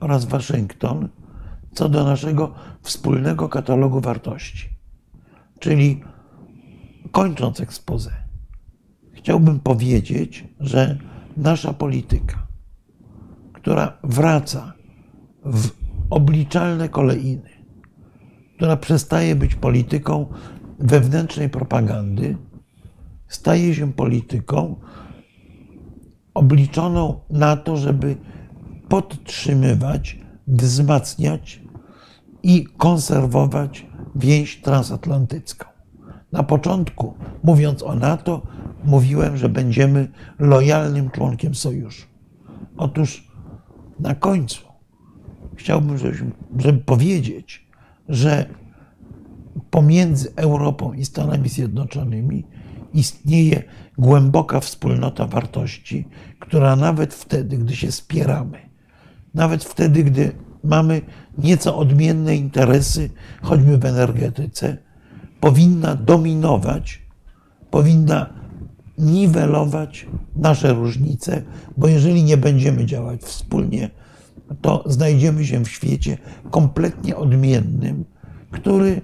oraz 0.00 0.24
Waszyngton 0.24 1.08
co 1.72 1.88
do 1.88 2.04
naszego 2.04 2.54
wspólnego 2.82 3.48
katalogu 3.48 4.00
wartości. 4.00 4.68
Czyli 5.58 6.00
kończąc 7.12 7.60
ekspozę, 7.60 8.10
chciałbym 9.12 9.60
powiedzieć, 9.60 10.44
że 10.60 10.98
nasza 11.36 11.72
polityka, 11.72 12.46
która 13.52 13.98
wraca 14.02 14.72
w 15.44 15.83
obliczalne 16.14 16.88
kolejny, 16.88 17.50
która 18.56 18.76
przestaje 18.76 19.36
być 19.36 19.54
polityką 19.54 20.26
wewnętrznej 20.78 21.48
propagandy, 21.48 22.36
staje 23.28 23.74
się 23.74 23.92
polityką 23.92 24.76
obliczoną 26.34 27.20
na 27.30 27.56
to, 27.56 27.76
żeby 27.76 28.16
podtrzymywać, 28.88 30.18
wzmacniać 30.46 31.62
i 32.42 32.64
konserwować 32.64 33.86
więź 34.14 34.60
transatlantycką. 34.60 35.68
Na 36.32 36.42
początku, 36.42 37.14
mówiąc 37.44 37.82
o 37.82 37.94
NATO, 37.94 38.42
mówiłem, 38.84 39.36
że 39.36 39.48
będziemy 39.48 40.08
lojalnym 40.38 41.10
członkiem 41.10 41.54
sojuszu. 41.54 42.06
Otóż 42.76 43.28
na 44.00 44.14
końcu 44.14 44.73
chciałbym, 45.56 45.98
żeby, 45.98 46.78
powiedzieć, 46.78 47.66
że 48.08 48.46
pomiędzy 49.70 50.32
Europą 50.36 50.92
i 50.92 51.04
Stanami 51.04 51.48
Zjednoczonymi 51.48 52.44
istnieje 52.94 53.62
głęboka 53.98 54.60
wspólnota 54.60 55.26
wartości, 55.26 56.08
która 56.38 56.76
nawet 56.76 57.14
wtedy, 57.14 57.58
gdy 57.58 57.76
się 57.76 57.92
spieramy, 57.92 58.58
nawet 59.34 59.64
wtedy, 59.64 60.04
gdy 60.04 60.32
mamy 60.64 61.02
nieco 61.38 61.76
odmienne 61.76 62.36
interesy, 62.36 63.10
choćby 63.42 63.78
w 63.78 63.84
energetyce, 63.84 64.76
powinna 65.40 65.94
dominować, 65.94 67.02
powinna 67.70 68.26
niwelować 68.98 70.06
nasze 70.36 70.72
różnice, 70.72 71.42
bo 71.76 71.88
jeżeli 71.88 72.24
nie 72.24 72.36
będziemy 72.36 72.86
działać 72.86 73.20
wspólnie, 73.20 73.90
to 74.60 74.84
znajdziemy 74.86 75.46
się 75.46 75.64
w 75.64 75.68
świecie 75.68 76.18
kompletnie 76.50 77.16
odmiennym, 77.16 78.04
który 78.50 79.00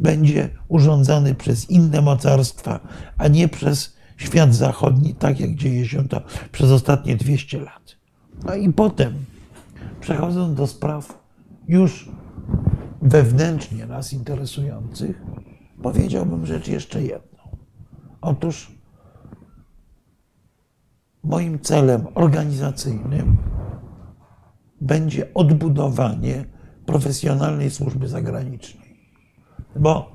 będzie 0.00 0.48
urządzany 0.68 1.34
przez 1.34 1.70
inne 1.70 2.00
mocarstwa, 2.00 2.80
a 3.18 3.28
nie 3.28 3.48
przez 3.48 3.96
świat 4.16 4.54
zachodni, 4.54 5.14
tak 5.14 5.40
jak 5.40 5.54
dzieje 5.54 5.88
się 5.88 6.08
to 6.08 6.22
przez 6.52 6.70
ostatnie 6.70 7.16
200 7.16 7.60
lat. 7.60 7.96
No 8.44 8.54
i 8.54 8.72
potem, 8.72 9.14
przechodząc 10.00 10.56
do 10.56 10.66
spraw 10.66 11.18
już 11.68 12.08
wewnętrznie 13.02 13.86
nas 13.86 14.12
interesujących, 14.12 15.22
powiedziałbym 15.82 16.46
rzecz 16.46 16.68
jeszcze 16.68 17.02
jedną. 17.02 17.56
Otóż 18.20 18.72
moim 21.22 21.60
celem 21.60 22.06
organizacyjnym 22.14 23.36
będzie 24.80 25.34
odbudowanie 25.34 26.44
profesjonalnej 26.86 27.70
służby 27.70 28.08
zagranicznej. 28.08 28.96
Bo 29.76 30.12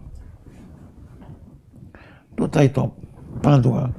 tutaj 2.35 2.69
to 2.69 2.91
padła, 3.41 3.89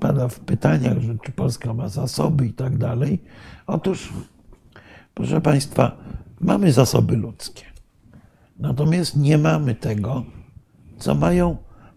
pada 0.00 0.28
w 0.28 0.40
pytaniach, 0.40 0.98
że 0.98 1.18
czy 1.22 1.32
Polska 1.32 1.74
ma 1.74 1.88
zasoby 1.88 2.46
i 2.46 2.52
tak 2.52 2.78
dalej. 2.78 3.22
Otóż, 3.66 4.12
proszę 5.14 5.40
Państwa, 5.40 5.96
mamy 6.40 6.72
zasoby 6.72 7.16
ludzkie. 7.16 7.64
Natomiast 8.58 9.16
nie 9.16 9.38
mamy 9.38 9.74
tego, 9.74 10.24
co 10.98 11.14
mają 11.14 11.56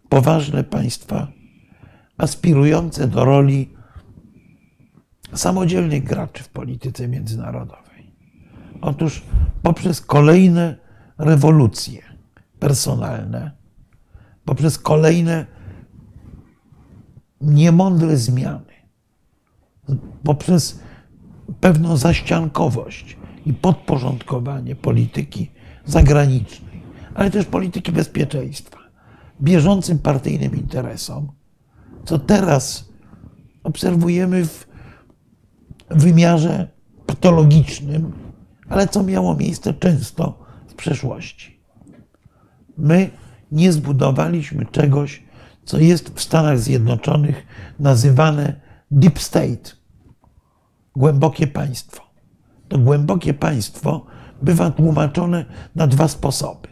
poważne 0.10 0.64
państwa 0.64 1.28
aspirujące 2.18 3.08
do 3.08 3.26
roli 3.26 3.70
samodzielnych 5.34 6.04
graczy 6.04 6.44
w 6.44 6.50
polityce 6.50 7.08
międzynarodowej. 7.08 7.85
Otóż 8.82 9.24
poprzez 9.64 10.02
kolejne 10.02 10.76
rewolucje 11.18 12.02
personalne, 12.60 13.52
poprzez 14.46 14.78
kolejne 14.78 15.46
niemądre 17.42 18.18
zmiany, 18.18 18.74
poprzez 20.24 20.80
pewną 21.62 21.98
zaściankowość 21.98 23.18
i 23.46 23.54
podporządkowanie 23.54 24.76
polityki 24.76 25.52
zagranicznej, 25.86 26.82
ale 27.14 27.32
też 27.32 27.46
polityki 27.46 27.92
bezpieczeństwa, 27.92 28.80
bieżącym 29.42 30.00
partyjnym 30.00 30.56
interesom, 30.56 31.32
co 32.06 32.20
teraz 32.20 32.90
obserwujemy 33.64 34.46
w 34.46 34.68
wymiarze 35.90 36.68
patologicznym, 37.06 38.25
ale 38.70 38.88
co 38.88 39.04
miało 39.04 39.36
miejsce 39.36 39.74
często 39.74 40.46
w 40.68 40.74
przeszłości. 40.74 41.60
My 42.78 43.10
nie 43.52 43.72
zbudowaliśmy 43.72 44.66
czegoś, 44.66 45.24
co 45.66 45.80
jest 45.80 46.10
w 46.10 46.22
Stanach 46.22 46.60
Zjednoczonych 46.60 47.46
nazywane 47.80 48.62
deep 48.92 49.20
state, 49.20 49.72
głębokie 50.96 51.48
państwo. 51.48 52.04
To 52.68 52.78
głębokie 52.78 53.34
państwo 53.34 54.06
bywa 54.42 54.72
tłumaczone 54.72 55.46
na 55.76 55.88
dwa 55.88 56.08
sposoby. 56.08 56.68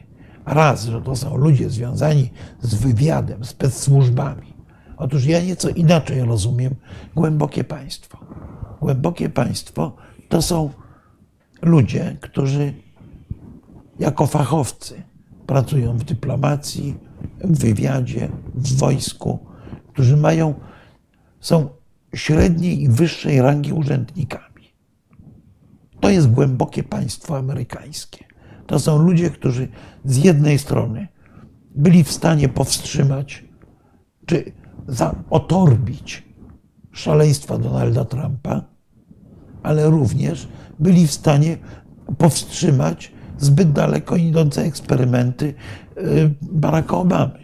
Raz, 0.46 0.86
że 0.86 1.02
to 1.02 1.16
są 1.16 1.38
ludzie 1.38 1.70
związani 1.70 2.30
z 2.62 2.76
wywiadem, 2.76 3.46
specsłużbami. 3.46 4.54
Otóż 4.98 5.26
ja 5.26 5.42
nieco 5.42 5.70
inaczej 5.70 6.22
rozumiem 6.22 6.76
głębokie 7.16 7.64
państwo. 7.64 8.18
Głębokie 8.82 9.30
państwo 9.30 9.96
to 10.30 10.42
są 10.42 10.70
ludzie, 11.64 12.18
którzy 12.22 12.74
jako 14.00 14.28
fachowcy 14.28 15.04
pracują 15.48 15.98
w 15.98 16.04
dyplomacji, 16.04 16.96
w 17.44 17.60
wywiadzie, 17.60 18.30
w 18.56 18.78
wojsku, 18.78 19.40
którzy 19.94 20.18
mają, 20.18 20.54
są 21.40 21.70
średniej 22.16 22.82
i 22.82 22.90
wyższej 22.90 23.42
rangi 23.42 23.74
urzędnikami. 23.74 24.74
To 26.00 26.10
jest 26.10 26.32
głębokie 26.32 26.84
państwo 26.84 27.38
amerykańskie. 27.38 28.26
To 28.68 28.80
są 28.80 28.98
ludzie, 28.98 29.30
którzy 29.30 29.68
z 30.06 30.18
jednej 30.18 30.60
strony 30.60 31.08
byli 31.76 32.04
w 32.04 32.12
stanie 32.12 32.50
powstrzymać 32.50 33.44
czy 34.26 34.52
otorbić 35.30 36.24
szaleństwa 36.92 37.58
Donalda 37.58 38.06
Trumpa, 38.06 38.62
ale 39.64 39.90
również 39.90 40.48
byli 40.80 41.08
w 41.08 41.12
stanie 41.12 41.58
powstrzymać 42.18 43.12
zbyt 43.38 43.72
daleko 43.72 44.16
idące 44.16 44.62
eksperymenty 44.62 45.54
y, 45.98 46.34
Baracka 46.42 46.98
Obamy. 46.98 47.44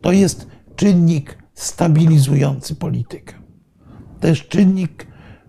To 0.00 0.12
jest 0.12 0.46
czynnik 0.76 1.38
stabilizujący 1.54 2.74
politykę. 2.74 3.34
To 4.20 4.28
jest 4.28 4.48
czynnik, 4.48 5.06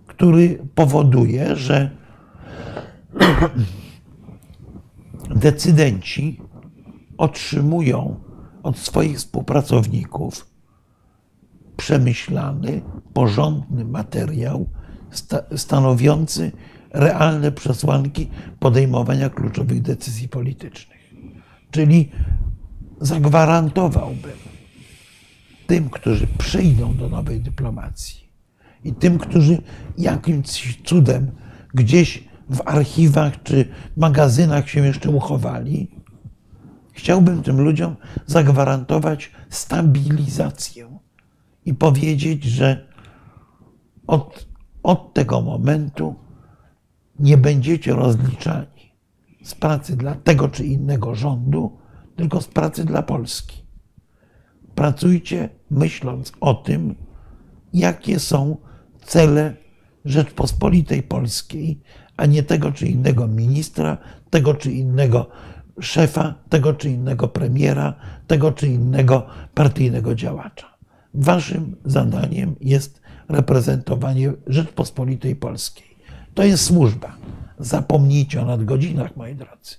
który 0.07 0.59
powoduje, 0.75 1.55
że 1.55 1.91
decydenci 5.35 6.41
otrzymują 7.17 8.19
od 8.63 8.77
swoich 8.77 9.17
współpracowników 9.17 10.47
przemyślany, 11.77 12.81
porządny 13.13 13.85
materiał 13.85 14.69
stanowiący 15.55 16.51
realne 16.93 17.51
przesłanki 17.51 18.29
podejmowania 18.59 19.29
kluczowych 19.29 19.81
decyzji 19.81 20.29
politycznych. 20.29 20.97
Czyli 21.71 22.11
zagwarantowałbym 23.01 24.37
tym, 25.67 25.89
którzy 25.89 26.27
przyjdą 26.37 26.95
do 26.95 27.09
nowej 27.09 27.41
dyplomacji 27.41 28.29
i 28.83 28.93
tym, 28.93 29.17
którzy 29.17 29.61
jakimś 29.97 30.77
cudem 30.83 31.31
gdzieś 31.73 32.23
w 32.49 32.61
archiwach 32.65 33.43
czy 33.43 33.65
magazynach 33.97 34.69
się 34.69 34.85
jeszcze 34.85 35.09
uchowali, 35.09 35.91
chciałbym 36.91 37.43
tym 37.43 37.61
ludziom 37.61 37.95
zagwarantować 38.25 39.31
stabilizację 39.49 40.99
i 41.65 41.73
powiedzieć, 41.73 42.43
że 42.43 42.87
od, 44.07 44.46
od 44.87 45.13
tego 45.13 45.41
momentu 45.41 46.15
nie 47.19 47.37
będziecie 47.37 47.93
rozliczani 47.93 48.93
z 49.43 49.55
pracy 49.55 49.97
dla 49.97 50.15
tego 50.15 50.49
czy 50.49 50.65
innego 50.65 51.15
rządu, 51.15 51.77
tylko 52.15 52.41
z 52.41 52.47
pracy 52.47 52.85
dla 52.85 53.03
Polski. 53.03 53.65
Pracujcie 54.75 55.49
myśląc 55.69 56.31
o 56.39 56.53
tym, 56.53 56.95
jakie 57.73 58.19
są 58.19 58.57
cele 59.01 59.55
Rzeczpospolitej 60.05 61.03
Polskiej, 61.03 61.81
a 62.17 62.25
nie 62.25 62.43
tego 62.43 62.71
czy 62.71 62.87
innego 62.87 63.27
ministra, 63.27 63.97
tego 64.29 64.53
czy 64.53 64.71
innego 64.71 65.29
szefa, 65.81 66.35
tego 66.49 66.73
czy 66.73 66.89
innego 66.89 67.27
premiera, 67.27 67.93
tego 68.27 68.51
czy 68.51 68.67
innego 68.67 69.27
partyjnego 69.53 70.15
działacza. 70.15 70.77
Waszym 71.13 71.75
zadaniem 71.85 72.55
jest 72.61 73.06
reprezentowanie 73.29 74.33
Rzeczpospolitej 74.47 75.35
Polskiej. 75.35 75.97
To 76.33 76.43
jest 76.43 76.63
służba. 76.63 77.17
Zapomnijcie 77.59 78.41
o 78.41 78.45
nadgodzinach, 78.45 79.15
moi 79.15 79.35
drodzy. 79.35 79.75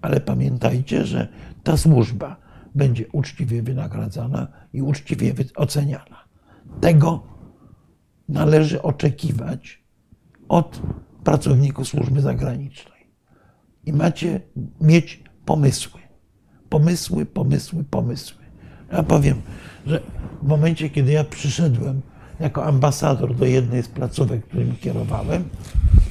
Ale 0.00 0.20
pamiętajcie, 0.20 1.04
że 1.04 1.28
ta 1.62 1.76
służba 1.76 2.36
będzie 2.74 3.04
uczciwie 3.12 3.62
wynagradzana 3.62 4.48
i 4.72 4.82
uczciwie 4.82 5.34
oceniana. 5.56 6.24
Tego 6.80 7.22
należy 8.28 8.82
oczekiwać 8.82 9.82
od 10.48 10.82
pracowników 11.24 11.88
służby 11.88 12.20
zagranicznej. 12.20 13.06
I 13.86 13.92
macie 13.92 14.40
mieć 14.80 15.24
pomysły. 15.44 16.00
Pomysły, 16.68 17.26
pomysły, 17.26 17.84
pomysły. 17.84 18.42
Ja 18.92 19.02
powiem, 19.02 19.42
że 19.86 20.00
w 20.42 20.46
momencie, 20.46 20.90
kiedy 20.90 21.12
ja 21.12 21.24
przyszedłem 21.24 22.02
jako 22.40 22.64
ambasador 22.64 23.36
do 23.36 23.44
jednej 23.44 23.82
z 23.82 23.88
placówek, 23.88 24.46
którymi 24.46 24.72
kierowałem, 24.76 25.44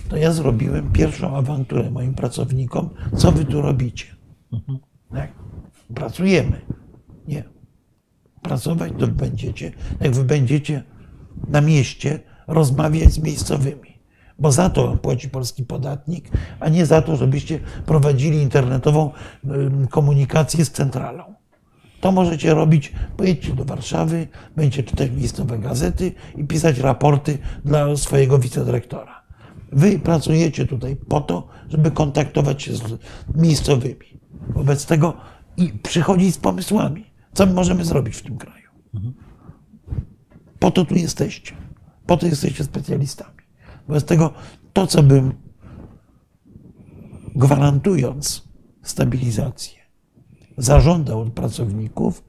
to 0.10 0.18
ja 0.18 0.32
zrobiłem 0.32 0.92
pierwszą 0.92 1.38
awanturę 1.38 1.92
moim 1.92 2.14
pracownikom. 2.14 2.90
Co 3.18 3.32
wy 3.32 3.46
tu 3.46 3.62
robicie? 3.62 4.06
Mhm. 4.54 4.80
Jak? 5.14 5.32
Pracujemy. 5.96 6.62
Nie. 7.28 7.44
Pracować 8.42 8.94
to 9.00 9.08
będziecie, 9.08 9.72
jak 10.00 10.12
wy 10.12 10.24
będziecie 10.24 10.84
na 11.48 11.62
mieście 11.62 12.20
rozmawiać 12.48 13.12
z 13.14 13.20
miejscowymi. 13.20 13.92
bo 14.42 14.52
za 14.52 14.70
to 14.70 14.98
płaci 14.98 15.30
polski 15.30 15.64
podatnik, 15.64 16.30
a 16.60 16.70
nie 16.70 16.86
za 16.86 17.02
to, 17.02 17.16
żebyście 17.16 17.60
prowadzili 17.86 18.38
internetową 18.38 19.12
komunikację 19.90 20.66
z 20.66 20.72
centralą. 20.72 21.36
To 22.02 22.12
możecie 22.12 22.54
robić, 22.54 22.94
pojedźcie 23.18 23.54
do 23.54 23.66
Warszawy, 23.66 24.28
będziecie 24.56 24.84
czytać 24.84 25.12
miejscowe 25.12 25.60
gazety 25.60 26.12
i 26.36 26.44
pisać 26.44 26.80
raporty 26.80 27.38
dla 27.66 27.96
swojego 27.98 28.40
wicedyrektora. 28.40 29.22
Wy 29.72 30.00
pracujecie 30.00 30.68
tutaj 30.68 30.96
po 30.96 31.22
to, 31.22 31.48
żeby 31.70 31.92
kontaktować 31.92 32.64
się 32.64 32.76
z 32.76 32.82
miejscowymi. 33.36 34.20
Wobec 34.50 34.86
tego 34.86 35.14
i 35.58 35.70
przychodzić 35.70 36.36
z 36.36 36.38
pomysłami, 36.38 37.06
co 37.34 37.46
my 37.46 37.54
możemy 37.54 37.86
zrobić 37.86 38.16
w 38.16 38.22
tym 38.22 38.38
kraju. 38.38 38.70
Po 40.60 40.72
to 40.72 40.86
tu 40.86 40.96
jesteście. 40.96 41.56
Po 42.06 42.18
to 42.18 42.26
jesteście 42.26 42.64
specjalistami. 42.64 43.42
Wobec 43.88 44.04
tego 44.04 44.34
to, 44.74 44.88
co 44.88 45.04
bym 45.04 45.34
gwarantując 47.36 48.48
stabilizację, 48.84 49.81
zażądał 50.58 51.20
od 51.22 51.34
pracowników, 51.34 52.24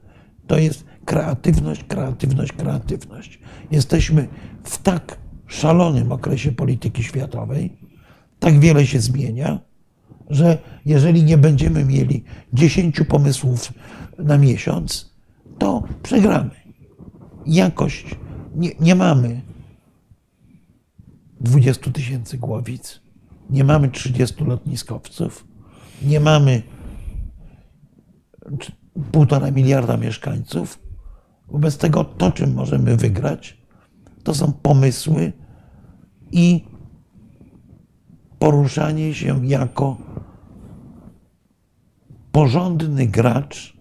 to 0.47 0.57
jest 0.57 0.85
kreatywność, 1.05 1.83
kreatywność, 1.83 2.51
kreatywność. 2.51 3.39
Jesteśmy 3.71 4.27
w 4.63 4.77
tak 4.77 5.17
szalonym 5.47 6.11
okresie 6.11 6.51
polityki 6.51 7.03
światowej, 7.03 7.77
tak 8.39 8.59
wiele 8.59 8.87
się 8.87 8.99
zmienia, 8.99 9.59
że 10.29 10.57
jeżeli 10.85 11.23
nie 11.23 11.37
będziemy 11.37 11.85
mieli 11.85 12.23
10 12.53 13.01
pomysłów 13.09 13.73
na 14.17 14.37
miesiąc, 14.37 15.13
to 15.57 15.83
przegramy. 16.03 16.51
Jakość 17.45 18.15
nie, 18.55 18.71
nie 18.79 18.95
mamy 18.95 19.41
20 21.41 21.91
tysięcy 21.91 22.37
głowic, 22.37 23.01
nie 23.49 23.63
mamy 23.63 23.91
30 23.91 24.43
lotniskowców, 24.43 25.47
nie 26.01 26.19
mamy 26.19 26.61
półtora 29.11 29.51
miliarda 29.51 29.97
mieszkańców. 29.97 30.79
Wobec 31.47 31.77
tego 31.77 32.03
to, 32.03 32.31
czym 32.31 32.53
możemy 32.53 32.97
wygrać, 32.97 33.57
to 34.23 34.35
są 34.35 34.53
pomysły 34.53 35.33
i 36.31 36.65
poruszanie 38.39 39.13
się 39.13 39.45
jako 39.45 39.97
porządny 42.31 43.07
gracz, 43.07 43.77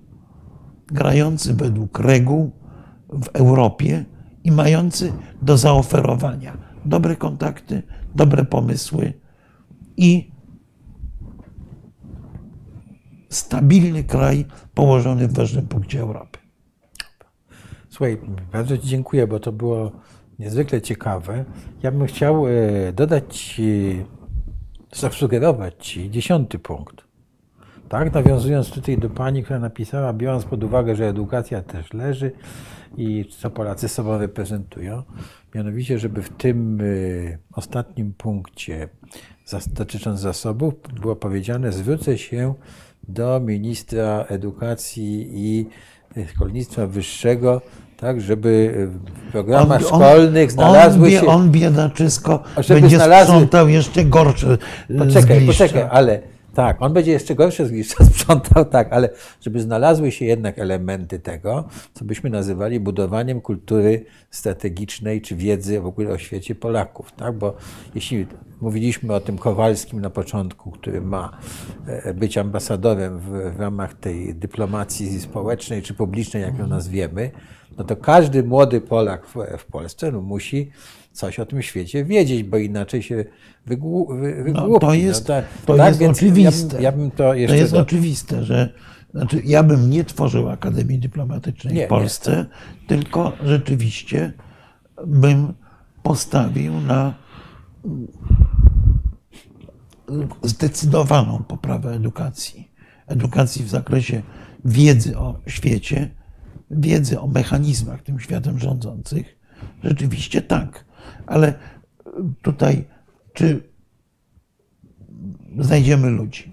grający 0.87 1.55
według 1.55 1.99
reguł 1.99 2.51
w 3.09 3.29
Europie 3.29 4.05
i 4.45 4.53
mający 4.53 5.13
do 5.43 5.57
zaoferowania 5.57 6.57
dobre 6.85 7.17
kontakty, 7.17 7.83
dobre 8.15 8.45
pomysły 8.45 9.13
i 9.97 10.32
stabilny 13.33 14.05
kraj 14.05 14.45
położony 14.75 15.29
w 15.29 15.33
ważnym 15.33 15.67
punkcie 15.67 16.01
Europy. 16.01 16.39
Słuchaj, 17.89 18.19
bardzo 18.53 18.79
Ci 18.79 18.89
dziękuję, 18.89 19.27
bo 19.27 19.41
to 19.41 19.53
było 19.53 19.93
niezwykle 20.39 20.83
ciekawe. 20.83 21.45
Ja 21.83 21.93
bym 21.93 22.07
chciał 22.07 22.47
e, 22.49 22.51
dodać 22.93 23.61
zasugerować 24.93 25.87
Ci 25.87 26.11
dziesiąty 26.11 26.59
punkt. 26.59 27.05
Tak, 27.89 28.15
nawiązując 28.15 28.71
tutaj 28.71 28.99
do 28.99 29.11
pani, 29.11 29.43
która 29.43 29.59
napisała, 29.59 30.13
biorąc 30.13 30.45
pod 30.45 30.65
uwagę, 30.65 30.97
że 30.97 31.09
edukacja 31.09 31.63
też 31.63 31.93
leży 31.93 32.33
i 32.97 33.25
co 33.39 33.51
Polacy 33.51 33.89
sobą 33.89 34.19
reprezentują, 34.19 35.03
mianowicie, 35.55 35.99
żeby 35.99 36.23
w 36.23 36.29
tym 36.29 36.81
y, 36.81 37.39
ostatnim 37.53 38.15
punkcie 38.15 38.89
dotycząc 39.67 40.21
zasobów 40.21 40.75
było 41.01 41.17
powiedziane, 41.17 41.73
zwrócę 41.73 42.19
się 42.19 42.55
do 43.09 43.41
ministra 43.41 44.25
edukacji 44.29 45.29
i 45.33 45.67
szkolnictwa 46.35 46.87
wyższego, 46.87 47.61
tak, 47.97 48.21
żeby 48.21 48.75
w 49.27 49.33
programach 49.33 49.81
on, 49.81 49.89
szkolnych 49.89 50.53
znalazły 50.53 51.07
on, 51.07 51.13
się... 51.13 51.27
On 51.27 51.51
biedaczysko 51.51 52.43
będzie 52.69 52.97
znalazły, 52.97 53.35
sprzątał 53.35 53.69
jeszcze 53.69 54.05
gorsze 54.05 54.59
Poczekaj, 54.99 55.47
poczekaj, 55.47 55.85
ale 55.91 56.21
tak, 56.55 56.83
on 56.83 56.93
będzie 56.93 57.13
jeszcze 57.13 57.35
gorsze 57.35 57.67
zgliszcza 57.67 58.05
sprzątał, 58.15 58.65
tak, 58.65 58.93
ale 58.93 59.11
żeby 59.41 59.61
znalazły 59.61 60.13
się 60.13 60.25
jednak 60.25 60.59
elementy 60.59 61.19
tego, 61.19 61.65
co 61.95 62.05
byśmy 62.05 62.31
nazywali 62.31 62.81
budowaniem 62.81 63.41
kultury 63.41 64.05
strategicznej 64.31 65.23
czy 65.23 65.37
wiedzy 65.37 65.81
w 65.81 65.87
ogóle 65.87 66.11
o 66.11 66.19
świecie 66.19 66.55
Polaków, 66.55 67.13
tak, 67.13 67.39
bo 67.39 67.57
jeśli 67.95 68.27
mówiliśmy 68.61 69.15
o 69.15 69.21
tym 69.21 69.39
Kowalskim 69.39 70.01
na 70.01 70.11
początku, 70.11 70.71
który 70.71 71.01
ma 71.01 71.39
e, 71.87 72.15
być 72.15 72.39
ambasadorem 72.39 73.19
w, 73.19 73.57
w 73.57 73.61
ramach 73.61 73.95
tej 73.95 74.35
dyplomacji 74.35 75.21
społecznej 75.21 75.83
czy 75.83 75.95
publicznej, 75.95 76.43
jak 76.43 76.59
ją 76.59 76.67
nazwiemy, 76.67 77.31
no 77.79 77.85
to 77.85 77.97
każdy 77.97 78.43
młody 78.43 78.81
Polak 78.81 79.27
w, 79.27 79.35
w 79.59 79.65
Polsce 79.65 80.13
no, 80.13 80.21
musi 80.21 80.71
coś 81.13 81.39
o 81.39 81.47
tym 81.47 81.63
świecie 81.63 82.05
wiedzieć, 82.05 82.43
bo 82.43 82.57
inaczej 82.57 83.03
się 83.03 83.25
wygłupi. 83.67 84.13
No, 84.53 84.79
to 84.79 84.95
jest, 84.95 85.29
no, 85.29 85.35
to 85.67 85.77
tak, 85.77 86.01
jest 86.01 86.11
oczywiste. 86.11 86.77
Ja, 86.77 86.83
ja 86.83 86.93
bym 86.93 87.11
to, 87.11 87.35
jeszcze 87.35 87.57
to 87.57 87.61
jest 87.61 87.73
do... 87.73 87.81
oczywiste, 87.81 88.45
że 88.45 88.73
znaczy, 89.11 89.43
ja 89.45 89.63
bym 89.63 89.91
nie 89.91 90.05
tworzył 90.05 90.49
Akademii 90.49 90.99
Dyplomatycznej 90.99 91.75
nie, 91.75 91.87
w 91.87 91.89
Polsce, 91.89 92.47
nie. 92.81 92.89
tylko 92.89 93.33
rzeczywiście 93.43 94.33
bym 95.07 95.55
postawił 96.03 96.81
na 96.81 97.15
zdecydowaną 100.43 101.45
poprawę 101.49 101.91
edukacji. 101.95 102.73
Edukacji 103.07 103.65
w 103.65 103.69
zakresie 103.69 104.23
wiedzy 104.65 105.19
o 105.19 105.39
świecie, 105.47 106.11
wiedzy 106.71 107.21
o 107.21 107.27
mechanizmach 107.27 108.03
tym 108.03 108.21
światem 108.21 108.59
rządzących. 108.59 109.39
Rzeczywiście 109.85 110.43
tak, 110.43 110.85
ale 111.27 111.55
tutaj 112.43 112.85
czy 113.33 113.73
znajdziemy 115.59 116.11
ludzi? 116.11 116.53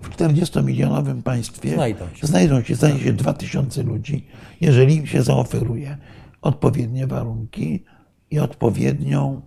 W 0.00 0.10
40-milionowym 0.10 1.22
państwie 1.22 1.74
znajdą 1.74 2.04
się, 2.14 2.26
znajdą 2.26 2.62
się, 2.62 2.74
znajdzie 2.74 3.04
się 3.04 3.12
2000 3.12 3.82
ludzi, 3.82 4.26
jeżeli 4.60 4.96
im 4.96 5.06
się 5.06 5.22
zaoferuje 5.22 5.98
odpowiednie 6.42 7.06
warunki 7.06 7.84
i 8.30 8.38
odpowiednią 8.38 9.42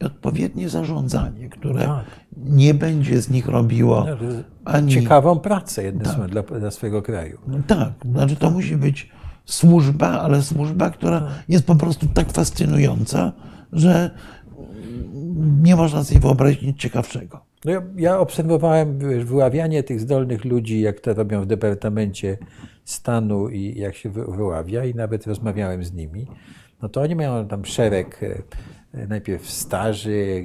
odpowiednie 0.00 0.68
zarządzanie, 0.68 1.48
które 1.48 1.84
tak. 1.84 2.04
nie 2.36 2.74
będzie 2.74 3.22
z 3.22 3.30
nich 3.30 3.48
robiło 3.48 4.06
ani... 4.64 4.92
Ciekawą 4.92 5.38
pracę 5.38 5.82
jednym 5.82 6.06
tak. 6.06 6.30
dla, 6.30 6.42
dla 6.42 6.70
swojego 6.70 7.02
kraju. 7.02 7.38
Tak, 7.66 7.92
znaczy 8.10 8.36
to 8.36 8.50
musi 8.50 8.76
być 8.76 9.10
służba, 9.44 10.20
ale 10.20 10.42
służba, 10.42 10.90
która 10.90 11.20
tak. 11.20 11.30
jest 11.48 11.66
po 11.66 11.74
prostu 11.74 12.06
tak 12.06 12.32
fascynująca, 12.32 13.32
że 13.72 14.10
nie 15.62 15.76
można 15.76 16.04
sobie 16.04 16.20
wyobrazić 16.20 16.62
nic 16.62 16.76
ciekawszego. 16.76 17.40
No 17.64 17.72
ja, 17.72 17.82
ja 17.96 18.18
obserwowałem 18.18 18.98
wyławianie 19.24 19.82
tych 19.82 20.00
zdolnych 20.00 20.44
ludzi, 20.44 20.80
jak 20.80 21.00
to 21.00 21.14
robią 21.14 21.42
w 21.42 21.46
Departamencie 21.46 22.38
Stanu 22.84 23.48
i 23.48 23.78
jak 23.78 23.94
się 23.94 24.10
wyławia 24.10 24.84
i 24.84 24.94
nawet 24.94 25.26
rozmawiałem 25.26 25.84
z 25.84 25.92
nimi. 25.92 26.26
No 26.82 26.88
to 26.88 27.00
oni 27.00 27.16
mają 27.16 27.48
tam 27.48 27.64
szereg 27.64 28.20
e, 28.94 29.06
najpierw 29.06 29.50
staży, 29.50 30.42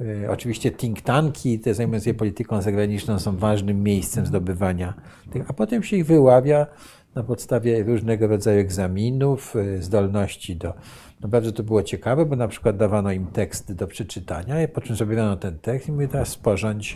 e, 0.00 0.30
Oczywiście 0.30 0.70
think 0.70 1.00
tanki, 1.00 1.58
te 1.58 1.74
zajmujące 1.74 2.04
się 2.04 2.14
polityką 2.14 2.62
zagraniczną, 2.62 3.18
są 3.18 3.36
ważnym 3.36 3.82
miejscem 3.82 4.26
zdobywania 4.26 4.94
tych, 5.30 5.50
a 5.50 5.52
potem 5.52 5.82
się 5.82 5.96
ich 5.96 6.06
wyławia 6.06 6.66
na 7.14 7.22
podstawie 7.22 7.82
różnego 7.82 8.26
rodzaju 8.26 8.60
egzaminów, 8.60 9.56
e, 9.56 9.82
zdolności 9.82 10.56
do 10.56 10.74
no 11.20 11.28
bardzo 11.28 11.52
to 11.52 11.62
było 11.62 11.82
ciekawe, 11.82 12.26
bo 12.26 12.36
na 12.36 12.48
przykład 12.48 12.76
dawano 12.76 13.12
im 13.12 13.26
tekst 13.26 13.72
do 13.72 13.86
przeczytania, 13.86 14.68
po 14.74 14.80
czym 14.80 14.96
zabierano 14.96 15.36
ten 15.36 15.58
tekst 15.58 15.88
i 15.88 15.92
mówię, 15.92 16.08
teraz 16.08 16.28
sporządź 16.28 16.94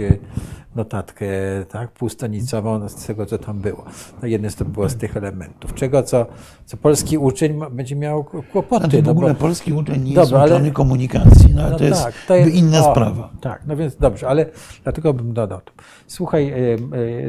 notatkę 0.74 1.26
tak, 1.68 1.90
półstonicową 1.90 2.88
z 2.88 3.06
tego, 3.06 3.26
co 3.26 3.38
tam 3.38 3.60
było. 3.60 3.84
No 4.22 4.28
jeden 4.28 4.50
z 4.50 4.56
to 4.56 4.64
było 4.64 4.88
z 4.88 4.96
tych 4.96 5.16
elementów. 5.16 5.74
Czego, 5.74 6.02
co, 6.02 6.26
co 6.66 6.76
polski 6.76 7.18
uczeń 7.18 7.60
będzie 7.70 7.96
miał 7.96 8.24
kłopoty. 8.24 8.84
Znaczy 8.84 9.02
w 9.02 9.08
ogóle 9.08 9.28
no 9.28 9.34
bo, 9.34 9.40
polski 9.40 9.72
uczeń 9.72 10.02
nie 10.02 10.14
dobra, 10.14 10.42
jest 10.42 10.54
ale, 10.54 10.70
komunikacji, 10.70 11.54
no, 11.54 11.70
no 11.70 11.78
to, 11.78 11.84
jest 11.84 12.04
tak, 12.04 12.14
to 12.28 12.34
jest 12.34 12.54
inna 12.54 12.88
o, 12.88 12.90
sprawa. 12.90 13.30
Tak, 13.40 13.62
no 13.66 13.76
więc 13.76 13.96
dobrze, 13.96 14.28
ale 14.28 14.46
dlatego 14.82 15.14
bym 15.14 15.32
dodał. 15.32 15.60
Słuchaj, 16.06 16.54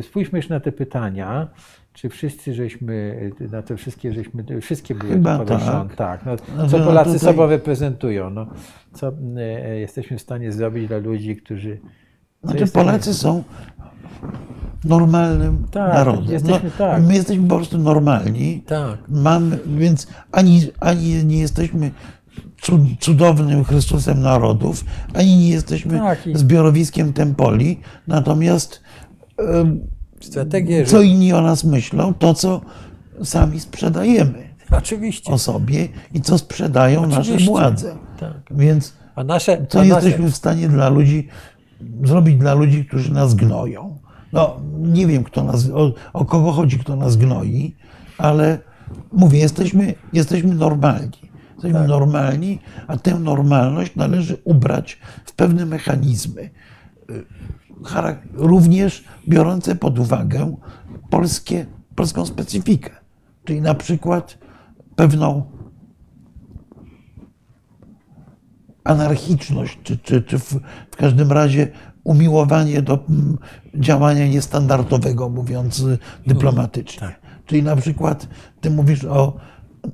spójrzmy 0.02 0.40
jeszcze 0.40 0.54
na 0.54 0.60
te 0.60 0.72
pytania 0.72 1.48
czy 1.94 2.10
wszyscy 2.10 2.54
żeśmy, 2.54 3.20
na 3.52 3.62
te 3.62 3.78
wszystkie 3.78 4.14
żeśmy, 4.14 4.62
wszystkie 4.62 4.96
były 4.96 5.14
Chyba. 5.14 5.46
Tak. 5.46 5.96
tak. 5.96 6.26
No, 6.26 6.36
no 6.58 6.68
co 6.68 6.80
Polacy 6.80 7.14
tutaj... 7.14 7.20
sobą 7.20 7.46
reprezentują? 7.48 8.30
No, 8.30 8.48
co 8.94 9.12
e, 9.38 9.80
jesteśmy 9.80 10.18
w 10.18 10.22
stanie 10.22 10.52
zrobić 10.52 10.88
dla 10.88 10.98
ludzi, 10.98 11.36
którzy... 11.36 11.80
Znaczy 12.44 12.68
Polacy 12.68 13.14
są 13.14 13.44
normalnym 14.86 15.68
tak, 15.72 15.94
narodem. 15.94 16.32
Jesteśmy, 16.32 16.70
no, 16.70 16.76
tak. 16.78 17.04
My 17.04 17.14
jesteśmy 17.14 17.48
po 17.48 17.56
prostu 17.56 17.78
normalni. 17.78 18.64
Tak. 18.68 18.98
Mamy, 19.10 19.60
więc 19.66 20.08
ani, 20.32 20.62
ani 20.80 21.26
nie 21.26 21.40
jesteśmy 21.40 21.92
cudownym 23.00 23.64
Chrystusem 23.64 24.22
narodów, 24.22 24.86
ani 25.14 25.38
nie 25.38 25.50
jesteśmy 25.50 25.98
Tak, 26.00 26.28
i- 26.28 26.38
zbiorowiskiem 26.38 27.14
Tempoli. 27.14 27.80
Natomiast 28.08 28.82
Strategie, 30.26 30.86
co 30.86 31.02
inni 31.02 31.34
o 31.34 31.42
nas 31.42 31.64
myślą, 31.64 32.14
to 32.14 32.34
co 32.34 32.62
sami 33.24 33.60
sprzedajemy 33.60 34.44
Oczywiście. 34.72 35.34
o 35.34 35.38
sobie 35.38 35.88
i 36.14 36.22
co 36.22 36.38
sprzedają 36.38 37.08
nasze 37.08 37.22
Oczywiście. 37.22 37.48
władze. 37.52 37.96
Tak. 38.20 38.34
Więc 38.52 38.94
A 39.16 39.24
nasze... 39.24 39.66
co 39.70 39.80
a 39.80 39.86
jesteśmy 39.86 40.20
nasze... 40.20 40.34
w 40.34 40.36
stanie 40.36 40.70
dla 40.70 40.90
ludzi 40.90 41.28
zrobić 42.04 42.38
dla 42.38 42.54
ludzi, 42.54 42.86
którzy 42.86 43.14
nas 43.14 43.36
gnoją? 43.36 43.98
No, 44.34 44.60
nie 44.80 45.08
wiem, 45.08 45.24
kto 45.24 45.44
nas, 45.44 45.70
o, 45.70 45.94
o 46.14 46.26
kogo 46.26 46.52
chodzi, 46.52 46.80
kto 46.80 46.96
nas 46.96 47.18
gnoi, 47.18 47.76
ale 48.18 48.60
mówię, 49.12 49.40
jesteśmy, 49.40 49.94
jesteśmy 50.14 50.56
normalni. 50.56 51.34
Jesteśmy 51.54 51.80
Tak. 51.80 51.88
normalni, 51.88 52.60
a 52.88 52.98
tę 52.98 53.20
normalność 53.20 53.96
należy 53.96 54.38
ubrać 54.44 54.98
w 55.26 55.34
pewne 55.34 55.66
mechanizmy. 55.66 56.50
Również 58.34 59.04
biorące 59.28 59.76
pod 59.76 60.00
uwagę 60.00 60.56
polskie, 61.10 61.66
polską 61.96 62.26
specyfikę, 62.26 62.90
czyli 63.44 63.62
na 63.62 63.74
przykład 63.74 64.38
pewną 64.96 65.44
anarchiczność, 68.84 69.80
czy, 69.84 69.98
czy, 69.98 70.22
czy 70.22 70.40
w, 70.40 70.60
w 70.92 70.96
każdym 70.98 71.32
razie 71.32 71.68
umiłowanie 72.04 72.82
do 72.82 73.00
działania 73.76 74.28
niestandardowego, 74.28 75.30
mówiąc 75.30 75.80
y, 75.80 75.98
dyplomatycznie. 76.28 77.16
Czyli 77.46 77.64
na 77.64 77.76
przykład 77.76 78.28
ty 78.62 78.72
mówisz 78.72 79.06
o 79.06 79.34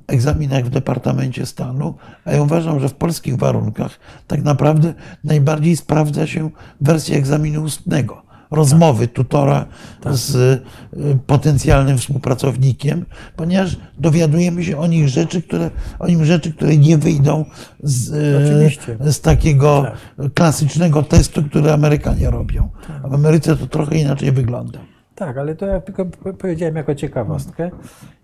egzaminach 0.06 0.64
w 0.64 0.70
Departamencie 0.70 1.46
Stanu, 1.46 1.94
a 2.24 2.32
ja 2.32 2.42
uważam, 2.42 2.80
że 2.80 2.88
w 2.88 2.94
polskich 2.94 3.36
warunkach 3.36 3.98
tak 4.26 4.42
naprawdę 4.42 4.94
najbardziej 5.24 5.76
sprawdza 5.76 6.26
się 6.26 6.50
wersja 6.80 7.16
egzaminu 7.16 7.62
ustnego. 7.62 8.22
Rozmowy 8.50 9.08
tutora 9.08 9.66
z 10.10 10.34
y, 10.34 11.18
potencjalnym 11.26 11.98
współpracownikiem, 11.98 13.06
ponieważ 13.36 13.76
dowiadujemy 13.98 14.64
się 14.64 14.78
o 14.78 14.86
nich 14.86 15.08
rzeczy, 15.08 15.42
które, 15.42 15.70
o 15.98 16.08
nim 16.08 16.24
rzeczy, 16.24 16.52
które 16.52 16.76
nie 16.76 16.98
wyjdą 16.98 17.44
z, 17.82 18.10
y, 18.10 18.46
Oczywiście. 18.46 18.96
z 19.00 19.20
takiego 19.20 19.86
klasycznego 20.34 21.02
testu, 21.02 21.42
który 21.42 21.72
Amerykanie 21.72 22.30
robią. 22.30 22.68
A 23.02 23.08
w 23.08 23.14
Ameryce 23.14 23.56
to 23.56 23.66
trochę 23.66 23.96
inaczej 23.96 24.32
wygląda. 24.32 24.78
Tak, 25.20 25.36
ale 25.38 25.54
to 25.54 25.66
ja 25.66 25.80
tylko 25.80 26.04
po- 26.06 26.32
powiedziałem 26.32 26.76
jako 26.76 26.94
ciekawostkę. 26.94 27.70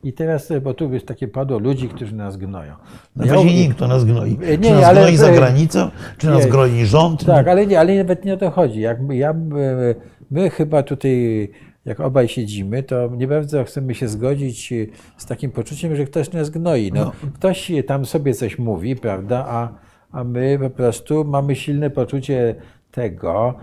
I 0.04 0.12
teraz, 0.12 0.52
bo 0.62 0.74
tu 0.74 0.92
jest 0.92 1.06
takie 1.06 1.28
padło 1.28 1.58
ludzi, 1.58 1.88
którzy 1.88 2.14
nas 2.14 2.36
gnoją. 2.36 2.72
No 3.16 3.24
Ja 3.26 3.34
właśnie 3.34 3.68
nie 3.68 3.74
kto 3.74 3.88
nas 3.88 4.04
gnoi. 4.04 4.38
Nie, 4.38 4.58
czy 4.58 4.70
nas 4.70 4.84
ale- 4.84 5.00
gnoi 5.00 5.16
za 5.16 5.32
granicą, 5.32 5.90
czy 6.18 6.26
nas 6.26 6.44
Nie. 6.44 6.50
gnoi 6.50 6.84
rząd. 6.86 7.24
Tak, 7.24 7.48
ale, 7.48 7.66
nie, 7.66 7.80
ale 7.80 7.96
nawet 7.98 8.24
nie 8.24 8.34
o 8.34 8.36
to 8.36 8.50
chodzi. 8.50 8.80
Jak 8.80 9.00
my, 9.02 9.16
ja, 9.16 9.32
my, 9.32 9.94
my 10.30 10.50
chyba 10.50 10.82
tutaj, 10.82 11.48
jak 11.84 12.00
obaj 12.00 12.28
siedzimy, 12.28 12.82
to 12.82 13.08
nie 13.16 13.28
bardzo 13.28 13.64
chcemy 13.64 13.94
się 13.94 14.08
zgodzić 14.08 14.72
y, 14.72 14.88
z 15.16 15.26
takim 15.26 15.50
poczuciem, 15.50 15.96
że 15.96 16.04
ktoś 16.04 16.32
nas 16.32 16.50
gnoi. 16.50 16.92
No, 16.94 17.12
Ktoś 17.34 17.72
tam 17.86 18.06
sobie 18.06 18.34
coś 18.34 18.58
mówi, 18.58 18.96
prawda, 18.96 19.44
a, 19.48 19.68
a 20.12 20.24
my 20.24 20.58
po 20.62 20.70
prostu 20.70 21.24
mamy 21.24 21.56
silne 21.56 21.90
poczucie 21.90 22.54
tego, 22.96 23.54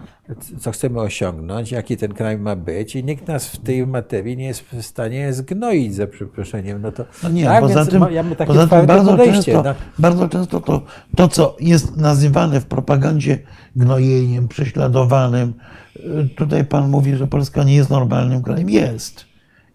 co 0.60 0.72
chcemy 0.72 1.00
osiągnąć, 1.00 1.72
jaki 1.72 1.98
ten 1.98 2.14
kraj 2.14 2.38
ma 2.38 2.56
być 2.56 2.96
i 2.96 3.04
nikt 3.04 3.28
nas 3.28 3.48
w 3.48 3.58
tej 3.58 3.88
materii 3.88 4.38
nie 4.38 4.46
jest 4.46 4.62
w 4.62 4.82
stanie 4.86 5.34
zgnoić, 5.34 5.96
za 5.96 6.08
przeproszeniem. 6.08 6.82
No 6.82 6.92
to 6.92 7.06
No 7.24 7.30
nie, 7.30 7.46
tak, 7.46 7.62
poza 7.62 7.86
tym, 7.86 8.00
ma- 8.00 8.12
ja 8.12 8.24
mam 8.24 8.36
takie 8.36 8.48
poza 8.48 8.68
tym 8.68 8.86
bardzo, 8.86 9.18
często, 9.18 9.64
no. 9.64 9.76
bardzo 10.00 10.30
często 10.30 10.62
to, 10.62 10.82
to, 11.16 11.28
co 11.28 11.56
jest 11.60 11.98
nazywane 11.98 12.60
w 12.60 12.66
propagandzie 12.66 13.40
gnojeniem, 13.76 14.48
prześladowanym, 14.48 15.54
y, 15.96 16.30
tutaj 16.36 16.66
pan 16.66 16.90
mówi, 16.90 17.16
że 17.16 17.28
Polska 17.28 17.64
nie 17.64 17.76
jest 17.76 17.90
normalnym 17.90 18.42
krajem. 18.44 18.70
Jest. 18.70 19.26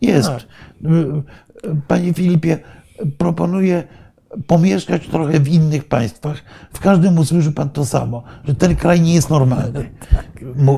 Jest. 0.00 0.30
Y, 0.30 0.38
Panie 1.88 2.14
Filipie, 2.14 2.58
proponuję 3.18 3.82
pomieszkać 4.46 5.06
trochę 5.08 5.40
w 5.40 5.48
innych 5.48 5.84
państwach. 5.88 6.42
W 6.72 6.80
każdym 6.80 7.18
usłyszy 7.18 7.52
pan 7.52 7.70
to 7.70 7.86
samo, 7.86 8.22
że 8.44 8.54
ten 8.54 8.76
kraj 8.76 9.00
nie 9.00 9.14
jest 9.14 9.30
normalny, 9.30 9.90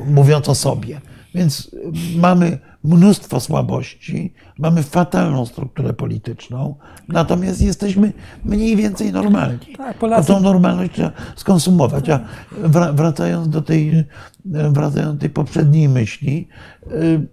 mówiąc 0.06 0.48
o 0.48 0.54
sobie. 0.54 1.00
Więc 1.34 1.70
y, 1.74 2.18
mamy 2.18 2.58
mnóstwo 2.84 3.40
słabości, 3.40 4.34
mamy 4.58 4.82
fatalną 4.82 5.46
strukturę 5.46 5.92
polityczną, 5.92 6.74
natomiast 7.08 7.62
jesteśmy 7.62 8.12
mniej 8.44 8.76
więcej 8.76 9.12
normalni. 9.12 9.58
Tak, 9.76 9.96
A 9.96 9.98
Polacy- 9.98 10.26
tą 10.28 10.40
normalność 10.40 10.92
trzeba 10.92 11.12
skonsumować. 11.36 12.08
A 12.10 12.20
wra- 12.62 12.94
wracając 12.94 13.48
do 13.48 13.62
tej, 13.62 14.04
wracając 14.44 15.14
do 15.14 15.20
tej 15.20 15.30
poprzedniej 15.30 15.88
myśli, 15.88 16.48
y, 16.92 17.26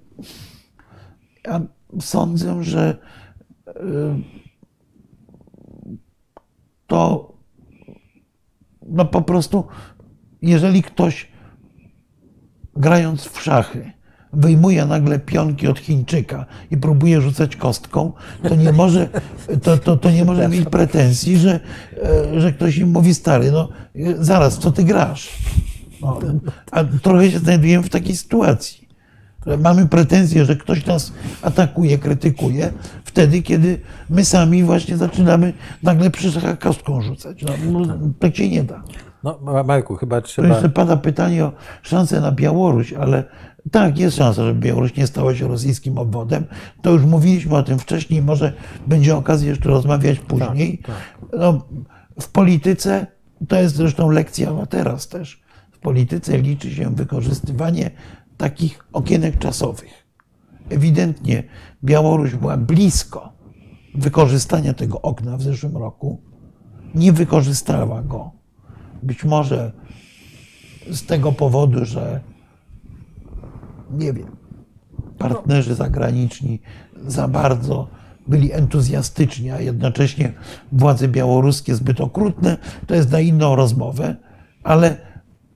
ja 1.47 1.61
sądzę, 2.01 2.63
że 2.63 2.97
y, 3.67 3.71
to 6.87 7.33
no 8.87 9.05
po 9.05 9.21
prostu, 9.21 9.63
jeżeli 10.41 10.83
ktoś 10.83 11.27
grając 12.75 13.25
w 13.25 13.41
szachy 13.41 13.91
wyjmuje 14.33 14.85
nagle 14.85 15.19
pionki 15.19 15.67
od 15.67 15.79
Chińczyka 15.79 16.45
i 16.71 16.77
próbuje 16.77 17.21
rzucać 17.21 17.55
kostką, 17.55 18.13
to 18.43 18.55
nie 18.55 18.71
może, 18.71 19.09
to, 19.63 19.77
to, 19.77 19.97
to 19.97 20.11
nie 20.11 20.25
może 20.25 20.49
mieć 20.49 20.69
pretensji, 20.69 21.37
że, 21.37 21.59
e, 22.35 22.41
że 22.41 22.53
ktoś 22.53 22.77
im 22.77 22.91
mówi, 22.91 23.13
stary, 23.13 23.51
no 23.51 23.69
zaraz, 24.19 24.59
co 24.59 24.71
ty 24.71 24.83
grasz? 24.83 25.29
No, 26.01 26.19
a 26.71 26.83
trochę 26.83 27.31
się 27.31 27.39
znajdujemy 27.39 27.83
w 27.83 27.89
takiej 27.89 28.17
sytuacji. 28.17 28.87
Mamy 29.59 29.87
pretensje, 29.87 30.45
że 30.45 30.55
ktoś 30.55 30.85
nas 30.85 31.13
atakuje, 31.41 31.97
krytykuje, 31.97 32.73
wtedy, 33.07 33.41
kiedy 33.41 33.79
my 34.09 34.25
sami 34.25 34.63
właśnie 34.63 34.97
zaczynamy 34.97 35.53
nagle 35.83 36.09
przy 36.09 36.31
szachach 36.31 36.59
kostką 36.59 37.01
rzucać. 37.01 37.43
No, 37.43 37.53
no, 37.71 37.97
tak 38.19 38.35
się 38.35 38.49
nie 38.49 38.63
da. 38.63 38.83
No, 39.23 39.39
Ma- 39.41 39.63
Marku, 39.63 39.95
chyba 39.95 40.21
To 40.21 40.27
trzeba... 40.27 40.47
jeszcze 40.47 40.69
pada 40.69 40.97
pytanie 40.97 41.45
o 41.45 41.51
szansę 41.81 42.21
na 42.21 42.31
Białoruś, 42.31 42.93
ale 42.93 43.23
tak, 43.71 43.97
jest 43.97 44.17
szansa, 44.17 44.43
żeby 44.43 44.59
Białoruś 44.59 44.95
nie 44.95 45.07
stała 45.07 45.35
się 45.35 45.47
rosyjskim 45.47 45.97
obwodem. 45.97 46.45
To 46.81 46.91
już 46.91 47.03
mówiliśmy 47.05 47.55
o 47.55 47.63
tym 47.63 47.79
wcześniej, 47.79 48.21
może 48.21 48.53
będzie 48.87 49.15
okazja 49.15 49.49
jeszcze 49.49 49.69
rozmawiać 49.69 50.19
później. 50.19 50.81
No, 51.39 51.67
w 52.21 52.29
polityce, 52.29 53.07
to 53.47 53.55
jest 53.55 53.75
zresztą 53.75 54.09
lekcja 54.09 54.53
na 54.53 54.65
teraz 54.65 55.07
też, 55.07 55.41
w 55.71 55.79
polityce 55.79 56.37
liczy 56.37 56.71
się 56.71 56.95
wykorzystywanie 56.95 57.91
takich 58.37 58.85
okienek 58.93 59.37
czasowych. 59.39 60.07
Ewidentnie 60.69 61.43
Białoruś 61.83 62.35
była 62.35 62.57
blisko 62.57 63.33
wykorzystania 63.95 64.73
tego 64.73 65.01
okna 65.01 65.37
w 65.37 65.41
zeszłym 65.41 65.77
roku, 65.77 66.21
nie 66.95 67.13
wykorzystała 67.13 68.01
go. 68.01 68.31
Być 69.03 69.23
może 69.23 69.71
z 70.91 71.05
tego 71.05 71.31
powodu, 71.31 71.85
że 71.85 72.21
nie 73.91 74.13
wiem, 74.13 74.35
partnerzy 75.17 75.75
zagraniczni 75.75 76.61
za 77.07 77.27
bardzo 77.27 77.87
byli 78.27 78.53
entuzjastyczni, 78.53 79.51
a 79.51 79.59
jednocześnie 79.59 80.33
władze 80.71 81.07
białoruskie 81.07 81.75
zbyt 81.75 82.01
okrutne, 82.01 82.57
to 82.87 82.95
jest 82.95 83.11
na 83.11 83.19
inną 83.19 83.55
rozmowę, 83.55 84.15
ale 84.63 84.97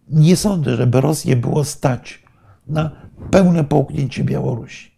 nie 0.09 0.35
sądzę, 0.35 0.75
żeby 0.75 1.01
Rosję 1.01 1.35
było 1.35 1.63
stać 1.63 2.23
na 2.67 2.91
pełne 3.31 3.63
połknięcie 3.63 4.23
Białorusi. 4.23 4.90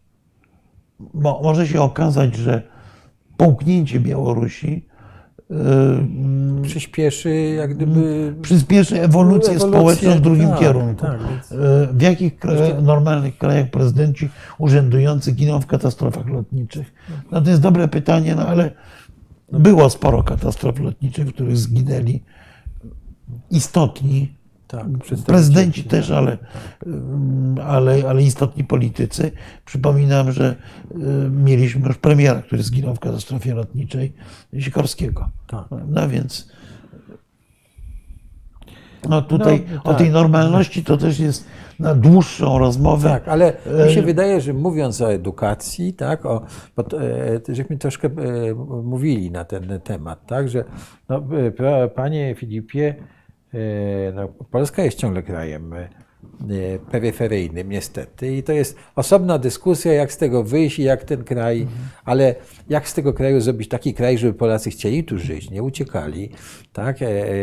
Bo 0.99 1.39
może 1.43 1.67
się 1.67 1.81
okazać, 1.81 2.35
że 2.35 2.61
połknięcie 3.37 3.99
Białorusi 3.99 4.85
yy, 5.49 5.57
przyspieszy 6.61 7.29
jak 7.35 7.75
gdyby... 7.75 8.35
przyspieszy 8.41 9.01
ewolucję, 9.01 9.53
Ewolucję, 9.53 9.79
społeczną 9.79 10.11
w 10.11 10.21
drugim 10.21 10.49
tak, 10.49 10.59
kierunku. 10.59 11.01
tak, 11.01 11.19
więc- 11.29 11.51
E, 11.51 11.87
W 11.93 12.01
jakich 12.01 12.39
krajach, 12.39 12.83
normalnych 12.83 13.37
krajach 13.37 13.69
prezydenci 13.69 14.29
urzędujący 14.57 15.31
giną 15.31 15.61
w 15.61 15.65
katastrofach 15.67 16.27
lotniczych? 16.27 16.93
No 17.31 17.41
to 17.41 17.49
jest 17.49 17.61
dobre 17.61 17.87
pytanie, 17.87 18.35
no 18.35 18.47
ale 18.47 18.71
było 19.51 19.89
sporo 19.89 20.23
katastrof 20.23 20.79
lotniczych, 20.79 21.27
w 21.27 21.33
których 21.33 21.57
zginęli 21.57 22.23
istotni 23.51 24.33
Tak, 24.73 24.87
przedstawiciele. 24.87 25.25
prezydenci 25.25 25.83
też, 25.83 26.11
ale, 26.11 26.37
ale, 27.65 28.09
ale 28.09 28.23
istotni 28.23 28.63
politycy. 28.63 29.31
Przypominam, 29.65 30.31
że 30.31 30.55
y, 30.91 30.95
mieliśmy 31.29 31.87
już 31.87 31.97
premiera, 31.97 32.41
który 32.41 32.63
zginął 32.63 32.95
w 32.95 32.99
katastrofie 32.99 33.53
lotniczej 33.53 34.13
Sikorskiego. 34.59 35.29
Tak. 35.47 35.65
No 35.87 36.09
więc 36.09 36.51
no 39.09 39.21
tutaj 39.21 39.65
No, 39.73 39.81
o 39.83 39.89
tak. 39.89 39.97
tej 39.97 40.09
normalności 40.09 40.83
to 40.83 40.97
też 40.97 41.19
jest 41.19 41.45
na 41.79 41.95
dłuższą 41.95 42.57
rozmowę. 42.57 43.09
Tak, 43.09 43.27
ale 43.27 43.53
mi 43.87 43.93
się 43.93 43.99
E, 43.99 44.03
wydaje, 44.03 44.41
że 44.41 44.53
mówiąc 44.53 45.01
o 45.01 45.13
edukacji, 45.13 45.93
tak, 45.93 46.25
o, 46.25 46.45
bo 46.75 46.83
e, 47.49 47.55
żeśmy 47.55 47.77
troszkę 47.77 48.07
e, 48.07 48.53
mówili 48.83 49.31
na 49.31 49.45
ten 49.45 49.79
temat, 49.83 50.25
tak, 50.27 50.49
że 50.49 50.63
no, 51.09 51.23
e, 51.59 51.89
panie 51.89 52.35
Filipie, 52.35 52.95
no, 54.13 54.27
Polska 54.27 54.84
jest 54.84 54.97
ciągle 54.97 55.23
krajem 55.23 55.73
e, 55.73 55.89
peryferyjnym 56.91 57.69
niestety 57.69 58.35
i 58.35 58.43
to 58.43 58.51
jest 58.51 58.77
osobna 58.95 59.38
dyskusja, 59.38 59.93
jak 59.93 60.11
z 60.11 60.17
tego 60.17 60.43
wyjść 60.43 60.80
i 60.80 60.84
jak 60.84 61.03
ten 61.03 61.23
kraj, 61.23 61.67
ale 62.05 62.35
jak 62.69 62.89
z 62.89 62.93
tego 62.93 63.13
kraju 63.13 63.41
zrobić 63.41 63.69
taki 63.69 63.93
kraj, 63.93 64.17
żeby 64.17 64.34
Polacy 64.34 64.69
chcieli 64.69 65.03
tu 65.03 65.19
żyć, 65.19 65.49
nie 65.49 65.63
uciekali, 65.63 66.30
tak, 66.73 67.01
e, 67.01 67.05
e, 67.05 67.34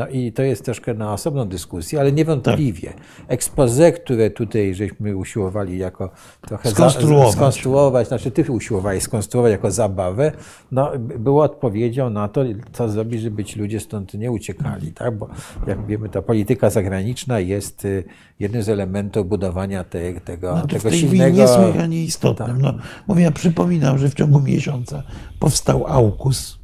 no 0.00 0.08
i 0.08 0.32
to 0.32 0.42
jest 0.42 0.64
troszkę 0.64 0.94
na 0.94 1.12
osobną 1.12 1.44
dyskusję, 1.44 2.00
ale 2.00 2.12
niewątpliwie 2.12 2.92
expose, 3.28 3.92
które 3.92 4.30
tutaj 4.30 4.74
żeśmy 4.74 5.16
usiłowali 5.16 5.78
jako 5.78 6.10
trochę 6.40 6.68
za- 6.68 6.74
Skonstruować. 6.74 7.32
skonstruować, 7.32 8.08
znaczy 8.08 8.30
ty 8.30 8.52
usiłowałeś 8.52 9.02
skonstruować 9.02 9.52
jako 9.52 9.70
zabawę, 9.70 10.32
no, 10.72 10.90
było 10.98 11.42
odpowiedzią 11.44 12.10
na 12.10 12.28
to, 12.28 12.40
co 12.72 12.88
zrobić, 12.88 13.20
żeby 13.20 13.44
ci 13.44 13.58
ludzie 13.58 13.80
stąd 13.80 14.14
nie 14.14 14.30
uciekali, 14.30 14.92
tak? 14.92 15.18
Bo 15.18 15.28
jak 15.66 15.86
wiemy, 15.86 16.08
ta 16.08 16.22
polityka 16.22 16.70
zagraniczna 16.70 17.40
jest 17.40 17.84
y, 17.84 18.04
jednym 18.40 18.62
z 18.62 18.68
elementów 18.68 19.28
budowania 19.28 19.84
te, 19.84 20.20
tego, 20.20 20.54
No 20.54 20.60
to 20.60 20.66
w 20.66 20.70
tego 20.70 20.90
tej 20.90 20.98
silnego... 20.98 21.36
niesłychanie 21.36 22.04
istotnym. 22.04 22.48
Tak. 22.48 22.58
No, 22.58 22.74
mówię, 23.08 23.22
ja 23.22 23.30
przypominam, 23.30 23.98
że 23.98 24.08
w 24.08 24.14
ciągu 24.14 24.40
miesiąca 24.40 25.02
powstał 25.38 25.86
AUKUS. 25.86 26.59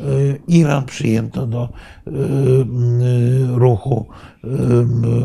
Y, 0.00 0.40
Iran 0.48 0.84
przyjęto 0.86 1.46
do 1.46 1.68
y, 2.06 2.10
y, 2.10 2.14
ruchu 3.58 4.06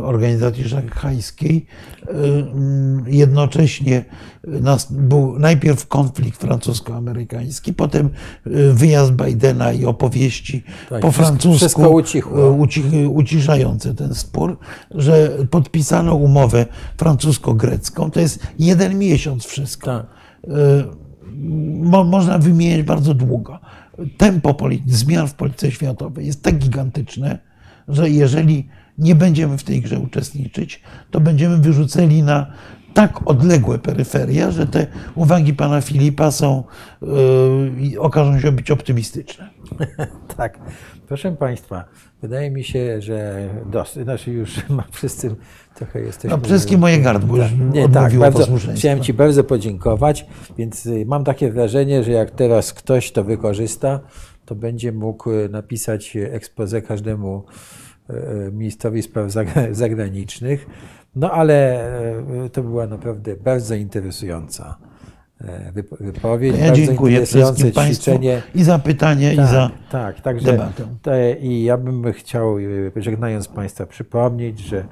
organizacji 0.04 0.70
szanghajskiej. 0.70 1.66
Y, 2.10 2.12
Jednocześnie 3.08 4.06
był 4.90 5.40
najpierw 5.40 5.88
konflikt 5.88 6.42
francusko-amerykański, 6.42 7.74
potem 7.74 8.10
wyjazd 8.74 9.12
Bidena 9.12 9.72
i 9.74 9.86
opowieści 9.86 10.64
Tak, 10.90 11.02
po 11.02 11.12
francusku 11.12 11.94
ucichło. 11.94 12.52
uci- 12.52 13.08
uciszające 13.14 13.94
ten 13.94 14.16
spór, 14.16 14.58
że 14.92 15.32
podpisano 15.50 16.16
umowę 16.16 16.66
francusko-grecką. 16.98 18.12
To 18.12 18.20
jest 18.20 18.40
jeden 18.60 19.00
miesiąc 19.00 19.46
wszystko. 19.46 19.86
Tak. 19.86 20.06
Mo, 21.82 22.04
można 22.04 22.38
wymieniać 22.40 22.84
bardzo 22.84 23.14
długo. 23.14 23.60
Tempo 24.18 24.58
zmian 24.86 25.28
w 25.28 25.34
polityce 25.34 25.72
światowej 25.72 26.26
jest 26.26 26.44
tak 26.44 26.58
gigantyczne, 26.58 27.40
że 27.88 28.10
jeżeli 28.10 28.68
nie 28.98 29.16
będziemy 29.16 29.58
w 29.58 29.64
tej 29.64 29.82
grze 29.82 30.00
uczestniczyć, 30.00 30.82
to 31.12 31.20
będziemy 31.20 31.58
wyrzuceni 31.58 32.24
na 32.24 32.52
tak 32.96 33.28
odległe 33.28 33.80
peryferia, 33.80 34.52
że 34.52 34.68
te 34.68 34.88
uwagi 35.16 35.54
pana 35.54 35.82
Filipa 35.82 36.32
są, 36.32 36.64
y, 37.94 38.00
okażą 38.00 38.40
się 38.40 38.52
być 38.52 38.72
optymistyczne. 38.72 39.50
Tak. 40.38 40.60
Proszę 41.08 41.32
Państwa, 41.32 41.86
wydaje 42.22 42.52
mi 42.52 42.64
się, 42.64 43.02
że 43.02 43.50
dosyć, 43.66 44.04
znaczy 44.04 44.32
już 44.32 44.50
ma 44.70 44.84
wszyscy 44.92 45.36
trochę 45.76 46.00
jesteśmy... 46.02 46.38
No, 46.38 46.44
wszystkie 46.44 46.78
moje 46.78 47.00
gardło 47.00 47.38
już 47.38 47.46
Nie, 47.74 47.90
tak, 47.90 48.14
bardzo, 48.14 48.48
chciałem 48.76 49.02
Ci 49.02 49.14
bardzo 49.14 49.44
podziękować, 49.44 50.26
więc 50.58 50.86
y, 50.86 51.06
mam 51.06 51.24
takie 51.24 51.52
wrażenie, 51.52 52.04
że 52.04 52.12
jak 52.12 52.32
teraz 52.32 52.74
ktoś 52.74 53.12
to 53.12 53.24
wykorzysta, 53.24 54.00
to 54.46 54.56
będzie 54.56 54.92
mógł 54.92 55.32
y, 55.32 55.50
napisać 55.50 56.18
każdemu 56.88 57.44
y, 58.10 58.14
y, 58.14 58.52
ministrowi 58.52 59.02
spraw 59.02 59.28
zagra- 59.28 59.74
zagranicznych. 59.74 60.68
No 61.16 61.32
ale 61.32 61.88
y, 62.46 62.50
to 62.50 62.64
była 62.64 62.88
naprawdę 62.88 63.36
bardzo 63.36 63.76
interesująca 63.76 64.78
wypo- 65.74 65.98
wypowiedź, 66.00 66.58
Ja 66.58 66.66
bardzo 66.66 66.82
dziękuję 66.82 67.14
interesujące 67.14 67.54
wszystkim 67.54 67.76
Państwu 67.84 68.04
ćwiczenie. 68.12 68.42
i 68.56 68.64
za 68.64 68.80
pytanie, 68.80 69.34
i 69.34 69.36
za 69.36 69.72
tak, 69.92 70.22
także 70.22 70.52
debatę. 70.52 70.84
te, 71.02 71.34
i 71.34 71.64
ja 71.64 71.78
bym 71.78 72.14
chciał, 72.14 72.56
żegnając 72.96 73.48
Państwa, 73.48 73.86
przypomnieć, 73.86 74.60
że 74.60 74.86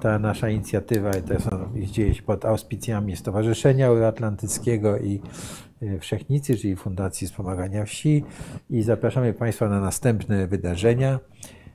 ta 0.00 0.18
nasza 0.18 0.48
inicjatywa 0.48 1.10
to 1.12 1.40
są, 1.40 1.50
dzieje 1.76 2.14
się 2.14 2.22
pod 2.22 2.44
auspicjami 2.44 3.16
Stowarzyszenia 3.16 3.86
Euroatlantyckiego 3.86 4.98
i 4.98 5.20
Wszechnicy, 6.00 6.56
czyli 6.56 6.76
Fundacji 6.76 7.26
Wspomagania 7.26 7.84
Wsi 7.84 8.24
i 8.70 8.82
zapraszamy 8.82 9.32
Państwa 9.32 9.68
na 9.68 9.80
następne 9.80 10.46
wydarzenia. 10.46 11.18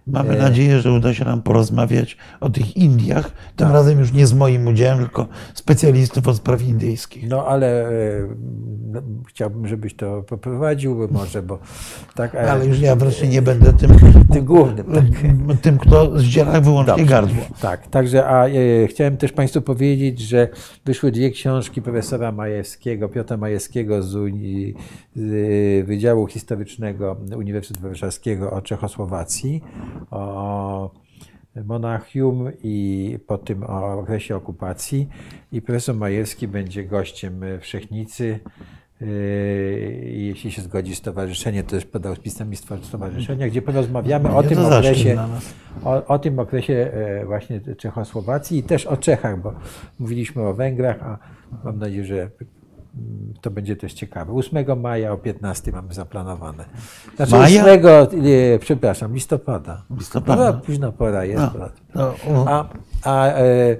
Mamy 0.08 0.38
E, 0.38 0.42
nadzieję, 0.42 0.80
że 0.80 0.92
uda 0.92 1.14
się 1.14 1.26
nam 1.26 1.42
porozmawiać 1.42 2.18
o 2.40 2.50
tych 2.50 2.78
Indiach. 2.78 3.32
Tym 3.56 3.68
Tak. 3.68 3.74
razem 3.74 4.00
już 4.00 4.14
nie 4.14 4.28
z 4.28 4.34
moim 4.34 4.68
udziałem, 4.68 5.00
tylko 5.00 5.28
specjalistów 5.54 6.28
od 6.28 6.36
spraw 6.36 6.62
indyjskich. 6.62 7.30
No 7.30 7.46
ale 7.48 7.90
e, 7.90 7.92
no, 8.92 9.02
chciałbym, 9.28 9.68
żebyś 9.68 9.96
to 9.96 10.24
poprowadził, 10.24 11.08
może, 11.12 11.44
bo 11.44 11.60
tak, 12.16 12.36
e, 12.36 12.52
Ale 12.52 12.68
już 12.68 12.80
ja 12.80 12.96
wreszcie 12.96 13.28
nie 13.28 13.42
będę 13.42 13.74
tym, 13.74 13.92
tym 14.34 14.46
głównym. 14.46 14.86
Tak. 14.86 15.58
tym 15.62 15.78
kto 15.78 16.20
zdziera 16.20 16.62
wyłącznie 16.62 16.94
Dobrze. 16.94 17.06
gardło. 17.06 17.44
Tak, 17.62 17.88
także 17.88 18.28
a 18.28 18.48
e, 18.48 18.88
chciałem 18.88 19.18
też 19.18 19.32
Państwu 19.32 19.62
powiedzieć, 19.62 20.20
że 20.20 20.48
wyszły 20.86 21.12
dwie 21.12 21.32
książki 21.32 21.82
profesora 21.82 22.32
Majewskiego, 22.32 23.10
Piotra 23.10 23.38
Majewskiego 23.38 24.04
z, 24.04 24.16
Uni, 24.16 24.74
z 25.16 25.88
Wydziału 25.88 26.28
Historycznego 26.28 27.18
Uniwersytetu 27.38 27.88
Warszawskiego 27.88 28.52
o 28.52 28.62
Czechosłowacji, 28.62 29.62
o 30.12 30.92
Monachium 31.66 32.52
i 32.64 33.18
po 33.28 33.38
tym 33.38 33.64
o 33.64 34.00
okresie 34.00 34.36
okupacji. 34.36 35.10
I 35.52 35.62
profesor 35.62 35.96
Majewski 35.96 36.48
będzie 36.48 36.84
gościem 36.84 37.42
Wszechnicy. 37.60 38.40
Yy, 39.02 39.08
i 40.06 40.26
Jeśli 40.26 40.52
się 40.52 40.62
zgodzi 40.62 40.96
stowarzyszenie, 40.96 41.64
to 41.64 41.76
jest 41.76 41.92
pod 41.92 42.06
auspicjami 42.06 42.56
stowarzyszenia, 42.82 43.48
gdzie 43.48 43.62
porozmawiamy 43.62 44.30
o 44.30 44.42
Nie, 44.42 44.50
tym 44.50 44.60
okresie, 44.60 45.18
o, 45.84 46.06
o 46.06 46.20
tym 46.20 46.40
okresie 46.40 46.74
e, 46.74 47.26
właśnie 47.26 47.62
Czechosłowacji 47.78 48.58
i 48.58 48.64
też 48.64 48.86
o 48.86 48.98
Czechach, 48.98 49.42
bo 49.42 49.54
mówiliśmy 50.00 50.42
o 50.42 50.54
Węgrach, 50.54 51.04
a 51.04 51.18
mam 51.64 51.80
nadzieję, 51.80 52.06
że 52.06 52.30
to 53.42 53.52
będzie 53.52 53.76
też 53.76 53.94
ciekawe. 53.94 54.34
8 54.34 54.82
maja 54.82 55.12
o 55.12 55.18
15 55.18 55.72
mamy 55.72 55.94
zaplanowane. 55.94 56.66
Znaczy 57.16 57.32
Maja? 57.32 57.66
8, 57.66 58.22
nie, 58.22 58.60
przepraszam, 58.60 59.14
listopada. 59.14 59.84
Listopada. 59.98 60.52
No, 60.52 60.60
późna 60.60 60.92
pora 60.92 61.26
jest. 61.26 61.44
No, 61.96 62.14
no, 62.30 62.46
A, 62.48 62.70
a 63.04 63.28
e, 63.28 63.76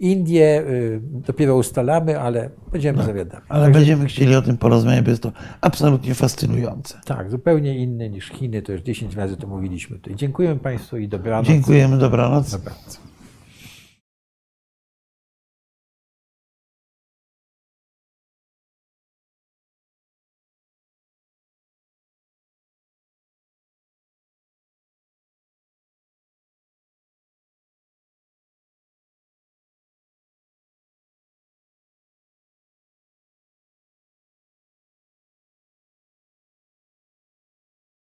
Indie 0.00 0.60
e, 0.60 0.64
dopiero 1.02 1.56
ustalamy, 1.56 2.20
ale 2.20 2.50
będziemy 2.72 3.02
zawiadami. 3.02 3.44
ale 3.48 3.70
będziemy 3.70 4.06
chcieli 4.06 4.34
o 4.34 4.42
tym 4.42 4.56
porozmawiać, 4.56 5.04
bo 5.04 5.10
jest 5.10 5.22
to 5.22 5.32
absolutnie 5.60 6.14
fascynujące. 6.14 7.00
Tak, 7.04 7.30
zupełnie 7.30 7.78
inny 7.78 8.10
niż 8.10 8.28
Chiny, 8.28 8.62
to 8.62 8.72
już 8.72 8.80
10 8.80 9.14
razy 9.14 9.36
to 9.36 9.46
mówiliśmy 9.46 9.96
tutaj. 9.96 10.14
Dziękuję 10.14 10.56
Państwu 10.56 10.96
i 10.96 11.08
dobranoc. 11.08 11.46
Dziękujemy, 11.46 11.98
dobranoc. 11.98 12.50
Dobranoc. 12.50 13.07